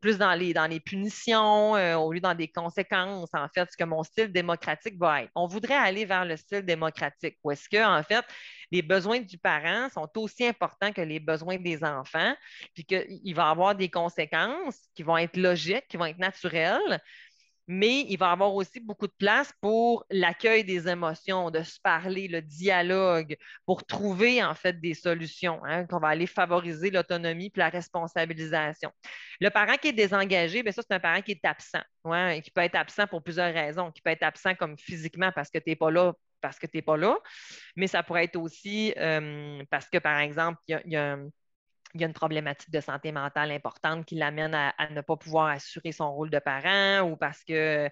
plus 0.00 0.16
dans 0.16 0.34
les, 0.34 0.54
dans 0.54 0.66
les 0.66 0.80
punitions 0.80 1.72
au 1.72 2.12
lieu 2.12 2.20
dans 2.20 2.34
des 2.34 2.48
conséquences, 2.48 3.30
en 3.32 3.48
fait, 3.48 3.68
ce 3.70 3.76
que 3.76 3.84
mon 3.84 4.02
style 4.02 4.30
démocratique 4.30 4.96
va 4.98 5.22
être. 5.22 5.30
On 5.34 5.46
voudrait 5.46 5.74
aller 5.74 6.04
vers 6.04 6.24
le 6.24 6.36
style 6.36 6.62
démocratique 6.62 7.36
ou 7.42 7.50
est-ce 7.50 7.68
que, 7.68 7.84
en 7.84 8.02
fait, 8.02 8.24
les 8.70 8.82
besoins 8.82 9.20
du 9.20 9.38
parent 9.38 9.88
sont 9.90 10.08
aussi 10.16 10.46
importants 10.46 10.92
que 10.92 11.02
les 11.02 11.20
besoins 11.20 11.58
des 11.58 11.84
enfants, 11.84 12.34
puis 12.74 12.84
qu'il 12.84 13.34
va 13.34 13.50
avoir 13.50 13.74
des 13.74 13.90
conséquences 13.90 14.78
qui 14.94 15.02
vont 15.02 15.18
être 15.18 15.36
logiques, 15.36 15.86
qui 15.88 15.96
vont 15.96 16.06
être 16.06 16.18
naturelles, 16.18 17.00
mais 17.66 18.00
il 18.08 18.16
va 18.16 18.28
y 18.28 18.32
avoir 18.32 18.54
aussi 18.54 18.80
beaucoup 18.80 19.06
de 19.06 19.14
place 19.18 19.52
pour 19.60 20.04
l'accueil 20.10 20.64
des 20.64 20.88
émotions, 20.88 21.50
de 21.50 21.62
se 21.62 21.78
parler, 21.80 22.28
le 22.28 22.42
dialogue, 22.42 23.36
pour 23.66 23.84
trouver 23.84 24.42
en 24.42 24.54
fait 24.54 24.80
des 24.80 24.94
solutions, 24.94 25.60
hein, 25.64 25.86
qu'on 25.86 25.98
va 25.98 26.08
aller 26.08 26.26
favoriser 26.26 26.90
l'autonomie 26.90 27.46
et 27.54 27.58
la 27.58 27.68
responsabilisation. 27.68 28.90
Le 29.40 29.50
parent 29.50 29.76
qui 29.76 29.88
est 29.88 29.92
désengagé, 29.92 30.62
bien, 30.62 30.72
ça, 30.72 30.82
c'est 30.82 30.94
un 30.94 31.00
parent 31.00 31.22
qui 31.22 31.32
est 31.32 31.44
absent, 31.44 31.82
ouais, 32.04 32.40
qui 32.44 32.50
peut 32.50 32.62
être 32.62 32.76
absent 32.76 33.06
pour 33.06 33.22
plusieurs 33.22 33.52
raisons, 33.52 33.90
qui 33.92 34.02
peut 34.02 34.10
être 34.10 34.24
absent 34.24 34.54
comme 34.54 34.76
physiquement 34.78 35.30
parce 35.32 35.50
que 35.50 35.58
tu 35.58 35.70
n'es 35.70 35.76
pas 35.76 35.90
là 35.90 36.12
parce 36.40 36.58
que 36.58 36.66
tu 36.66 36.76
n'es 36.76 36.82
pas 36.82 36.96
là, 36.96 37.16
mais 37.76 37.86
ça 37.86 38.02
pourrait 38.02 38.24
être 38.24 38.36
aussi 38.36 38.92
euh, 38.98 39.62
parce 39.70 39.88
que, 39.88 39.98
par 39.98 40.18
exemple, 40.18 40.58
il 40.66 40.80
y 40.86 40.96
a, 40.96 41.16
une 41.94 42.12
problématique 42.12 42.70
de 42.70 42.80
santé 42.80 43.12
mentale 43.12 43.50
importante 43.50 44.04
qui 44.06 44.14
l'amène 44.14 44.54
à, 44.54 44.72
ne 44.90 45.00
pas 45.00 45.16
pouvoir 45.16 45.46
assurer 45.48 45.92
son 45.92 46.12
rôle 46.12 46.30
de 46.30 46.38
parent 46.38 47.00
ou 47.02 47.16
parce 47.16 47.44
que 47.44 47.90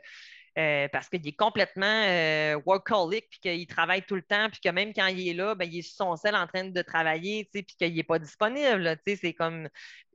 euh, 0.59 0.89
parce 0.89 1.09
qu'il 1.09 1.27
est 1.27 1.37
complètement 1.37 1.87
euh, 1.87 2.61
workaholic, 2.67 3.29
puis 3.31 3.39
qu'il 3.41 3.67
travaille 3.69 4.03
tout 4.03 4.17
le 4.17 4.23
temps, 4.23 4.51
puis 4.51 4.61
que 4.61 4.69
même 4.69 4.93
quand 4.93 5.07
il 5.07 5.29
est 5.29 5.35
là, 5.35 5.55
ben, 5.55 5.65
il 5.65 5.79
est 5.79 5.83
sur 5.83 5.95
son 5.97 6.17
sel 6.17 6.35
en 6.35 6.47
train 6.49 6.65
de 6.65 6.83
travailler, 6.83 7.49
puis 7.53 7.65
qu'il 7.65 7.95
n'est 7.95 8.03
pas 8.03 8.19
disponible. 8.19 8.99
C'est 9.07 9.33
comme. 9.33 9.69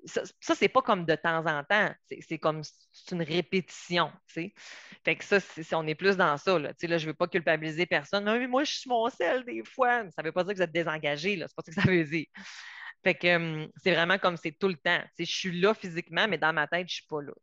Ça, 0.06 0.54
c'est 0.54 0.68
pas 0.68 0.82
comme 0.82 1.06
de 1.06 1.16
temps 1.16 1.46
en 1.48 1.64
temps. 1.64 1.90
C'est 2.20 2.38
comme 2.38 2.62
une 3.12 3.24
répétition. 3.24 4.12
Fait 4.28 5.16
que 5.16 5.24
ça, 5.24 5.40
on 5.72 5.88
est 5.88 5.96
plus 5.96 6.16
dans 6.18 6.38
ça. 6.38 6.60
Là, 6.60 6.74
je 6.80 6.88
ne 6.88 7.00
veux 7.00 7.14
pas 7.16 7.28
culpabiliser 7.28 7.88
personne. 7.88 8.26
Mais 8.26 8.48
moi, 8.48 8.64
je 8.66 8.74
suis 8.74 8.90
mon 8.90 9.10
sel 9.10 9.44
des 9.46 9.64
fois. 9.64 10.04
Ça 10.12 10.22
ne 10.22 10.28
veut 10.28 10.32
pas 10.32 10.44
dire 10.44 10.54
que 10.54 10.58
vous 10.58 10.64
êtes 10.64 10.72
désengagé. 10.72 11.38
C'est 11.40 11.56
pas 11.56 11.64
ça 11.64 11.72
que 11.72 11.82
ça 11.82 11.90
veut 11.90 12.04
dire. 12.04 12.28
Fait 13.06 13.14
que 13.14 13.70
c'est 13.84 13.94
vraiment 13.94 14.18
comme 14.18 14.36
c'est 14.36 14.54
tout 14.54 14.68
le 14.68 14.78
temps. 14.78 15.00
je 15.20 15.26
suis 15.26 15.62
là 15.62 15.76
physiquement, 15.76 16.28
mais 16.28 16.40
dans 16.40 16.54
ma 16.54 16.66
tête, 16.66 16.90
je 16.90 16.96
suis 16.96 17.06
pas 17.06 17.22
là. 17.22 17.34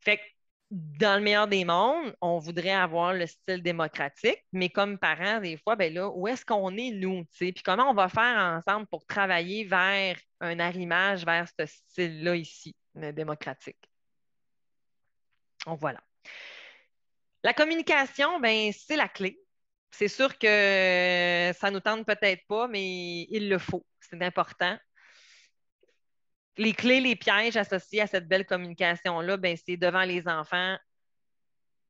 Fait 0.00 0.16
que 0.16 0.22
dans 0.70 1.18
le 1.18 1.22
meilleur 1.22 1.48
des 1.48 1.66
mondes, 1.66 2.16
on 2.22 2.38
voudrait 2.38 2.70
avoir 2.70 3.12
le 3.12 3.26
style 3.26 3.62
démocratique, 3.62 4.42
mais 4.52 4.70
comme 4.70 4.98
parents, 4.98 5.38
des 5.38 5.58
fois, 5.58 5.76
ben 5.76 5.92
là, 5.92 6.08
où 6.08 6.26
est-ce 6.28 6.46
qu'on 6.46 6.74
est, 6.78 6.92
nous? 6.92 7.26
Puis 7.38 7.52
comment 7.62 7.90
on 7.90 7.94
va 7.94 8.08
faire 8.08 8.38
ensemble 8.38 8.86
pour 8.86 9.04
travailler 9.04 9.64
vers 9.64 10.16
un 10.40 10.58
arrimage 10.58 11.26
vers 11.26 11.46
ce 11.46 11.66
style-là 11.66 12.36
ici, 12.36 12.74
démocratique? 12.94 13.76
Donc 15.66 15.78
voilà. 15.78 16.00
La 17.42 17.52
communication, 17.52 18.40
ben, 18.40 18.72
c'est 18.72 18.96
la 18.96 19.08
clé. 19.08 19.38
C'est 19.90 20.08
sûr 20.08 20.38
que 20.38 21.52
ça 21.58 21.68
ne 21.68 21.72
nous 21.72 21.80
tente 21.80 22.06
peut-être 22.06 22.46
pas, 22.46 22.68
mais 22.68 23.22
il 23.30 23.48
le 23.48 23.58
faut. 23.58 23.84
C'est 24.00 24.22
important 24.22 24.78
les 26.60 26.74
clés, 26.74 27.00
les 27.00 27.16
pièges 27.16 27.56
associés 27.56 28.02
à 28.02 28.06
cette 28.06 28.28
belle 28.28 28.44
communication-là, 28.44 29.36
ben, 29.38 29.56
c'est 29.56 29.76
devant 29.78 30.02
les 30.02 30.28
enfants, 30.28 30.76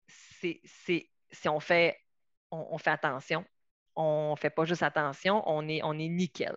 c'est, 0.06 0.60
si 0.64 1.48
on 1.48 1.60
fait, 1.60 1.98
on, 2.50 2.78
fait 2.78 2.90
attention. 2.90 3.44
On 3.96 4.32
ne 4.32 4.40
fait 4.40 4.50
pas 4.50 4.64
juste 4.64 4.82
attention, 4.82 5.42
on 5.46 5.68
est, 5.68 6.08
nickel. 6.08 6.56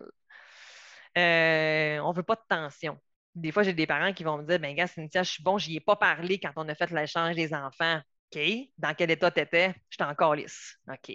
Euh, 1.18 1.98
on 2.00 2.10
ne 2.10 2.16
veut 2.16 2.22
pas 2.22 2.36
de 2.36 2.44
tension. 2.48 2.98
Des 3.34 3.50
fois, 3.52 3.64
j'ai 3.64 3.74
des 3.74 3.86
parents 3.86 4.12
qui 4.12 4.24
vont 4.24 4.38
me 4.38 4.44
dire 4.44 4.60
Ben, 4.60 4.74
gars, 4.74 4.86
Cynthia, 4.86 5.22
je 5.24 5.32
suis 5.32 5.42
bon, 5.42 5.58
je 5.58 5.68
n'y 5.68 5.76
ai 5.76 5.80
pas 5.80 5.96
parlé 5.96 6.38
quand 6.38 6.52
on 6.56 6.68
a 6.68 6.74
fait 6.74 6.90
l'échange 6.90 7.34
des 7.34 7.52
enfants. 7.52 8.00
OK. 8.32 8.40
Dans 8.78 8.94
quel 8.94 9.10
état 9.10 9.30
tu 9.30 9.40
étais? 9.40 9.74
J'étais 9.90 10.04
encore 10.04 10.34
lisse. 10.34 10.78
OK. 10.88 11.12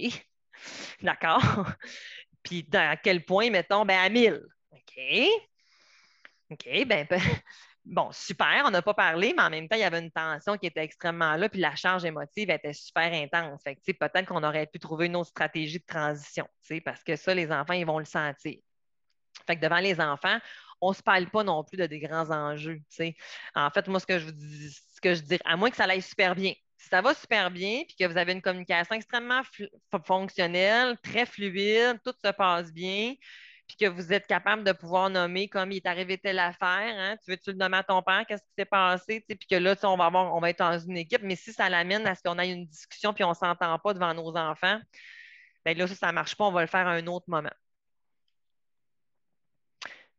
D'accord. 1.02 1.68
Puis, 2.44 2.68
à 2.74 2.98
quel 2.98 3.26
point, 3.26 3.50
mettons, 3.50 3.86
ben, 3.86 4.00
à 4.00 4.10
1000. 4.10 4.42
OK. 4.72 5.02
OK, 6.52 6.86
ben, 6.88 7.08
bon, 7.86 8.12
super, 8.12 8.64
on 8.66 8.72
n'a 8.72 8.82
pas 8.82 8.94
parlé, 8.94 9.34
mais 9.36 9.44
en 9.44 9.50
même 9.50 9.68
temps, 9.68 9.76
il 9.76 9.82
y 9.82 9.86
avait 9.86 10.00
une 10.00 10.12
tension 10.12 10.58
qui 10.58 10.66
était 10.66 10.84
extrêmement 10.84 11.36
là, 11.36 11.50
puis 11.50 11.60
la 11.60 11.76
charge 11.76 12.06
émotive 12.06 12.50
était 12.50 12.74
super 12.74 13.14
intense. 13.14 13.62
Fait 13.64 13.76
que, 13.76 13.92
peut-être 13.92 14.26
qu'on 14.26 14.44
aurait 14.44 14.68
pu 14.68 14.80
trouver 14.80 15.08
une 15.08 15.16
autre 15.16 15.30
stratégie 15.30 15.80
de 15.80 15.86
transition, 15.86 16.48
parce 16.84 17.04
que 17.04 17.16
ça, 17.16 17.34
les 17.34 17.52
enfants, 17.52 17.74
ils 17.74 17.86
vont 17.86 18.00
le 18.00 18.06
sentir. 18.06 18.56
Fait 19.46 19.56
que 19.56 19.62
devant 19.62 19.80
les 19.80 20.00
enfants, 20.00 20.40
on 20.82 20.90
ne 20.90 20.96
se 20.96 21.04
parle 21.04 21.30
pas 21.30 21.44
non 21.44 21.64
plus 21.64 21.78
de 21.78 21.86
des 21.86 22.00
grands 22.00 22.30
enjeux. 22.32 22.82
En 23.56 23.70
fait, 23.70 23.88
moi, 23.88 24.00
ce 24.00 24.06
que 24.06 24.20
je 24.20 24.26
vous 24.26 24.32
dis, 24.32 24.72
ce 24.72 25.02
que 25.02 25.14
je 25.14 25.22
dis, 25.22 25.38
à 25.46 25.58
moins 25.58 25.70
que 25.70 25.76
ça 25.76 25.86
aille 25.86 26.02
super 26.02 26.36
bien. 26.36 26.54
Si 26.80 26.88
ça 26.88 27.02
va 27.02 27.14
super 27.14 27.52
bien, 27.52 27.84
puis 27.86 27.96
que 28.00 28.06
vous 28.06 28.18
avez 28.18 28.32
une 28.32 28.42
communication 28.42 28.96
extrêmement 28.96 29.42
fonctionnelle, 30.06 30.98
très 31.04 31.26
fluide, 31.26 32.00
tout 32.06 32.14
se 32.24 32.32
passe 32.32 32.72
bien, 32.72 33.16
puis 33.68 33.76
que 33.78 33.86
vous 33.88 34.14
êtes 34.14 34.28
capable 34.28 34.64
de 34.64 34.72
pouvoir 34.72 35.10
nommer 35.10 35.50
comme 35.50 35.74
il 35.74 35.78
est 35.78 35.86
arrivé 35.86 36.18
telle 36.18 36.40
affaire, 36.40 36.96
hein, 36.98 37.18
tu 37.24 37.32
veux-tu 37.32 37.52
le 37.52 37.58
nommer 37.58 37.78
à 37.78 37.84
ton 37.84 38.02
père, 38.02 38.26
qu'est-ce 38.26 38.44
qui 38.44 38.54
s'est 38.58 38.66
passé, 38.66 39.26
puis 39.28 39.38
que 39.50 39.56
là, 39.56 39.76
on 39.84 39.98
va, 39.98 40.10
on 40.10 40.40
va 40.40 40.50
être 40.52 40.60
dans 40.60 40.80
une 40.80 40.98
équipe, 40.98 41.22
mais 41.22 41.36
si 41.36 41.52
ça 41.52 41.70
l'amène 41.70 42.08
à 42.08 42.16
ce 42.16 42.24
qu'on 42.24 42.40
ait 42.40 42.50
une 42.50 42.66
discussion 42.66 43.14
puis 43.14 43.26
on 43.26 43.30
ne 43.30 43.36
s'entend 43.36 43.78
pas 43.78 43.94
devant 43.94 44.14
nos 44.14 44.36
enfants, 44.38 44.80
bien 45.66 45.74
là, 45.76 45.88
ça, 45.88 45.96
ça 45.96 46.08
ne 46.08 46.14
marche 46.14 46.36
pas, 46.36 46.46
on 46.46 46.52
va 46.52 46.62
le 46.62 46.68
faire 46.68 46.88
à 46.88 46.92
un 46.94 47.08
autre 47.08 47.26
moment. 47.28 47.52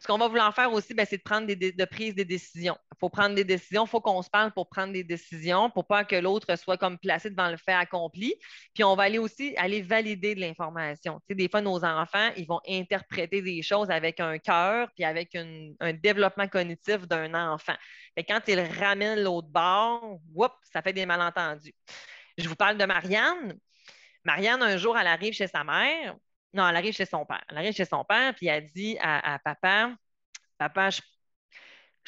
Ce 0.01 0.07
qu'on 0.07 0.17
va 0.17 0.29
vouloir 0.29 0.55
faire 0.55 0.73
aussi, 0.73 0.95
ben, 0.95 1.07
c'est 1.09 1.19
de 1.19 1.23
prendre 1.23 1.47
des, 1.47 1.73
de 1.73 1.85
prise 1.85 2.15
des 2.15 2.25
décisions. 2.25 2.77
Il 2.95 2.99
faut 2.99 3.11
prendre 3.11 3.35
des 3.35 3.45
décisions, 3.45 3.85
il 3.85 3.89
faut 3.89 4.01
qu'on 4.01 4.23
se 4.23 4.31
parle 4.31 4.51
pour 4.51 4.67
prendre 4.71 4.95
des 4.95 5.05
décisions, 5.05 5.69
pour 5.69 5.87
pas 5.87 6.05
que 6.05 6.17
l'autre 6.17 6.57
soit 6.57 6.79
comme 6.79 6.99
placé 6.99 7.29
devant 7.29 7.51
le 7.51 7.59
fait 7.59 7.75
accompli. 7.75 8.35
Puis 8.75 8.83
on 8.83 8.97
va 8.97 9.03
aller 9.05 9.19
aussi 9.19 9.55
aller 9.59 9.83
valider 9.83 10.35
de 10.35 10.41
l'information. 10.41 11.21
Des 11.29 11.51
fois, 11.51 11.61
nos 11.61 11.85
enfants, 11.85 12.31
ils 12.39 12.47
vont 12.47 12.61
interpréter 12.67 13.43
des 13.43 13.61
choses 13.61 13.91
avec 13.91 14.21
un 14.21 14.39
cœur, 14.39 14.89
puis 14.95 15.05
avec 15.05 15.35
un 15.35 15.93
développement 15.93 16.49
cognitif 16.49 17.07
d'un 17.07 17.35
enfant. 17.35 17.77
Et 18.17 18.25
quand 18.25 18.41
ils 18.49 18.61
ramènent 18.61 19.23
l'autre 19.23 19.49
bord, 19.49 20.19
ça 20.73 20.81
fait 20.81 20.95
des 20.95 21.05
malentendus. 21.05 21.75
Je 22.39 22.49
vous 22.49 22.57
parle 22.57 22.79
de 22.79 22.87
Marianne. 22.87 23.59
Marianne, 24.25 24.63
un 24.63 24.79
jour, 24.79 24.97
elle 24.99 25.07
arrive 25.07 25.35
chez 25.35 25.47
sa 25.47 25.63
mère, 25.63 26.17
non, 26.53 26.69
elle 26.69 26.77
arrive 26.77 26.95
chez 26.95 27.07
son 27.07 27.25
père. 27.25 27.45
Elle 27.49 27.59
arrive 27.59 27.75
chez 27.75 27.85
son 27.85 28.05
père, 28.05 28.35
puis 28.35 28.47
elle 28.49 28.67
dit 28.67 28.97
à, 29.01 29.39
papa 29.45 29.95
Papa, 30.59 30.91
je 30.91 31.01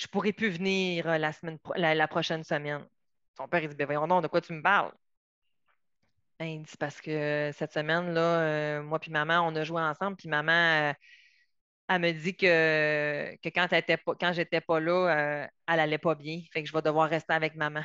ne 0.04 0.08
pourrais 0.10 0.32
plus 0.32 0.50
venir 0.50 1.06
euh, 1.08 1.18
la, 1.18 1.32
semaine, 1.32 1.58
la, 1.76 2.08
prochaine 2.08 2.44
semaine. 2.44 2.86
Son 3.36 3.48
père, 3.48 3.66
dit 3.68 3.74
ben, 3.76 3.86
Voyons 3.86 4.06
donc, 4.06 4.22
de 4.22 4.28
quoi 4.28 4.40
tu 4.40 4.52
me 4.52 4.62
parles? 4.62 4.92
Ben, 6.38 6.46
Il 6.46 6.62
dit 6.62 6.76
Parce 6.78 7.00
que 7.00 7.50
cette 7.54 7.72
semaine-là, 7.72 8.20
euh, 8.20 8.82
moi 8.82 8.98
puis 8.98 9.10
maman, 9.10 9.40
on 9.46 9.54
a 9.56 9.64
joué 9.64 9.80
ensemble, 9.82 10.16
puis 10.16 10.28
maman, 10.28 10.52
euh, 10.90 10.92
elle 11.88 12.00
me 12.00 12.12
dit 12.12 12.36
que, 12.36 13.36
que 13.42 13.48
quand, 13.50 13.68
elle 13.72 13.84
pas, 13.98 14.14
quand 14.18 14.32
j'étais 14.32 14.60
pas 14.60 14.80
là, 14.80 15.48
elle 15.68 15.80
allait 15.80 15.98
pas 15.98 16.14
bien. 16.14 16.42
Fait 16.52 16.62
que 16.62 16.68
je 16.68 16.72
vais 16.72 16.82
devoir 16.82 17.08
rester 17.10 17.32
avec 17.34 17.54
maman. 17.54 17.84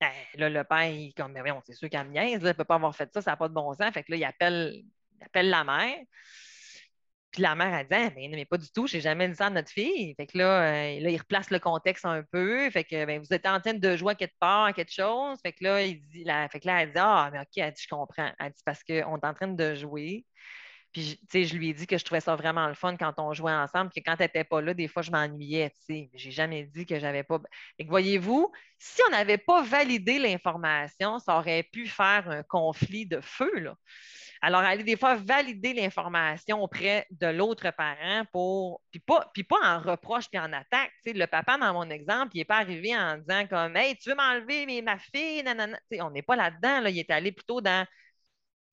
Ben, 0.00 0.10
là, 0.36 0.50
le 0.50 0.64
père, 0.64 0.84
il 0.84 1.14
comme, 1.14 1.32
mais 1.32 1.42
c'est 1.66 1.74
sûr 1.74 1.88
qu'elle 1.88 2.06
me 2.06 2.12
niaise, 2.12 2.40
elle 2.40 2.48
ne 2.48 2.52
peut 2.52 2.64
pas 2.64 2.74
avoir 2.76 2.94
fait 2.96 3.12
ça, 3.12 3.22
ça 3.22 3.32
n'a 3.32 3.36
pas 3.36 3.48
de 3.48 3.54
bon 3.54 3.72
sens. 3.74 3.92
Fait 3.92 4.02
que 4.02 4.12
là, 4.12 4.16
il 4.18 4.24
appelle 4.24 4.82
appelle 5.22 5.50
la 5.50 5.64
mère. 5.64 5.96
Puis 7.34 7.42
la 7.42 7.56
mère, 7.56 7.74
a 7.74 7.82
dit 7.82 7.90
ah, 7.92 8.10
mais 8.14 8.44
pas 8.44 8.58
du 8.58 8.70
tout, 8.70 8.86
je 8.86 8.96
n'ai 8.96 9.00
jamais 9.00 9.28
dit 9.28 9.34
ça 9.34 9.46
à 9.46 9.50
notre 9.50 9.70
fille. 9.70 10.14
Fait 10.16 10.26
que 10.28 10.38
là, 10.38 10.62
euh, 10.62 11.00
là, 11.00 11.10
il 11.10 11.16
replace 11.16 11.50
le 11.50 11.58
contexte 11.58 12.04
un 12.04 12.22
peu. 12.22 12.70
Fait 12.70 12.84
que 12.84 13.04
ben, 13.06 13.20
vous 13.20 13.32
êtes 13.34 13.44
en 13.44 13.60
train 13.60 13.74
de 13.74 13.96
jouer 13.96 14.12
à 14.12 14.14
quelque 14.14 14.38
part, 14.38 14.66
à 14.66 14.72
quelque 14.72 14.92
chose. 14.92 15.38
Fait 15.42 15.52
que 15.52 15.64
là, 15.64 15.82
il 15.82 16.00
dit, 16.10 16.22
la, 16.22 16.48
fait 16.48 16.60
que 16.60 16.68
là, 16.68 16.82
elle 16.82 16.92
dit 16.92 16.98
Ah, 16.98 17.30
mais 17.32 17.40
OK, 17.40 17.48
elle 17.56 17.72
dit, 17.72 17.82
je 17.82 17.88
comprends. 17.88 18.30
Elle 18.38 18.52
dit 18.52 18.62
parce 18.64 18.84
qu'on 18.84 18.94
est 18.94 19.26
en 19.26 19.34
train 19.34 19.48
de 19.48 19.74
jouer. 19.74 20.24
Puis, 20.94 21.18
tu 21.22 21.26
sais, 21.28 21.44
je 21.44 21.56
lui 21.56 21.70
ai 21.70 21.74
dit 21.74 21.88
que 21.88 21.98
je 21.98 22.04
trouvais 22.04 22.20
ça 22.20 22.36
vraiment 22.36 22.68
le 22.68 22.74
fun 22.74 22.96
quand 22.96 23.14
on 23.18 23.32
jouait 23.34 23.52
ensemble, 23.52 23.90
que 23.90 23.98
quand 23.98 24.14
elle 24.20 24.26
n'était 24.26 24.44
pas 24.44 24.60
là, 24.60 24.74
des 24.74 24.86
fois, 24.86 25.02
je 25.02 25.10
m'ennuyais, 25.10 25.70
tu 25.70 25.76
sais. 25.86 26.10
J'ai 26.14 26.30
jamais 26.30 26.62
dit 26.66 26.86
que 26.86 27.00
j'avais 27.00 27.24
pas. 27.24 27.40
Et 27.80 27.84
voyez-vous, 27.84 28.52
si 28.78 29.02
on 29.08 29.10
n'avait 29.10 29.38
pas 29.38 29.62
validé 29.64 30.20
l'information, 30.20 31.18
ça 31.18 31.36
aurait 31.36 31.64
pu 31.64 31.88
faire 31.88 32.30
un 32.30 32.44
conflit 32.44 33.06
de 33.06 33.20
feu, 33.20 33.58
là. 33.58 33.74
Alors, 34.46 34.60
aller 34.60 34.84
des 34.84 34.96
fois 34.98 35.14
valider 35.14 35.72
l'information 35.72 36.62
auprès 36.62 37.06
de 37.10 37.28
l'autre 37.28 37.70
parent 37.70 38.24
pour. 38.30 38.82
Puis 38.90 39.00
pas, 39.00 39.58
en 39.62 39.80
reproche 39.80 40.28
puis 40.28 40.38
en 40.38 40.52
attaque. 40.52 40.92
le 41.06 41.24
papa, 41.24 41.56
dans 41.56 41.72
mon 41.72 41.88
exemple, 41.88 42.32
il 42.34 42.40
n'est 42.40 42.44
pas 42.44 42.58
arrivé 42.58 42.94
en 42.94 43.16
disant 43.16 43.46
comme 43.46 43.74
Hey, 43.74 43.96
tu 43.96 44.10
veux 44.10 44.14
m'enlever 44.14 44.82
ma 44.82 44.98
fille? 44.98 45.42
Nanana. 45.42 45.78
on 46.00 46.10
n'est 46.10 46.20
pas 46.22 46.36
là-dedans. 46.36 46.80
Là. 46.80 46.90
Il 46.90 46.98
est 46.98 47.10
allé 47.10 47.32
plutôt 47.32 47.62
dans 47.62 47.86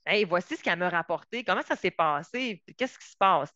Hey, 0.05 0.25
voici 0.25 0.57
ce 0.57 0.63
qu'elle 0.63 0.79
m'a 0.79 0.89
rapporté, 0.89 1.43
comment 1.43 1.61
ça 1.61 1.75
s'est 1.75 1.91
passé, 1.91 2.63
qu'est-ce 2.77 2.97
qui 2.99 3.07
se 3.07 3.17
passe. 3.17 3.53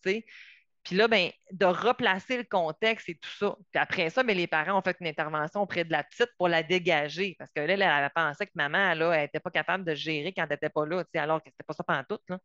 Puis 0.86 0.96
là, 0.96 1.08
ben, 1.08 1.32
de 1.52 1.66
replacer 1.66 2.38
le 2.38 2.44
contexte 2.44 3.10
et 3.10 3.16
tout 3.16 3.30
ça. 3.40 3.56
Puis 3.72 3.82
après 3.82 4.12
ça, 4.12 4.22
ben, 4.24 4.38
les 4.38 4.46
parents 4.46 4.78
ont 4.78 4.82
fait 4.84 4.96
une 5.02 5.08
intervention 5.08 5.62
auprès 5.62 5.84
de 5.84 5.92
la 5.92 6.04
petite 6.04 6.30
pour 6.38 6.48
la 6.48 6.62
dégager. 6.62 7.36
Parce 7.40 7.52
que 7.52 7.60
là, 7.60 7.74
elle 7.74 7.82
avait 7.82 8.12
pensé 8.14 8.46
que 8.46 8.52
maman, 8.54 8.94
là, 8.94 9.14
elle 9.14 9.22
n'était 9.24 9.40
pas 9.40 9.50
capable 9.50 9.84
de 9.84 9.96
gérer 9.96 10.32
quand 10.32 10.44
elle 10.44 10.50
n'était 10.52 10.70
pas 10.70 10.86
là, 10.86 11.04
alors 11.16 11.42
que 11.44 11.50
c'était 11.50 11.64
pas 11.66 11.74
ça 11.74 11.84
pendant 11.84 12.04
tout. 12.04 12.20
Là. 12.30 12.40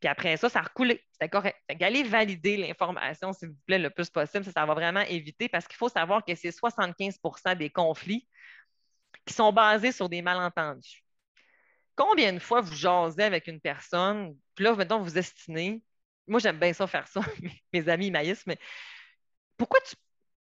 Puis 0.00 0.08
après 0.08 0.36
ça, 0.38 0.48
ça 0.48 0.60
a 0.60 0.62
recoulé. 0.62 1.04
C'était 1.12 1.28
correct. 1.28 1.58
Fait 1.70 1.82
allez 1.84 2.04
valider 2.04 2.56
l'information, 2.56 3.34
s'il 3.34 3.48
vous 3.48 3.56
plaît, 3.66 3.78
le 3.78 3.90
plus 3.90 4.08
possible. 4.08 4.44
Ça, 4.46 4.52
ça 4.52 4.64
va 4.64 4.72
vraiment 4.72 5.02
éviter 5.02 5.50
parce 5.50 5.66
qu'il 5.66 5.76
faut 5.76 5.90
savoir 5.90 6.24
que 6.24 6.34
c'est 6.34 6.50
75% 6.50 7.56
des 7.56 7.68
conflits 7.68 8.26
qui 9.26 9.34
sont 9.34 9.52
basés 9.52 9.92
sur 9.92 10.08
des 10.08 10.22
malentendus. 10.22 11.04
Combien 11.96 12.32
de 12.32 12.38
fois 12.38 12.60
vous 12.60 12.74
jasez 12.74 13.24
avec 13.24 13.46
une 13.46 13.60
personne, 13.60 14.36
puis 14.54 14.64
là, 14.64 14.74
maintenant, 14.74 15.02
vous 15.02 15.18
estimez, 15.18 15.82
moi, 16.28 16.40
j'aime 16.40 16.58
bien 16.58 16.72
ça 16.72 16.86
faire 16.86 17.08
ça. 17.08 17.20
Mes 17.72 17.88
amis 17.88 18.10
maïs, 18.10 18.44
mais 18.46 18.58
pourquoi 19.56 19.80
tu. 19.80 19.94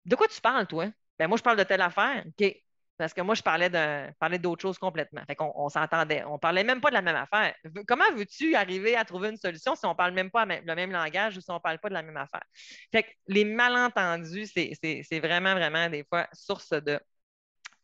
De 0.06 0.16
quoi 0.16 0.28
tu 0.28 0.42
parles, 0.42 0.68
toi? 0.68 0.88
Ben, 1.20 1.28
moi, 1.28 1.38
je 1.38 1.44
parle 1.44 1.58
de 1.58 1.64
telle 1.64 1.82
affaire. 1.82 2.24
OK? 2.26 2.56
Parce 2.98 3.14
que 3.14 3.22
moi, 3.22 3.36
je 3.36 3.44
parlais 3.44 4.40
d'autre 4.40 4.62
chose 4.62 4.80
complètement. 4.80 5.22
Fait 5.28 5.36
qu'on 5.36 5.52
on, 5.56 5.70
s'entendait. 5.70 6.24
On 6.24 6.40
parlait 6.40 6.64
même 6.64 6.82
pas 6.82 6.90
de 6.90 6.96
la 6.96 7.04
même 7.04 7.16
affaire. 7.16 7.54
Comment 7.88 8.12
veux-tu 8.16 8.56
arriver 8.56 8.96
à 8.96 9.06
trouver 9.06 9.30
une 9.30 9.38
solution 9.38 9.76
si 9.76 9.86
on 9.86 9.94
parle 9.94 10.14
même 10.14 10.32
pas 10.32 10.46
le 10.46 10.76
même 10.76 10.92
langage 10.92 11.38
ou 11.38 11.42
si 11.42 11.52
on 11.52 11.60
parle 11.60 11.78
pas 11.78 11.90
de 11.90 11.94
la 11.94 12.02
même 12.02 12.18
affaire? 12.18 12.44
Fait 12.92 13.04
que 13.04 13.10
les 13.28 13.46
malentendus, 13.46 14.48
c'est 14.48 15.20
vraiment, 15.20 15.54
vraiment 15.54 15.90
des 15.90 16.04
fois 16.06 16.28
source 16.34 16.72
de 16.72 17.00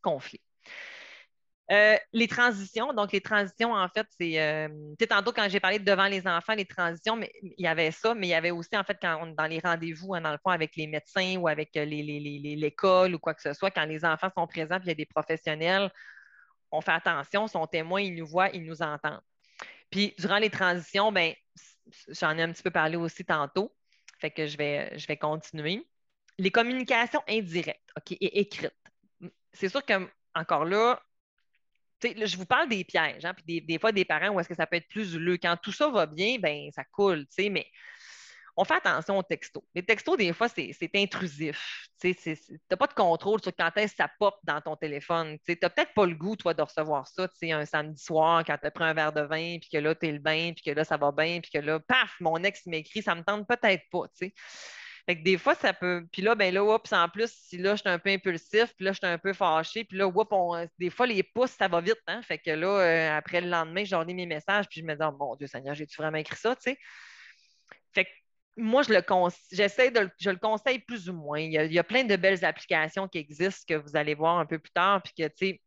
conflit. 0.01 0.41
Euh, 1.71 1.95
les 2.11 2.27
transitions, 2.27 2.91
donc 2.91 3.13
les 3.13 3.21
transitions, 3.21 3.73
en 3.73 3.87
fait, 3.87 4.05
c'est. 4.19 4.39
Euh, 4.41 4.67
tantôt, 5.09 5.31
quand 5.31 5.47
j'ai 5.49 5.61
parlé 5.61 5.79
de 5.79 5.85
devant 5.85 6.07
les 6.07 6.27
enfants, 6.27 6.55
les 6.55 6.65
transitions, 6.65 7.15
mais 7.15 7.31
il 7.41 7.63
y 7.63 7.67
avait 7.67 7.91
ça, 7.91 8.13
mais 8.13 8.27
il 8.27 8.31
y 8.31 8.33
avait 8.33 8.51
aussi, 8.51 8.75
en 8.75 8.83
fait, 8.83 8.97
quand 9.01 9.19
on, 9.21 9.27
dans 9.27 9.45
les 9.45 9.59
rendez-vous, 9.59 10.13
hein, 10.13 10.21
dans 10.21 10.31
le 10.31 10.37
fond, 10.43 10.49
avec 10.49 10.75
les 10.75 10.87
médecins 10.87 11.37
ou 11.37 11.47
avec 11.47 11.75
euh, 11.77 11.85
l'école 11.85 13.15
ou 13.15 13.19
quoi 13.19 13.33
que 13.33 13.41
ce 13.41 13.53
soit, 13.53 13.71
quand 13.71 13.85
les 13.85 14.03
enfants 14.03 14.29
sont 14.35 14.45
présents 14.45 14.77
puis 14.77 14.87
il 14.87 14.89
y 14.89 14.91
a 14.91 14.95
des 14.95 15.05
professionnels, 15.05 15.89
on 16.69 16.81
fait 16.81 16.91
attention, 16.91 17.47
son 17.47 17.65
témoin, 17.65 18.01
il 18.01 18.15
nous 18.15 18.27
voit, 18.27 18.49
il 18.49 18.65
nous 18.65 18.81
entend. 18.81 19.19
Puis 19.89 20.13
durant 20.19 20.39
les 20.39 20.49
transitions, 20.49 21.11
ben, 21.13 21.33
j'en 22.09 22.37
ai 22.37 22.41
un 22.41 22.51
petit 22.51 22.63
peu 22.63 22.71
parlé 22.71 22.97
aussi 22.97 23.23
tantôt, 23.23 23.73
fait 24.19 24.31
que 24.31 24.47
je 24.47 24.57
vais, 24.57 24.97
je 24.97 25.07
vais 25.07 25.17
continuer. 25.17 25.87
Les 26.37 26.51
communications 26.51 27.21
indirectes, 27.29 27.89
OK, 27.95 28.11
et 28.11 28.39
écrites. 28.39 28.73
C'est 29.53 29.69
sûr 29.69 29.85
que, 29.85 30.09
encore 30.35 30.65
là, 30.65 30.99
je 32.03 32.37
vous 32.37 32.45
parle 32.45 32.69
des 32.69 32.83
pièges, 32.83 33.25
hein, 33.25 33.33
puis 33.33 33.61
des, 33.61 33.79
fois 33.79 33.91
des 33.91 34.05
parents 34.05 34.29
où 34.29 34.39
est-ce 34.39 34.49
que 34.49 34.55
ça 34.55 34.67
peut 34.67 34.77
être 34.77 34.87
plus 34.87 35.15
houleux. 35.15 35.37
Quand 35.37 35.57
tout 35.61 35.71
ça 35.71 35.89
va 35.89 36.05
bien, 36.05 36.37
ben 36.39 36.69
ça 36.71 36.83
coule, 36.83 37.25
mais 37.37 37.65
on 38.55 38.65
fait 38.65 38.75
attention 38.75 39.17
aux 39.17 39.23
textos. 39.23 39.63
Les 39.73 39.83
textos, 39.83 40.17
des 40.17 40.31
fois, 40.31 40.47
c'est 40.47 40.89
intrusif. 40.95 41.87
Tu 41.99 42.15
n'as 42.69 42.77
pas 42.77 42.87
de 42.87 42.93
contrôle 42.93 43.41
sur 43.41 43.55
quand 43.55 43.71
est-ce 43.77 43.93
que 43.93 43.97
ça 43.97 44.11
pop 44.19 44.35
dans 44.43 44.61
ton 44.61 44.75
téléphone. 44.75 45.37
Tu 45.45 45.57
n'as 45.59 45.69
peut-être 45.69 45.93
pas 45.93 46.05
le 46.05 46.13
goût, 46.13 46.35
toi, 46.35 46.53
de 46.53 46.61
recevoir 46.61 47.07
ça 47.07 47.27
un 47.41 47.65
samedi 47.65 48.01
soir 48.03 48.43
quand 48.45 48.57
tu 48.63 48.69
pris 48.69 48.83
un 48.83 48.93
verre 48.93 49.13
de 49.13 49.21
vin, 49.21 49.57
puis 49.59 49.69
que 49.71 49.77
là, 49.77 49.95
tu 49.95 50.07
es 50.07 50.11
le 50.11 50.19
bain, 50.19 50.51
puis 50.53 50.63
que 50.63 50.71
là, 50.71 50.83
ça 50.83 50.97
va 50.97 51.11
bien, 51.11 51.39
puis 51.41 51.51
que 51.51 51.59
là, 51.59 51.79
paf, 51.79 52.15
mon 52.19 52.37
ex 52.43 52.65
m'écrit, 52.67 53.01
ça 53.01 53.15
me 53.15 53.23
tente 53.23 53.47
peut-être 53.47 53.83
pas. 53.91 54.05
Fait 55.05 55.17
que 55.17 55.23
des 55.23 55.37
fois, 55.37 55.53
ça 55.55 55.73
peut. 55.73 56.05
Puis 56.11 56.21
là, 56.21 56.33
ben 56.35 56.53
là, 56.53 56.63
oups, 56.63 56.93
en 56.93 57.09
plus, 57.09 57.29
si 57.31 57.57
là, 57.57 57.75
je 57.75 57.81
suis 57.81 57.89
un 57.89 57.99
peu 57.99 58.09
impulsif, 58.09 58.73
puis 58.75 58.85
là, 58.85 58.93
je 58.93 58.99
suis 58.99 59.07
un 59.07 59.17
peu 59.17 59.33
fâché, 59.33 59.83
puis 59.83 59.97
là, 59.97 60.07
oups, 60.07 60.69
des 60.79 60.89
fois, 60.89 61.07
les 61.07 61.23
pouces, 61.23 61.51
ça 61.51 61.67
va 61.67 61.81
vite, 61.81 61.99
hein? 62.07 62.21
Fait 62.21 62.37
que 62.37 62.51
là, 62.51 62.67
euh, 62.67 63.17
après 63.17 63.41
le 63.41 63.49
lendemain, 63.49 63.83
je 63.83 63.95
mes 63.95 64.25
messages, 64.25 64.67
puis 64.69 64.79
je 64.81 64.85
me 64.85 64.95
dis, 64.95 65.01
oh, 65.03 65.11
mon 65.19 65.35
Dieu 65.35 65.47
Seigneur, 65.47 65.75
j'ai-tu 65.75 65.97
vraiment 65.97 66.17
écrit 66.17 66.37
ça, 66.37 66.55
tu 66.55 66.71
sais? 66.71 66.77
Fait 67.93 68.05
que 68.05 68.09
moi, 68.57 68.83
je 68.83 68.93
le 68.93 69.03
j'essaie 69.51 69.91
de 69.91 70.09
je 70.19 70.29
le 70.29 70.37
conseille 70.37 70.79
plus 70.79 71.09
ou 71.09 71.13
moins. 71.13 71.39
Il 71.39 71.51
y, 71.51 71.79
a, 71.79 71.83
plein 71.83 72.03
de 72.03 72.15
belles 72.15 72.45
applications 72.45 73.07
qui 73.07 73.17
existent 73.17 73.63
que 73.67 73.75
vous 73.75 73.95
allez 73.95 74.13
voir 74.13 74.37
un 74.39 74.45
peu 74.45 74.59
plus 74.59 74.71
tard, 74.71 75.01
puis 75.03 75.13
que, 75.17 75.27
tu 75.27 75.33
sais, 75.37 75.61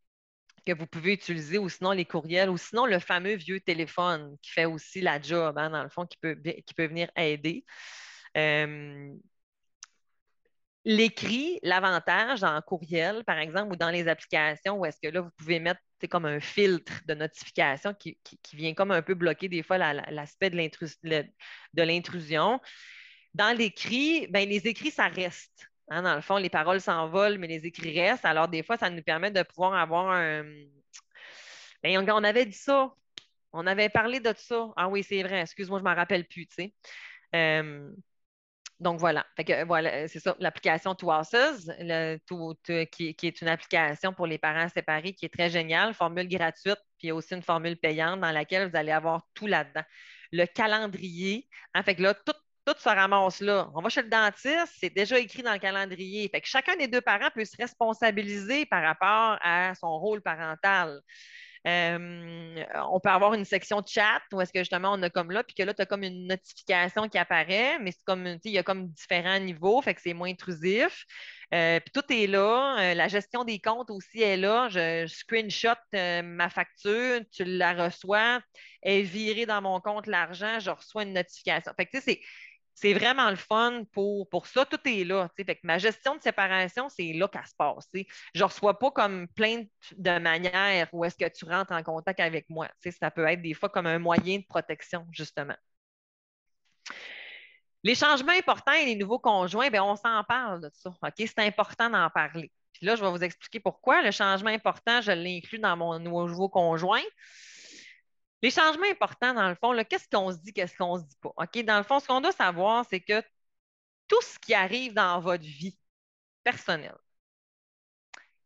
que 0.67 0.73
vous 0.73 0.87
pouvez 0.87 1.13
utiliser, 1.13 1.59
ou 1.59 1.69
sinon 1.69 1.93
les 1.93 2.05
courriels, 2.05 2.51
ou 2.51 2.57
sinon 2.57 2.87
le 2.87 2.99
fameux 2.99 3.35
vieux 3.35 3.61
téléphone 3.61 4.37
qui 4.43 4.51
fait 4.51 4.65
aussi 4.65 5.01
la 5.01 5.21
job, 5.21 5.57
hein, 5.59 5.71
dans 5.71 5.83
le 5.83 5.89
fond, 5.91 6.07
qui 6.07 6.17
peut, 6.19 6.37
qui 6.67 6.75
peut 6.75 6.87
venir 6.87 7.11
aider. 7.17 7.65
Euh, 8.37 9.15
l'écrit, 10.85 11.59
l'avantage 11.63 12.45
en 12.45 12.61
courriel, 12.63 13.25
par 13.25 13.39
exemple, 13.39 13.73
ou 13.73 13.77
dans 13.77 13.91
les 13.91 14.09
applications, 14.09 14.79
où 14.79 14.87
est-ce 14.87 15.01
que 15.03 15.09
là, 15.09 15.21
vous 15.21 15.31
pouvez 15.37 15.59
mettre 15.59 15.81
comme 16.11 16.27
un 16.27 16.41
filtre 16.41 16.93
de 17.07 17.15
notification 17.15 17.95
qui, 17.95 18.19
vient 18.53 18.75
comme 18.75 18.93
un 18.93 19.03
peu 19.03 19.15
bloquer 19.15 19.49
des 19.49 19.63
fois 19.63 19.79
l'aspect 19.79 20.51
de 20.51 21.83
l'intrusion. 21.83 22.61
Dans 23.35 23.57
l'écrit, 23.57 24.27
ben, 24.29 24.49
les 24.49 24.67
écrits, 24.67 24.91
ça 24.91 25.09
reste. 25.09 25.69
Hein, 25.89 26.03
dans 26.03 26.15
le 26.15 26.21
fond, 26.21 26.37
les 26.37 26.51
paroles 26.51 26.81
s'envolent, 26.81 27.39
mais 27.39 27.47
les 27.47 27.67
écrits 27.67 27.99
restent. 27.99 28.25
Alors, 28.25 28.49
des 28.49 28.63
fois, 28.63 28.77
ça 28.77 28.91
nous 28.91 29.03
permet 29.03 29.31
de 29.31 29.43
pouvoir 29.43 29.75
avoir 29.75 30.11
un. 30.11 30.45
Ben, 31.83 31.99
on, 32.11 32.25
avait 32.25 32.47
dit 32.47 32.57
ça. 32.57 32.93
On 33.53 33.67
avait 33.67 33.89
parlé 33.89 34.21
de 34.21 34.33
ça. 34.37 34.69
Ah 34.77 34.89
oui, 34.89 35.03
c'est 35.03 35.23
vrai. 35.23 35.41
Excuse-moi, 35.43 35.79
je 35.79 35.85
ne 35.85 35.89
m'en 35.89 35.95
rappelle 35.95 36.27
plus. 36.27 36.47
Tu 36.47 36.55
sais. 36.55 36.75
Euh, 37.35 37.91
donc 38.79 39.01
voilà, 39.01 39.27
voilà, 39.67 40.07
c'est 40.07 40.21
ça, 40.21 40.37
l'application 40.39 40.95
Twosses, 40.95 41.71
qui, 42.93 43.15
qui, 43.15 43.27
est 43.27 43.41
une 43.41 43.49
application 43.49 44.13
pour 44.13 44.27
les 44.27 44.37
parents 44.39 44.69
séparés 44.69 45.15
qui 45.15 45.25
est 45.25 45.33
très 45.33 45.49
géniale, 45.49 45.95
formule 45.95 46.29
gratuite, 46.29 46.79
puis 46.99 47.11
aussi 47.11 47.35
une 47.35 47.43
formule 47.43 47.79
payante 47.79 48.21
dans 48.21 48.33
laquelle 48.33 48.69
vous 48.69 48.77
allez 48.77 48.93
avoir 48.93 49.23
tout 49.35 49.47
là-dedans. 49.47 49.85
Le 50.33 50.45
calendrier, 50.45 51.49
en 51.75 51.81
hein, 51.81 51.83
fait 51.85 51.95
que 51.95 52.03
là, 52.03 52.13
tout, 52.13 52.35
tout 52.67 52.75
se 52.79 52.89
ramasse 52.89 53.41
là. 53.41 53.71
On 53.75 53.81
va 53.81 53.89
chez 53.89 54.03
le 54.03 54.11
dentiste, 54.11 54.75
c'est 54.79 54.95
déjà 54.95 55.19
écrit 55.19 55.43
dans 55.43 55.53
le 55.53 55.59
calendrier. 55.59 56.29
Fait 56.29 56.41
que 56.43 56.49
chacun 56.49 56.77
des 56.77 56.89
deux 56.89 57.01
parents 57.01 57.31
peut 57.35 57.45
se 57.45 57.57
responsabiliser 57.57 58.67
par 58.67 58.83
rapport 58.83 59.39
à 59.41 59.75
son 59.75 59.99
rôle 59.99 60.21
parental. 60.21 61.01
Euh, 61.67 62.65
on 62.91 63.01
peut 63.01 63.09
avoir 63.09 63.35
une 63.35 63.45
section 63.45 63.83
chat 63.85 64.23
où 64.33 64.41
est-ce 64.41 64.53
que 64.53 64.61
justement 64.61 64.93
on 64.93 65.03
a 65.03 65.11
comme 65.11 65.33
là, 65.33 65.43
puis 65.43 65.55
que 65.55 65.65
là, 65.65 65.75
tu 65.75 65.83
as 65.83 65.87
comme 65.87 66.05
une 66.05 66.29
notification 66.29 67.09
qui 67.09 67.19
apparaît, 67.19 67.79
mais 67.81 67.91
c'est 67.91 68.05
comme, 68.05 68.39
il 68.45 68.53
y 68.53 68.59
a 68.59 68.63
comme 68.63 68.89
différents 68.89 69.41
niveaux, 69.41 69.83
fait 69.83 69.95
que 69.95 70.01
c'est 70.01 70.15
moins 70.15 70.31
intrusif. 70.31 71.05
Euh, 71.55 71.81
puis 71.81 71.91
tout 71.93 72.13
est 72.13 72.27
là. 72.27 72.77
Euh, 72.81 72.95
la 72.95 73.09
gestion 73.09 73.45
des 73.45 73.59
comptes 73.59 73.91
aussi 73.91 74.23
est 74.23 74.37
là. 74.37 74.69
Je, 74.69 75.07
screenshot 75.09 75.75
ma 75.93 76.49
facture, 76.51 77.21
tu 77.33 77.45
la 77.45 77.73
reçois, 77.73 78.41
elle 78.83 79.01
est 79.01 79.03
virée 79.03 79.47
dans 79.47 79.61
mon 79.61 79.81
compte 79.81 80.07
l'argent, 80.07 80.61
je 80.61 80.71
reçois 80.71 81.03
une 81.03 81.15
notification. 81.15 81.73
Fait 81.77 81.87
que 81.87 82.01
c'est 82.01 82.21
c'est 82.77 82.93
vraiment 82.93 83.31
le 83.31 83.37
fun 83.37 83.85
pour, 83.93 84.29
pour 84.29 84.47
ça. 84.47 84.67
Tout 84.67 84.79
est 84.85 85.03
là. 85.03 85.31
Ma 85.63 85.79
gestion 85.79 86.15
de 86.15 86.21
séparation, 86.21 86.91
c'est 86.91 87.15
là 87.15 87.27
qu'elle 87.27 87.47
se 87.47 87.55
passe. 87.57 87.89
Je 87.95 88.39
ne 88.39 88.45
reçois 88.45 88.79
pas 88.79 88.91
comme 88.91 89.29
plein 89.29 89.65
de 89.97 90.19
manières 90.19 90.87
où 90.93 91.03
est-ce 91.03 91.17
que 91.17 91.29
tu 91.29 91.47
rentres 91.47 91.73
en 91.73 91.83
contact 91.83 92.21
avec 92.21 92.49
moi. 92.51 92.69
Ça 93.01 93.11
peut 93.11 93.27
être 93.27 93.41
des 93.41 93.55
fois 93.55 93.71
comme 93.71 93.87
un 93.87 93.99
moyen 93.99 94.39
de 94.39 94.45
protection, 94.45 95.07
justement. 95.11 95.57
Les 97.83 97.95
changements 97.95 98.33
importants 98.33 98.73
et 98.75 98.85
les 98.85 98.97
nouveaux 98.97 99.21
conjoints, 99.21 99.71
bien, 99.71 99.83
on 99.83 99.97
s'en 99.97 100.23
parle 100.25 100.61
de 100.61 100.71
ça. 100.75 100.93
C'est 101.17 101.39
important 101.39 101.89
d'en 101.89 102.11
parler. 102.11 102.53
Puis 102.75 102.85
là, 102.85 102.95
je 102.95 103.03
vais 103.03 103.11
vous 103.11 103.25
expliquer 103.25 103.59
pourquoi. 103.59 104.03
Le 104.03 104.11
changement 104.11 104.51
important, 104.51 105.01
je 105.01 105.13
l'inclus 105.13 105.61
dans 105.61 105.79
mon 105.79 105.99
nouveau 105.99 106.51
conjoint. 106.51 107.01
Les 108.43 108.51
changements 108.51 108.87
importants, 108.91 109.35
dans 109.35 109.49
le 109.49 109.55
fond, 109.55 109.75
qu'est-ce 109.85 110.09
qu'on 110.09 110.31
se 110.33 110.39
dit, 110.39 110.53
qu'est-ce 110.53 110.77
qu'on 110.77 110.97
ne 110.97 111.03
se 111.03 111.07
dit 111.07 111.17
pas? 111.21 111.63
Dans 111.63 111.79
le 111.79 111.85
fond, 111.85 112.01
ce 112.01 112.07
qu'on 112.07 112.21
doit 112.21 112.33
savoir, 112.33 112.85
c'est 112.89 113.01
que 113.01 113.23
tout 114.09 114.21
ce 114.23 114.39
qui 114.39 114.55
arrive 114.55 114.95
dans 114.95 115.21
votre 115.21 115.45
vie 115.45 115.79
personnelle, 116.45 116.97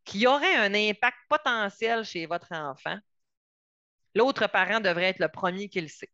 qui 0.05 0.27
aurait 0.27 0.57
un 0.57 0.75
impact 0.75 1.19
potentiel 1.29 2.05
chez 2.05 2.27
votre 2.27 2.53
enfant, 2.53 2.99
l'autre 4.15 4.47
parent 4.47 4.81
devrait 4.81 5.11
être 5.11 5.19
le 5.21 5.29
premier 5.29 5.69
qui 5.69 5.81
le 5.81 5.89
sait. 5.89 6.11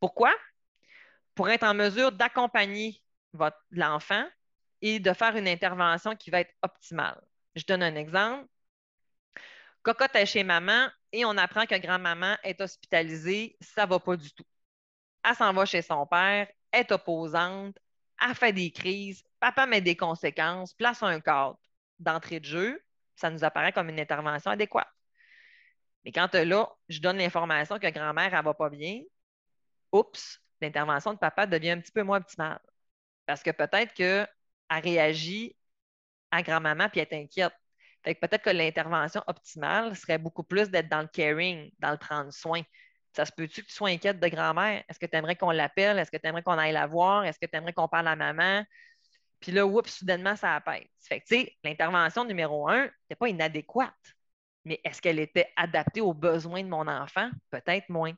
Pourquoi? 0.00 0.32
Pour 1.34 1.48
être 1.50 1.64
en 1.64 1.74
mesure 1.74 2.12
d'accompagner 2.12 3.02
l'enfant 3.70 4.26
et 4.80 5.00
de 5.00 5.12
faire 5.12 5.36
une 5.36 5.48
intervention 5.48 6.16
qui 6.16 6.30
va 6.30 6.40
être 6.40 6.54
optimale. 6.62 7.20
Je 7.56 7.64
donne 7.64 7.82
un 7.82 7.96
exemple. 7.96 8.48
Cocotte 9.82 10.14
est 10.16 10.26
chez 10.26 10.44
maman 10.44 10.88
et 11.12 11.24
on 11.24 11.36
apprend 11.36 11.66
que 11.66 11.78
grand-maman 11.78 12.36
est 12.42 12.60
hospitalisée. 12.60 13.56
Ça 13.60 13.84
ne 13.84 13.90
va 13.90 14.00
pas 14.00 14.16
du 14.16 14.30
tout. 14.32 14.44
Elle 15.24 15.34
s'en 15.34 15.52
va 15.52 15.64
chez 15.64 15.82
son 15.82 16.06
père, 16.06 16.48
est 16.72 16.92
opposante, 16.92 17.76
a 18.18 18.34
fait 18.34 18.52
des 18.52 18.70
crises, 18.70 19.24
papa 19.40 19.66
met 19.66 19.80
des 19.80 19.96
conséquences, 19.96 20.74
place 20.74 21.02
un 21.02 21.20
cadre 21.20 21.58
d'entrée 21.98 22.40
de 22.40 22.44
jeu. 22.44 22.82
Ça 23.16 23.30
nous 23.30 23.44
apparaît 23.44 23.72
comme 23.72 23.88
une 23.88 24.00
intervention 24.00 24.50
adéquate. 24.50 24.88
Mais 26.04 26.12
quand 26.12 26.32
là, 26.34 26.68
je 26.88 27.00
donne 27.00 27.18
l'information 27.18 27.78
que 27.78 27.90
grand-mère, 27.90 28.30
ne 28.30 28.42
va 28.42 28.54
pas 28.54 28.70
bien, 28.70 29.02
oups, 29.92 30.40
l'intervention 30.60 31.12
de 31.12 31.18
papa 31.18 31.46
devient 31.46 31.70
un 31.70 31.80
petit 31.80 31.92
peu 31.92 32.02
moins 32.02 32.18
optimale. 32.18 32.60
Parce 33.26 33.42
que 33.42 33.50
peut-être 33.50 33.92
qu'elle 33.94 34.28
réagit 34.70 35.56
à 36.30 36.42
grand-maman 36.42 36.88
puis 36.88 37.00
elle 37.00 37.08
est 37.10 37.22
inquiète 37.24 37.54
peut-être 38.04 38.42
que 38.42 38.50
l'intervention 38.50 39.22
optimale 39.26 39.96
serait 39.96 40.18
beaucoup 40.18 40.44
plus 40.44 40.70
d'être 40.70 40.88
dans 40.88 41.02
le 41.02 41.08
caring, 41.08 41.70
dans 41.78 41.90
le 41.90 41.98
prendre 41.98 42.32
soin. 42.32 42.62
Ça 43.14 43.24
se 43.24 43.32
peut-tu 43.32 43.62
que 43.62 43.68
tu 43.68 43.74
sois 43.74 43.88
inquiète 43.88 44.20
de 44.20 44.28
grand-mère? 44.28 44.84
Est-ce 44.88 44.98
que 44.98 45.06
tu 45.06 45.16
aimerais 45.16 45.36
qu'on 45.36 45.50
l'appelle? 45.50 45.98
Est-ce 45.98 46.10
que 46.10 46.16
tu 46.16 46.26
aimerais 46.26 46.42
qu'on 46.42 46.58
aille 46.58 46.72
la 46.72 46.86
voir? 46.86 47.24
Est-ce 47.24 47.38
que 47.38 47.46
tu 47.46 47.56
aimerais 47.56 47.72
qu'on 47.72 47.88
parle 47.88 48.08
à 48.08 48.16
maman? 48.16 48.64
Puis 49.40 49.52
là, 49.52 49.66
oups, 49.66 49.90
soudainement, 49.90 50.36
ça 50.36 50.54
appelle. 50.56 50.86
Fait 51.00 51.20
que, 51.20 51.26
tu 51.26 51.36
sais, 51.36 51.56
l'intervention 51.64 52.24
numéro 52.24 52.68
un 52.68 52.84
n'était 52.84 53.16
pas 53.18 53.28
inadéquate. 53.28 53.92
Mais 54.64 54.80
est-ce 54.84 55.00
qu'elle 55.00 55.18
était 55.18 55.50
adaptée 55.56 56.00
aux 56.00 56.14
besoins 56.14 56.62
de 56.62 56.68
mon 56.68 56.86
enfant? 56.86 57.30
Peut-être 57.50 57.88
moins. 57.88 58.12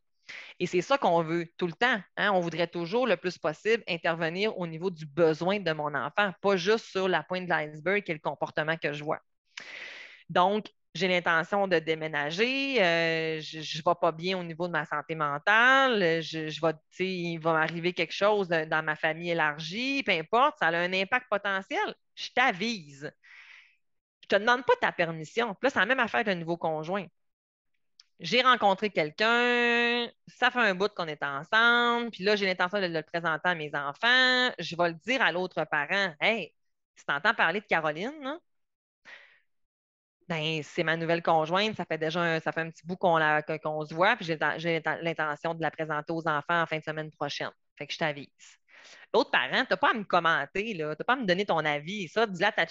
Et 0.59 0.67
c'est 0.67 0.81
ça 0.81 0.99
qu'on 0.99 1.23
veut 1.23 1.47
tout 1.57 1.67
le 1.67 1.73
temps. 1.73 2.01
Hein? 2.17 2.31
On 2.33 2.41
voudrait 2.41 2.67
toujours 2.67 3.07
le 3.07 3.17
plus 3.17 3.39
possible 3.39 3.83
intervenir 3.89 4.57
au 4.59 4.67
niveau 4.67 4.91
du 4.91 5.07
besoin 5.07 5.61
de 5.61 5.73
mon 5.73 5.95
enfant, 5.95 6.33
pas 6.41 6.57
juste 6.57 6.87
sur 6.87 7.09
la 7.09 7.23
pointe 7.23 7.45
de 7.45 7.51
l'iceberg 7.51 8.03
qui 8.03 8.11
est 8.11 8.15
le 8.15 8.21
comportement 8.21 8.77
que 8.77 8.93
je 8.93 9.05
vois. 9.05 9.21
Donc, 10.29 10.67
j'ai 10.95 11.09
l'intention 11.09 11.69
de 11.69 11.79
déménager, 11.79 12.83
euh, 12.83 13.41
je 13.41 13.59
ne 13.59 13.83
vais 13.85 13.95
pas 14.01 14.13
bien 14.13 14.39
au 14.39 14.43
niveau 14.43 14.67
de 14.67 14.73
ma 14.73 14.85
santé 14.85 15.15
mentale, 15.15 16.21
je, 16.23 16.49
je 16.49 17.05
il 17.05 17.39
va 17.39 17.53
m'arriver 17.53 17.93
quelque 17.93 18.13
chose 18.13 18.49
dans 18.49 18.85
ma 18.85 18.97
famille 18.97 19.31
élargie, 19.31 20.03
peu 20.03 20.13
importe, 20.13 20.59
ça 20.59 20.67
a 20.69 20.77
un 20.77 20.93
impact 20.93 21.29
potentiel, 21.31 21.95
je 22.17 22.29
t'avise. 22.35 23.13
Je 24.23 24.37
ne 24.37 24.39
te 24.39 24.45
demande 24.45 24.65
pas 24.65 24.75
ta 24.81 24.93
permission. 24.93 25.55
Puis 25.55 25.67
là, 25.67 25.71
c'est 25.71 25.79
la 25.81 25.87
même 25.87 26.01
affaire 26.01 26.25
d'un 26.25 26.35
nouveau 26.37 26.57
conjoint. 26.57 27.07
J'ai 28.21 28.43
rencontré 28.43 28.91
quelqu'un, 28.91 30.11
ça 30.27 30.51
fait 30.51 30.59
un 30.59 30.75
bout 30.75 30.93
qu'on 30.95 31.07
est 31.07 31.23
ensemble, 31.23 32.11
puis 32.11 32.23
là, 32.25 32.37
j'ai 32.37 32.47
l'intention 32.47 32.81
de 32.81 32.87
le 32.87 33.03
présenter 33.03 33.49
à 33.49 33.55
mes 33.55 33.71
enfants. 33.75 34.53
Je 34.59 34.77
vais 34.77 34.89
le 34.91 34.95
dire 34.95 35.23
à 35.23 35.33
l'autre 35.33 35.65
parent 35.65 36.15
Hey, 36.21 36.55
tu 36.97 37.05
t'entends 37.05 37.35
parler 37.35 37.61
de 37.61 37.67
Caroline, 37.67 38.13
non? 38.21 38.39
Ben, 40.31 40.63
c'est 40.63 40.85
ma 40.85 40.97
nouvelle 40.97 41.23
conjointe, 41.23 41.77
ça 41.77 41.85
fait 41.85 41.99
déjà 41.99 42.21
un, 42.21 42.39
ça 42.39 42.53
fait 42.53 42.61
un 42.61 42.71
petit 42.71 42.87
bout 42.87 42.97
qu'on 42.97 43.19
se 43.85 43.93
voit, 43.93 44.15
puis 44.15 44.25
j'ai 44.25 44.39
l'intention 45.03 45.55
de 45.55 45.61
la 45.61 45.73
présenter 45.73 46.13
aux 46.13 46.29
enfants 46.29 46.63
en 46.63 46.67
fin 46.67 46.79
de 46.79 46.85
semaine 46.85 47.11
prochaine. 47.11 47.51
Fait 47.77 47.89
que 47.89 47.93
je 47.93 47.99
t'avise. 47.99 48.29
L'autre 49.13 49.33
parent, 49.33 49.65
tu 49.65 49.73
n'as 49.73 49.77
pas 49.77 49.91
à 49.91 49.95
me 49.95 50.05
commenter, 50.05 50.73
tu 50.73 50.79
n'as 50.79 50.95
pas 50.95 51.15
à 51.15 51.17
me 51.17 51.27
donner 51.27 51.45
ton 51.45 51.59
avis. 51.59 52.07
Ça, 52.07 52.29
dis-le 52.29 52.47
à 52.47 52.53
ta 52.53 52.65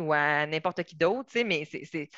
ou 0.00 0.12
à 0.14 0.46
n'importe 0.46 0.82
qui 0.82 0.96
d'autre, 0.96 1.30
mais 1.44 1.66
c'est. 1.66 2.08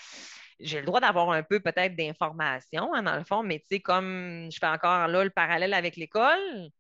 j'ai 0.61 0.79
le 0.79 0.87
droit 0.87 1.01
d'avoir 1.01 1.31
un 1.31 1.43
peu 1.43 1.59
peut-être 1.59 1.97
d'informations, 1.97 2.95
hein, 2.95 3.03
dans 3.03 3.17
le 3.17 3.25
fond, 3.25 3.43
mais 3.43 3.59
tu 3.59 3.67
sais, 3.73 3.81
comme 3.81 4.49
je 4.53 4.59
fais 4.61 4.69
encore 4.69 5.09
là 5.09 5.25
le 5.25 5.31
parallèle 5.31 5.75
avec 5.75 5.97
l'école, 5.97 6.71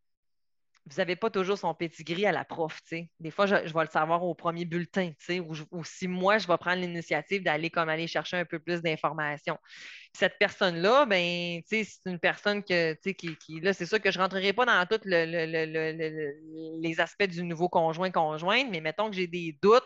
vous 0.86 0.96
n'avez 0.96 1.14
pas 1.14 1.30
toujours 1.30 1.58
son 1.58 1.74
petit 1.74 2.04
gris 2.04 2.26
à 2.26 2.32
la 2.32 2.44
prof. 2.44 2.80
Des 3.20 3.30
fois, 3.30 3.46
je, 3.46 3.54
vais 3.54 3.84
le 3.84 3.90
savoir 3.90 4.24
au 4.24 4.34
premier 4.34 4.64
bulletin, 4.64 5.12
ou, 5.70 5.84
si 5.84 6.08
moi, 6.08 6.38
je 6.38 6.48
vais 6.48 6.56
prendre 6.56 6.80
l'initiative 6.80 7.42
d'aller 7.42 7.70
comme 7.70 7.88
aller 7.88 8.06
chercher 8.06 8.38
un 8.38 8.44
peu 8.44 8.58
plus 8.58 8.82
d'informations. 8.82 9.58
Cette 10.12 10.38
personne-là, 10.38 11.06
ben, 11.06 11.60
c'est 11.66 11.86
une 12.06 12.18
personne 12.18 12.64
que, 12.64 12.94
qui, 12.94 13.36
qui, 13.36 13.60
là, 13.60 13.72
c'est 13.72 13.86
sûr 13.86 14.00
que 14.00 14.10
je 14.10 14.18
ne 14.18 14.22
rentrerai 14.22 14.52
pas 14.52 14.64
dans 14.64 14.86
tous 14.86 15.06
les 15.06 17.00
aspects 17.00 17.28
du 17.28 17.44
nouveau 17.44 17.68
conjoint-conjointe, 17.68 18.68
mais 18.70 18.80
mettons 18.80 19.10
que 19.10 19.16
j'ai 19.16 19.26
des 19.26 19.56
doutes. 19.62 19.84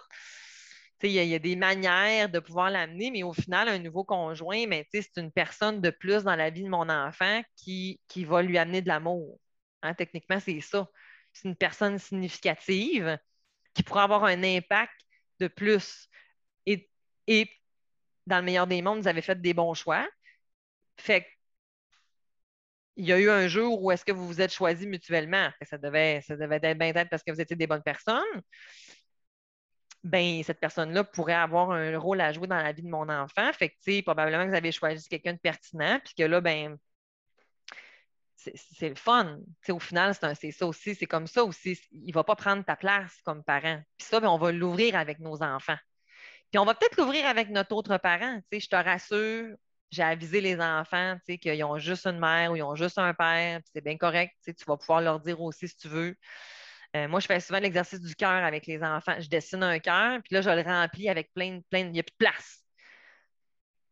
Il 1.03 1.11
y, 1.11 1.35
a 1.35 1.39
des 1.39 1.57
manières 1.57 2.31
de 2.31 2.39
pouvoir 2.39 2.71
l'amener, 2.71 3.11
mais 3.11 3.23
au 3.23 3.35
final, 3.35 3.69
un 3.69 3.79
nouveau 3.79 4.05
conjoint, 4.05 4.67
ben, 4.67 4.83
c'est 4.91 5.19
une 5.19 5.31
personne 5.31 5.83
de 5.83 5.91
plus 5.91 6.23
dans 6.23 6.37
la 6.37 6.49
vie 6.49 6.63
de 6.63 6.69
mon 6.71 6.89
enfant 6.89 7.43
qui, 7.57 8.01
qui 8.09 8.25
va 8.25 8.41
lui 8.41 8.57
amener 8.57 8.81
de 8.81 8.89
l'amour. 8.89 9.39
Hein, 9.85 9.95
techniquement, 9.95 10.41
c'est 10.41 10.61
ça. 10.61 10.89
C'est 11.33 11.49
une 11.49 11.57
personne 11.57 11.99
significative 11.99 13.19
qui 13.75 13.83
pourra 13.83 14.05
avoir 14.05 14.25
un 14.25 14.43
impact 14.43 14.95
de 15.41 15.49
plus. 15.49 16.09
Et, 17.27 17.51
dans 18.27 18.39
le 18.39 18.45
meilleur 18.45 18.67
des 18.67 18.83
mondes, 18.83 19.01
vous 19.01 19.09
avez 19.09 19.23
fait 19.23 19.41
des 19.41 19.55
bons 19.55 19.75
choix. 19.75 20.09
Fait 20.99 21.27
il 22.97 23.07
y 23.07 23.13
a 23.13 23.19
eu 23.19 23.29
un 23.31 23.49
jour 23.49 23.83
où 23.83 23.91
est-ce 23.91 24.05
que 24.05 24.13
vous 24.13 24.27
vous 24.27 24.41
êtes 24.41 24.53
choisis 24.53 24.87
mutuellement? 24.87 25.51
Ça 25.63 25.79
devait, 25.79 26.21
ça 26.23 26.37
devait 26.37 26.61
être 26.63 26.79
bien 26.79 26.95
être 26.95 27.11
parce 27.11 27.23
que 27.23 27.33
vous 27.33 27.41
étiez 27.41 27.57
des 27.57 27.67
bonnes 27.67 27.83
personnes. 27.83 28.23
Ben, 30.05 30.43
cette 30.45 30.61
personne-là 30.61 31.03
pourrait 31.05 31.33
avoir 31.33 31.71
un 31.73 31.99
rôle 31.99 32.21
à 32.21 32.33
jouer 32.33 32.47
dans 32.47 32.57
la 32.63 32.73
vie 32.73 32.83
de 32.83 32.89
mon 32.89 33.09
enfant. 33.09 33.53
Fait 33.53 33.71
que, 33.71 34.03
probablement 34.03 34.45
que 34.45 34.51
vous 34.51 34.57
avez 34.57 34.71
choisi 34.71 35.09
quelqu'un 35.09 35.33
de 35.33 35.39
pertinent, 35.39 35.99
puis 36.05 36.15
que 36.15 36.23
là, 36.25 36.41
ben, 36.41 36.79
c'est 38.55 38.89
le 38.89 38.95
fun. 38.95 39.39
au 39.69 39.79
final, 39.79 40.15
c'est 40.39 40.51
ça 40.51 40.67
aussi, 40.67 40.95
c'est 40.95 41.07
comme 41.07 41.27
ça 41.27 41.45
aussi. 41.45 41.79
Il 41.93 42.09
ne 42.09 42.13
va 42.13 42.25
pas 42.25 42.37
prendre 42.37 42.65
ta 42.65 42.77
place 42.77 43.17
comme 43.25 43.43
parent. 43.45 43.81
Puis 43.99 44.07
ça, 44.07 44.21
ben, 44.21 44.29
on 44.29 44.39
va 44.39 44.53
l'ouvrir 44.53 44.97
avec 44.97 45.19
nos 45.21 45.43
enfants. 45.43 45.79
Puis 46.51 46.59
on 46.59 46.65
va 46.65 46.75
peut-être 46.75 46.97
l'ouvrir 46.99 47.27
avec 47.27 47.51
notre 47.51 47.75
autre 47.75 47.97
parent. 47.99 48.41
Je 48.53 48.67
te 48.67 48.77
rassure, 48.77 49.57
j'ai 49.91 50.03
avisé 50.03 50.41
les 50.41 50.61
enfants 50.61 51.17
qu'ils 51.27 51.65
ont 51.65 51.79
juste 51.79 52.07
une 52.07 52.19
mère 52.19 52.53
ou 52.53 52.57
ils 52.57 52.63
ont 52.63 52.77
juste 52.77 52.99
un 52.99 53.15
père, 53.15 53.61
c'est 53.73 53.83
bien 53.83 53.97
correct. 53.97 54.35
Tu 54.45 54.55
vas 54.67 54.77
pouvoir 54.77 55.01
leur 55.01 55.21
dire 55.21 55.41
aussi 55.41 55.69
si 55.69 55.77
tu 55.77 55.89
veux. 55.89 56.17
Euh, 56.97 57.09
moi, 57.09 57.21
je 57.21 57.27
fais 57.27 57.41
souvent 57.41 57.59
l'exercice 57.59 58.01
du 58.01 58.15
cœur 58.15 58.45
avec 58.45 58.67
les 58.67 58.83
enfants. 58.83 59.17
Je 59.19 59.29
dessine 59.29 59.63
un 59.63 59.79
cœur, 59.81 60.21
puis 60.23 60.35
là, 60.35 60.43
je 60.43 60.51
le 60.51 60.63
remplis 60.63 61.09
avec 61.09 61.33
plein, 61.35 61.61
plein, 61.71 61.81
il 61.81 61.93
n'y 61.93 62.01
a 62.01 62.03
plus 62.05 62.13
de 62.13 62.17
place. 62.19 62.65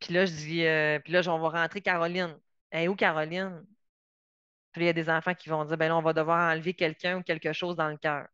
Puis 0.01 0.15
là, 0.15 0.27
je 0.27 0.33
dis, 0.33 0.67
euh, 0.67 0.99
puis 1.01 1.13
là, 1.13 1.23
on 1.27 1.39
va 1.39 1.49
rentrer 1.63 1.81
Caroline. 1.81 2.37
Où 2.89 2.95
Caroline? 2.95 3.65
Puis 4.73 4.85
il 4.85 4.87
y 4.87 4.89
a 4.89 4.93
des 4.93 5.11
enfants 5.11 5.35
qui 5.35 5.49
vont 5.49 5.65
dire, 5.65 5.77
ben 5.77 5.89
là, 5.89 5.97
on 5.97 6.03
va 6.03 6.13
devoir 6.13 6.53
enlever 6.53 6.75
quelqu'un 6.75 7.19
ou 7.19 7.23
quelque 7.23 7.53
chose 7.53 7.77
dans 7.77 7.89
le 7.89 7.97
cœur. 7.99 8.27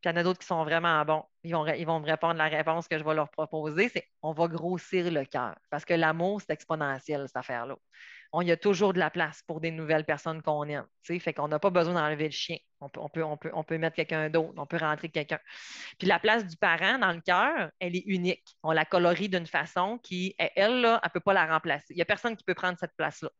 Puis 0.00 0.10
il 0.10 0.12
y 0.12 0.14
en 0.14 0.20
a 0.20 0.22
d'autres 0.22 0.38
qui 0.38 0.46
sont 0.46 0.62
vraiment 0.62 1.04
bons. 1.04 1.24
Ils 1.42 1.52
vont, 1.52 1.66
ils 1.66 1.86
vont 1.86 1.98
me 1.98 2.06
répondre 2.06 2.34
la 2.34 2.46
réponse 2.46 2.86
que 2.86 2.96
je 2.98 3.02
vais 3.02 3.14
leur 3.14 3.30
proposer, 3.30 3.88
c'est 3.88 4.06
on 4.22 4.32
va 4.32 4.46
grossir 4.46 5.10
le 5.10 5.24
cœur. 5.24 5.56
Parce 5.70 5.84
que 5.84 5.94
l'amour, 5.94 6.40
c'est 6.40 6.52
exponentiel, 6.52 7.24
cette 7.26 7.36
affaire-là. 7.36 7.76
On 8.32 8.42
y 8.42 8.52
a 8.52 8.56
toujours 8.56 8.92
de 8.92 8.98
la 8.98 9.10
place 9.10 9.42
pour 9.46 9.60
des 9.60 9.70
nouvelles 9.70 10.04
personnes 10.04 10.42
qu'on 10.42 10.64
aime. 10.64 10.86
Fait 11.02 11.32
qu'on 11.32 11.48
n'a 11.48 11.58
pas 11.58 11.70
besoin 11.70 11.94
d'enlever 11.94 12.26
le 12.26 12.30
chien. 12.30 12.58
On 12.80 12.88
peut, 12.88 13.24
on 13.24 13.64
peut 13.64 13.78
mettre 13.78 13.96
quelqu'un 13.96 14.28
d'autre, 14.28 14.52
on 14.56 14.66
peut 14.66 14.76
rentrer 14.76 15.08
quelqu'un. 15.08 15.40
Puis 15.98 16.06
la 16.06 16.20
place 16.20 16.46
du 16.46 16.56
parent 16.56 16.98
dans 16.98 17.12
le 17.12 17.20
cœur, 17.20 17.70
elle 17.80 17.96
est 17.96 18.04
unique. 18.06 18.44
On 18.62 18.70
la 18.70 18.84
colorie 18.84 19.28
d'une 19.28 19.46
façon 19.46 19.98
qui, 19.98 20.36
elle, 20.38 20.82
là, 20.82 21.00
elle 21.02 21.08
ne 21.08 21.12
peut 21.12 21.20
pas 21.20 21.32
la 21.32 21.46
remplacer. 21.46 21.86
Il 21.90 21.96
n'y 21.96 22.02
a 22.02 22.04
personne 22.04 22.36
qui 22.36 22.44
peut 22.44 22.54
prendre 22.54 22.78
cette 22.78 22.94
place-là. 22.96 23.30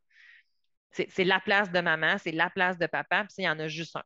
C'est 0.90 1.24
la 1.24 1.40
place 1.40 1.70
de 1.70 1.81
maman, 1.81 2.16
c'est 2.19 2.32
la 2.32 2.51
place 2.51 2.78
de 2.78 2.86
papa, 2.86 3.24
puis 3.24 3.35
il 3.39 3.44
y 3.44 3.48
en 3.48 3.59
a 3.59 3.69
juste 3.69 3.94
un. 3.97 4.02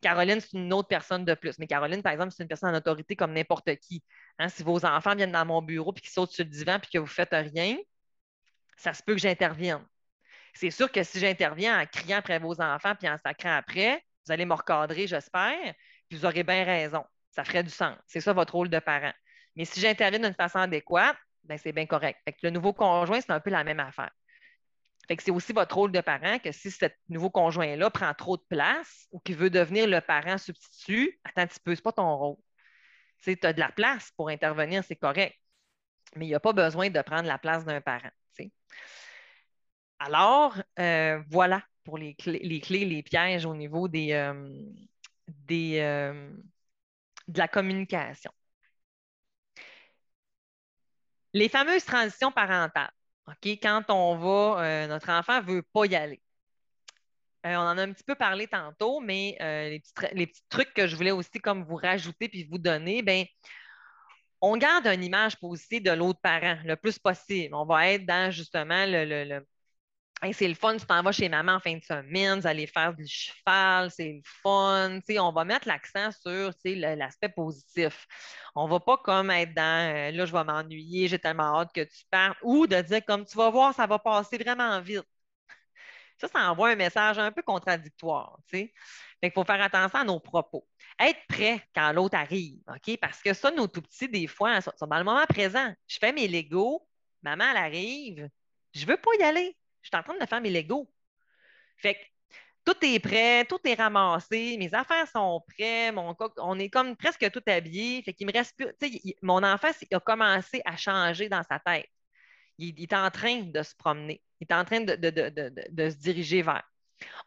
Caroline, 0.00 0.40
c'est 0.40 0.56
une 0.56 0.72
autre 0.72 0.88
personne 0.88 1.24
de 1.24 1.34
plus. 1.34 1.58
Mais 1.58 1.66
Caroline, 1.66 2.02
par 2.02 2.12
exemple, 2.12 2.32
c'est 2.32 2.42
une 2.42 2.48
personne 2.48 2.74
en 2.74 2.78
autorité 2.78 3.16
comme 3.16 3.32
n'importe 3.32 3.74
qui. 3.76 4.02
Hein, 4.38 4.48
si 4.48 4.62
vos 4.62 4.84
enfants 4.86 5.14
viennent 5.14 5.32
dans 5.32 5.44
mon 5.44 5.62
bureau 5.62 5.92
puis 5.92 6.02
qu'ils 6.02 6.12
sautent 6.12 6.32
sur 6.32 6.44
le 6.44 6.50
divan 6.50 6.78
puis 6.80 6.90
que 6.90 6.98
vous 6.98 7.04
ne 7.04 7.10
faites 7.10 7.32
rien, 7.32 7.76
ça 8.76 8.94
se 8.94 9.02
peut 9.02 9.14
que 9.14 9.20
j'intervienne. 9.20 9.84
C'est 10.54 10.70
sûr 10.70 10.90
que 10.90 11.02
si 11.02 11.20
j'interviens 11.20 11.80
en 11.80 11.86
criant 11.86 12.18
après 12.18 12.38
vos 12.38 12.60
enfants 12.60 12.94
puis 12.96 13.08
en 13.08 13.18
sacrant 13.18 13.54
après, 13.56 14.02
vous 14.26 14.32
allez 14.32 14.46
me 14.46 14.54
recadrer, 14.54 15.06
j'espère, 15.06 15.74
puis 16.08 16.18
vous 16.18 16.24
aurez 16.24 16.42
bien 16.44 16.64
raison. 16.64 17.04
Ça 17.30 17.44
ferait 17.44 17.62
du 17.62 17.70
sens. 17.70 17.96
C'est 18.06 18.20
ça 18.20 18.32
votre 18.32 18.54
rôle 18.54 18.70
de 18.70 18.78
parent. 18.78 19.12
Mais 19.54 19.64
si 19.64 19.80
j'interviens 19.80 20.18
d'une 20.20 20.34
façon 20.34 20.58
adéquate, 20.58 21.16
ben 21.44 21.58
c'est 21.58 21.72
bien 21.72 21.86
correct. 21.86 22.20
le 22.42 22.50
nouveau 22.50 22.72
conjoint, 22.72 23.20
c'est 23.20 23.32
un 23.32 23.40
peu 23.40 23.50
la 23.50 23.64
même 23.64 23.80
affaire 23.80 24.10
c'est 25.18 25.30
aussi 25.30 25.52
votre 25.52 25.74
rôle 25.74 25.92
de 25.92 26.00
parent 26.00 26.38
que 26.38 26.52
si 26.52 26.70
ce 26.70 26.86
nouveau 27.08 27.30
conjoint-là 27.30 27.90
prend 27.90 28.14
trop 28.14 28.36
de 28.36 28.44
place 28.48 29.08
ou 29.10 29.18
qu'il 29.20 29.36
veut 29.36 29.50
devenir 29.50 29.86
le 29.88 30.00
parent 30.00 30.38
substitut, 30.38 31.18
attends 31.24 31.42
un 31.42 31.46
petit 31.46 31.60
peu, 31.60 31.74
pas 31.76 31.92
ton 31.92 32.16
rôle. 32.16 32.36
Tu 33.22 33.36
as 33.42 33.52
de 33.52 33.60
la 33.60 33.72
place 33.72 34.12
pour 34.16 34.28
intervenir, 34.28 34.84
c'est 34.84 34.96
correct. 34.96 35.36
Mais 36.16 36.26
il 36.26 36.28
n'y 36.28 36.34
a 36.34 36.40
pas 36.40 36.52
besoin 36.52 36.90
de 36.90 37.02
prendre 37.02 37.26
la 37.28 37.38
place 37.38 37.64
d'un 37.64 37.80
parent. 37.80 38.10
Alors, 40.00 40.56
euh, 40.78 41.22
voilà 41.30 41.62
pour 41.84 41.98
les 41.98 42.14
clés, 42.14 42.40
les 42.40 43.02
pièges 43.02 43.44
au 43.46 43.54
niveau 43.54 43.86
des, 43.88 44.12
euh, 44.12 44.32
euh, 45.50 46.30
de 47.28 47.38
la 47.38 47.48
communication. 47.48 48.32
Les 51.32 51.48
fameuses 51.48 51.84
transitions 51.84 52.32
parentales. 52.32 52.90
Quand 53.42 53.84
on 53.88 54.16
va, 54.16 54.62
euh, 54.62 54.86
notre 54.86 55.10
enfant 55.10 55.40
ne 55.40 55.46
veut 55.46 55.62
pas 55.62 55.84
y 55.86 55.94
aller. 55.96 56.20
Euh, 57.46 57.54
on 57.54 57.60
en 57.60 57.78
a 57.78 57.82
un 57.82 57.92
petit 57.92 58.04
peu 58.04 58.14
parlé 58.14 58.46
tantôt, 58.46 59.00
mais 59.00 59.36
euh, 59.40 59.70
les, 60.12 60.26
petits, 60.26 60.42
trucs 60.50 60.74
que 60.74 60.86
je 60.86 60.94
voulais 60.94 61.10
aussi 61.10 61.40
comme 61.42 61.64
vous 61.64 61.76
rajouter 61.76 62.28
puis 62.28 62.44
vous 62.44 62.58
donner, 62.58 63.02
ben, 63.02 63.24
on 64.42 64.56
garde 64.56 64.86
une 64.86 65.04
image 65.04 65.36
positive 65.38 65.82
de 65.82 65.90
l'autre 65.90 66.20
parent 66.22 66.58
le 66.64 66.76
plus 66.76 66.98
possible. 66.98 67.54
On 67.54 67.64
va 67.64 67.88
être 67.92 68.06
dans 68.06 68.30
justement 68.30 68.84
le, 68.86 69.40
c'est 70.32 70.48
le 70.48 70.54
fun, 70.54 70.76
tu 70.76 70.86
t'en 70.86 71.02
vas 71.02 71.12
chez 71.12 71.28
maman 71.28 71.54
en 71.54 71.60
fin 71.60 71.76
de 71.76 71.82
semaine, 71.82 72.40
vous 72.40 72.46
allez 72.46 72.66
faire 72.66 72.94
du 72.94 73.06
cheval, 73.06 73.90
c'est 73.90 74.12
le 74.12 74.22
fun. 74.24 75.00
on 75.18 75.32
va 75.32 75.44
mettre 75.44 75.66
l'accent 75.66 76.10
sur 76.12 76.52
l'aspect 76.64 77.30
positif. 77.30 78.06
On 78.54 78.66
ne 78.66 78.70
va 78.70 78.80
pas 78.80 78.98
comme 78.98 79.30
être 79.30 79.54
dans 79.54 79.94
euh, 79.94 80.10
là, 80.10 80.26
je 80.26 80.32
vais 80.32 80.44
m'ennuyer, 80.44 81.08
j'ai 81.08 81.18
tellement 81.18 81.58
hâte 81.60 81.72
que 81.72 81.82
tu 81.82 82.04
partes, 82.10 82.38
ou 82.42 82.66
de 82.66 82.80
dire 82.82 83.04
comme 83.06 83.24
tu 83.24 83.36
vas 83.36 83.50
voir, 83.50 83.74
ça 83.74 83.86
va 83.86 83.98
passer 83.98 84.36
vraiment 84.38 84.80
vite. 84.80 85.06
Ça, 86.18 86.28
ça 86.28 86.50
envoie 86.50 86.70
un 86.70 86.76
message 86.76 87.18
un 87.18 87.32
peu 87.32 87.42
contradictoire. 87.42 88.38
Il 88.52 89.32
faut 89.32 89.44
faire 89.44 89.62
attention 89.62 90.00
à 90.00 90.04
nos 90.04 90.20
propos. 90.20 90.66
Être 90.98 91.20
prêt 91.28 91.66
quand 91.74 91.92
l'autre 91.92 92.16
arrive, 92.16 92.60
OK? 92.68 92.98
Parce 93.00 93.22
que 93.22 93.32
ça, 93.32 93.50
nos 93.50 93.66
tout 93.68 93.80
petits, 93.80 94.08
des 94.08 94.26
fois, 94.26 94.60
sont 94.60 94.86
dans 94.86 94.98
le 94.98 95.04
moment 95.04 95.24
présent. 95.26 95.72
Je 95.86 95.96
fais 95.98 96.12
mes 96.12 96.28
Legos, 96.28 96.86
maman, 97.22 97.44
elle 97.52 97.56
arrive, 97.56 98.28
je 98.74 98.82
ne 98.84 98.86
veux 98.86 98.96
pas 98.98 99.10
y 99.18 99.22
aller 99.22 99.56
je 99.82 99.88
suis 99.88 99.96
en 99.96 100.02
train 100.02 100.18
de 100.18 100.26
faire 100.26 100.40
mes 100.40 100.50
Legos. 100.50 100.90
Fait 101.78 101.94
que 101.94 102.00
tout 102.64 102.76
est 102.82 103.00
prêt, 103.00 103.44
tout 103.46 103.58
est 103.64 103.74
ramassé, 103.74 104.56
mes 104.58 104.72
affaires 104.74 105.08
sont 105.08 105.42
prêtes, 105.48 105.94
on 106.38 106.58
est 106.58 106.68
comme 106.68 106.96
presque 106.96 107.30
tout 107.30 107.42
habillé. 107.46 108.02
Fait 108.02 108.12
qu'il 108.12 108.26
me 108.26 108.32
reste 108.32 108.56
plus. 108.56 108.68
mon 109.22 109.42
enfant 109.42 109.70
a 109.92 110.00
commencé 110.00 110.60
à 110.64 110.76
changer 110.76 111.28
dans 111.28 111.42
sa 111.42 111.58
tête. 111.58 111.88
Il, 112.58 112.80
est 112.82 112.92
en 112.92 113.10
train 113.10 113.40
de 113.42 113.62
se 113.62 113.74
promener. 113.74 114.22
Il 114.40 114.46
est 114.50 114.54
en 114.54 114.64
train 114.64 114.80
de, 114.82 114.90
se 114.94 115.96
diriger 115.96 116.42
vers. 116.42 116.62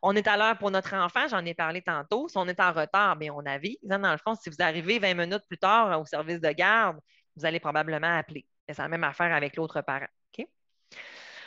On 0.04 0.16
est 0.16 0.28
à 0.28 0.38
l'heure 0.38 0.58
pour 0.60 0.70
notre 0.70 0.94
enfant, 0.96 1.28
j'en 1.28 1.44
ai 1.46 1.56
parlé 1.56 1.82
tantôt. 1.82 2.28
Si 2.30 2.38
on 2.38 2.48
est 2.48 2.60
en 2.60 2.72
retard, 2.72 3.16
bien, 3.16 3.34
on 3.34 3.44
avise. 3.46 3.78
Hein, 3.90 4.00
dans 4.00 4.12
le 4.12 4.20
fond, 4.20 4.36
si 4.36 4.52
vous 4.52 4.58
arrivez 4.60 5.00
20 5.00 5.16
minutes 5.16 5.48
plus 5.48 5.58
tard 5.58 6.00
au 6.00 6.06
service 6.06 6.40
de 6.40 6.52
garde, 6.52 7.00
vous 7.36 7.46
allez 7.46 7.60
probablement 7.60 8.18
appeler. 8.20 8.46
C'est 8.68 8.78
la 8.78 8.88
même 8.88 9.04
affaire 9.04 9.34
avec 9.34 9.56
l'autre 9.56 9.82
parent. 9.82 10.08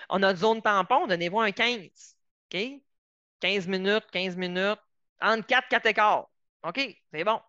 On 0.08 0.22
a 0.22 0.30
une 0.30 0.36
zone 0.36 0.62
tampon, 0.62 1.06
donnez-vous 1.06 1.40
un 1.40 1.52
15. 1.52 2.16
OK? 2.52 2.80
15 3.40 3.66
minutes, 3.68 4.04
15 4.12 4.36
minutes, 4.36 4.80
entre 5.20 5.46
4, 5.46 5.68
4 5.68 5.86
écarts. 5.86 6.28
OK, 6.62 6.80
c'est 7.12 7.24
bon. 7.24 7.40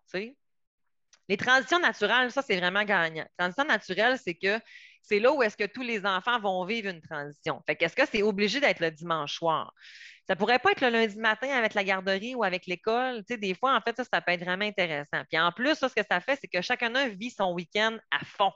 Les 1.28 1.36
transitions 1.36 1.78
naturelles, 1.78 2.30
ça, 2.30 2.42
c'est 2.42 2.56
vraiment 2.56 2.84
gagnant. 2.84 3.26
Transition 3.36 3.64
naturelle, 3.64 4.18
c'est 4.18 4.34
que 4.34 4.60
c'est 5.02 5.18
là 5.18 5.32
où 5.32 5.42
est-ce 5.42 5.56
que 5.56 5.64
tous 5.64 5.82
les 5.82 6.04
enfants 6.06 6.38
vont 6.40 6.64
vivre 6.64 6.88
une 6.88 7.00
transition. 7.00 7.62
Fait 7.66 7.76
qu'est-ce 7.76 7.96
que 7.96 8.06
c'est 8.06 8.22
obligé 8.22 8.60
d'être 8.60 8.80
le 8.80 8.90
dimanche 8.90 9.34
soir? 9.34 9.72
Ça 10.26 10.36
pourrait 10.36 10.58
pas 10.58 10.72
être 10.72 10.82
le 10.82 10.90
lundi 10.90 11.16
matin 11.16 11.48
avec 11.48 11.72
la 11.72 11.84
garderie 11.84 12.34
ou 12.34 12.44
avec 12.44 12.66
l'école. 12.66 13.24
Tu 13.24 13.38
des 13.38 13.54
fois, 13.54 13.74
en 13.74 13.80
fait, 13.80 13.96
ça, 13.96 14.04
ça 14.04 14.20
peut 14.20 14.32
être 14.32 14.44
vraiment 14.44 14.66
intéressant. 14.66 15.22
Puis 15.30 15.38
en 15.40 15.50
plus, 15.52 15.74
ce 15.74 15.86
que 15.86 16.02
ça 16.08 16.20
fait, 16.20 16.38
c'est 16.40 16.48
que 16.48 16.60
chacun 16.60 17.08
vit 17.08 17.30
son 17.30 17.52
week-end 17.54 17.96
à 18.10 18.22
fond. 18.24 18.52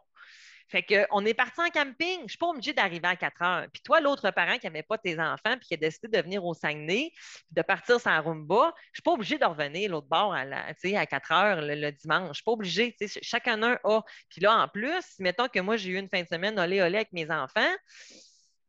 Fait 0.72 0.82
qu'on 0.82 1.26
est 1.26 1.34
parti 1.34 1.60
en 1.60 1.68
camping. 1.68 2.16
Je 2.20 2.22
ne 2.22 2.28
suis 2.28 2.38
pas 2.38 2.46
obligée 2.46 2.72
d'arriver 2.72 3.06
à 3.06 3.14
4 3.14 3.42
heures. 3.42 3.66
Puis 3.70 3.82
toi, 3.82 4.00
l'autre 4.00 4.30
parent 4.30 4.56
qui 4.56 4.66
n'avait 4.66 4.82
pas 4.82 4.96
tes 4.96 5.20
enfants 5.20 5.58
puis 5.58 5.68
qui 5.68 5.74
a 5.74 5.76
décidé 5.76 6.08
de 6.08 6.22
venir 6.22 6.42
au 6.42 6.54
Saguenay, 6.54 7.12
de 7.50 7.60
partir 7.60 8.00
sans 8.00 8.22
Rumba, 8.22 8.54
je 8.54 8.68
ne 8.68 8.94
suis 8.94 9.02
pas 9.02 9.12
obligée 9.12 9.36
de 9.36 9.44
revenir 9.44 9.90
l'autre 9.90 10.06
bord 10.08 10.32
à, 10.32 10.44
à 10.44 11.06
4 11.06 11.32
heures 11.32 11.60
le, 11.60 11.90
dimanche. 11.90 12.22
Je 12.22 12.28
ne 12.28 12.32
suis 12.32 12.44
pas 12.44 12.52
obligée. 12.52 12.96
Chacun 13.20 13.62
un 13.62 13.78
a. 13.84 14.02
Puis 14.30 14.40
là, 14.40 14.56
en 14.56 14.68
plus, 14.68 15.04
mettons 15.18 15.46
que 15.46 15.60
moi, 15.60 15.76
j'ai 15.76 15.90
eu 15.90 15.98
une 15.98 16.08
fin 16.08 16.22
de 16.22 16.28
semaine 16.28 16.58
olé 16.58 16.80
olé 16.80 16.96
avec 16.96 17.12
mes 17.12 17.30
enfants, 17.30 17.60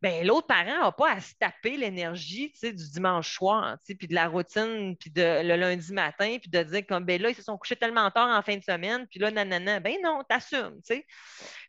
ben, 0.04 0.28
l'autre 0.28 0.48
parent 0.48 0.84
n'a 0.84 0.92
pas 0.92 1.14
à 1.14 1.22
se 1.22 1.34
taper 1.40 1.78
l'énergie 1.78 2.54
du 2.62 2.90
dimanche 2.92 3.36
soir, 3.36 3.78
puis 3.88 4.06
de 4.06 4.14
la 4.14 4.28
routine, 4.28 4.98
puis 4.98 5.10
le 5.16 5.56
lundi 5.56 5.94
matin, 5.94 6.40
puis 6.42 6.50
de 6.50 6.62
dire 6.62 6.86
comme 6.86 7.06
ben 7.06 7.22
là, 7.22 7.30
ils 7.30 7.36
se 7.36 7.42
sont 7.42 7.58
couchés 7.58 7.78
tellement 7.78 8.12
tard 8.12 8.28
en 8.38 8.42
fin 8.42 8.58
de 8.58 8.64
semaine, 8.64 9.08
puis 9.08 9.22
là, 9.22 9.32
nanana, 9.32 9.80
ben 9.80 9.96
non, 10.04 10.22
t'assumes. 10.28 10.82
Fait 10.86 11.06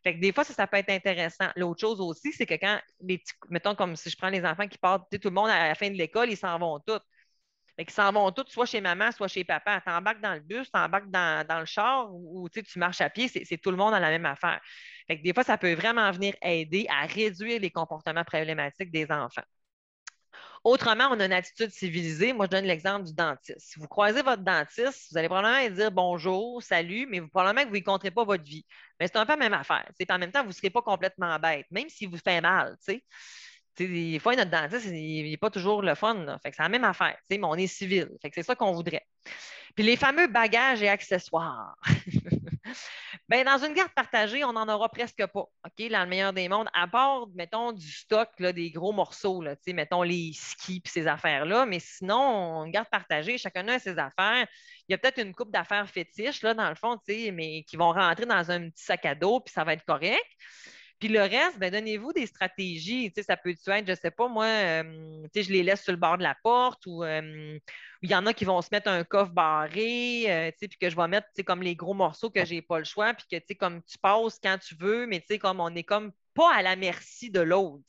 que 0.03 0.19
des 0.19 0.33
fois, 0.33 0.43
ça, 0.43 0.53
ça 0.53 0.67
peut 0.67 0.75
être 0.75 0.89
intéressant. 0.89 1.47
L'autre 1.55 1.79
chose 1.79 2.01
aussi, 2.01 2.33
c'est 2.33 2.45
que 2.45 2.55
quand 2.55 2.77
les 2.99 3.19
petits, 3.19 3.31
mettons 3.49 3.73
comme 3.73 3.95
si 3.95 4.09
je 4.09 4.17
prends 4.17 4.27
les 4.27 4.43
enfants 4.43 4.67
qui 4.67 4.79
partent, 4.79 5.09
tout 5.09 5.29
le 5.29 5.33
monde 5.33 5.49
à 5.49 5.69
la 5.69 5.75
fin 5.75 5.89
de 5.89 5.95
l'école, 5.95 6.29
ils 6.29 6.35
s'en 6.35 6.59
vont 6.59 6.81
tous. 6.85 6.99
Fait 7.75 7.85
qu'ils 7.85 7.93
s'en 7.93 8.11
vont 8.11 8.31
tous, 8.31 8.45
soit 8.47 8.65
chez 8.65 8.81
maman, 8.81 9.11
soit 9.11 9.27
chez 9.27 9.43
papa. 9.43 9.81
Tu 9.81 9.91
embarques 9.91 10.21
dans 10.21 10.33
le 10.33 10.39
bus, 10.39 10.71
tu 10.71 10.79
embarques 10.79 11.09
dans, 11.09 11.45
dans, 11.45 11.59
le 11.59 11.65
char 11.65 12.13
ou 12.13 12.47
tu 12.49 12.79
marches 12.79 13.01
à 13.01 13.09
pied, 13.09 13.27
c'est 13.27 13.57
tout 13.57 13.71
le 13.71 13.77
monde 13.77 13.93
à 13.93 13.99
la 13.99 14.09
même 14.09 14.25
affaire. 14.25 14.61
Fait 15.07 15.17
des 15.17 15.33
fois, 15.33 15.43
ça 15.43 15.57
peut 15.57 15.73
vraiment 15.73 16.09
venir 16.11 16.33
aider 16.41 16.87
à 16.89 17.05
réduire 17.05 17.59
les 17.59 17.71
comportements 17.71 18.23
problématiques 18.23 18.91
des 18.91 19.11
enfants. 19.11 19.43
Autrement, 20.65 21.09
on 21.11 21.19
a 21.19 21.25
une 21.25 21.33
attitude 21.33 21.69
civilisée. 21.69 22.33
Moi, 22.33 22.47
je 22.47 22.51
donne 22.51 22.65
l'exemple 22.65 23.05
du 23.05 23.13
dentiste. 23.13 23.59
Si 23.59 23.79
vous 23.79 23.87
croisez 23.87 24.23
votre 24.23 24.41
dentiste, 24.41 25.11
vous 25.11 25.17
allez 25.17 25.27
probablement 25.27 25.75
dire 25.75 25.91
bonjour, 25.91 26.63
salut, 26.63 27.05
mais 27.07 27.19
vous, 27.19 27.27
probablement 27.27 27.65
que 27.65 27.69
vous 27.69 27.75
ne 27.75 27.81
compterez 27.81 28.09
pas 28.09 28.23
votre 28.23 28.43
vie. 28.43 28.65
Mais 28.99 29.05
c'est 29.07 29.17
un 29.17 29.27
peu 29.27 29.33
la 29.33 29.37
même 29.37 29.53
affaire. 29.53 29.87
En 30.09 30.17
même 30.17 30.31
temps, 30.31 30.41
vous 30.41 30.49
ne 30.49 30.53
serez 30.53 30.71
pas 30.71 30.81
complètement 30.81 31.37
bête, 31.37 31.67
même 31.69 31.87
si 31.89 32.07
vous 32.07 32.17
faites 32.17 32.41
mal. 32.41 32.75
Des 33.77 34.19
fois, 34.19 34.35
notre 34.35 34.51
dentiste, 34.51 34.85
il 34.85 35.29
n'est 35.29 35.37
pas 35.37 35.49
toujours 35.49 35.81
le 35.81 35.95
fun. 35.95 36.37
C'est 36.43 36.57
la 36.59 36.69
même 36.69 36.83
affaire, 36.83 37.17
mais 37.29 37.39
on 37.43 37.55
est 37.55 37.67
civil. 37.67 38.09
c'est 38.33 38.43
ça 38.43 38.55
qu'on 38.55 38.71
voudrait. 38.71 39.05
Puis 39.75 39.83
les 39.83 39.97
fameux 39.97 40.27
bagages 40.27 40.81
et 40.81 40.87
accessoires. 40.87 41.75
ben, 43.27 43.43
dans 43.43 43.57
une 43.57 43.73
garde 43.73 43.91
partagée, 43.93 44.45
on 44.45 44.53
n'en 44.53 44.69
aura 44.69 44.87
presque 44.87 45.25
pas, 45.25 45.45
dans 45.61 46.03
le 46.03 46.05
meilleur 46.05 46.31
des 46.31 46.47
mondes, 46.47 46.69
à 46.73 46.87
part, 46.87 47.27
mettons, 47.35 47.73
du 47.73 47.91
stock, 47.91 48.29
des 48.39 48.71
gros 48.71 48.93
morceaux, 48.93 49.43
mettons 49.67 50.03
les 50.03 50.31
skis 50.33 50.81
et 50.85 50.89
ces 50.89 51.07
affaires-là, 51.07 51.65
mais 51.65 51.79
sinon, 51.79 52.63
une 52.63 52.71
garde 52.71 52.89
partagée, 52.89 53.37
chacun 53.37 53.67
a 53.67 53.79
ses 53.79 53.99
affaires. 53.99 54.47
Il 54.87 54.93
y 54.93 54.95
a 54.95 54.97
peut-être 54.97 55.19
une 55.19 55.33
coupe 55.33 55.51
d'affaires 55.51 55.89
fétiches, 55.89 56.41
dans 56.41 56.69
le 56.69 56.75
fond, 56.75 56.97
mais 57.07 57.63
qui 57.63 57.75
vont 57.75 57.91
rentrer 57.91 58.25
dans 58.25 58.51
un 58.51 58.69
petit 58.69 58.83
sac 58.83 59.05
à 59.05 59.15
dos, 59.15 59.41
puis 59.41 59.51
ça 59.53 59.65
va 59.65 59.73
être 59.73 59.83
correct. 59.85 60.23
Puis 61.05 61.13
le 61.13 61.21
reste, 61.21 61.59
ben, 61.59 61.71
donnez-vous 61.71 62.13
des 62.13 62.25
stratégies. 62.25 63.13
ça 63.15 63.37
peut 63.37 63.51
être, 63.51 63.85
je 63.85 63.91
ne 63.91 63.95
sais 63.95 64.09
pas, 64.09 64.27
moi, 64.27 64.45
euh, 64.47 65.27
je 65.35 65.51
les 65.51 65.61
laisse 65.61 65.83
sur 65.83 65.91
le 65.91 65.99
bord 65.99 66.17
de 66.17 66.23
la 66.23 66.35
porte 66.41 66.87
ou 66.87 67.03
euh, 67.03 67.59
il 68.01 68.09
y 68.09 68.15
en 68.15 68.25
a 68.25 68.33
qui 68.33 68.43
vont 68.43 68.59
se 68.63 68.69
mettre 68.71 68.89
un 68.89 69.03
coffre 69.03 69.31
barré, 69.31 70.25
euh, 70.27 70.51
puis 70.59 70.67
que 70.67 70.89
je 70.89 70.95
vais 70.95 71.07
mettre 71.07 71.27
comme 71.45 71.61
les 71.61 71.75
gros 71.75 71.93
morceaux 71.93 72.31
que 72.31 72.43
je 72.43 72.55
n'ai 72.55 72.63
pas 72.63 72.79
le 72.79 72.85
choix, 72.85 73.13
puis 73.13 73.27
que 73.29 73.53
comme 73.53 73.83
tu 73.83 73.99
passes 73.99 74.39
quand 74.41 74.57
tu 74.57 74.73
veux, 74.79 75.05
mais 75.05 75.21
comme 75.39 75.59
on 75.59 75.69
n'est 75.69 75.83
comme 75.83 76.11
pas 76.33 76.55
à 76.55 76.63
la 76.63 76.75
merci 76.75 77.29
de 77.29 77.41
l'autre. 77.41 77.83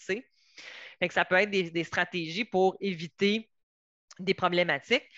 ça 1.09 1.25
peut 1.25 1.37
être 1.37 1.51
des, 1.51 1.85
stratégies 1.85 2.45
pour 2.45 2.77
éviter 2.81 3.51
des 4.19 4.35
problématiques. 4.35 5.09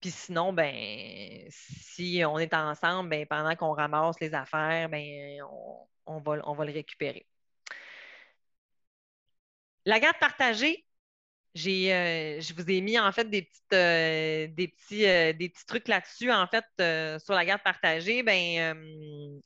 Puis 0.00 0.10
sinon, 0.10 0.52
ben, 0.52 1.46
si 1.50 2.22
on 2.26 2.40
est 2.40 2.54
ensemble, 2.54 3.10
ben, 3.10 3.24
pendant 3.24 3.54
qu'on 3.54 3.72
ramasse 3.72 4.18
les 4.20 4.34
affaires, 4.34 4.88
ben, 4.88 5.42
on, 5.44 5.86
on 6.06 6.18
va, 6.18 6.38
on 6.44 6.54
va 6.54 6.64
le 6.64 6.72
récupérer. 6.72 7.24
La 9.86 10.00
garde 10.00 10.18
partagée, 10.18 10.84
euh, 11.56 12.40
je 12.40 12.52
vous 12.54 12.70
ai 12.70 12.80
mis 12.80 12.98
en 12.98 13.12
fait 13.12 13.30
des, 13.30 13.48
euh, 13.72 14.48
euh, 14.48 15.32
petits 15.32 15.66
trucs 15.66 15.88
là-dessus, 15.88 16.30
en 16.30 16.46
fait, 16.46 16.64
sur 17.22 17.34
la 17.34 17.44
garde 17.44 17.62
partagée. 17.62 18.22
Ben, 18.22 19.40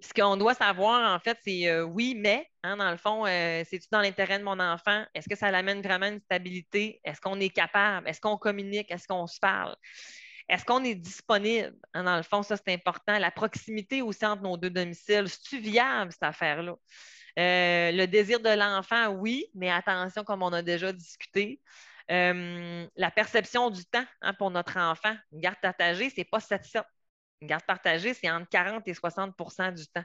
ce 0.00 0.14
qu'on 0.14 0.36
doit 0.36 0.54
savoir, 0.54 1.14
en 1.14 1.18
fait, 1.18 1.38
c'est 1.42 1.80
oui, 1.82 2.14
mais, 2.14 2.46
hein, 2.62 2.76
dans 2.76 2.90
le 2.90 2.98
fond, 2.98 3.24
c'est-tu 3.24 3.88
dans 3.90 4.00
l'intérêt 4.00 4.38
de 4.38 4.44
mon 4.44 4.60
enfant? 4.60 5.04
Est-ce 5.14 5.28
que 5.28 5.36
ça 5.36 5.50
l'amène 5.50 5.82
vraiment 5.82 6.06
une 6.06 6.20
stabilité? 6.20 7.00
Est-ce 7.02 7.20
qu'on 7.20 7.40
est 7.40 7.50
capable? 7.50 8.08
Est-ce 8.08 8.20
qu'on 8.20 8.36
communique? 8.36 8.90
Est-ce 8.90 9.08
qu'on 9.08 9.26
se 9.26 9.38
parle? 9.40 9.74
Est-ce 10.48 10.64
qu'on 10.64 10.84
est 10.84 10.94
disponible? 10.94 11.74
Hein, 11.94 12.04
dans 12.04 12.16
le 12.16 12.22
fond, 12.22 12.42
ça, 12.42 12.56
c'est 12.56 12.72
important. 12.72 13.18
La 13.18 13.30
proximité 13.30 14.02
aussi 14.02 14.26
entre 14.26 14.42
nos 14.42 14.56
deux 14.56 14.70
domiciles, 14.70 15.28
c'est-tu 15.28 15.58
viable, 15.60 16.12
cette 16.12 16.22
affaire-là? 16.22 16.74
Euh, 17.40 17.90
le 17.92 18.06
désir 18.06 18.40
de 18.40 18.50
l'enfant, 18.50 19.08
oui, 19.08 19.46
mais 19.54 19.70
attention, 19.70 20.24
comme 20.24 20.42
on 20.42 20.52
a 20.52 20.60
déjà 20.62 20.92
discuté. 20.92 21.60
Euh, 22.10 22.86
la 22.96 23.10
perception 23.10 23.70
du 23.70 23.84
temps 23.84 24.04
hein, 24.20 24.34
pour 24.34 24.50
notre 24.50 24.76
enfant. 24.76 25.16
Une 25.32 25.40
garde 25.40 25.58
partagée, 25.62 26.10
ce 26.10 26.16
n'est 26.18 26.24
pas 26.24 26.40
7-7. 26.40 26.82
Une 27.40 27.48
garde 27.48 27.64
partagée, 27.64 28.12
c'est 28.12 28.30
entre 28.30 28.48
40 28.50 28.86
et 28.86 28.92
60% 28.92 29.72
du 29.74 29.86
temps. 29.86 30.04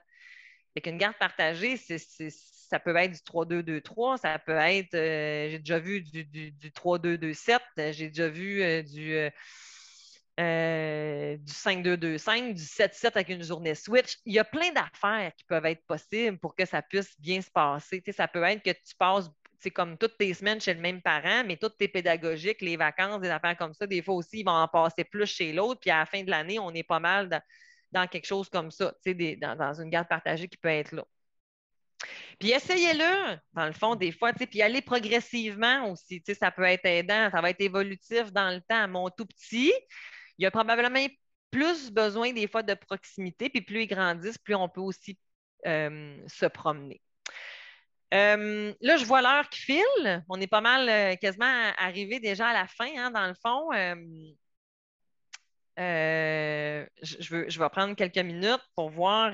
Fait 0.74 0.82
qu'une 0.82 0.98
garde 0.98 1.18
partagée, 1.18 1.76
ça 1.78 2.80
peut 2.80 2.95
être 2.95 3.12
du 3.12 3.20
3-2-2-3, 3.20 4.18
ça 4.18 4.40
peut 4.40 4.53
être, 4.53 4.94
euh, 4.94 5.49
j'ai 5.49 5.60
déjà 5.60 5.80
vu 5.80 6.02
du 6.02 6.72
3-2-2-7, 6.72 7.60
j'ai 7.91 8.10
déjà 8.10 8.30
vu 8.30 8.84
du 8.84 9.30
euh, 10.40 11.38
du 11.38 11.53
5-2-2-5, 11.53 12.53
du 12.53 12.62
7-7 12.62 13.12
avec 13.16 13.30
une 13.30 13.44
journée 13.44 13.76
switch. 13.76 14.18
Il 14.26 14.34
y 14.34 14.40
a 14.40 14.44
plein 14.44 14.72
d'affaires 14.72 15.32
qui 15.38 15.45
peuvent 15.45 15.66
être 15.66 15.86
possibles 15.86 16.38
pour 16.40 16.56
que 16.56 16.66
ça 16.66 16.82
puisse 16.82 17.20
bien 17.20 17.41
se 17.41 17.49
passer. 17.49 18.03
ça 18.12 18.28
peut 18.28 18.44
être 18.44 18.64
que 18.64 18.72
tu 18.72 18.95
passes 18.98 19.30
comme 19.72 19.98
toutes 19.98 20.18
tes 20.18 20.34
semaines 20.34 20.62
chez 20.62 20.74
le 20.74 20.80
même 20.80 21.02
parent, 21.02 21.44
mais 21.45 21.57
toutes 21.57 21.78
tes 21.78 21.88
pédagogiques, 21.88 22.62
les 22.62 22.78
vacances, 22.78 23.22
des 23.22 23.30
affaires 23.30 23.57
comme 23.57 23.74
ça, 23.74 23.88
des 23.88 24.02
fois 24.02 24.16
aussi, 24.16 24.40
ils 24.40 24.44
vont 24.44 24.52
en 24.52 24.68
passer 24.68 25.03
plus 25.03 25.26
chez 25.26 25.53
l'autre, 25.53 25.80
puis 25.80 25.90
à 25.90 25.99
la 25.99 26.06
fin 26.06 26.24
de 26.24 26.30
l'année, 26.30 26.60
on 26.60 26.72
est 26.72 26.84
pas 26.84 26.99
mal 26.99 27.30
dans, 27.91 28.07
quelque 28.07 28.28
chose 28.28 28.49
comme 28.49 28.72
ça, 28.72 28.94
dans, 29.06 29.56
dans 29.56 29.82
une 29.82 29.90
garde 29.90 30.07
partagée 30.07 30.48
qui 30.48 30.57
peut 30.57 30.70
être 30.70 30.91
là. 30.91 31.06
Puis 32.40 32.52
essayez-le, 32.52 33.38
dans 33.53 33.66
le 33.66 33.72
fond, 33.72 33.95
des 33.95 34.12
fois, 34.12 34.34
puis 34.34 34.62
aller 34.62 34.82
progressivement 34.82 35.90
aussi. 35.90 36.22
Ça 36.40 36.52
peut 36.52 36.64
être 36.64 36.86
aidant, 36.86 37.30
ça 37.32 37.41
va 37.41 37.49
être 37.49 37.62
évolutif 37.62 38.32
dans 38.32 38.53
le 38.53 38.62
temps. 38.62 38.88
Mon 38.88 39.10
tout 39.10 39.26
petit, 39.26 39.74
il 40.38 40.44
y 40.44 40.45
a 40.45 40.52
probablement 40.52 41.06
plus 41.52 41.91
besoin 41.91 42.34
des 42.34 42.48
fois 42.48 42.64
de 42.64 42.74
proximité, 42.74 43.49
puis 43.49 43.62
plus 43.62 43.84
ils 43.84 43.88
grandissent, 43.88 44.38
plus 44.38 44.56
on 44.56 44.68
peut 44.70 44.82
aussi 44.82 45.18
euh, 45.66 46.18
se 46.28 46.45
promener. 46.45 47.02
Euh, 48.14 48.74
là, 48.82 48.98
je 48.98 49.06
vois 49.06 49.22
l'heure 49.22 49.49
qui 49.49 49.62
file. 49.62 50.24
On 50.30 50.40
est 50.40 50.48
pas 50.48 50.62
mal 50.62 50.88
euh, 50.90 51.16
quasiment 51.16 51.72
arrivé 51.78 52.20
déjà 52.20 52.49
à 52.49 52.53
la 52.53 52.68
fin, 52.68 52.90
hein, 52.98 53.12
dans 53.12 53.28
le 53.28 53.34
fond. 53.36 53.72
je, 55.78 57.60
vais 57.60 57.70
prendre 57.70 57.95
quelques 57.95 58.18
minutes 58.18 58.62
pour 58.76 58.90
voir 58.90 59.32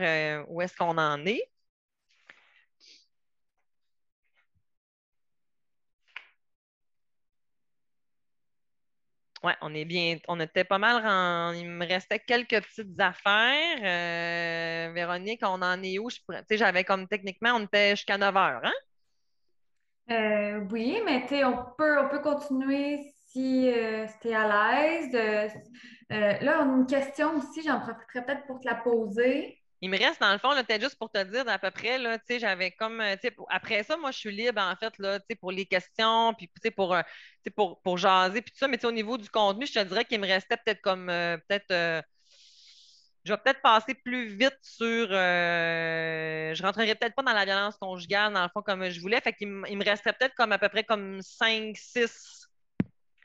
où 0.47 0.61
est-ce 0.61 0.75
qu'on 0.75 0.97
en 0.97 1.25
est. 1.25 1.43
Oui, 9.43 9.53
on 9.61 9.73
est 9.73 9.85
bien. 9.85 10.17
On 10.27 10.39
était 10.39 10.63
pas 10.63 10.77
mal. 10.77 10.97
Il 11.57 11.67
me 11.67 11.85
restait 11.85 12.19
quelques 12.19 12.61
petites 12.61 12.99
affaires. 12.99 13.79
Euh, 14.89 14.93
Véronique, 14.93 15.41
on 15.43 15.61
en 15.61 15.81
est 15.81 15.97
où? 15.97 16.09
Tu 16.11 16.19
sais, 16.47 16.57
j'avais 16.57 16.83
comme 16.83 17.07
techniquement, 17.07 17.53
on 17.55 17.63
était 17.65 17.91
jusqu'à 17.95 18.17
9 18.17 18.35
heures, 18.37 18.61
hein? 18.63 18.73
Euh, 20.11 20.59
oui, 20.71 20.97
mais 21.05 21.25
on 21.45 21.57
peut, 21.77 21.99
on 21.99 22.09
peut 22.09 22.19
continuer 22.21 22.99
si, 23.27 23.69
euh, 23.71 24.05
tu 24.21 24.27
es 24.29 24.35
à 24.35 24.47
l'aise. 24.83 25.11
là, 26.09 26.63
on 26.63 26.73
a 26.73 26.77
une 26.77 26.85
question 26.87 27.37
aussi, 27.37 27.63
j'en 27.63 27.79
profiterai 27.79 28.25
peut-être 28.25 28.45
pour 28.45 28.59
te 28.59 28.67
la 28.67 28.75
poser. 28.75 29.60
Il 29.83 29.89
me 29.89 29.97
reste, 29.97 30.21
dans 30.21 30.31
le 30.31 30.37
fond, 30.37 30.53
peut-être 30.53 30.81
juste 30.81 30.99
pour 30.99 31.09
te 31.09 31.23
dire 31.23 31.47
à 31.49 31.57
peu 31.57 31.71
près, 31.71 31.97
là, 31.97 32.19
j'avais 32.29 32.69
comme, 32.71 33.01
euh, 33.01 33.15
après 33.49 33.81
ça, 33.81 33.97
moi, 33.97 34.11
je 34.11 34.19
suis 34.19 34.31
libre, 34.31 34.61
en 34.61 34.75
fait, 34.75 34.95
là, 34.99 35.19
pour 35.39 35.51
les 35.51 35.65
questions, 35.65 36.35
puis 36.35 36.47
pour, 36.75 36.93
euh, 36.93 37.01
pour, 37.55 37.81
pour 37.81 37.97
jaser, 37.97 38.43
puis 38.43 38.51
tout 38.51 38.59
ça, 38.59 38.67
mais 38.67 38.83
au 38.85 38.91
niveau 38.91 39.17
du 39.17 39.27
contenu, 39.27 39.65
je 39.65 39.73
te 39.73 39.83
dirais 39.83 40.05
qu'il 40.05 40.21
me 40.21 40.27
restait 40.27 40.57
peut-être 40.57 40.81
comme, 40.81 41.09
euh, 41.09 41.35
peut-être, 41.47 42.05
je 43.25 43.33
vais 43.33 43.37
peut-être 43.37 43.61
passer 43.63 43.95
plus 43.95 44.27
vite 44.27 44.57
sur, 44.61 45.07
je 45.09 46.61
rentrerai 46.61 46.93
peut-être 46.93 47.15
pas 47.15 47.23
dans 47.23 47.33
la 47.33 47.45
violence 47.45 47.77
conjugale, 47.77 48.33
dans 48.33 48.43
le 48.43 48.49
fond, 48.49 48.61
comme 48.61 48.87
je 48.87 49.01
voulais, 49.01 49.19
fait 49.19 49.33
qu'il 49.33 49.47
me, 49.47 49.67
il 49.67 49.79
me 49.79 49.83
resterait 49.83 50.13
peut-être 50.13 50.35
comme 50.35 50.51
à 50.51 50.59
peu 50.59 50.69
près 50.69 50.83
comme 50.83 51.23
5, 51.23 51.75
6 51.75 52.47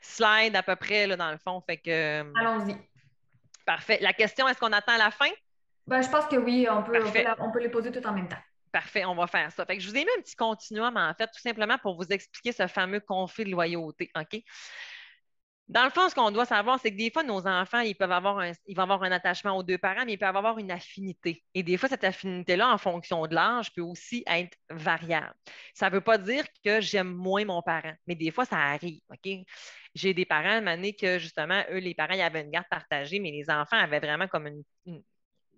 slides 0.01 0.55
à 0.55 0.63
peu 0.63 0.75
près, 0.75 1.05
là, 1.05 1.15
dans 1.17 1.31
le 1.31 1.37
fond, 1.37 1.61
fait 1.61 1.77
que... 1.77 2.21
Allons-y. 2.39 2.75
Parfait. 3.63 3.99
La 4.01 4.13
question, 4.13 4.47
est-ce 4.47 4.57
qu'on 4.59 4.73
attend 4.73 4.97
la 4.97 5.11
fin? 5.11 5.29
Ben, 5.87 6.01
je 6.01 6.09
pense 6.09 6.25
que 6.25 6.35
oui, 6.35 6.67
on 6.69 6.83
peut, 6.83 7.01
on 7.39 7.51
peut, 7.51 7.59
les 7.59 7.69
poser 7.69 7.91
tout 7.91 8.05
en 8.05 8.11
même 8.11 8.27
temps. 8.27 8.37
Parfait, 8.71 9.05
on 9.05 9.15
va 9.15 9.25
faire 9.27 9.51
ça. 9.51 9.65
Fait 9.65 9.77
que 9.77 9.83
je 9.83 9.89
vous 9.89 9.95
ai 9.95 10.03
mis 10.03 10.09
un 10.17 10.21
petit 10.21 10.35
continuum, 10.35 10.97
en 10.97 11.13
fait, 11.13 11.27
tout 11.27 11.39
simplement 11.39 11.77
pour 11.77 11.95
vous 11.95 12.07
expliquer 12.09 12.51
ce 12.51 12.67
fameux 12.67 12.99
conflit 12.99 13.45
de 13.45 13.51
loyauté. 13.51 14.11
OK? 14.19 14.43
Dans 15.69 15.83
le 15.83 15.89
fond, 15.89 16.07
ce 16.07 16.15
qu'on 16.15 16.31
doit 16.31 16.45
savoir, 16.45 16.79
c'est 16.79 16.91
que 16.91 16.97
des 16.97 17.11
fois, 17.11 17.23
nos 17.23 17.45
enfants, 17.45 17.79
ils 17.79 17.95
peuvent 17.95 18.11
avoir 18.11 18.39
un, 18.39 18.51
ils 18.67 18.75
vont 18.75 18.83
avoir 18.83 19.03
un 19.03 19.11
attachement 19.11 19.57
aux 19.57 19.63
deux 19.63 19.77
parents, 19.77 20.05
mais 20.05 20.13
ils 20.13 20.17
peuvent 20.17 20.35
avoir 20.35 20.57
une 20.59 20.71
affinité. 20.71 21.43
Et 21.53 21.63
des 21.63 21.75
fois, 21.75 21.89
cette 21.89 22.05
affinité-là, 22.05 22.73
en 22.73 22.77
fonction 22.77 23.25
de 23.27 23.35
l'âge, 23.35 23.73
peut 23.73 23.81
aussi 23.81 24.23
être 24.27 24.57
variable. 24.69 25.33
Ça 25.73 25.89
ne 25.89 25.95
veut 25.95 26.01
pas 26.01 26.17
dire 26.17 26.45
que 26.63 26.79
j'aime 26.79 27.13
moins 27.13 27.43
mon 27.43 27.61
parent, 27.61 27.93
mais 28.07 28.15
des 28.15 28.31
fois, 28.31 28.45
ça 28.45 28.57
arrive. 28.57 29.01
OK? 29.09 29.29
J'ai 29.93 30.13
des 30.13 30.25
parents, 30.25 30.65
année 30.67 30.95
que 30.95 31.19
justement, 31.19 31.61
eux, 31.71 31.79
les 31.79 31.93
parents, 31.95 32.13
il 32.13 32.19
y 32.19 32.21
avait 32.21 32.41
une 32.41 32.51
garde 32.51 32.67
partagée, 32.69 33.19
mais 33.19 33.31
les 33.31 33.49
enfants 33.49 33.77
avaient 33.77 33.99
vraiment 33.99 34.27
comme 34.27 34.47
une, 34.47 34.63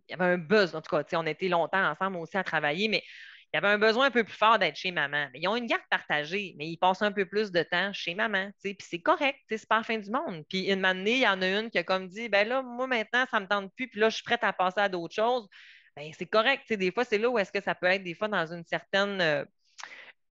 il 0.09 0.13
y 0.13 0.15
avait 0.15 0.33
un 0.33 0.37
buzz, 0.37 0.75
en 0.75 0.81
tout 0.81 0.95
cas. 0.95 1.03
On 1.13 1.25
était 1.25 1.47
longtemps 1.47 1.91
ensemble 1.91 2.17
aussi 2.17 2.37
à 2.37 2.43
travailler, 2.43 2.87
mais 2.87 3.03
il 3.51 3.57
y 3.57 3.57
avait 3.57 3.73
un 3.73 3.77
besoin 3.79 4.07
un 4.07 4.11
peu 4.11 4.23
plus 4.23 4.35
fort 4.35 4.59
d'être 4.59 4.75
chez 4.75 4.91
maman. 4.91 5.27
Mais 5.33 5.39
ils 5.41 5.47
ont 5.47 5.55
une 5.55 5.65
garde 5.65 5.83
partagée, 5.89 6.55
mais 6.57 6.67
ils 6.67 6.77
passent 6.77 7.01
un 7.01 7.11
peu 7.11 7.25
plus 7.25 7.51
de 7.51 7.63
temps 7.63 7.91
chez 7.93 8.13
maman. 8.13 8.51
Puis 8.63 8.77
c'est 8.79 8.99
correct, 8.99 9.39
c'est 9.49 9.67
pas 9.67 9.77
la 9.77 9.83
fin 9.83 9.97
du 9.97 10.11
monde. 10.11 10.43
Puis 10.49 10.71
une 10.71 10.85
année, 10.85 11.13
il 11.13 11.21
y 11.21 11.27
en 11.27 11.41
a 11.41 11.47
une 11.47 11.69
qui 11.71 11.77
a 11.79 11.83
comme 11.83 12.07
dit 12.07 12.29
ben 12.29 12.47
là, 12.47 12.61
moi 12.61 12.87
maintenant, 12.87 13.25
ça 13.31 13.39
me 13.39 13.47
tente 13.47 13.73
plus, 13.75 13.87
puis 13.87 13.99
là, 13.99 14.09
je 14.09 14.15
suis 14.15 14.23
prête 14.23 14.43
à 14.43 14.53
passer 14.53 14.81
à 14.81 14.89
d'autres 14.89 15.15
choses. 15.15 15.47
Ben, 15.95 16.11
c'est 16.17 16.27
correct. 16.27 16.71
Des 16.71 16.91
fois, 16.91 17.03
c'est 17.05 17.17
là 17.17 17.29
où 17.29 17.39
est-ce 17.39 17.51
que 17.51 17.61
ça 17.61 17.75
peut 17.75 17.87
être 17.87 18.03
des 18.03 18.13
fois 18.13 18.27
dans 18.27 18.53
une 18.53 18.63
certaine 18.65 19.19
euh, 19.21 19.45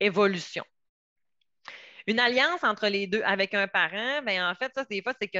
évolution. 0.00 0.64
Une 2.06 2.20
alliance 2.20 2.62
entre 2.62 2.86
les 2.86 3.08
deux 3.08 3.22
avec 3.24 3.52
un 3.52 3.66
parent, 3.66 4.22
ben 4.24 4.48
en 4.48 4.54
fait, 4.54 4.72
ça, 4.74 4.84
des 4.84 5.02
fois, 5.02 5.12
c'est 5.20 5.26
que 5.26 5.38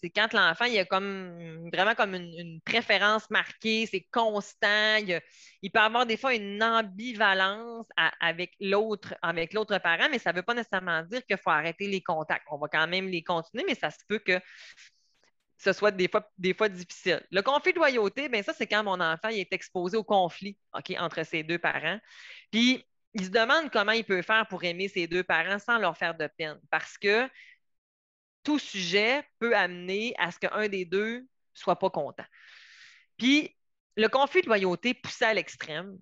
c'est 0.00 0.10
quand 0.10 0.32
l'enfant, 0.32 0.64
il 0.64 0.76
a 0.78 0.84
comme 0.84 1.70
vraiment 1.72 1.94
comme 1.94 2.14
une, 2.14 2.60
préférence 2.62 3.30
marquée, 3.30 3.86
c'est 3.86 4.06
constant, 4.12 4.96
il, 4.96 5.70
peut 5.70 5.78
avoir 5.78 6.04
des 6.04 6.16
fois 6.16 6.34
une 6.34 6.62
ambivalence 6.62 7.86
avec 8.20 8.54
l'autre, 8.60 9.14
avec 9.22 9.54
l'autre 9.54 9.78
parent, 9.78 10.08
mais 10.10 10.18
ça 10.18 10.32
ne 10.32 10.36
veut 10.36 10.42
pas 10.42 10.54
nécessairement 10.54 11.02
dire 11.02 11.24
qu'il 11.24 11.38
faut 11.38 11.50
arrêter 11.50 11.86
les 11.86 12.02
contacts. 12.02 12.46
On 12.50 12.58
va 12.58 12.66
quand 12.68 12.88
même 12.88 13.08
les 13.08 13.22
continuer, 13.22 13.64
mais 13.66 13.76
ça 13.76 13.90
se 13.90 13.98
peut 14.08 14.18
que 14.18 14.40
ce 15.58 15.72
soit 15.72 15.90
des 15.90 16.08
fois, 16.08 16.28
des 16.38 16.54
fois 16.54 16.68
difficile. 16.68 17.24
Le 17.30 17.42
conflit 17.42 17.72
de 17.72 17.78
loyauté, 17.78 18.28
bien 18.28 18.42
ça, 18.42 18.52
c'est 18.52 18.66
quand 18.66 18.84
mon 18.84 19.00
enfant 19.00 19.28
est 19.28 19.52
exposé 19.52 19.96
au 19.96 20.04
conflit 20.04 20.56
entre 20.72 21.24
ses 21.24 21.42
deux 21.42 21.58
parents. 21.58 21.98
Puis, 22.50 22.84
il 23.18 23.24
se 23.24 23.30
demande 23.30 23.70
comment 23.70 23.92
il 23.92 24.04
peut 24.04 24.22
faire 24.22 24.46
pour 24.46 24.62
aimer 24.62 24.88
ses 24.88 25.08
deux 25.08 25.24
parents 25.24 25.58
sans 25.58 25.78
leur 25.78 25.96
faire 25.96 26.16
de 26.16 26.28
peine. 26.38 26.60
Parce 26.70 26.96
que 26.96 27.28
tout 28.44 28.60
sujet 28.60 29.26
peut 29.40 29.56
amener 29.56 30.14
à 30.18 30.30
ce 30.30 30.38
qu'un 30.38 30.68
des 30.68 30.84
deux 30.84 31.26
soit 31.52 31.78
pas 31.78 31.90
content. 31.90 32.24
Puis, 33.16 33.56
le 33.96 34.06
conflit 34.08 34.42
de 34.42 34.46
loyauté 34.46 34.94
poussé 34.94 35.24
à 35.24 35.34
l'extrême, 35.34 35.98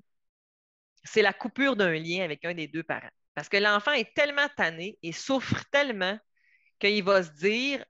c'est 1.05 1.23
la 1.23 1.33
coupure 1.33 1.75
d'un 1.75 1.95
lien 1.95 2.23
avec 2.23 2.45
un 2.45 2.53
des 2.53 2.69
deux 2.69 2.83
parents. 2.83 3.09
Parce 3.35 3.49
que 3.49 3.57
l'enfant 3.57 3.93
est 3.93 4.15
tellement 4.15 4.49
tanné 4.55 4.99
et 5.03 5.13
souffre 5.13 5.65
tellement 5.71 6.19
qu'il 6.79 7.03
va 7.03 7.23
se 7.23 7.31
dire 7.31 7.83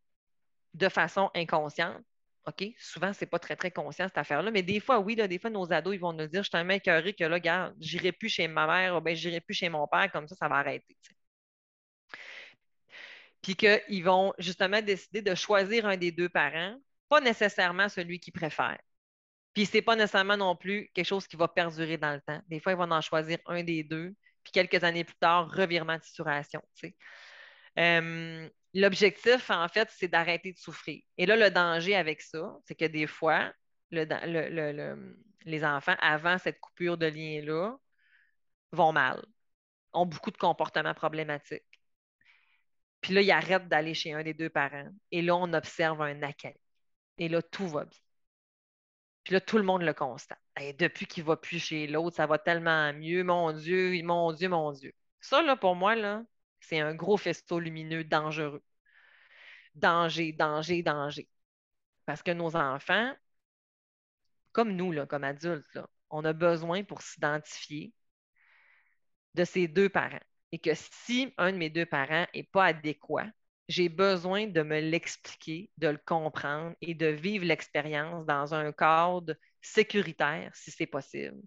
de 0.74 0.88
façon 0.88 1.30
inconsciente 1.34 2.04
OK, 2.46 2.64
souvent, 2.78 3.12
ce 3.12 3.24
n'est 3.24 3.28
pas 3.28 3.40
très, 3.40 3.56
très 3.56 3.72
conscient 3.72 4.06
cette 4.06 4.18
affaire-là, 4.18 4.50
mais 4.52 4.62
des 4.62 4.78
fois, 4.78 5.00
oui, 5.00 5.16
des 5.16 5.38
fois, 5.38 5.50
nos 5.50 5.72
ados, 5.72 5.94
ils 5.94 6.00
vont 6.00 6.12
nous 6.12 6.26
dire 6.28 6.42
Je 6.42 6.44
suis 6.44 6.50
tellement 6.50 6.74
écœuré 6.74 7.12
que 7.12 7.24
là, 7.24 7.34
regarde, 7.34 7.74
j'irai 7.80 8.12
plus 8.12 8.28
chez 8.28 8.46
ma 8.46 8.66
mère, 8.66 8.96
ou 8.96 9.00
bien 9.00 9.14
j'irai 9.14 9.40
plus 9.40 9.54
chez 9.54 9.68
mon 9.68 9.86
père, 9.88 10.10
comme 10.12 10.28
ça, 10.28 10.36
ça 10.36 10.48
va 10.48 10.56
arrêter. 10.56 10.96
Puis 13.42 13.56
qu'ils 13.56 14.04
vont 14.04 14.32
justement 14.38 14.80
décider 14.82 15.22
de 15.22 15.34
choisir 15.34 15.86
un 15.86 15.96
des 15.96 16.12
deux 16.12 16.28
parents, 16.28 16.76
pas 17.08 17.20
nécessairement 17.20 17.88
celui 17.88 18.20
qu'ils 18.20 18.32
préfèrent. 18.32 18.80
Puis 19.54 19.66
ce 19.66 19.74
n'est 19.74 19.82
pas 19.82 19.96
nécessairement 19.96 20.36
non 20.36 20.56
plus 20.56 20.90
quelque 20.94 21.06
chose 21.06 21.26
qui 21.26 21.36
va 21.36 21.48
perdurer 21.48 21.96
dans 21.96 22.12
le 22.12 22.20
temps. 22.20 22.40
Des 22.48 22.60
fois, 22.60 22.72
ils 22.72 22.78
vont 22.78 22.90
en 22.90 23.00
choisir 23.00 23.38
un 23.46 23.62
des 23.64 23.82
deux, 23.84 24.14
puis 24.44 24.52
quelques 24.52 24.84
années 24.84 25.04
plus 25.04 25.16
tard, 25.16 25.50
revirement 25.52 25.96
de 25.96 26.02
situation. 26.02 26.62
Euh, 27.78 28.48
L'objectif, 28.78 29.50
en 29.50 29.68
fait, 29.68 29.88
c'est 29.90 30.08
d'arrêter 30.08 30.52
de 30.52 30.58
souffrir. 30.58 31.02
Et 31.16 31.24
là, 31.24 31.34
le 31.36 31.50
danger 31.50 31.96
avec 31.96 32.20
ça, 32.20 32.56
c'est 32.66 32.74
que 32.74 32.84
des 32.84 33.06
fois, 33.06 33.50
les 33.90 35.64
enfants, 35.64 35.96
avant 35.98 36.36
cette 36.38 36.60
coupure 36.60 36.98
de 36.98 37.06
lien-là, 37.06 37.74
vont 38.72 38.92
mal, 38.92 39.24
ont 39.94 40.04
beaucoup 40.04 40.30
de 40.30 40.36
comportements 40.36 40.92
problématiques. 40.92 41.62
Puis 43.00 43.14
là, 43.14 43.22
ils 43.22 43.30
arrêtent 43.30 43.68
d'aller 43.68 43.94
chez 43.94 44.12
un 44.12 44.22
des 44.22 44.34
deux 44.34 44.50
parents. 44.50 44.90
Et 45.10 45.22
là, 45.22 45.36
on 45.36 45.52
observe 45.54 46.02
un 46.02 46.22
accueil. 46.22 46.60
Et 47.16 47.28
là, 47.28 47.40
tout 47.40 47.68
va 47.68 47.86
bien. 47.86 47.98
Puis 49.24 49.32
là, 49.32 49.40
tout 49.40 49.56
le 49.56 49.64
monde 49.64 49.82
le 49.82 49.94
constate. 49.94 50.38
Et 50.60 50.74
depuis 50.74 51.06
qu'il 51.06 51.22
ne 51.22 51.28
va 51.28 51.36
plus 51.36 51.60
chez 51.60 51.86
l'autre, 51.86 52.16
ça 52.16 52.26
va 52.26 52.38
tellement 52.38 52.92
mieux. 52.92 53.24
Mon 53.24 53.52
Dieu, 53.52 54.02
mon 54.02 54.32
Dieu, 54.32 54.48
mon 54.50 54.70
Dieu. 54.72 54.92
Ça, 55.20 55.42
là, 55.42 55.56
pour 55.56 55.76
moi, 55.76 55.94
là, 55.96 56.22
c'est 56.68 56.80
un 56.80 56.94
gros 56.94 57.16
faisceau 57.16 57.60
lumineux 57.60 58.04
dangereux. 58.04 58.62
Danger, 59.74 60.32
danger, 60.32 60.82
danger. 60.82 61.28
Parce 62.06 62.22
que 62.22 62.32
nos 62.32 62.56
enfants, 62.56 63.14
comme 64.52 64.72
nous, 64.72 65.06
comme 65.06 65.24
adultes, 65.24 65.78
on 66.10 66.24
a 66.24 66.32
besoin 66.32 66.82
pour 66.82 67.02
s'identifier 67.02 67.92
de 69.34 69.44
ces 69.44 69.68
deux 69.68 69.88
parents. 69.88 70.20
Et 70.52 70.58
que 70.58 70.70
si 70.74 71.32
un 71.36 71.52
de 71.52 71.58
mes 71.58 71.70
deux 71.70 71.86
parents 71.86 72.26
n'est 72.34 72.42
pas 72.44 72.66
adéquat, 72.66 73.26
j'ai 73.68 73.88
besoin 73.88 74.46
de 74.46 74.62
me 74.62 74.80
l'expliquer, 74.80 75.70
de 75.76 75.88
le 75.88 75.98
comprendre 75.98 76.74
et 76.80 76.94
de 76.94 77.06
vivre 77.06 77.44
l'expérience 77.44 78.24
dans 78.26 78.54
un 78.54 78.72
cadre 78.72 79.34
sécuritaire, 79.60 80.50
si 80.54 80.70
c'est 80.70 80.86
possible, 80.86 81.42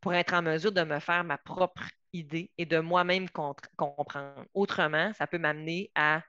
pour 0.00 0.14
être 0.14 0.32
en 0.34 0.42
mesure 0.42 0.72
de 0.72 0.82
me 0.82 0.98
faire 0.98 1.24
ma 1.24 1.38
propre 1.38 1.84
idée 2.12 2.50
et 2.58 2.66
de 2.66 2.78
moi-même 2.78 3.28
comprendre. 3.30 4.44
Autrement, 4.54 5.12
ça 5.14 5.26
peut 5.26 5.38
m'amener 5.38 5.90
à 5.94 6.22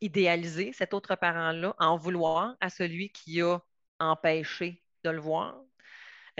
idéaliser 0.00 0.72
cet 0.72 0.94
autre 0.94 1.14
parent-là, 1.14 1.74
en 1.78 1.96
vouloir 1.96 2.56
à 2.60 2.70
celui 2.70 3.10
qui 3.10 3.40
a 3.40 3.58
empêché 3.98 4.82
de 5.02 5.10
le 5.10 5.20
voir 5.20 5.56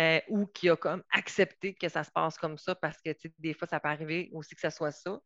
euh, 0.01 0.21
ou 0.29 0.47
qui 0.47 0.69
a 0.69 0.77
comme 0.77 1.03
accepté 1.11 1.75
que 1.75 1.89
ça 1.89 2.05
se 2.05 2.11
passe 2.11 2.37
comme 2.37 2.59
ça 2.59 2.75
parce 2.75 3.01
que 3.01 3.11
des 3.39 3.55
fois, 3.55 3.69
ça 3.69 3.81
peut 3.81 3.89
arriver 3.89 4.29
aussi 4.33 4.55
que 4.55 4.61
ce 4.61 4.71
soit 4.71 4.93
ça. 4.93 5.21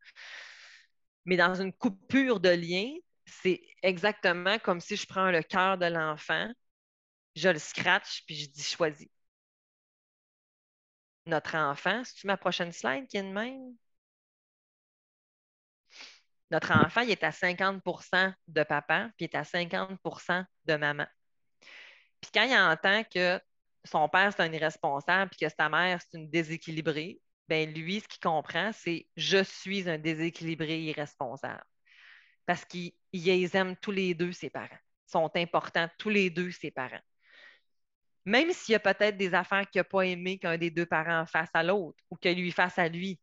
Mais 1.25 1.37
dans 1.37 1.55
une 1.55 1.73
coupure 1.73 2.41
de 2.41 2.51
lien, 2.51 2.93
c'est 3.27 3.61
exactement 3.83 4.59
comme 4.59 4.81
si 4.81 4.97
je 4.97 5.07
prends 5.07 5.31
le 5.31 5.43
cœur 5.43 5.79
de 5.79 5.87
l'enfant, 5.87 6.51
je 7.35 7.49
le 7.49 7.59
scratch 7.59 8.25
puis 8.27 8.37
je 8.37 8.49
dis 8.51 8.63
choisis 8.63 9.09
notre 11.29 11.57
enfant. 11.57 12.03
C'est-tu 12.05 12.27
ma 12.27 12.37
prochaine 12.37 12.73
slide 12.73 13.07
qui 13.07 13.19
est 13.19 13.23
de 13.23 13.29
même? 13.29 13.75
Notre 16.51 16.73
enfant, 16.73 17.03
il 17.03 17.11
est 17.11 17.23
à 17.25 17.31
50% 17.31 18.35
de 18.49 18.63
papa, 18.63 19.11
puis 19.17 19.27
il 19.27 19.31
est 19.31 19.37
à 19.37 19.43
50% 19.43 20.45
de 20.65 20.77
maman. 20.77 21.07
Puis 22.21 22.31
quand 22.33 22.45
il 22.45 22.57
entend 22.57 23.05
que 23.05 23.41
son 23.85 24.09
père, 24.09 24.33
c'est 24.33 24.43
un 24.43 24.53
irresponsable, 24.53 25.31
puis 25.31 25.47
que 25.47 25.55
sa 25.55 25.69
mère, 25.69 26.01
c'est 26.01 26.19
une 26.19 26.31
déséquilibrée, 26.31 27.21
ben 27.49 27.73
lui, 27.73 28.01
ce 28.01 28.09
qu'il 28.09 28.21
comprend, 28.21 28.73
c'est 28.73 29.07
je 29.17 29.43
suis 29.43 29.89
un 29.89 29.99
déséquilibré 29.99 30.81
irresponsable. 30.81 31.65
Parce 32.47 32.65
qu'ils 32.65 32.95
aiment 33.55 33.77
tous 33.77 33.93
les 33.93 34.15
deux, 34.15 34.33
ses 34.33 34.51
parents. 34.51 34.69
Ils 35.07 35.11
sont 35.11 35.31
importants 35.37 35.89
tous 35.99 36.09
les 36.11 36.31
deux, 36.31 36.51
ses 36.51 36.71
parents 36.71 37.01
même 38.29 38.53
s'il 38.53 38.73
y 38.73 38.77
a 38.77 38.81
peut-être 38.81 39.17
des 39.17 39.35
affaires 39.35 39.69
qu'il 39.71 39.81
n'a 39.81 39.85
pas 39.85 40.03
aimé 40.03 40.39
qu'un 40.39 40.59
des 40.59 40.71
deux 40.71 40.87
parents 40.87 41.27
fasse 41.27 41.51
à 41.55 41.63
l'autre 41.63 41.99
ou 42.11 42.17
qu'il 42.17 42.39
lui 42.39 42.53
fasse 42.53 42.79
à 42.79 42.89
lui. 42.89 43.21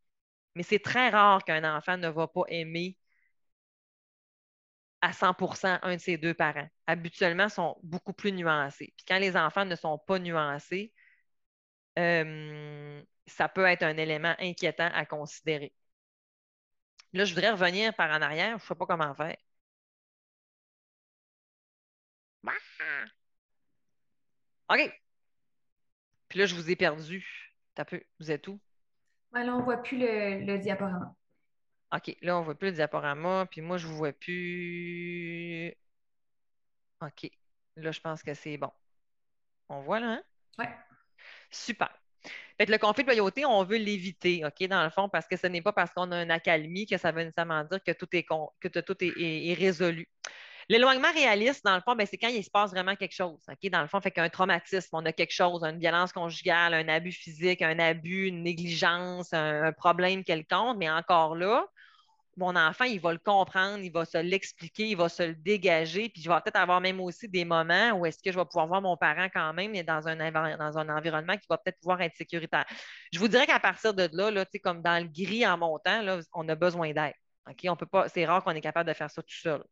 Mais 0.55 0.63
c'est 0.63 0.79
très 0.79 1.09
rare 1.09 1.43
qu'un 1.45 1.63
enfant 1.77 1.97
ne 1.97 2.09
va 2.09 2.27
pas 2.27 2.43
aimer 2.49 2.97
à 5.01 5.13
100% 5.13 5.77
un 5.83 5.95
de 5.95 6.01
ses 6.01 6.17
deux 6.17 6.33
parents. 6.33 6.67
Habituellement, 6.87 7.45
ils 7.45 7.49
sont 7.51 7.77
beaucoup 7.83 8.13
plus 8.13 8.31
nuancés. 8.31 8.93
Puis 8.97 9.05
quand 9.07 9.19
les 9.19 9.35
enfants 9.37 9.65
ne 9.65 9.75
sont 9.75 9.97
pas 9.99 10.19
nuancés, 10.19 10.91
euh, 11.99 13.01
ça 13.27 13.49
peut 13.49 13.65
être 13.65 13.83
un 13.83 13.97
élément 13.97 14.35
inquiétant 14.39 14.89
à 14.93 15.05
considérer. 15.05 15.73
Là, 17.13 17.25
je 17.25 17.33
voudrais 17.33 17.49
revenir 17.51 17.95
par 17.95 18.11
en 18.11 18.21
arrière. 18.21 18.59
Je 18.59 18.63
ne 18.63 18.67
sais 18.67 18.75
pas 18.75 18.85
comment 18.85 19.15
faire. 19.15 19.35
OK. 24.69 25.01
Puis 26.27 26.39
là, 26.39 26.45
je 26.45 26.55
vous 26.55 26.69
ai 26.69 26.75
perdu. 26.75 27.53
T'as 27.75 27.85
peu. 27.85 28.01
Vous 28.19 28.31
êtes 28.31 28.47
où? 28.47 28.59
là, 29.33 29.53
on 29.53 29.59
ne 29.59 29.63
voit 29.63 29.77
plus 29.77 29.97
le, 29.97 30.57
diaporama. 30.57 31.13
OK. 31.93 32.15
Là, 32.21 32.37
on 32.37 32.39
ne 32.39 32.45
voit 32.45 32.55
plus 32.55 32.69
le 32.69 32.75
diaporama. 32.75 33.45
Puis 33.49 33.61
moi, 33.61 33.77
je 33.77 33.87
ne 33.87 33.91
vous 33.91 33.97
vois 33.97 34.13
plus. 34.13 35.73
OK. 37.01 37.29
Là, 37.75 37.91
je 37.91 37.99
pense 37.99 38.23
que 38.23 38.33
c'est 38.33 38.57
bon. 38.57 38.71
On 39.69 39.81
voit 39.81 39.99
là, 39.99 40.07
hein? 40.13 40.23
Oui. 40.59 40.65
Super. 41.51 41.89
Fait 42.57 42.69
le 42.69 42.77
conflit 42.77 43.03
de 43.03 43.09
loyauté, 43.09 43.45
on 43.45 43.63
veut 43.63 43.77
l'éviter, 43.77 44.45
OK, 44.45 44.67
dans 44.67 44.83
le 44.83 44.89
fond, 44.89 45.09
parce 45.09 45.27
que 45.27 45.35
ce 45.35 45.47
n'est 45.47 45.61
pas 45.61 45.73
parce 45.73 45.93
qu'on 45.93 46.11
a 46.11 46.23
une 46.23 46.31
accalmie 46.31 46.85
que 46.85 46.97
ça 46.97 47.11
veut 47.11 47.23
nécessairement 47.23 47.63
dire 47.65 47.83
que 47.83 47.91
tout 47.91 48.07
est, 48.13 48.23
que 48.23 48.79
tout 48.79 48.95
est 49.01 49.53
résolu. 49.53 50.07
L'éloignement 50.67 51.11
réaliste, 51.13 51.63
dans 51.63 51.75
le 51.75 51.81
fond, 51.81 51.95
ben, 51.95 52.07
c'est 52.07 52.17
quand 52.17 52.29
il 52.29 52.43
se 52.43 52.49
passe 52.49 52.71
vraiment 52.71 52.95
quelque 52.95 53.13
chose. 53.13 53.39
Dans 53.71 53.81
le 53.81 53.87
fond, 53.87 54.01
fait 54.01 54.11
qu'un 54.11 54.29
traumatisme, 54.29 54.89
on 54.93 55.05
a 55.05 55.11
quelque 55.11 55.33
chose, 55.33 55.63
une 55.63 55.79
violence 55.79 56.11
conjugale, 56.11 56.73
un 56.73 56.87
abus 56.87 57.11
physique, 57.11 57.61
un 57.61 57.77
abus, 57.77 58.27
une 58.27 58.41
négligence, 58.41 59.31
un, 59.33 59.71
problème 59.73 60.23
quelconque, 60.23 60.77
mais 60.77 60.89
encore 60.89 61.35
là, 61.35 61.67
mon 62.37 62.55
enfant, 62.55 62.85
il 62.85 62.99
va 62.99 63.13
le 63.13 63.19
comprendre, 63.19 63.79
il 63.79 63.91
va 63.91 64.05
se 64.05 64.17
l'expliquer, 64.17 64.87
il 64.89 64.97
va 64.97 65.07
se 65.07 65.23
le 65.23 65.35
dégager, 65.35 66.09
puis 66.09 66.21
je 66.21 66.29
vais 66.29 66.35
peut-être 66.41 66.57
avoir 66.57 66.81
même 66.81 66.99
aussi 66.99 67.29
des 67.29 67.45
moments 67.45 67.91
où 67.91 68.05
est-ce 68.05 68.21
que 68.21 68.31
je 68.31 68.37
vais 68.37 68.45
pouvoir 68.45 68.67
voir 68.67 68.81
mon 68.81 68.97
parent 68.97 69.27
quand 69.33 69.53
même, 69.53 69.71
mais 69.71 69.83
dans 69.83 70.07
un, 70.07 70.19
environnement 70.89 71.37
qui 71.37 71.45
va 71.49 71.57
peut-être 71.57 71.79
pouvoir 71.79 72.01
être 72.01 72.15
sécuritaire. 72.15 72.65
Je 73.13 73.19
vous 73.19 73.27
dirais 73.27 73.45
qu'à 73.45 73.59
partir 73.59 73.93
de 73.93 74.09
là, 74.11 74.31
là 74.31 74.45
comme 74.63 74.81
dans 74.81 75.01
le 75.01 75.09
gris 75.09 75.45
en 75.45 75.57
montant, 75.57 76.01
on 76.33 76.49
a 76.49 76.55
besoin 76.55 76.91
d'aide. 76.91 77.13
On 77.67 77.75
peut 77.75 77.85
pas, 77.85 78.09
c'est 78.09 78.25
rare 78.25 78.43
qu'on 78.43 78.51
est 78.51 78.61
capable 78.61 78.89
de 78.89 78.93
faire 78.93 79.09
ça 79.09 79.21
tout 79.21 79.35
seul. 79.35 79.63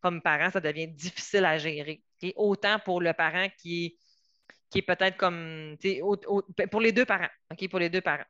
Comme 0.00 0.22
parent, 0.22 0.50
ça 0.50 0.60
devient 0.60 0.88
difficile 0.88 1.44
à 1.44 1.58
gérer. 1.58 2.02
Autant 2.36 2.78
pour 2.78 3.00
le 3.00 3.12
parent 3.12 3.48
qui 3.58 3.98
est, 4.74 4.82
peut-être 4.82 5.16
comme 5.16 5.76
pour 6.70 6.80
les 6.80 6.92
deux 6.92 7.04
parents. 7.04 7.28
Pour 7.70 7.78
les 7.78 7.90
deux 7.90 8.00
parents. 8.00 8.24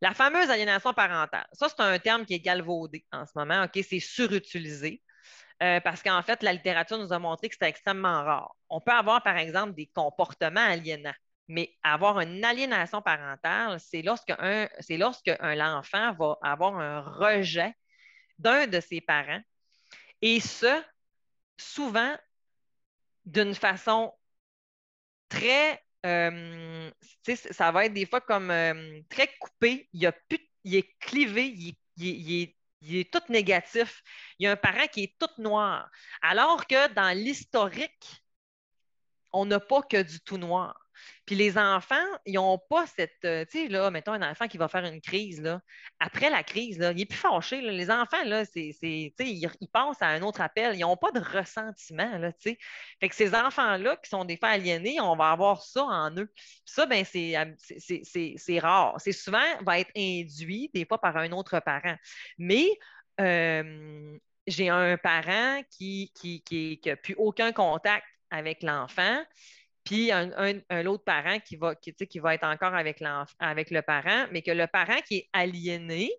La 0.00 0.14
fameuse 0.14 0.50
aliénation 0.50 0.92
parentale, 0.92 1.46
ça, 1.52 1.68
c'est 1.68 1.80
un 1.80 1.98
terme 1.98 2.26
qui 2.26 2.34
est 2.34 2.40
galvaudé 2.40 3.04
en 3.12 3.24
ce 3.24 3.32
moment. 3.36 3.66
C'est 3.72 4.00
surutilisé. 4.00 5.02
Euh, 5.62 5.78
parce 5.80 6.02
qu'en 6.02 6.20
fait, 6.22 6.42
la 6.42 6.52
littérature 6.52 6.98
nous 6.98 7.12
a 7.12 7.18
montré 7.20 7.48
que 7.48 7.54
c'est 7.58 7.68
extrêmement 7.68 8.24
rare. 8.24 8.56
On 8.68 8.80
peut 8.80 8.90
avoir, 8.90 9.22
par 9.22 9.36
exemple, 9.36 9.74
des 9.74 9.86
comportements 9.86 10.60
aliénants, 10.60 11.14
mais 11.52 11.74
avoir 11.82 12.20
une 12.20 12.44
aliénation 12.44 13.02
parentale, 13.02 13.78
c'est 13.78 14.02
lorsque, 14.02 14.32
c'est 14.80 14.96
l'enfant 14.96 16.14
va 16.14 16.38
avoir 16.42 16.78
un 16.78 17.00
rejet 17.00 17.74
d'un 18.38 18.66
de 18.66 18.80
ses 18.80 19.00
parents, 19.00 19.42
et 20.22 20.40
ce, 20.40 20.82
souvent 21.58 22.16
d'une 23.24 23.54
façon 23.54 24.12
très 25.28 25.80
ça 26.04 27.70
va 27.70 27.86
être 27.86 27.92
des 27.92 28.06
fois 28.06 28.20
comme 28.20 28.52
très 29.08 29.28
coupé. 29.38 29.88
Il, 29.92 30.06
a 30.06 30.12
il 30.64 30.76
est 30.76 30.98
clivé, 30.98 31.54
il, 31.96 32.54
est, 32.82 33.12
tout 33.12 33.22
négatif. 33.28 34.02
Il 34.38 34.44
y 34.44 34.46
a 34.46 34.52
un 34.52 34.56
parent 34.56 34.86
qui 34.88 35.04
est 35.04 35.16
tout 35.18 35.40
noir. 35.40 35.88
Alors 36.22 36.66
que 36.66 36.92
dans 36.94 37.16
l'historique, 37.16 38.24
on 39.32 39.46
n'a 39.46 39.60
pas 39.60 39.82
que 39.82 40.02
du 40.02 40.20
tout 40.20 40.38
noir. 40.38 40.81
Puis 41.26 41.34
les 41.34 41.58
enfants, 41.58 41.94
ils 42.26 42.34
n'ont 42.34 42.58
pas 42.58 42.86
cette. 42.86 43.24
Euh, 43.24 43.44
tu 43.44 43.62
sais, 43.62 43.68
là, 43.68 43.90
mettons 43.90 44.12
un 44.12 44.30
enfant 44.30 44.48
qui 44.48 44.58
va 44.58 44.68
faire 44.68 44.84
une 44.84 45.00
crise, 45.00 45.40
là. 45.40 45.60
Après 46.00 46.30
la 46.30 46.42
crise, 46.42 46.78
là, 46.78 46.92
il 46.92 47.00
est 47.00 47.06
plus 47.06 47.18
fâché. 47.18 47.60
Les 47.60 47.90
enfants, 47.90 48.22
là, 48.24 48.44
c'est, 48.44 48.74
ils, 48.82 49.12
ils 49.18 49.68
pensent 49.72 50.02
à 50.02 50.08
un 50.08 50.22
autre 50.22 50.40
appel. 50.40 50.74
Ils 50.76 50.80
n'ont 50.80 50.96
pas 50.96 51.12
de 51.12 51.20
ressentiment, 51.20 52.18
là, 52.18 52.32
tu 52.32 52.50
sais. 52.50 52.58
Fait 53.00 53.08
que 53.08 53.14
ces 53.14 53.34
enfants-là, 53.34 53.96
qui 53.96 54.08
sont 54.08 54.24
des 54.24 54.36
fois 54.36 54.50
aliénés, 54.50 55.00
on 55.00 55.16
va 55.16 55.30
avoir 55.30 55.62
ça 55.62 55.84
en 55.84 56.14
eux. 56.16 56.30
ça, 56.64 56.86
ben, 56.86 57.04
c'est, 57.04 57.34
c'est, 58.36 58.58
rare. 58.58 58.94
C'est 58.98 59.12
souvent, 59.12 59.38
va 59.64 59.78
être 59.78 59.90
induit, 59.96 60.70
des 60.74 60.84
fois, 60.84 61.00
par 61.00 61.16
un 61.16 61.30
autre 61.32 61.60
parent. 61.60 61.96
Mais 62.38 62.66
euh, 63.20 64.18
j'ai 64.46 64.68
un 64.68 64.96
parent 64.96 65.62
qui 65.70 66.12
n'a 66.14 66.20
qui, 66.20 66.42
qui, 66.42 66.96
plus 67.02 67.14
aucun 67.16 67.52
contact 67.52 68.06
avec 68.30 68.62
l'enfant 68.62 69.22
puis 69.84 70.12
un, 70.12 70.86
autre 70.86 71.04
parent 71.04 71.38
qui 71.40 71.56
va, 71.56 71.74
qui, 71.74 71.92
qui 71.94 72.18
va 72.18 72.34
être 72.34 72.44
encore 72.44 72.74
avec, 72.74 73.02
avec 73.38 73.70
le 73.70 73.82
parent, 73.82 74.26
mais 74.30 74.42
que 74.42 74.50
le 74.52 74.66
parent 74.66 75.00
qui 75.06 75.16
est 75.16 75.28
aliéné, 75.32 76.12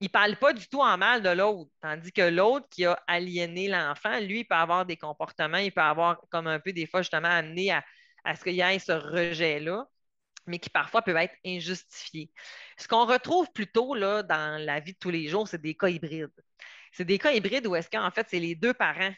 il 0.00 0.06
ne 0.06 0.10
parle 0.10 0.36
pas 0.36 0.52
du 0.52 0.66
tout 0.68 0.80
en 0.80 0.98
mal 0.98 1.22
de 1.22 1.30
l'autre. 1.30 1.70
Tandis 1.80 2.12
que 2.12 2.22
l'autre 2.22 2.66
qui 2.68 2.84
a 2.84 3.00
aliéné 3.06 3.68
l'enfant, 3.68 4.18
lui, 4.20 4.40
il 4.40 4.44
peut 4.44 4.54
avoir 4.54 4.84
des 4.84 4.96
comportements, 4.96 5.58
il 5.58 5.72
peut 5.72 5.80
avoir 5.80 6.20
comme 6.30 6.46
un 6.46 6.58
peu 6.58 6.72
des 6.72 6.86
fois 6.86 7.02
justement 7.02 7.28
amené 7.28 7.72
à, 7.72 7.82
ce 8.36 8.42
qu'il 8.42 8.54
y 8.54 8.60
ait 8.60 8.78
ce 8.78 8.92
rejet-là, 8.92 9.86
mais 10.46 10.58
qui 10.58 10.70
parfois 10.70 11.02
peuvent 11.02 11.16
être 11.16 11.36
injustifiés. 11.46 12.30
Ce 12.76 12.88
qu'on 12.88 13.06
retrouve 13.06 13.50
plutôt 13.52 13.94
là, 13.94 14.22
dans 14.22 14.60
la 14.62 14.80
vie 14.80 14.92
de 14.92 14.98
tous 14.98 15.10
les 15.10 15.28
jours, 15.28 15.48
c'est 15.48 15.62
des 15.62 15.74
cas 15.74 15.88
hybrides. 15.88 16.30
C'est 16.92 17.04
des 17.04 17.18
cas 17.18 17.32
hybrides 17.32 17.66
où 17.66 17.76
est-ce 17.76 17.90
qu'en 17.90 18.10
fait, 18.10 18.26
c'est 18.28 18.40
les 18.40 18.54
deux 18.54 18.74
parents 18.74 19.12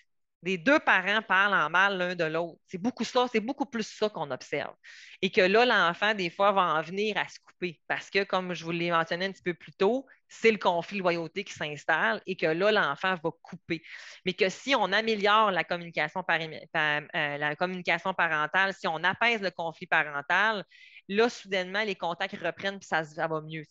les 0.46 0.58
deux 0.58 0.78
parents 0.78 1.22
parlent 1.22 1.54
en 1.54 1.68
mal 1.68 1.98
l'un 1.98 2.14
de 2.14 2.24
l'autre. 2.24 2.58
C'est 2.68 2.78
beaucoup 2.78 3.04
ça, 3.04 3.26
c'est 3.30 3.40
beaucoup 3.40 3.66
plus 3.66 3.86
ça 3.86 4.08
qu'on 4.08 4.30
observe. 4.30 4.74
Et 5.20 5.30
que 5.30 5.40
là, 5.40 5.66
l'enfant, 5.66 6.14
des 6.14 6.30
fois, 6.30 6.52
va 6.52 6.62
en 6.62 6.82
venir 6.82 7.16
à 7.18 7.26
se 7.28 7.40
couper 7.40 7.80
parce 7.88 8.10
que, 8.10 8.22
comme 8.22 8.54
je 8.54 8.64
vous 8.64 8.70
l'ai 8.70 8.90
mentionné 8.90 9.26
un 9.26 9.32
petit 9.32 9.42
peu 9.42 9.54
plus 9.54 9.72
tôt, 9.72 10.06
c'est 10.28 10.52
le 10.52 10.58
conflit 10.58 10.98
de 10.98 11.02
loyauté 11.02 11.44
qui 11.44 11.52
s'installe 11.52 12.22
et 12.26 12.36
que 12.36 12.46
là, 12.46 12.70
l'enfant 12.70 13.16
va 13.22 13.30
couper. 13.42 13.82
Mais 14.24 14.34
que 14.34 14.48
si 14.48 14.74
on 14.76 14.92
améliore 14.92 15.50
la 15.50 15.64
communication, 15.64 16.24
euh, 16.28 17.00
la 17.12 17.56
communication 17.56 18.14
parentale, 18.14 18.72
si 18.72 18.86
on 18.86 19.02
apaise 19.02 19.42
le 19.42 19.50
conflit 19.50 19.86
parental, 19.86 20.64
Là, 21.08 21.28
soudainement, 21.28 21.82
les 21.84 21.94
contacts 21.94 22.36
reprennent 22.36 22.78
puis 22.78 22.88
ça, 22.88 23.02
va 23.02 23.40
mieux. 23.40 23.64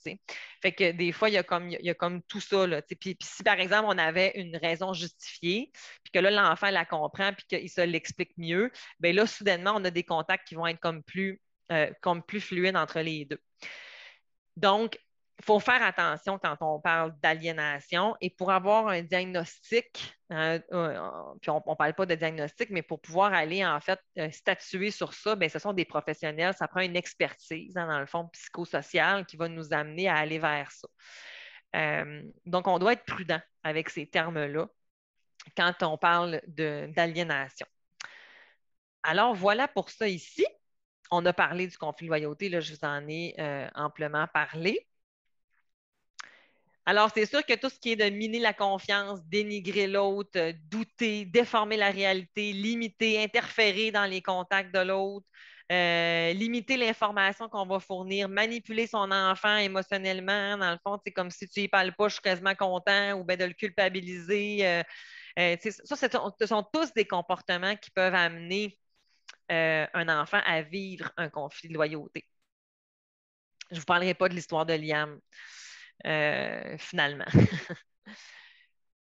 Fait 0.61 0.71
que 0.71 0.91
des 0.91 1.11
fois, 1.11 1.29
il 1.29 1.33
y 1.33 1.37
a 1.37 1.43
comme, 1.43 2.21
tout 2.23 2.39
ça. 2.39 2.65
Puis, 2.99 3.17
si, 3.21 3.43
par 3.43 3.59
exemple, 3.59 3.85
on 3.87 3.97
avait 3.97 4.31
une 4.35 4.55
raison 4.57 4.93
justifiée, 4.93 5.71
puis 6.03 6.11
que 6.13 6.19
là, 6.19 6.31
l'enfant 6.31 6.69
la 6.69 6.85
comprend 6.85 7.33
puis 7.33 7.45
qu'il 7.47 7.69
se 7.69 7.81
l'explique 7.81 8.31
mieux, 8.37 8.71
bien 8.99 9.13
là, 9.13 9.27
soudainement, 9.27 9.73
on 9.75 9.83
a 9.85 9.91
des 9.91 10.03
contacts 10.03 10.47
qui 10.47 10.55
vont 10.55 10.67
être 10.67 10.79
comme 10.79 11.03
plus, 11.03 11.41
euh, 11.71 11.91
comme 12.01 12.23
plus 12.23 12.41
fluides 12.41 12.77
entre 12.77 13.01
les 13.01 13.25
deux. 13.25 13.41
Donc, 14.55 14.97
il 15.39 15.45
faut 15.45 15.59
faire 15.59 15.83
attention 15.83 16.39
quand 16.39 16.55
on 16.61 16.79
parle 16.79 17.13
d'aliénation 17.19 18.15
et 18.21 18.29
pour 18.29 18.51
avoir 18.51 18.87
un 18.87 19.01
diagnostic, 19.01 20.15
hein, 20.29 20.59
euh, 20.71 21.33
puis 21.41 21.51
on 21.51 21.61
ne 21.67 21.75
parle 21.75 21.93
pas 21.93 22.05
de 22.05 22.15
diagnostic, 22.15 22.69
mais 22.69 22.81
pour 22.81 23.01
pouvoir 23.01 23.33
aller 23.33 23.65
en 23.65 23.79
fait 23.81 23.99
euh, 24.17 24.31
statuer 24.31 24.91
sur 24.91 25.13
ça, 25.13 25.35
bien, 25.35 25.49
ce 25.49 25.59
sont 25.59 25.73
des 25.73 25.85
professionnels, 25.85 26.53
ça 26.53 26.67
prend 26.67 26.79
une 26.81 26.95
expertise 26.95 27.75
hein, 27.75 27.87
dans 27.87 27.99
le 27.99 28.05
fond 28.05 28.27
psychosocial 28.29 29.25
qui 29.25 29.35
va 29.35 29.49
nous 29.49 29.73
amener 29.73 30.07
à 30.07 30.15
aller 30.15 30.39
vers 30.39 30.71
ça. 30.71 30.87
Euh, 31.75 32.23
donc, 32.45 32.67
on 32.67 32.79
doit 32.79 32.93
être 32.93 33.05
prudent 33.05 33.41
avec 33.63 33.89
ces 33.89 34.07
termes-là 34.07 34.67
quand 35.57 35.83
on 35.83 35.97
parle 35.97 36.41
d'aliénation. 36.47 37.67
Alors, 39.03 39.35
voilà 39.35 39.67
pour 39.67 39.89
ça 39.89 40.07
ici. 40.07 40.45
On 41.11 41.25
a 41.25 41.33
parlé 41.33 41.67
du 41.67 41.77
conflit 41.77 42.07
de 42.07 42.11
loyauté, 42.11 42.49
là, 42.49 42.61
je 42.61 42.73
vous 42.73 42.85
en 42.85 43.07
ai 43.07 43.35
amplement 43.75 44.27
parlé. 44.33 44.87
Alors, 46.87 47.09
c'est 47.13 47.25
sûr 47.25 47.43
que 47.45 47.53
tout 47.55 47.69
ce 47.69 47.79
qui 47.79 47.93
est 47.93 47.95
de 47.95 48.09
miner 48.15 48.39
la 48.39 48.53
confiance, 48.53 49.19
dénigrer 49.25 49.87
l'autre, 49.87 50.29
euh, 50.37 50.53
douter, 50.69 51.25
déformer 51.25 51.77
la 51.77 51.89
réalité, 51.89 52.53
limiter, 52.53 53.23
interférer 53.23 53.91
dans 53.91 54.05
les 54.05 54.21
contacts 54.21 54.73
de 54.73 54.79
l'autre, 54.79 55.25
euh, 55.71 56.31
limiter 56.33 56.77
l'information 56.77 57.49
qu'on 57.49 57.65
va 57.65 57.79
fournir, 57.79 58.29
manipuler 58.29 58.85
son 58.85 59.09
enfant 59.11 59.57
émotionnellement, 59.57 60.57
dans 60.59 60.71
le 60.71 60.77
fond, 60.83 60.99
c'est 61.03 61.11
comme 61.11 61.31
si 61.31 61.47
tu 61.47 61.61
n'y 61.61 61.67
parles 61.67 61.95
pas, 61.95 62.07
je 62.07 62.13
suis 62.13 62.21
quasiment 62.21 62.53
content, 62.53 63.13
ou 63.13 63.23
bien 63.23 63.37
de 63.37 63.45
le 63.45 63.53
culpabiliser. 63.53 64.67
Euh, 64.67 64.83
ça, 65.85 65.95
ce 65.95 66.45
sont 66.45 66.63
tous 66.71 66.93
des 66.93 67.05
comportements 67.05 67.75
qui 67.75 67.89
peuvent 67.91 68.13
amener 68.15 68.77
un 69.49 70.09
enfant 70.09 70.39
à 70.45 70.61
vivre 70.61 71.11
un 71.17 71.29
conflit 71.29 71.69
de 71.69 71.73
loyauté. 71.73 72.25
Je 73.71 73.75
ne 73.75 73.79
vous 73.79 73.85
parlerai 73.85 74.13
pas 74.13 74.29
de 74.29 74.35
l'histoire 74.35 74.65
de 74.65 74.73
Liam. 74.73 75.19
Euh, 76.05 76.77
finalement. 76.77 77.25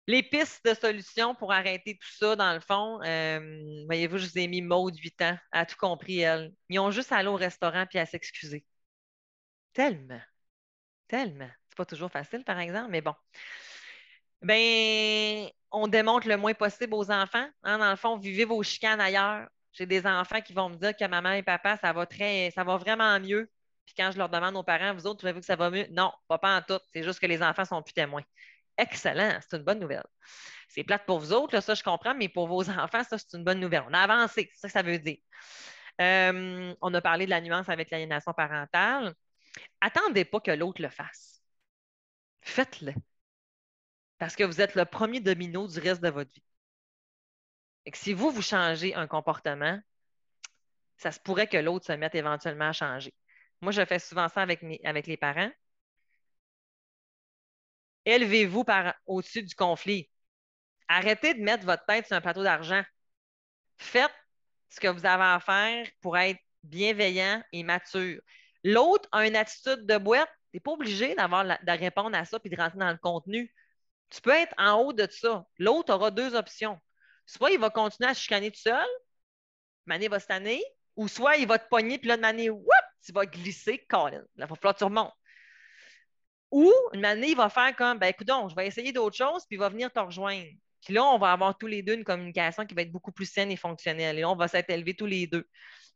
Les 0.06 0.22
pistes 0.22 0.64
de 0.64 0.74
solutions 0.74 1.34
pour 1.34 1.52
arrêter 1.52 1.98
tout 1.98 2.08
ça, 2.18 2.34
dans 2.34 2.54
le 2.54 2.60
fond, 2.60 2.98
euh, 3.04 3.84
voyez-vous, 3.86 4.16
je 4.18 4.26
vous 4.26 4.38
ai 4.38 4.46
mis 4.48 4.62
Maude, 4.62 4.96
8 4.96 5.20
ans, 5.22 5.38
a 5.52 5.66
tout 5.66 5.76
compris, 5.78 6.20
elle. 6.20 6.52
Ils 6.70 6.78
ont 6.78 6.90
juste 6.90 7.12
à 7.12 7.16
aller 7.18 7.28
au 7.28 7.36
restaurant 7.36 7.84
puis 7.86 7.98
à 7.98 8.06
s'excuser. 8.06 8.64
Tellement. 9.72 10.20
Tellement. 11.08 11.50
C'est 11.68 11.76
pas 11.76 11.84
toujours 11.86 12.10
facile, 12.10 12.44
par 12.44 12.58
exemple, 12.58 12.90
mais 12.90 13.00
bon. 13.02 13.14
Ben, 14.42 15.48
on 15.70 15.88
démontre 15.88 16.28
le 16.28 16.36
moins 16.36 16.54
possible 16.54 16.94
aux 16.94 17.10
enfants. 17.10 17.48
Hein, 17.64 17.78
dans 17.78 17.90
le 17.90 17.96
fond, 17.96 18.16
vivez 18.18 18.44
vos 18.44 18.62
chicanes 18.62 19.00
ailleurs. 19.00 19.48
J'ai 19.72 19.86
des 19.86 20.06
enfants 20.06 20.40
qui 20.40 20.52
vont 20.52 20.70
me 20.70 20.76
dire 20.76 20.96
que 20.96 21.04
maman 21.06 21.32
et 21.32 21.42
papa, 21.42 21.76
ça 21.78 21.92
va 21.92 22.06
très, 22.06 22.50
ça 22.52 22.64
va 22.64 22.76
vraiment 22.76 23.18
mieux. 23.20 23.50
Puis 23.88 23.94
quand 23.96 24.10
je 24.12 24.18
leur 24.18 24.28
demande 24.28 24.54
aux 24.54 24.62
parents, 24.62 24.92
vous 24.92 25.06
autres, 25.06 25.20
trouvez-vous 25.20 25.40
que 25.40 25.46
ça 25.46 25.56
va 25.56 25.70
mieux? 25.70 25.86
Non, 25.92 26.12
pas, 26.28 26.38
en 26.42 26.60
tout. 26.60 26.78
C'est 26.92 27.02
juste 27.02 27.20
que 27.20 27.26
les 27.26 27.42
enfants 27.42 27.64
sont 27.64 27.82
plus 27.82 27.94
témoins. 27.94 28.22
Excellent, 28.76 29.38
c'est 29.40 29.56
une 29.56 29.62
bonne 29.62 29.78
nouvelle. 29.80 30.04
C'est 30.68 30.84
plate 30.84 31.06
pour 31.06 31.18
vous 31.18 31.32
autres, 31.32 31.58
ça 31.60 31.74
je 31.74 31.82
comprends, 31.82 32.14
mais 32.14 32.28
pour 32.28 32.48
vos 32.48 32.68
enfants, 32.70 33.02
ça 33.02 33.16
c'est 33.16 33.32
une 33.34 33.44
bonne 33.44 33.60
nouvelle. 33.60 33.84
On 33.88 33.94
a 33.94 34.00
avancé, 34.00 34.50
c'est 34.52 34.60
ça 34.60 34.68
que 34.68 34.72
ça 34.74 34.82
veut 34.82 34.98
dire. 34.98 35.16
Euh, 36.02 36.74
on 36.82 36.92
a 36.92 37.00
parlé 37.00 37.24
de 37.24 37.30
la 37.30 37.40
nuance 37.40 37.70
avec 37.70 37.90
l'aliénation 37.90 38.34
parentale. 38.34 39.14
Attendez 39.80 40.26
pas 40.26 40.40
que 40.40 40.50
l'autre 40.50 40.82
le 40.82 40.90
fasse. 40.90 41.42
Faites-le. 42.42 42.92
Parce 44.18 44.36
que 44.36 44.44
vous 44.44 44.60
êtes 44.60 44.74
le 44.74 44.84
premier 44.84 45.20
domino 45.20 45.66
du 45.66 45.80
reste 45.80 46.02
de 46.02 46.10
votre 46.10 46.30
vie. 46.30 46.44
Et 47.86 47.90
que 47.90 47.96
si 47.98 48.12
vous, 48.12 48.30
vous 48.30 48.42
changez 48.42 48.94
un 48.94 49.06
comportement, 49.06 49.80
ça 50.98 51.10
se 51.10 51.20
pourrait 51.20 51.46
que 51.48 51.56
l'autre 51.56 51.86
se 51.86 51.92
mette 51.92 52.14
éventuellement 52.14 52.68
à 52.68 52.72
changer. 52.72 53.14
Moi, 53.60 53.72
je 53.72 53.84
fais 53.84 53.98
souvent 53.98 54.28
ça 54.28 54.42
avec, 54.42 54.62
les 54.62 55.16
parents. 55.16 55.50
Élevez-vous 58.04 58.64
au-dessus 59.06 59.42
du 59.42 59.54
conflit. 59.54 60.08
Arrêtez 60.88 61.34
de 61.34 61.40
mettre 61.42 61.64
votre 61.64 61.84
tête 61.86 62.06
sur 62.06 62.16
un 62.16 62.20
plateau 62.20 62.42
d'argent. 62.42 62.82
Faites 63.76 64.14
ce 64.70 64.80
que 64.80 64.88
vous 64.88 65.06
avez 65.06 65.24
à 65.24 65.40
faire 65.40 65.86
pour 66.00 66.16
être 66.16 66.40
bienveillant 66.62 67.42
et 67.52 67.62
mature. 67.62 68.20
L'autre 68.64 69.08
a 69.12 69.26
une 69.26 69.36
attitude 69.36 69.86
de 69.86 69.98
boîte. 69.98 70.30
Tu 70.50 70.56
n'es 70.56 70.60
pas 70.60 70.72
obligé 70.72 71.14
d'avoir 71.14 71.44
de 71.44 71.78
répondre 71.78 72.16
à 72.16 72.24
ça 72.24 72.38
et 72.42 72.48
de 72.48 72.56
rentrer 72.56 72.78
dans 72.78 72.90
le 72.90 72.96
contenu. 72.96 73.52
Tu 74.10 74.20
peux 74.20 74.30
être 74.30 74.54
en 74.58 74.80
haut 74.80 74.92
de 74.92 75.06
ça. 75.10 75.46
L'autre 75.58 75.92
aura 75.94 76.10
deux 76.10 76.34
options. 76.34 76.80
Soit 77.26 77.50
il 77.50 77.58
va 77.58 77.70
continuer 77.70 78.10
à 78.10 78.14
se 78.14 78.22
chicaner 78.22 78.50
tout 78.50 78.60
seul, 78.60 78.86
Mané 79.86 80.08
va 80.08 80.20
se 80.20 80.26
tanner, 80.26 80.62
ou 80.96 81.08
soit 81.08 81.36
il 81.36 81.46
va 81.46 81.58
te 81.58 81.68
pogner, 81.68 81.98
puis 81.98 82.08
là, 82.08 82.16
Mané, 82.16 82.50
whoop, 82.50 82.77
tu 83.04 83.12
vas 83.12 83.26
glisser, 83.26 83.78
Colin. 83.88 84.24
Il 84.36 84.40
va 84.40 84.46
falloir 84.48 84.74
que 84.74 84.78
tu 84.78 84.84
remontes. 84.84 85.12
Ou 86.50 86.72
une 86.92 87.04
année, 87.04 87.28
il 87.30 87.36
va 87.36 87.48
faire 87.50 87.76
comme, 87.76 87.98
ben 87.98 88.06
écoute, 88.08 88.28
je 88.50 88.54
vais 88.54 88.66
essayer 88.66 88.92
d'autres 88.92 89.16
choses, 89.16 89.44
puis 89.46 89.56
il 89.56 89.58
va 89.58 89.68
venir 89.68 89.92
te 89.92 90.00
rejoindre. 90.00 90.48
Puis 90.84 90.94
là, 90.94 91.04
on 91.04 91.18
va 91.18 91.32
avoir 91.32 91.58
tous 91.58 91.66
les 91.66 91.82
deux 91.82 91.94
une 91.94 92.04
communication 92.04 92.64
qui 92.64 92.74
va 92.74 92.82
être 92.82 92.92
beaucoup 92.92 93.12
plus 93.12 93.30
saine 93.30 93.50
et 93.50 93.56
fonctionnelle. 93.56 94.16
Et 94.16 94.20
là, 94.22 94.30
on 94.30 94.36
va 94.36 94.48
s'être 94.48 94.70
élevés 94.70 94.94
tous 94.94 95.06
les 95.06 95.26
deux. 95.26 95.46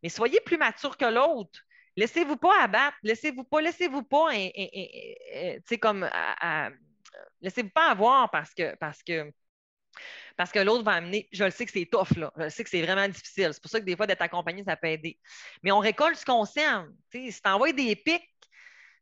Mais 0.02 0.08
soyez 0.08 0.40
plus 0.40 0.58
matures 0.58 0.96
que 0.96 1.04
l'autre. 1.04 1.60
Laissez-vous 1.96 2.36
pas 2.36 2.62
abattre. 2.62 2.96
Laissez-vous 3.02 3.44
pas, 3.44 3.60
laissez-vous 3.60 4.02
pas, 4.02 4.32
tu 4.32 5.62
sais, 5.66 5.78
comme, 5.78 6.08
laissez-vous 7.40 7.70
pas 7.70 7.90
avoir 7.90 8.30
parce 8.30 8.52
que, 8.52 8.74
parce 8.76 9.02
que, 9.02 9.32
parce 10.36 10.50
que 10.50 10.58
l'autre 10.58 10.84
va 10.84 10.92
amener. 10.92 11.28
Je 11.32 11.44
le 11.44 11.50
sais 11.50 11.64
que 11.64 11.72
c'est 11.72 11.86
tough, 11.86 12.16
là. 12.16 12.32
Je 12.36 12.42
le 12.44 12.50
sais 12.50 12.64
que 12.64 12.70
c'est 12.70 12.82
vraiment 12.82 13.06
difficile. 13.08 13.50
C'est 13.52 13.62
pour 13.62 13.70
ça 13.70 13.80
que 13.80 13.84
des 13.84 13.96
fois, 13.96 14.06
d'être 14.06 14.22
accompagné, 14.22 14.64
ça 14.64 14.76
peut 14.76 14.88
aider. 14.88 15.18
Mais 15.62 15.72
on 15.72 15.78
récolte 15.78 16.16
ce 16.16 16.24
qu'on 16.24 16.44
sème. 16.44 16.92
si 17.10 17.32
tu 17.32 17.48
envoies 17.48 17.72
des 17.72 17.96
pics, 17.96 18.28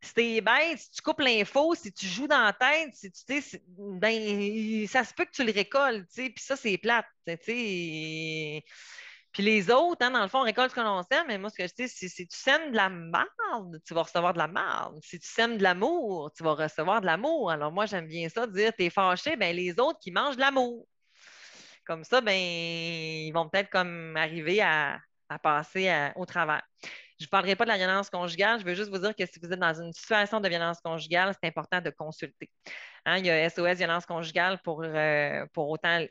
si 0.03 0.15
t'es 0.15 0.41
bête, 0.41 0.79
si 0.79 0.91
tu 0.93 1.03
coupes 1.03 1.21
l'info, 1.21 1.75
si 1.75 1.93
tu 1.93 2.07
joues 2.07 2.27
dans 2.27 2.43
la 2.43 2.53
tête, 2.53 2.95
si 2.95 3.11
tu 3.13 3.61
ben, 3.69 4.87
ça 4.87 5.05
se 5.05 5.13
peut 5.13 5.27
que 5.27 5.33
tu 5.33 5.45
le 5.45 5.53
récoltes, 5.53 6.09
puis 6.15 6.33
ça, 6.39 6.57
c'est 6.57 6.79
plate. 6.79 7.07
Puis 9.33 9.43
les 9.45 9.71
autres, 9.71 10.05
hein, 10.05 10.11
dans 10.11 10.23
le 10.23 10.29
fond, 10.29 10.41
on 10.41 10.45
récolte 10.45 10.71
ce 10.71 10.75
que 10.75 10.81
l'on 10.81 11.03
sème, 11.03 11.25
mais 11.29 11.39
moi, 11.39 11.51
ce 11.51 11.57
que 11.57 11.67
je 11.67 11.73
dis, 11.75 11.89
si, 11.89 12.09
si 12.09 12.27
tu 12.27 12.37
sèmes 12.37 12.73
de 12.73 12.77
la 12.77 12.89
merde, 12.89 13.81
tu 13.85 13.95
vas 13.95 14.03
recevoir 14.03 14.33
de 14.33 14.39
la 14.39 14.49
merde. 14.49 14.99
Si 15.03 15.21
tu 15.21 15.29
sèmes 15.29 15.57
de 15.57 15.63
l'amour, 15.63 16.33
tu 16.37 16.43
vas 16.43 16.55
recevoir 16.55 17.01
de 17.01 17.07
l'amour. 17.07 17.51
Alors 17.51 17.71
moi, 17.71 17.87
j'aime 17.87 18.09
bien 18.09 18.29
ça, 18.29 18.47
dire 18.47 18.73
t'es 18.77 18.91
fâché, 18.91 19.37
ben 19.37 19.55
les 19.55 19.79
autres 19.79 20.01
qui 20.01 20.11
mangent 20.11 20.37
de 20.37 20.41
l'amour. 20.41 20.87
Comme 21.85 22.05
ça, 22.05 22.21
ben, 22.21 22.37
ils 22.37 23.33
vont 23.33 23.49
peut-être 23.49 23.71
comme 23.71 24.17
arriver 24.17 24.61
à, 24.63 25.01
passer 25.43 26.11
au 26.17 26.27
travers. 26.27 26.63
Je 27.21 27.27
ne 27.27 27.29
parlerai 27.29 27.55
pas 27.55 27.65
de 27.65 27.71
la 27.71 27.77
violence 27.77 28.11
conjugale. 28.11 28.61
Je 28.61 28.65
veux 28.65 28.75
juste 28.75 28.91
vous 28.91 28.99
dire 28.99 29.15
que 29.15 29.27
si 29.27 29.39
vous 29.41 29.53
êtes 29.53 29.59
dans 29.61 29.81
une 29.81 29.93
situation 29.93 30.41
de 30.41 30.49
violence 30.49 30.81
conjugale, 30.81 31.35
c'est 31.41 31.49
important 31.49 31.81
de 31.81 31.91
consulter. 31.91 32.51
Hein, 33.07 33.19
il 33.19 33.27
y 33.27 33.31
a 33.31 33.49
SOS 33.49 33.77
violence 33.77 34.07
conjugale 34.07 34.61
pour, 34.65 34.83
euh, 34.83 35.47
pour 35.53 35.69
autant 35.69 36.05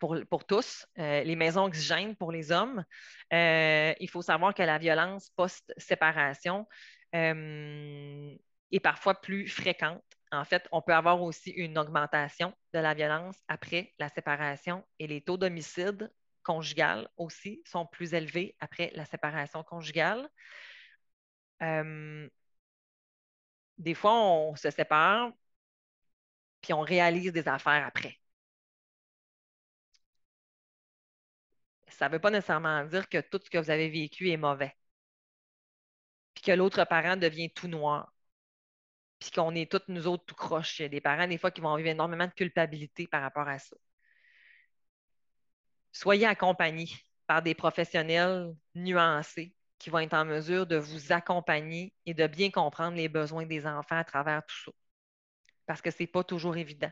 pour, 0.00 0.16
pour, 0.28 0.44
tous, 0.44 0.86
euh, 0.98 1.22
les 1.22 1.36
maisons 1.36 1.64
oxygènes 1.64 2.16
pour 2.16 2.32
les 2.32 2.50
hommes. 2.50 2.84
Euh, 3.32 3.94
il 4.00 4.10
faut 4.10 4.22
savoir 4.22 4.54
que 4.54 4.62
la 4.62 4.78
violence 4.78 5.30
post-séparation 5.36 6.66
est 7.12 8.80
parfois 8.82 9.20
plus 9.20 9.48
fréquente. 9.48 10.02
En 10.32 10.44
fait, 10.44 10.66
on 10.72 10.82
peut 10.82 10.94
avoir 10.94 11.22
aussi 11.22 11.50
une 11.50 11.78
augmentation 11.78 12.54
de 12.74 12.78
la 12.80 12.94
violence 12.94 13.36
après 13.48 13.92
la 13.98 14.08
séparation 14.08 14.84
et 14.98 15.06
les 15.06 15.20
taux 15.20 15.36
d'homicide 15.36 16.10
conjugales 16.42 17.08
aussi 17.16 17.62
sont 17.64 17.86
plus 17.86 18.14
élevées 18.14 18.56
après 18.58 18.90
la 18.94 19.04
séparation 19.04 19.62
conjugale. 19.62 20.28
Euh, 21.62 22.28
des 23.78 23.94
fois, 23.94 24.14
on 24.14 24.56
se 24.56 24.70
sépare, 24.70 25.32
puis 26.62 26.72
on 26.72 26.80
réalise 26.80 27.32
des 27.32 27.46
affaires 27.48 27.86
après. 27.86 28.21
Ça 32.02 32.08
ne 32.08 32.14
veut 32.14 32.18
pas 32.18 32.32
nécessairement 32.32 32.84
dire 32.84 33.08
que 33.08 33.20
tout 33.20 33.38
ce 33.44 33.48
que 33.48 33.58
vous 33.58 33.70
avez 33.70 33.88
vécu 33.88 34.28
est 34.28 34.36
mauvais, 34.36 34.74
puis 36.34 36.42
que 36.42 36.50
l'autre 36.50 36.84
parent 36.84 37.16
devient 37.16 37.48
tout 37.52 37.68
noir, 37.68 38.12
puis 39.20 39.30
qu'on 39.30 39.54
est 39.54 39.70
toutes 39.70 39.86
nous 39.86 40.08
autres 40.08 40.24
tout 40.26 40.34
croches. 40.34 40.80
Il 40.80 40.82
y 40.82 40.86
a 40.86 40.88
des 40.88 41.00
parents, 41.00 41.28
des 41.28 41.38
fois, 41.38 41.52
qui 41.52 41.60
vont 41.60 41.76
vivre 41.76 41.90
énormément 41.90 42.26
de 42.26 42.32
culpabilité 42.32 43.06
par 43.06 43.22
rapport 43.22 43.46
à 43.46 43.60
ça 43.60 43.76
soyez 45.92 46.26
accompagnés 46.26 46.90
par 47.28 47.40
des 47.40 47.54
professionnels 47.54 48.52
nuancés 48.74 49.54
qui 49.78 49.90
vont 49.90 50.00
être 50.00 50.14
en 50.14 50.24
mesure 50.24 50.66
de 50.66 50.76
vous 50.76 51.12
accompagner 51.12 51.94
et 52.04 52.14
de 52.14 52.26
bien 52.26 52.50
comprendre 52.50 52.96
les 52.96 53.08
besoins 53.08 53.46
des 53.46 53.64
enfants 53.64 53.96
à 53.98 54.04
travers 54.04 54.44
tout 54.46 54.56
ça. 54.64 54.72
Parce 55.66 55.82
que 55.82 55.92
ce 55.92 56.02
n'est 56.02 56.08
pas 56.08 56.24
toujours 56.24 56.56
évident. 56.56 56.90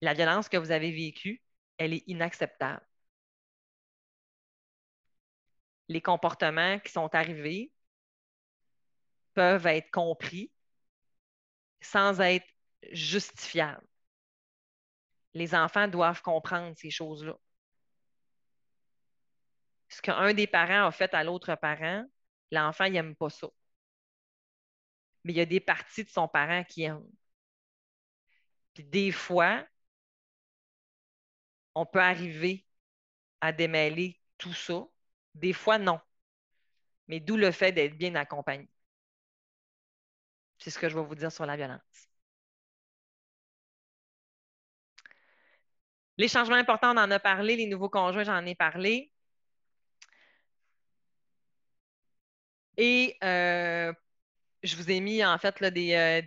La 0.00 0.14
violence 0.14 0.48
que 0.48 0.56
vous 0.56 0.72
avez 0.72 0.90
vécue, 0.90 1.42
elle 1.78 1.94
est 1.94 2.02
inacceptable. 2.08 2.87
Les 5.88 6.00
comportements 6.00 6.78
qui 6.80 6.92
sont 6.92 7.14
arrivés 7.14 7.72
peuvent 9.34 9.66
être 9.66 9.90
compris 9.90 10.52
sans 11.80 12.20
être 12.20 12.46
justifiables. 12.92 13.86
Les 15.34 15.54
enfants 15.54 15.88
doivent 15.88 16.22
comprendre 16.22 16.76
ces 16.76 16.90
choses-là 16.90 17.38
ce 19.88 20.02
qu'un 20.02 20.34
des 20.34 20.46
parents 20.46 20.86
a 20.86 20.92
fait 20.92 21.12
à 21.14 21.24
l'autre 21.24 21.54
parent, 21.56 22.04
l'enfant, 22.50 22.88
n'aime 22.88 23.16
pas 23.16 23.30
ça. 23.30 23.48
Mais 25.24 25.32
il 25.32 25.36
y 25.36 25.40
a 25.40 25.46
des 25.46 25.60
parties 25.60 26.04
de 26.04 26.08
son 26.10 26.28
parent 26.28 26.64
qui 26.64 26.82
aiment. 26.84 27.10
Puis 28.74 28.84
des 28.84 29.12
fois, 29.12 29.66
on 31.74 31.86
peut 31.86 32.00
arriver 32.00 32.66
à 33.40 33.52
démêler 33.52 34.20
tout 34.38 34.54
ça. 34.54 34.86
Des 35.38 35.52
fois, 35.54 35.78
non. 35.78 36.00
Mais 37.08 37.18
d'où 37.20 37.36
le 37.36 37.50
fait 37.50 37.72
d'être 37.72 37.96
bien 37.98 38.14
accompagné. 38.14 38.68
C'est 40.58 40.70
ce 40.70 40.78
que 40.78 40.88
je 40.88 40.94
vais 40.96 41.04
vous 41.04 41.14
dire 41.14 41.32
sur 41.32 41.46
la 41.46 41.56
violence. 41.56 41.80
Les 46.18 46.28
changements 46.28 46.56
importants, 46.56 46.92
on 46.94 46.98
en 47.00 47.10
a 47.10 47.18
parlé. 47.18 47.56
Les 47.56 47.66
nouveaux 47.66 47.88
conjoints, 47.88 48.24
j'en 48.24 48.44
ai 48.44 48.54
parlé. 48.54 49.10
Et 52.76 53.16
euh, 53.24 53.92
je 54.62 54.76
vous 54.76 54.90
ai 54.90 55.00
mis 55.00 55.24
en 55.24 55.38
fait 55.38 55.60
là, 55.60 55.70
des. 55.70 55.94
Euh, 55.94 56.22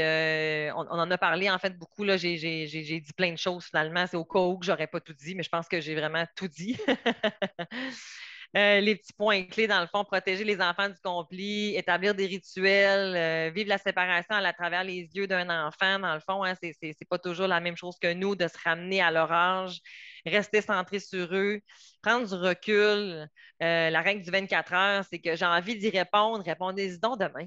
euh, 0.00 0.72
on, 0.76 0.86
en 0.88 1.10
a 1.10 1.18
parlé 1.18 1.50
en 1.50 1.58
fait 1.58 1.78
beaucoup. 1.78 2.04
J'ai 2.16 3.00
dit 3.00 3.12
plein 3.16 3.32
de 3.32 3.38
choses 3.38 3.66
finalement. 3.66 4.06
C'est 4.06 4.16
au 4.16 4.24
cas 4.24 4.40
où 4.40 4.58
que 4.58 4.66
j'aurais 4.66 4.86
pas 4.86 5.00
tout 5.00 5.14
dit, 5.14 5.34
mais 5.34 5.42
je 5.42 5.50
pense 5.50 5.68
que 5.68 5.80
j'ai 5.80 5.94
vraiment 5.94 6.26
tout 6.36 6.48
dit. 6.48 6.78
Euh, 8.56 8.80
les 8.80 8.94
petits 8.94 9.12
points 9.12 9.42
clés, 9.44 9.66
dans 9.66 9.80
le 9.80 9.88
fond, 9.88 10.04
protéger 10.04 10.44
les 10.44 10.60
enfants 10.60 10.88
du 10.88 10.98
conflit, 11.02 11.74
établir 11.74 12.14
des 12.14 12.26
rituels, 12.26 13.16
euh, 13.16 13.50
vivre 13.52 13.68
la 13.68 13.78
séparation 13.78 14.36
à 14.36 14.52
travers 14.52 14.84
les 14.84 15.10
yeux 15.12 15.26
d'un 15.26 15.66
enfant, 15.66 15.98
dans 15.98 16.14
le 16.14 16.20
fond, 16.20 16.44
hein, 16.44 16.54
ce 16.62 16.68
n'est 16.80 16.94
pas 17.10 17.18
toujours 17.18 17.48
la 17.48 17.58
même 17.58 17.76
chose 17.76 17.96
que 18.00 18.12
nous 18.12 18.36
de 18.36 18.46
se 18.46 18.56
ramener 18.62 19.02
à 19.02 19.10
leur 19.10 19.32
âge, 19.32 19.80
rester 20.24 20.60
centré 20.60 21.00
sur 21.00 21.34
eux, 21.34 21.60
prendre 22.00 22.28
du 22.28 22.34
recul. 22.34 23.28
Euh, 23.62 23.90
la 23.90 24.00
règle 24.00 24.22
du 24.22 24.30
24 24.30 24.72
heures, 24.72 25.04
c'est 25.10 25.18
que 25.18 25.34
j'ai 25.34 25.46
envie 25.46 25.76
d'y 25.76 25.90
répondre, 25.90 26.44
répondez-y 26.44 26.98
donc 27.00 27.18
demain. 27.18 27.46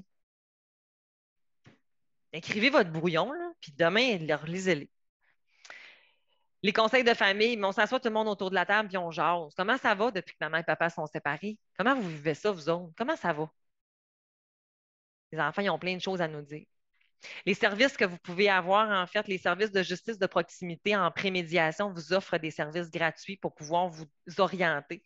Écrivez 2.32 2.70
votre 2.70 2.90
brouillon, 2.90 3.30
puis 3.60 3.72
demain, 3.76 4.18
relisez-les 4.36 4.90
les 6.62 6.72
conseils 6.72 7.04
de 7.04 7.14
famille, 7.14 7.58
on 7.62 7.72
s'assoit 7.72 8.00
tout 8.00 8.08
le 8.08 8.14
monde 8.14 8.28
autour 8.28 8.50
de 8.50 8.54
la 8.54 8.66
table 8.66 8.88
puis 8.88 8.98
on 8.98 9.10
jase. 9.10 9.54
Comment 9.56 9.78
ça 9.78 9.94
va 9.94 10.10
depuis 10.10 10.34
que 10.34 10.38
maman 10.44 10.58
et 10.58 10.64
papa 10.64 10.90
sont 10.90 11.06
séparés? 11.06 11.58
Comment 11.76 11.94
vous 11.94 12.08
vivez 12.08 12.34
ça, 12.34 12.50
vous 12.50 12.68
autres? 12.68 12.92
Comment 12.96 13.16
ça 13.16 13.32
va? 13.32 13.50
Les 15.32 15.38
enfants, 15.40 15.62
ils 15.62 15.70
ont 15.70 15.78
plein 15.78 15.94
de 15.96 16.00
choses 16.00 16.20
à 16.20 16.28
nous 16.28 16.42
dire. 16.42 16.66
Les 17.46 17.54
services 17.54 17.96
que 17.96 18.04
vous 18.04 18.18
pouvez 18.18 18.48
avoir, 18.48 18.90
en 18.90 19.06
fait, 19.06 19.26
les 19.28 19.38
services 19.38 19.72
de 19.72 19.82
justice 19.82 20.18
de 20.18 20.26
proximité 20.26 20.96
en 20.96 21.10
prémédiation 21.10 21.92
vous 21.92 22.12
offrent 22.12 22.38
des 22.38 22.50
services 22.50 22.90
gratuits 22.90 23.36
pour 23.36 23.54
pouvoir 23.54 23.88
vous 23.88 24.06
orienter. 24.38 25.02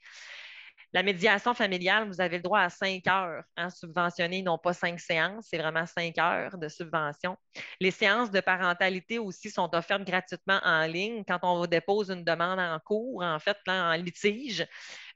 La 0.92 1.02
médiation 1.02 1.54
familiale, 1.54 2.06
vous 2.06 2.20
avez 2.20 2.36
le 2.36 2.42
droit 2.42 2.60
à 2.60 2.68
cinq 2.68 3.06
heures 3.06 3.42
hein, 3.56 3.70
subventionnées, 3.70 4.42
non 4.42 4.58
pas 4.58 4.74
cinq 4.74 5.00
séances, 5.00 5.46
c'est 5.48 5.56
vraiment 5.56 5.86
cinq 5.86 6.18
heures 6.18 6.58
de 6.58 6.68
subvention. 6.68 7.36
Les 7.80 7.90
séances 7.90 8.30
de 8.30 8.40
parentalité 8.40 9.18
aussi 9.18 9.50
sont 9.50 9.74
offertes 9.74 10.04
gratuitement 10.04 10.60
en 10.62 10.86
ligne. 10.86 11.24
Quand 11.26 11.38
on 11.42 11.58
vous 11.58 11.66
dépose 11.66 12.10
une 12.10 12.24
demande 12.24 12.60
en 12.60 12.78
cours, 12.78 13.22
en 13.22 13.38
fait, 13.38 13.56
en 13.66 13.94
litige, 13.94 14.66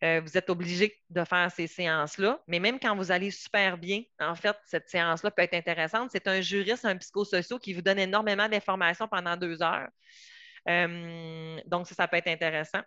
euh, 0.02 0.20
vous 0.24 0.36
êtes 0.38 0.48
obligé 0.48 0.96
de 1.10 1.24
faire 1.24 1.50
ces 1.50 1.66
séances-là. 1.66 2.40
Mais 2.46 2.58
même 2.58 2.80
quand 2.80 2.96
vous 2.96 3.10
allez 3.12 3.30
super 3.30 3.76
bien, 3.76 4.02
en 4.18 4.34
fait, 4.34 4.56
cette 4.64 4.88
séance-là 4.88 5.30
peut 5.30 5.42
être 5.42 5.54
intéressante. 5.54 6.10
C'est 6.12 6.26
un 6.26 6.40
juriste, 6.40 6.84
un 6.84 6.96
psychosocial 6.96 7.60
qui 7.60 7.74
vous 7.74 7.82
donne 7.82 7.98
énormément 7.98 8.48
d'informations 8.48 9.08
pendant 9.08 9.36
deux 9.36 9.62
heures. 9.62 9.88
Euh, 10.68 11.60
donc, 11.66 11.86
ça, 11.86 11.94
ça 11.94 12.08
peut 12.08 12.16
être 12.16 12.28
intéressant. 12.28 12.80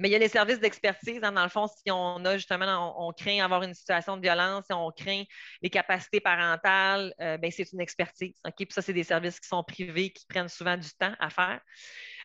Mais 0.00 0.08
il 0.08 0.12
y 0.12 0.14
a 0.14 0.18
les 0.18 0.28
services 0.28 0.58
d'expertise. 0.60 1.20
Hein, 1.22 1.32
dans 1.32 1.42
le 1.42 1.50
fond, 1.50 1.66
si 1.66 1.90
on 1.90 2.24
a 2.24 2.36
justement, 2.38 3.06
on, 3.06 3.12
craint 3.12 3.44
avoir 3.44 3.62
une 3.62 3.74
situation 3.74 4.16
de 4.16 4.22
violence, 4.22 4.64
si 4.64 4.72
on 4.72 4.90
craint 4.90 5.24
les 5.60 5.68
capacités 5.68 6.20
parentales, 6.20 7.14
euh, 7.20 7.36
ben, 7.36 7.50
c'est 7.50 7.70
une 7.72 7.80
expertise. 7.80 8.34
Puis 8.56 8.66
ça, 8.70 8.80
c'est 8.80 8.94
des 8.94 9.04
services 9.04 9.38
qui 9.38 9.46
sont 9.46 9.62
privés, 9.62 10.10
qui 10.10 10.24
prennent 10.26 10.48
souvent 10.48 10.78
du 10.78 10.88
temps 10.98 11.14
à 11.20 11.28
faire. 11.28 11.60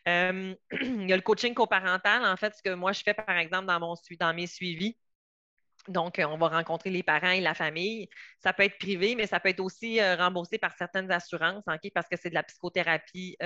Euh, 0.08 0.54
il 0.80 1.08
y 1.08 1.12
a 1.12 1.16
le 1.16 1.22
coaching 1.22 1.52
coparental, 1.52 2.24
en 2.24 2.36
fait, 2.36 2.54
ce 2.56 2.62
que 2.62 2.74
moi 2.74 2.92
je 2.92 3.02
fais, 3.04 3.12
par 3.12 3.36
exemple, 3.36 3.66
dans, 3.66 3.78
mon, 3.78 3.94
dans 4.18 4.34
mes 4.34 4.46
suivis. 4.46 4.96
Donc, 5.88 6.20
on 6.24 6.36
va 6.36 6.48
rencontrer 6.48 6.90
les 6.90 7.02
parents 7.02 7.30
et 7.30 7.40
la 7.40 7.54
famille. 7.54 8.08
Ça 8.42 8.52
peut 8.52 8.64
être 8.64 8.78
privé, 8.78 9.14
mais 9.14 9.26
ça 9.26 9.40
peut 9.40 9.48
être 9.48 9.60
aussi 9.60 10.00
remboursé 10.16 10.58
par 10.58 10.74
certaines 10.76 11.10
assurances, 11.10 11.64
parce 11.94 12.08
que 12.08 12.16
c'est 12.16 12.30
de 12.30 12.34
la 12.34 12.42
psychothérapie 12.42 13.36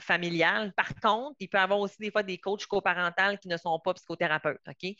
familiale. 0.00 0.72
Par 0.76 0.94
contre, 1.02 1.36
il 1.40 1.48
peut 1.48 1.58
y 1.58 1.60
avoir 1.60 1.80
aussi 1.80 1.96
des 1.98 2.10
fois 2.10 2.22
des 2.22 2.38
coachs 2.38 2.66
coparentales 2.66 3.38
qui 3.38 3.48
ne 3.48 3.56
sont 3.56 3.78
pas 3.78 3.94
psychothérapeutes. 3.94 4.60
OK? 4.68 4.94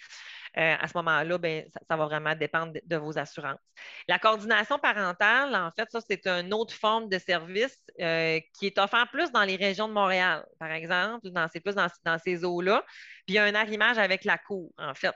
Euh, 0.56 0.76
à 0.78 0.86
ce 0.86 0.96
moment-là, 0.98 1.38
ben, 1.38 1.64
ça, 1.88 1.96
va 1.96 2.04
vraiment 2.04 2.34
dépendre 2.34 2.74
de, 2.84 2.96
vos 2.96 3.18
assurances. 3.18 3.58
La 4.06 4.20
coordination 4.20 4.78
parentale, 4.78 5.54
en 5.56 5.70
fait, 5.72 5.90
ça, 5.90 6.00
c'est 6.00 6.26
une 6.28 6.54
autre 6.54 6.74
forme 6.74 7.08
de 7.08 7.18
service 7.18 7.76
euh, 8.00 8.38
qui 8.56 8.66
est 8.66 8.78
offert 8.78 9.08
plus 9.10 9.32
dans 9.32 9.42
les 9.42 9.56
régions 9.56 9.88
de 9.88 9.92
Montréal, 9.92 10.46
par 10.60 10.70
exemple, 10.70 11.28
dans, 11.30 11.48
c'est 11.52 11.60
plus 11.60 11.74
dans, 11.74 12.18
ces 12.18 12.44
eaux-là. 12.44 12.84
Puis 13.26 13.28
il 13.28 13.34
y 13.34 13.38
a 13.38 13.44
un 13.44 13.54
arrimage 13.54 13.98
avec 13.98 14.24
la 14.24 14.38
cour, 14.38 14.72
en 14.78 14.94
fait. 14.94 15.14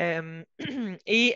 Euh, 0.00 0.42
et 1.06 1.34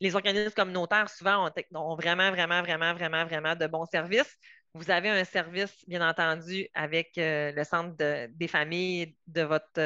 les 0.00 0.14
organismes 0.14 0.50
communautaires, 0.50 1.08
souvent, 1.10 1.48
ont, 1.74 1.94
vraiment, 1.96 2.30
vraiment, 2.30 2.62
vraiment, 2.62 2.94
vraiment, 2.94 3.24
vraiment 3.24 3.54
de 3.56 3.66
bons 3.66 3.86
services. 3.86 4.36
Vous 4.74 4.90
avez 4.90 5.08
un 5.08 5.24
service, 5.24 5.74
bien 5.88 6.06
entendu, 6.06 6.68
avec 6.74 7.12
le 7.16 7.64
centre 7.64 7.96
des 8.28 8.48
familles 8.48 9.16
de 9.26 9.42
votre, 9.42 9.80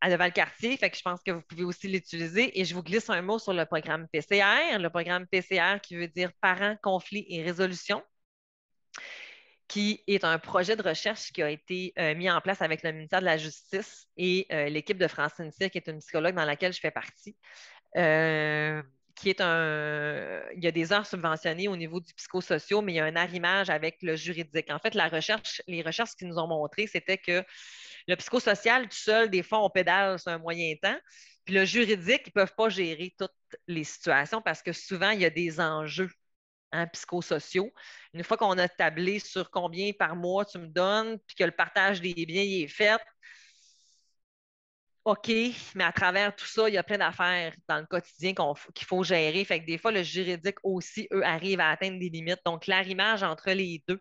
à 0.00 0.08
Leval-Cartier, 0.08 0.78
je 0.80 1.02
pense 1.02 1.20
que 1.22 1.30
vous 1.30 1.42
pouvez 1.42 1.64
aussi 1.64 1.88
l'utiliser. 1.88 2.58
Et 2.58 2.64
je 2.64 2.74
vous 2.74 2.82
glisse 2.82 3.10
un 3.10 3.22
mot 3.22 3.38
sur 3.38 3.52
le 3.52 3.66
programme 3.66 4.08
PCR, 4.08 4.78
le 4.78 4.88
programme 4.88 5.26
PCR 5.26 5.78
qui 5.82 5.96
veut 5.96 6.08
dire 6.08 6.32
Parents, 6.40 6.76
conflits 6.82 7.26
et 7.28 7.42
résolution, 7.42 8.02
qui 9.70 10.02
est 10.08 10.24
un 10.24 10.40
projet 10.40 10.74
de 10.74 10.82
recherche 10.82 11.30
qui 11.32 11.42
a 11.44 11.48
été 11.48 11.92
euh, 11.96 12.16
mis 12.16 12.28
en 12.28 12.40
place 12.40 12.60
avec 12.60 12.82
le 12.82 12.90
ministère 12.90 13.20
de 13.20 13.24
la 13.24 13.38
Justice 13.38 14.08
et 14.16 14.48
euh, 14.50 14.68
l'équipe 14.68 14.98
de 14.98 15.06
Francine 15.06 15.52
Cyr, 15.52 15.70
qui 15.70 15.78
est 15.78 15.86
une 15.86 16.00
psychologue 16.00 16.34
dans 16.34 16.44
laquelle 16.44 16.72
je 16.72 16.80
fais 16.80 16.90
partie. 16.90 17.36
Euh, 17.96 18.82
qui 19.14 19.30
est 19.30 19.40
un. 19.40 20.42
Il 20.56 20.64
y 20.64 20.66
a 20.66 20.72
des 20.72 20.92
heures 20.92 21.06
subventionnées 21.06 21.68
au 21.68 21.76
niveau 21.76 22.00
du 22.00 22.12
psychosocial, 22.14 22.82
mais 22.82 22.94
il 22.94 22.96
y 22.96 23.00
a 23.00 23.04
un 23.04 23.14
arrimage 23.14 23.70
avec 23.70 23.98
le 24.02 24.16
juridique. 24.16 24.70
En 24.70 24.80
fait, 24.80 24.96
la 24.96 25.06
recherche, 25.06 25.62
les 25.68 25.82
recherches 25.82 26.16
qui 26.18 26.24
nous 26.24 26.38
ont 26.38 26.48
montré, 26.48 26.88
c'était 26.88 27.18
que 27.18 27.44
le 28.08 28.16
psychosocial, 28.16 28.88
tout 28.88 28.96
seul, 28.96 29.30
des 29.30 29.44
fois, 29.44 29.64
on 29.64 29.70
pédale 29.70 30.18
sur 30.18 30.32
un 30.32 30.38
moyen 30.38 30.74
temps. 30.82 30.98
Puis 31.44 31.54
le 31.54 31.64
juridique, 31.64 32.22
ils 32.26 32.30
ne 32.30 32.32
peuvent 32.32 32.54
pas 32.56 32.70
gérer 32.70 33.14
toutes 33.16 33.30
les 33.68 33.84
situations 33.84 34.42
parce 34.42 34.62
que 34.62 34.72
souvent, 34.72 35.10
il 35.10 35.20
y 35.20 35.24
a 35.24 35.30
des 35.30 35.60
enjeux 35.60 36.10
hein, 36.72 36.86
psychosociaux. 36.88 37.72
Une 38.14 38.24
fois 38.24 38.36
qu'on 38.36 38.58
a 38.58 38.68
tablé 38.68 39.18
sur 39.18 39.50
combien 39.50 39.92
par 39.92 40.16
mois 40.16 40.44
tu 40.44 40.58
me 40.58 40.68
donnes, 40.68 41.18
puis 41.26 41.36
que 41.36 41.44
le 41.44 41.52
partage 41.52 42.00
des 42.00 42.14
biens 42.14 42.42
est 42.42 42.68
fait, 42.68 43.00
OK, 45.04 45.30
mais 45.74 45.84
à 45.84 45.92
travers 45.92 46.36
tout 46.36 46.46
ça, 46.46 46.68
il 46.68 46.74
y 46.74 46.78
a 46.78 46.82
plein 46.82 46.98
d'affaires 46.98 47.54
dans 47.66 47.78
le 47.78 47.86
quotidien 47.86 48.34
qu'il 48.74 48.86
faut 48.86 49.02
gérer. 49.02 49.44
Fait 49.44 49.60
que 49.60 49.66
des 49.66 49.78
fois, 49.78 49.92
le 49.92 50.02
juridique 50.02 50.58
aussi, 50.62 51.08
eux, 51.12 51.24
arrivent 51.24 51.60
à 51.60 51.70
atteindre 51.70 51.98
des 51.98 52.10
limites. 52.10 52.40
Donc, 52.44 52.66
l'arrimage 52.66 53.22
entre 53.22 53.50
les 53.50 53.82
deux, 53.88 54.00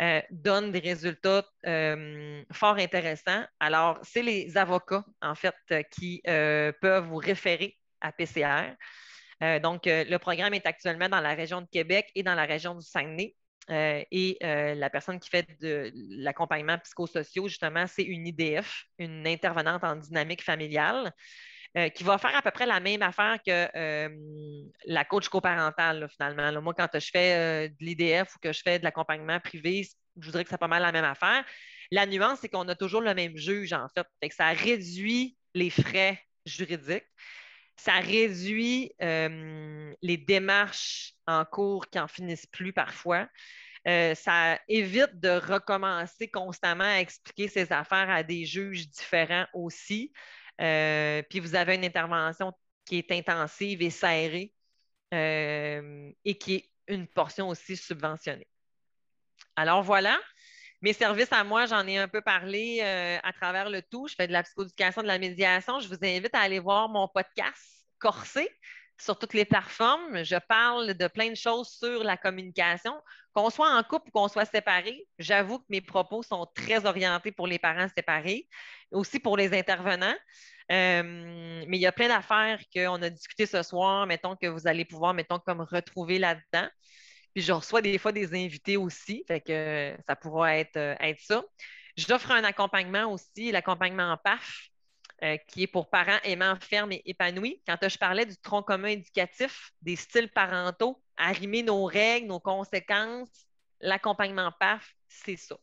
euh, 0.00 0.20
donne 0.30 0.72
des 0.72 0.80
résultats 0.80 1.44
euh, 1.66 2.42
fort 2.52 2.76
intéressants. 2.76 3.44
Alors, 3.60 3.98
c'est 4.02 4.22
les 4.22 4.56
avocats, 4.56 5.04
en 5.22 5.34
fait, 5.34 5.54
qui 5.92 6.20
euh, 6.26 6.72
peuvent 6.80 7.06
vous 7.06 7.16
référer 7.16 7.78
à 8.00 8.12
PCR. 8.12 8.76
Donc, 9.40 9.82
le 9.86 10.16
programme 10.18 10.54
est 10.54 10.66
actuellement 10.66 11.08
dans 11.08 11.20
la 11.20 11.34
région 11.34 11.60
de 11.60 11.66
Québec 11.66 12.10
et 12.14 12.22
dans 12.22 12.34
la 12.34 12.44
région 12.44 12.74
du 12.74 12.86
Saguenay. 12.86 13.34
et 13.68 14.38
la 14.40 14.90
personne 14.90 15.18
qui 15.20 15.30
fait 15.30 15.46
de 15.60 15.90
l'accompagnement 16.22 16.78
psychosocial, 16.78 17.46
justement, 17.46 17.86
c'est 17.86 18.04
une 18.04 18.26
IDF, 18.26 18.84
une 18.98 19.26
intervenante 19.26 19.84
en 19.84 19.96
dynamique 19.96 20.42
familiale. 20.42 21.12
Euh, 21.76 21.88
qui 21.88 22.04
va 22.04 22.18
faire 22.18 22.36
à 22.36 22.40
peu 22.40 22.52
près 22.52 22.66
la 22.66 22.78
même 22.78 23.02
affaire 23.02 23.36
que 23.44 23.68
euh, 23.76 24.08
la 24.86 25.04
coach 25.04 25.28
coparentale, 25.28 26.08
finalement. 26.08 26.62
Moi, 26.62 26.72
quand 26.72 26.88
je 26.94 27.10
fais 27.12 27.34
euh, 27.34 27.68
de 27.68 27.84
l'IDF 27.84 28.36
ou 28.36 28.38
que 28.38 28.52
je 28.52 28.60
fais 28.62 28.78
de 28.78 28.84
l'accompagnement 28.84 29.40
privé, 29.40 29.84
je 30.20 30.24
voudrais 30.24 30.44
que 30.44 30.50
c'est 30.50 30.56
pas 30.58 30.68
mal 30.68 30.82
la 30.82 30.92
même 30.92 31.04
affaire. 31.04 31.44
La 31.90 32.06
nuance, 32.06 32.38
c'est 32.40 32.48
qu'on 32.48 32.68
a 32.68 32.76
toujours 32.76 33.00
le 33.00 33.12
même 33.12 33.36
juge, 33.36 33.72
en 33.72 33.88
fait. 33.88 34.06
ça 34.30 34.50
réduit 34.50 35.36
les 35.54 35.68
frais 35.68 36.22
juridiques. 36.46 37.08
Ça 37.76 37.94
réduit 38.00 38.92
les 39.00 40.16
démarches 40.16 41.14
en 41.26 41.44
cours 41.44 41.88
qui 41.88 41.98
n'en 41.98 42.08
finissent 42.08 42.46
plus 42.46 42.72
parfois. 42.72 43.28
ça 43.84 44.58
évite 44.68 45.18
de 45.20 45.30
recommencer 45.30 46.28
constamment 46.28 46.84
à 46.84 47.00
expliquer 47.00 47.48
ses 47.48 47.72
affaires 47.72 48.10
à 48.10 48.22
des 48.22 48.44
juges 48.44 48.88
différents 48.88 49.46
aussi. 49.52 50.12
Euh, 50.60 51.22
puis 51.28 51.40
vous 51.40 51.54
avez 51.54 51.74
une 51.74 51.84
intervention 51.84 52.52
qui 52.84 52.98
est 52.98 53.10
intensive 53.10 53.82
et 53.82 53.90
serrée 53.90 54.52
euh, 55.12 56.12
et 56.24 56.38
qui 56.38 56.54
est 56.54 56.70
une 56.88 57.06
portion 57.06 57.48
aussi 57.48 57.76
subventionnée. 57.76 58.48
Alors 59.56 59.82
voilà, 59.82 60.18
mes 60.84 60.92
services 60.92 61.32
à 61.32 61.44
moi, 61.44 61.64
j'en 61.64 61.86
ai 61.86 61.96
un 61.96 62.08
peu 62.08 62.20
parlé 62.20 62.80
euh, 62.82 63.18
à 63.22 63.32
travers 63.32 63.70
le 63.70 63.80
tout. 63.80 64.06
Je 64.06 64.14
fais 64.14 64.26
de 64.26 64.32
la 64.32 64.42
psychoéducation, 64.42 65.00
de 65.00 65.06
la 65.06 65.18
médiation. 65.18 65.80
Je 65.80 65.88
vous 65.88 65.96
invite 66.02 66.34
à 66.34 66.40
aller 66.40 66.58
voir 66.58 66.90
mon 66.90 67.08
podcast 67.08 67.86
Corsé 67.98 68.50
sur 69.00 69.18
toutes 69.18 69.32
les 69.32 69.46
plateformes. 69.46 70.22
Je 70.24 70.36
parle 70.46 70.92
de 70.92 71.08
plein 71.08 71.30
de 71.30 71.36
choses 71.36 71.70
sur 71.70 72.04
la 72.04 72.18
communication. 72.18 72.92
Qu'on 73.32 73.48
soit 73.48 73.70
en 73.70 73.82
couple 73.82 74.08
ou 74.08 74.10
qu'on 74.10 74.28
soit 74.28 74.44
séparés, 74.44 75.08
j'avoue 75.18 75.58
que 75.58 75.64
mes 75.70 75.80
propos 75.80 76.22
sont 76.22 76.46
très 76.54 76.84
orientés 76.84 77.32
pour 77.32 77.46
les 77.46 77.58
parents 77.58 77.88
séparés, 77.96 78.46
aussi 78.90 79.20
pour 79.20 79.38
les 79.38 79.58
intervenants. 79.58 80.14
Euh, 80.70 81.64
mais 81.66 81.78
il 81.78 81.80
y 81.80 81.86
a 81.86 81.92
plein 81.92 82.08
d'affaires 82.08 82.60
qu'on 82.74 83.00
a 83.00 83.08
discutées 83.08 83.46
ce 83.46 83.62
soir, 83.62 84.06
mettons 84.06 84.36
que 84.36 84.48
vous 84.48 84.66
allez 84.66 84.84
pouvoir, 84.84 85.14
mettons, 85.14 85.38
comme 85.38 85.62
retrouver 85.62 86.18
là-dedans. 86.18 86.68
Puis 87.34 87.42
je 87.42 87.52
reçois 87.52 87.82
des 87.82 87.98
fois 87.98 88.12
des 88.12 88.32
invités 88.34 88.76
aussi, 88.76 89.24
fait 89.26 89.40
que 89.40 89.96
ça 90.06 90.14
pourra 90.16 90.56
être, 90.56 90.76
euh, 90.76 90.94
être 91.00 91.20
ça. 91.20 91.42
J'offre 91.96 92.30
un 92.30 92.44
accompagnement 92.44 93.12
aussi, 93.12 93.50
l'accompagnement 93.50 94.12
en 94.12 94.16
PAF, 94.16 94.68
euh, 95.22 95.36
qui 95.48 95.64
est 95.64 95.66
pour 95.66 95.90
parents 95.90 96.18
aimants, 96.24 96.56
fermes 96.60 96.92
et 96.92 97.02
épanouis. 97.06 97.62
Quand 97.66 97.76
je 97.88 97.98
parlais 97.98 98.26
du 98.26 98.36
tronc 98.36 98.62
commun 98.62 98.88
éducatif, 98.88 99.72
des 99.82 99.96
styles 99.96 100.28
parentaux, 100.28 101.02
arrimer 101.16 101.62
nos 101.62 101.84
règles, 101.84 102.28
nos 102.28 102.40
conséquences, 102.40 103.46
l'accompagnement 103.80 104.52
PAF, 104.58 104.94
c'est 105.08 105.36
ça. 105.36 105.56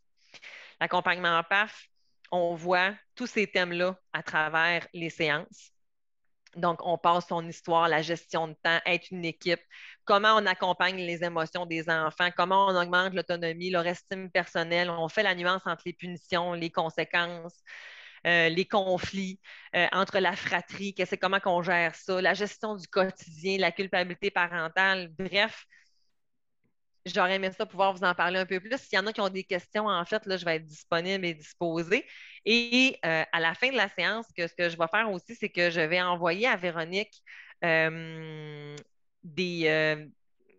L'accompagnement 0.80 1.42
PAF, 1.44 1.86
on 2.32 2.56
voit 2.56 2.94
tous 3.16 3.28
ces 3.28 3.48
thèmes-là 3.48 3.98
à 4.14 4.24
travers 4.24 4.88
les 4.94 5.10
séances. 5.10 5.72
Donc, 6.56 6.80
on 6.86 6.98
passe 6.98 7.28
son 7.28 7.48
histoire, 7.48 7.88
la 7.88 8.02
gestion 8.02 8.50
de 8.50 8.56
temps, 8.62 8.80
être 8.86 9.12
une 9.12 9.26
équipe, 9.26 9.62
comment 10.06 10.36
on 10.36 10.46
accompagne 10.46 10.98
les 10.98 11.24
émotions 11.24 11.66
des 11.66 11.90
enfants, 11.90 12.30
comment 12.36 12.68
on 12.68 12.82
augmente 12.82 13.14
l'autonomie, 13.14 13.70
leur 13.70 13.86
estime 13.88 14.30
personnelle. 14.32 14.90
On 14.90 15.10
fait 15.10 15.24
la 15.24 15.36
nuance 15.36 15.62
entre 15.66 15.84
les 15.86 15.94
punitions, 15.94 16.54
les 16.54 16.70
conséquences, 16.72 17.56
euh, 18.28 18.50
les 18.50 18.66
conflits 18.66 19.40
euh, 19.76 19.88
entre 19.92 20.20
la 20.20 20.36
fratrie, 20.36 20.94
c'est 21.06 21.18
comment 21.18 21.40
on 21.46 21.64
gère 21.64 21.96
ça, 21.96 22.22
la 22.22 22.34
gestion 22.36 22.76
du 22.76 22.88
quotidien, 22.88 23.58
la 23.58 23.72
culpabilité 23.72 24.30
parentale. 24.30 25.10
Bref, 25.18 25.66
j'aurais 27.06 27.36
aimé 27.36 27.52
ça 27.52 27.66
pouvoir 27.66 27.94
vous 27.94 28.04
en 28.04 28.14
parler 28.14 28.40
un 28.40 28.46
peu 28.46 28.60
plus. 28.60 28.78
S'il 28.78 28.98
y 28.98 29.00
en 29.00 29.08
a 29.08 29.14
qui 29.14 29.22
ont 29.22 29.30
des 29.30 29.44
questions, 29.44 29.88
en 29.88 30.06
fait, 30.06 30.26
là, 30.28 30.38
je 30.38 30.46
vais 30.46 30.58
être 30.58 30.66
disponible 30.66 31.26
et 31.26 31.34
disposée. 31.34 32.06
Et 32.46 33.00
euh, 33.06 33.24
à 33.32 33.40
la 33.40 33.54
fin 33.56 33.72
de 33.72 33.78
la 33.78 33.90
séance, 33.90 34.28
ce 34.38 34.54
que 34.56 34.70
je 34.70 34.78
vais 34.78 34.88
faire 34.88 35.10
aussi, 35.12 35.36
c'est 35.36 35.50
que 35.50 35.72
je 35.72 35.82
vais 35.82 36.02
envoyer 36.02 36.48
à 36.48 36.58
Véronique 36.58 37.24
des. 39.24 40.08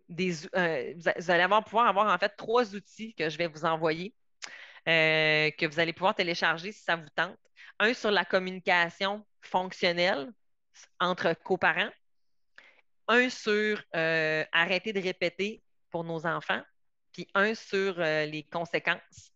des 0.09 0.31
vous 0.31 1.31
allez 1.31 1.47
pouvoir 1.65 1.87
avoir 1.87 2.13
en 2.13 2.17
fait 2.17 2.33
trois 2.37 2.75
outils 2.75 3.13
que 3.15 3.29
je 3.29 3.37
vais 3.37 3.47
vous 3.47 3.65
envoyer, 3.65 4.13
que 4.85 5.65
vous 5.65 5.79
allez 5.79 5.93
pouvoir 5.93 6.15
télécharger 6.15 6.71
si 6.71 6.83
ça 6.83 6.95
vous 6.95 7.09
tente 7.15 7.37
un 7.79 7.93
sur 7.93 8.11
la 8.11 8.25
communication 8.25 9.25
fonctionnelle 9.41 10.31
entre 10.99 11.33
coparents, 11.33 11.91
un 13.07 13.29
sur 13.29 13.81
euh, 13.95 14.45
arrêter 14.51 14.93
de 14.93 15.01
répéter 15.01 15.63
pour 15.89 16.03
nos 16.03 16.25
enfants, 16.25 16.61
puis 17.11 17.27
un 17.33 17.53
sur 17.53 17.99
euh, 17.99 18.25
les 18.25 18.43
conséquences 18.43 19.33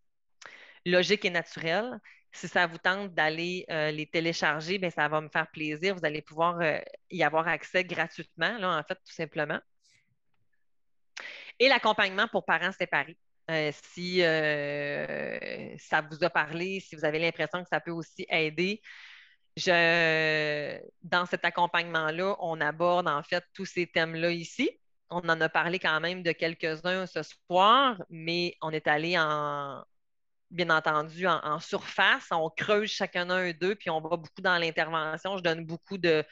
logiques 0.85 1.25
et 1.25 1.29
naturelles. 1.29 1.99
Si 2.31 2.47
ça 2.47 2.67
vous 2.67 2.77
tente 2.77 3.13
d'aller 3.13 3.65
euh, 3.69 3.91
les 3.91 4.05
télécharger, 4.05 4.77
bien, 4.77 4.89
ça 4.89 5.07
va 5.07 5.21
me 5.21 5.29
faire 5.29 5.47
plaisir. 5.47 5.95
Vous 5.95 6.05
allez 6.05 6.21
pouvoir 6.21 6.61
y 7.09 7.23
avoir 7.23 7.47
accès 7.47 7.83
gratuitement, 7.83 8.57
là, 8.57 8.77
en 8.77 8.83
fait, 8.83 8.95
tout 8.95 9.13
simplement. 9.13 9.59
Et 11.59 11.67
l'accompagnement 11.69 12.27
pour 12.27 12.45
parents 12.45 12.71
séparés. 12.71 13.17
Euh, 13.49 13.71
si 13.93 14.21
euh, 14.23 15.77
ça 15.77 16.01
vous 16.01 16.21
a 16.23 16.29
parlé, 16.29 16.81
si 16.81 16.95
vous 16.95 17.05
avez 17.05 17.17
l'impression 17.19 17.63
que 17.63 17.69
ça 17.69 17.79
peut 17.79 17.91
aussi 17.91 18.25
aider. 18.29 18.81
Je, 19.55 20.79
dans 21.01 21.25
cet 21.25 21.45
accompagnement-là, 21.45 22.35
on 22.39 22.61
aborde 22.61 23.07
en 23.07 23.23
fait 23.23 23.43
tous 23.53 23.65
ces 23.65 23.87
thèmes-là 23.87 24.31
ici. 24.31 24.69
On 25.09 25.19
en 25.29 25.41
a 25.41 25.49
parlé 25.49 25.79
quand 25.79 25.99
même 26.01 26.23
de 26.23 26.31
quelques-uns 26.33 27.07
ce 27.07 27.21
soir, 27.23 28.03
mais 28.09 28.55
on 28.61 28.71
est 28.71 28.87
allé 28.87 29.17
en, 29.17 29.83
bien 30.51 30.69
entendu, 30.69 31.27
en, 31.27 31.59
surface. 31.59 32.27
On 32.31 32.49
creuse 32.49 32.89
chacun 32.89 33.29
un 33.29 33.51
d'eux, 33.51 33.75
puis 33.75 33.89
on 33.89 34.01
va 34.01 34.17
beaucoup 34.17 34.41
dans 34.41 34.57
l'intervention. 34.57 35.37
Je 35.37 35.43
donne 35.43 35.65
beaucoup 35.65 35.97
de, 35.97 36.23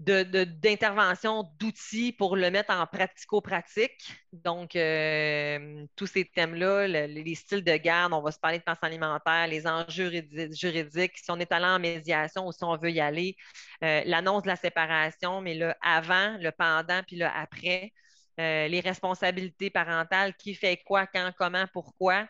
d'intervention, 0.00 1.50
d'outils 1.58 2.12
pour 2.12 2.34
le 2.34 2.50
mettre 2.50 2.72
en 2.72 2.86
pratico-pratique. 2.86 4.14
Donc, 4.32 4.74
euh, 4.74 5.84
tous 5.94 6.06
ces 6.06 6.24
thèmes-là, 6.24 6.86
les 6.88 7.34
styles 7.34 7.62
de 7.62 7.76
garde, 7.76 8.14
on 8.14 8.22
va 8.22 8.32
se 8.32 8.38
parler 8.38 8.58
de 8.58 8.64
pensée 8.64 8.80
alimentaire, 8.82 9.46
les 9.46 9.66
enjeux 9.66 10.10
juridiques, 10.52 11.18
si 11.18 11.30
on 11.30 11.38
est 11.38 11.52
allé 11.52 11.66
en 11.66 11.78
médiation 11.78 12.46
ou 12.46 12.52
si 12.52 12.64
on 12.64 12.76
veut 12.78 12.90
y 12.90 13.00
aller, 13.00 13.36
euh, 13.84 14.02
l'annonce 14.06 14.44
de 14.44 14.48
la 14.48 14.56
séparation, 14.56 15.42
mais 15.42 15.54
le 15.54 15.74
avant, 15.82 16.38
le 16.38 16.50
pendant, 16.50 17.02
puis 17.06 17.16
le 17.16 17.26
après, 17.26 17.92
euh, 18.40 18.68
les 18.68 18.80
responsabilités 18.80 19.68
parentales, 19.68 20.34
qui 20.36 20.54
fait 20.54 20.78
quoi, 20.78 21.06
quand, 21.06 21.30
comment, 21.36 21.66
pourquoi, 21.74 22.26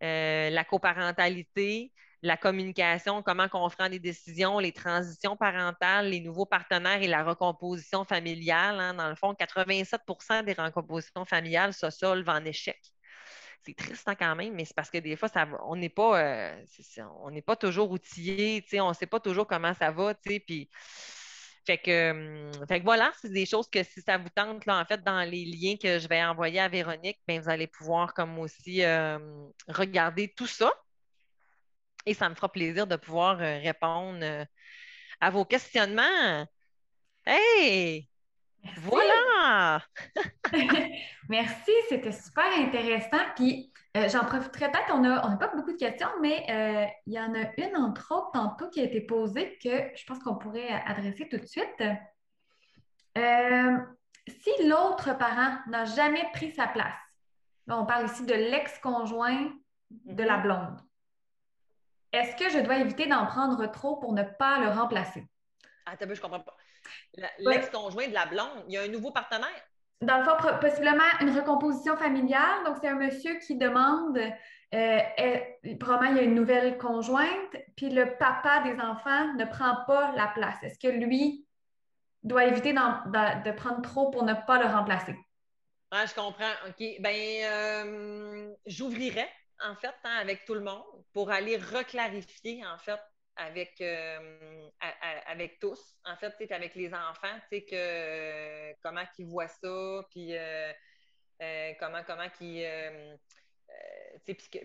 la 0.00 0.64
coparentalité, 0.64 1.92
la 2.22 2.36
communication, 2.36 3.22
comment 3.22 3.46
on 3.52 3.68
prend 3.70 3.88
des 3.88 3.98
décisions, 3.98 4.58
les 4.58 4.72
transitions 4.72 5.36
parentales, 5.36 6.10
les 6.10 6.20
nouveaux 6.20 6.46
partenaires 6.46 7.02
et 7.02 7.06
la 7.06 7.24
recomposition 7.24 8.04
familiale. 8.04 8.80
Hein. 8.80 8.94
Dans 8.94 9.08
le 9.08 9.14
fond, 9.14 9.32
87% 9.34 10.44
des 10.44 10.52
recompositions 10.54 11.24
familiales 11.24 11.72
se 11.72 11.90
solvent 11.90 12.28
en 12.28 12.44
échec. 12.44 12.80
C'est 13.64 13.74
triste 13.74 14.08
hein, 14.08 14.14
quand 14.14 14.36
même, 14.36 14.54
mais 14.54 14.64
c'est 14.64 14.76
parce 14.76 14.90
que 14.90 14.98
des 14.98 15.16
fois, 15.16 15.28
on 15.64 15.76
n'est 15.76 15.88
pas, 15.88 16.20
euh, 16.20 16.64
pas 17.44 17.56
toujours 17.56 17.90
outillé, 17.90 18.64
on 18.74 18.90
ne 18.90 18.94
sait 18.94 19.06
pas 19.06 19.18
toujours 19.18 19.46
comment 19.46 19.74
ça 19.74 19.90
va, 19.90 20.14
puis 20.14 20.70
fait 21.66 21.78
que, 21.78 22.10
hum, 22.12 22.66
fait 22.68 22.80
que 22.80 22.84
voilà, 22.84 23.12
c'est 23.20 23.30
des 23.32 23.46
choses 23.46 23.68
que 23.68 23.82
si 23.82 24.00
ça 24.02 24.18
vous 24.18 24.28
tente, 24.30 24.66
là, 24.66 24.80
en 24.80 24.84
fait, 24.86 25.02
dans 25.04 25.28
les 25.28 25.44
liens 25.44 25.76
que 25.76 25.98
je 25.98 26.08
vais 26.08 26.22
envoyer 26.24 26.60
à 26.60 26.68
Véronique, 26.68 27.20
bien, 27.28 27.40
vous 27.40 27.50
allez 27.50 27.66
pouvoir 27.66 28.14
comme 28.14 28.38
aussi 28.38 28.82
euh, 28.84 29.18
regarder 29.68 30.32
tout 30.36 30.46
ça. 30.46 30.72
Et 32.06 32.14
ça 32.14 32.28
me 32.28 32.34
fera 32.34 32.50
plaisir 32.50 32.86
de 32.86 32.96
pouvoir 32.96 33.40
euh, 33.40 33.58
répondre 33.58 34.20
euh, 34.22 34.44
à 35.20 35.30
vos 35.30 35.44
questionnements. 35.44 36.46
Hey! 37.26 38.08
Voilà! 38.78 39.80
Merci, 41.28 41.72
c'était 41.88 42.12
super 42.12 42.46
intéressant. 42.58 43.24
Puis 43.34 43.72
euh, 43.96 44.08
j'en 44.08 44.24
profiterai 44.24 44.70
peut-être, 44.70 44.92
on 44.92 45.00
n'a 45.00 45.26
on 45.26 45.36
pas 45.36 45.48
beaucoup 45.48 45.72
de 45.72 45.78
questions, 45.78 46.08
mais 46.20 46.44
il 47.06 47.12
y 47.12 47.18
en 47.18 47.34
a 47.34 47.50
une, 47.58 47.76
entre 47.76 48.12
autres, 48.14 48.32
tantôt 48.32 48.68
qui 48.70 48.80
a 48.80 48.84
été 48.84 49.00
posée 49.00 49.58
que 49.62 49.90
je 49.94 50.04
pense 50.06 50.18
qu'on 50.20 50.36
pourrait 50.36 50.70
adresser 50.86 51.28
tout 51.28 51.38
de 51.38 51.46
suite. 51.46 51.82
si 54.28 54.68
l'autre 54.68 55.16
parent 55.16 55.58
n'a 55.68 55.84
jamais 55.84 56.28
pris 56.32 56.52
sa 56.52 56.66
place, 56.66 56.94
on 57.68 57.86
parle 57.86 58.06
ici 58.06 58.24
de 58.24 58.34
l'ex-conjoint 58.34 59.52
de 59.90 60.22
la 60.22 60.38
mm-hmm. 60.38 60.42
blonde. 60.42 60.80
Est-ce 62.12 62.36
que 62.36 62.50
je 62.50 62.64
dois 62.64 62.78
éviter 62.78 63.06
d'en 63.06 63.26
prendre 63.26 63.66
trop 63.70 63.96
pour 63.96 64.12
ne 64.12 64.22
pas 64.22 64.58
le 64.60 64.68
remplacer? 64.68 65.26
Ah, 65.84 65.96
t'as 65.96 66.06
vu, 66.06 66.14
je 66.14 66.20
comprends 66.20 66.40
pas. 66.40 66.56
L'ex-conjoint 67.38 68.08
de 68.08 68.14
la 68.14 68.26
blonde, 68.26 68.64
il 68.68 68.74
y 68.74 68.78
a 68.78 68.82
un 68.82 68.88
nouveau 68.88 69.10
partenaire? 69.10 69.48
Dans 70.02 70.18
le 70.18 70.24
fond, 70.24 70.36
possiblement 70.60 71.02
une 71.20 71.30
recomposition 71.30 71.96
familiale. 71.96 72.64
Donc, 72.64 72.76
c'est 72.80 72.88
un 72.88 72.96
monsieur 72.96 73.38
qui 73.38 73.56
demande, 73.56 74.18
euh, 74.74 74.98
probablement 75.80 76.10
il 76.12 76.16
y 76.16 76.20
a 76.20 76.22
une 76.22 76.34
nouvelle 76.34 76.76
conjointe, 76.76 77.56
puis 77.76 77.88
le 77.90 78.16
papa 78.18 78.60
des 78.60 78.78
enfants 78.80 79.34
ne 79.34 79.44
prend 79.44 79.84
pas 79.86 80.12
la 80.12 80.28
place. 80.28 80.56
Est-ce 80.62 80.78
que 80.78 80.92
lui 80.92 81.46
doit 82.22 82.44
éviter 82.44 82.72
de 82.72 83.52
prendre 83.52 83.82
trop 83.82 84.10
pour 84.10 84.24
ne 84.24 84.34
pas 84.34 84.58
le 84.58 84.66
remplacer? 84.66 85.16
Ah, 85.90 86.04
je 86.04 86.14
comprends. 86.14 86.52
OK. 86.68 86.84
Ben, 87.00 87.44
euh, 87.44 88.52
j'ouvrirais 88.66 89.30
en 89.64 89.74
fait, 89.76 89.94
hein, 90.04 90.16
avec 90.20 90.44
tout 90.44 90.54
le 90.54 90.60
monde 90.60 90.84
pour 91.12 91.30
aller 91.30 91.56
reclarifier, 91.56 92.64
en 92.66 92.78
fait, 92.78 93.00
avec, 93.36 93.80
euh, 93.80 94.68
avec 95.26 95.58
tous, 95.58 95.94
en 96.04 96.16
fait, 96.16 96.50
avec 96.50 96.74
les 96.74 96.92
enfants, 96.92 97.38
que 97.50 98.72
comment 98.82 99.04
ils 99.18 99.26
voient 99.26 99.48
ça, 99.48 100.06
puis 100.10 100.36
euh, 100.36 100.72
euh, 101.42 101.72
comment, 101.78 102.02
comment 102.06 102.28
qu'ils. 102.30 102.66
puis 104.24 104.36
que, 104.36 104.58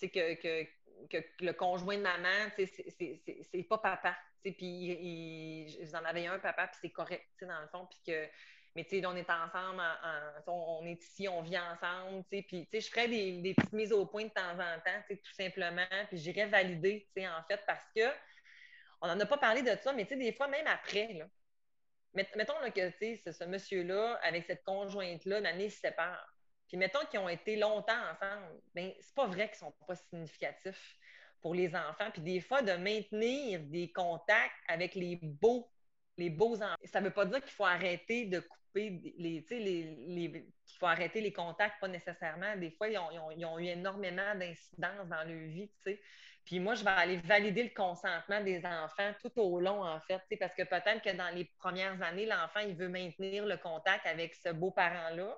que, 0.00 0.06
que, 0.06 0.66
que, 1.10 1.44
le 1.44 1.52
conjoint 1.52 1.96
de 1.96 2.02
maman, 2.02 2.48
c'est 2.56 3.62
pas 3.68 3.78
papa. 3.78 4.16
Puis 4.42 5.76
vous 5.82 5.94
en 5.96 6.04
avez 6.04 6.26
un 6.28 6.38
papa, 6.38 6.68
puis 6.68 6.78
c'est 6.80 6.90
correct, 6.90 7.28
dans 7.40 7.60
le 7.60 7.68
fond, 7.68 7.86
puis 7.86 8.00
que 8.06 8.28
mais 8.74 8.84
tu 8.84 9.00
sais, 9.00 9.06
on 9.06 9.16
est 9.16 9.28
ensemble, 9.28 9.82
on, 10.46 10.84
est 10.86 11.02
ici, 11.02 11.28
on 11.28 11.42
vit 11.42 11.58
ensemble, 11.58 12.24
tu 12.30 12.38
sais, 12.38 12.42
puis 12.46 12.66
tu 12.66 12.68
sais, 12.72 12.80
je 12.80 12.90
ferais 12.90 13.08
des, 13.08 13.54
petites 13.54 13.72
mises 13.72 13.92
au 13.92 14.06
point 14.06 14.24
de 14.24 14.30
temps 14.30 14.52
en 14.52 14.80
temps, 14.80 15.02
tu 15.08 15.14
sais, 15.14 15.16
tout 15.16 15.34
simplement, 15.34 15.86
puis 16.08 16.18
j'irais 16.18 16.46
valider, 16.46 17.08
tu 17.14 17.22
sais, 17.22 17.28
en 17.28 17.42
fait, 17.44 17.60
parce 17.66 17.84
que 17.94 18.02
on 19.00 19.06
n'en 19.06 19.18
a 19.18 19.26
pas 19.26 19.38
parlé 19.38 19.62
de 19.62 19.74
ça, 19.76 19.92
mais 19.92 20.04
tu 20.04 20.10
sais, 20.10 20.16
des 20.16 20.32
fois, 20.32 20.48
même 20.48 20.66
après, 20.66 21.12
là, 21.14 21.26
mettons 22.14 22.54
que, 22.74 22.88
tu 22.90 23.16
sais, 23.16 23.32
ce, 23.32 23.44
monsieur-là, 23.44 24.18
avec 24.22 24.44
cette 24.44 24.64
conjointe-là, 24.64 25.40
l'année 25.40 25.70
se 25.70 25.80
sépare. 25.80 26.34
Puis 26.66 26.76
mettons 26.76 27.04
qu'ils 27.06 27.20
ont 27.20 27.28
été 27.28 27.56
longtemps 27.56 28.00
ensemble, 28.12 28.60
bien, 28.74 28.92
c'est 29.00 29.14
pas 29.14 29.26
vrai 29.26 29.48
qu'ils 29.48 29.58
sont 29.58 29.74
pas 29.86 29.94
significatifs 29.94 30.96
pour 31.40 31.54
les 31.54 31.74
enfants. 31.74 32.10
Puis 32.12 32.20
des 32.22 32.40
fois, 32.40 32.60
de 32.60 32.72
maintenir 32.72 33.60
des 33.60 33.90
contacts 33.92 34.52
avec 34.68 34.94
les 34.94 35.16
beaux 35.22 35.70
les 36.18 36.30
beaux 36.30 36.56
enfants. 36.56 36.74
Ça 36.84 37.00
ne 37.00 37.06
veut 37.06 37.12
pas 37.12 37.24
dire 37.24 37.40
qu'il 37.40 37.52
faut 37.52 37.64
arrêter 37.64 38.26
de 38.26 38.40
couper 38.68 39.14
les, 39.18 39.44
les, 39.50 40.30
qu'il 40.66 40.78
faut 40.78 40.86
arrêter 40.86 41.20
les 41.20 41.32
contacts, 41.32 41.80
pas 41.80 41.88
nécessairement. 41.88 42.56
Des 42.56 42.70
fois, 42.70 42.88
ils 42.88 42.98
ont, 42.98 43.58
eu 43.58 43.66
énormément 43.66 44.34
d'incidences 44.34 45.08
dans 45.08 45.24
leur 45.24 45.48
vie, 45.48 45.70
Puis 46.44 46.60
moi, 46.60 46.74
je 46.74 46.84
vais 46.84 46.90
aller 46.90 47.16
valider 47.16 47.64
le 47.64 47.74
consentement 47.74 48.42
des 48.42 48.64
enfants 48.64 49.12
tout 49.20 49.32
au 49.40 49.60
long, 49.60 49.82
en 49.82 50.00
fait, 50.00 50.22
parce 50.38 50.54
que 50.54 50.62
peut-être 50.62 51.02
que 51.02 51.16
dans 51.16 51.34
les 51.34 51.44
premières 51.58 52.00
années, 52.02 52.26
l'enfant, 52.26 52.60
il 52.60 52.74
veut 52.74 52.88
maintenir 52.88 53.46
le 53.46 53.56
contact 53.56 54.06
avec 54.06 54.34
ce 54.34 54.50
beau-parent-là. 54.50 55.36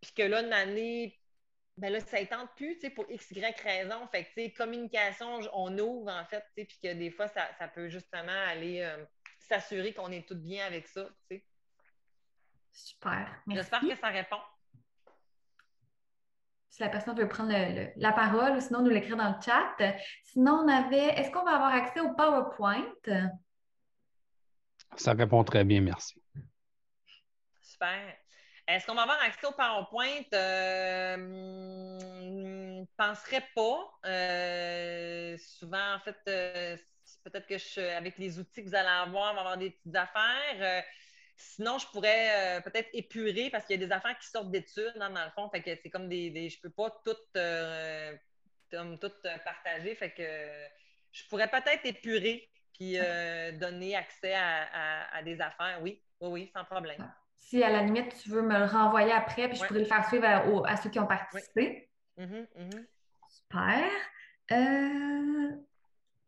Puis 0.00 0.12
que 0.12 0.22
là, 0.22 0.42
une 0.42 0.52
année, 0.52 1.18
ben 1.76 1.92
là, 1.92 2.00
ça 2.00 2.20
ne 2.20 2.26
tente 2.26 2.50
plus, 2.56 2.78
pour 2.94 3.10
X, 3.10 3.30
Y 3.30 3.60
raison. 3.60 4.06
Fait 4.08 4.24
que, 4.24 4.56
communication, 4.56 5.40
on 5.52 5.78
ouvre, 5.78 6.10
en 6.10 6.24
fait, 6.26 6.44
puis 6.54 6.66
que 6.82 6.92
des 6.92 7.10
fois, 7.10 7.28
ça, 7.28 7.68
peut 7.74 7.88
justement 7.88 8.32
aller... 8.48 8.82
Euh, 8.82 9.04
s'assurer 9.50 9.92
qu'on 9.92 10.12
est 10.12 10.26
toutes 10.26 10.42
bien 10.42 10.64
avec 10.64 10.86
ça. 10.86 11.08
Tu 11.28 11.36
sais. 11.36 11.44
Super. 12.72 13.42
J'espère 13.48 13.80
que 13.80 13.94
ça 13.96 14.08
répond. 14.08 14.40
Si 16.68 16.80
la 16.82 16.88
personne 16.88 17.16
veut 17.18 17.28
prendre 17.28 17.52
la 17.96 18.12
parole 18.12 18.52
ou 18.56 18.60
sinon 18.60 18.82
nous 18.82 18.90
l'écrire 18.90 19.16
dans 19.16 19.30
le 19.30 19.40
chat. 19.44 19.76
Sinon, 20.22 20.62
on 20.64 20.68
avait. 20.68 21.18
Est-ce 21.18 21.30
qu'on 21.30 21.44
va 21.44 21.56
avoir 21.56 21.74
accès 21.74 22.00
au 22.00 22.14
PowerPoint? 22.14 22.94
Ça 24.96 25.12
répond 25.12 25.42
très 25.44 25.64
bien, 25.64 25.80
merci. 25.80 26.22
Super. 27.60 28.16
Est-ce 28.68 28.86
qu'on 28.86 28.94
va 28.94 29.02
avoir 29.02 29.20
accès 29.20 29.46
au 29.48 29.52
PowerPoint? 29.52 30.22
Euh, 30.32 31.16
ne 32.80 32.84
penserais 32.96 33.44
pas. 33.54 33.98
Euh, 34.06 35.36
souvent, 35.38 35.94
en 35.94 35.98
fait, 35.98 36.16
euh, 36.28 36.76
peut-être 37.24 37.48
que 37.48 37.58
je, 37.58 37.80
avec 37.96 38.16
les 38.16 38.38
outils 38.38 38.62
que 38.62 38.68
vous 38.68 38.74
allez 38.76 38.86
avoir, 38.86 39.32
on 39.32 39.34
va 39.34 39.40
avoir 39.40 39.58
des 39.58 39.70
petites 39.70 39.96
affaires. 39.96 40.84
Euh, 41.40 41.44
sinon, 41.54 41.78
je 41.78 41.86
pourrais 41.88 42.58
euh, 42.58 42.60
peut-être 42.60 42.88
épurer 42.92 43.50
parce 43.50 43.66
qu'il 43.66 43.80
y 43.80 43.84
a 43.84 43.86
des 43.86 43.92
affaires 43.92 44.18
qui 44.18 44.28
sortent 44.28 44.50
d'études, 44.50 44.92
hein, 45.00 45.10
dans 45.10 45.24
le 45.24 45.30
fond. 45.30 45.48
Fait 45.50 45.62
que 45.62 45.74
c'est 45.82 45.90
comme 45.90 46.08
des, 46.08 46.30
des, 46.30 46.48
Je 46.48 46.60
peux 46.60 46.70
pas 46.70 46.90
toutes, 47.04 47.36
euh, 47.36 48.16
partager. 48.70 49.94
Fait 49.94 50.12
que 50.12 50.22
je 51.12 51.24
pourrais 51.28 51.48
peut-être 51.48 51.84
épurer 51.84 52.48
puis 52.74 52.96
donner 53.58 53.94
accès 53.94 54.34
à, 54.34 55.22
des 55.22 55.38
affaires. 55.40 55.80
Oui, 55.82 56.02
oui, 56.20 56.28
oui, 56.28 56.50
sans 56.54 56.64
problème. 56.64 57.12
Si 57.38 57.62
à 57.62 57.68
la 57.68 57.82
limite, 57.82 58.16
tu 58.22 58.30
veux 58.30 58.42
me 58.42 58.58
le 58.58 58.64
renvoyer 58.64 59.12
après, 59.12 59.48
puis 59.48 59.58
je 59.58 59.64
pourrais 59.66 59.80
le 59.80 59.84
faire 59.84 60.06
suivre 60.08 60.24
à, 60.24 60.76
ceux 60.76 60.88
qui 60.88 60.98
ont 60.98 61.06
participé. 61.06 61.90
Mm-hmm, 62.16 62.46
mm-hmm. 62.56 62.86
Super. 63.28 63.90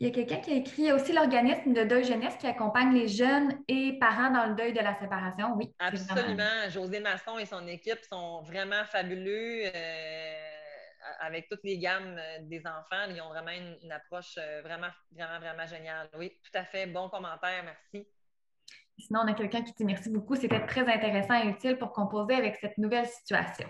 Il 0.02 0.08
y 0.08 0.10
a 0.10 0.14
quelqu'un 0.14 0.38
qui 0.38 0.50
a 0.50 0.56
écrit, 0.56 0.90
aussi 0.90 1.12
l'organisme 1.12 1.72
de 1.72 1.84
deuil 1.84 2.02
jeunesse 2.02 2.34
qui 2.36 2.48
accompagne 2.48 2.92
les 2.92 3.06
jeunes 3.06 3.56
et 3.68 4.00
parents 4.00 4.32
dans 4.32 4.46
le 4.46 4.56
deuil 4.56 4.72
de 4.72 4.80
la 4.80 4.98
séparation. 4.98 5.54
Oui. 5.54 5.72
Absolument. 5.78 6.68
José 6.70 6.98
Masson 6.98 7.38
et 7.38 7.46
son 7.46 7.64
équipe 7.68 8.02
sont 8.10 8.42
vraiment 8.42 8.84
fabuleux 8.86 9.62
euh, 9.72 10.34
avec 11.20 11.48
toutes 11.48 11.62
les 11.62 11.78
gammes 11.78 12.18
euh, 12.18 12.38
des 12.40 12.66
enfants. 12.66 13.08
Ils 13.10 13.22
ont 13.22 13.28
vraiment 13.28 13.52
une, 13.52 13.92
approche 13.92 14.34
euh, 14.38 14.60
vraiment, 14.62 14.90
vraiment, 15.12 15.38
vraiment 15.38 15.68
géniale. 15.68 16.10
Oui, 16.18 16.32
tout 16.42 16.58
à 16.58 16.64
fait. 16.64 16.88
Bon 16.88 17.08
commentaire. 17.08 17.62
Merci. 17.62 18.08
Sinon, 18.98 19.20
on 19.22 19.28
a 19.28 19.34
quelqu'un 19.34 19.62
qui 19.62 19.72
dit 19.72 19.84
merci 19.84 20.10
beaucoup. 20.10 20.34
C'était 20.34 20.66
très 20.66 20.80
intéressant 20.80 21.40
et 21.44 21.46
utile 21.46 21.78
pour 21.78 21.92
composer 21.92 22.34
avec 22.34 22.56
cette 22.56 22.76
nouvelle 22.76 23.06
situation. 23.06 23.68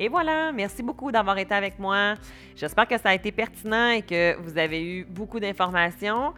Et 0.00 0.08
voilà, 0.08 0.52
merci 0.52 0.82
beaucoup 0.82 1.10
d'avoir 1.10 1.38
été 1.38 1.54
avec 1.54 1.78
moi. 1.78 2.14
J'espère 2.54 2.86
que 2.86 2.96
ça 2.96 3.10
a 3.10 3.14
été 3.14 3.32
pertinent 3.32 3.90
et 3.90 4.02
que 4.02 4.36
vous 4.40 4.56
avez 4.56 4.82
eu 4.82 5.04
beaucoup 5.04 5.40
d'informations. 5.40 6.34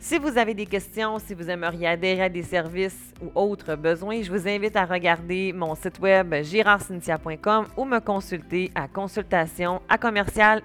Si 0.00 0.16
vous 0.16 0.38
avez 0.38 0.54
des 0.54 0.66
questions, 0.66 1.18
si 1.18 1.34
vous 1.34 1.50
aimeriez 1.50 1.88
adhérer 1.88 2.22
à 2.22 2.28
des 2.28 2.44
services 2.44 3.12
ou 3.20 3.32
autres 3.34 3.74
besoins, 3.74 4.22
je 4.22 4.30
vous 4.30 4.48
invite 4.48 4.76
à 4.76 4.84
regarder 4.84 5.52
mon 5.52 5.74
site 5.74 5.98
web 5.98 6.34
girardcynthia.com 6.42 7.66
ou 7.76 7.84
me 7.84 7.98
consulter 7.98 8.70
à 8.76 8.86
consultation 8.86 9.82
à 9.88 9.98
commercial 9.98 10.62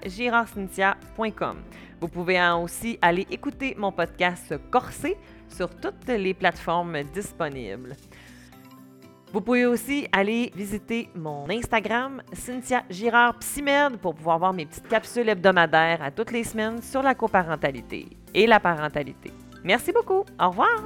Vous 2.00 2.08
pouvez 2.08 2.40
aussi 2.62 2.98
aller 3.02 3.26
écouter 3.30 3.74
mon 3.76 3.90
podcast 3.90 4.54
Corsé 4.70 5.16
sur 5.48 5.68
toutes 5.68 6.08
les 6.08 6.34
plateformes 6.34 7.02
disponibles. 7.12 7.96
Vous 9.34 9.40
pouvez 9.40 9.66
aussi 9.66 10.06
aller 10.12 10.52
visiter 10.54 11.08
mon 11.16 11.50
Instagram, 11.50 12.22
Cynthia 12.32 12.84
Girard 12.88 13.36
Psymed, 13.40 13.96
pour 13.96 14.14
pouvoir 14.14 14.38
voir 14.38 14.52
mes 14.52 14.64
petites 14.64 14.86
capsules 14.86 15.28
hebdomadaires 15.28 16.00
à 16.00 16.12
toutes 16.12 16.30
les 16.30 16.44
semaines 16.44 16.80
sur 16.80 17.02
la 17.02 17.16
coparentalité 17.16 18.06
et 18.32 18.46
la 18.46 18.60
parentalité. 18.60 19.32
Merci 19.64 19.90
beaucoup. 19.90 20.24
Au 20.38 20.50
revoir. 20.50 20.84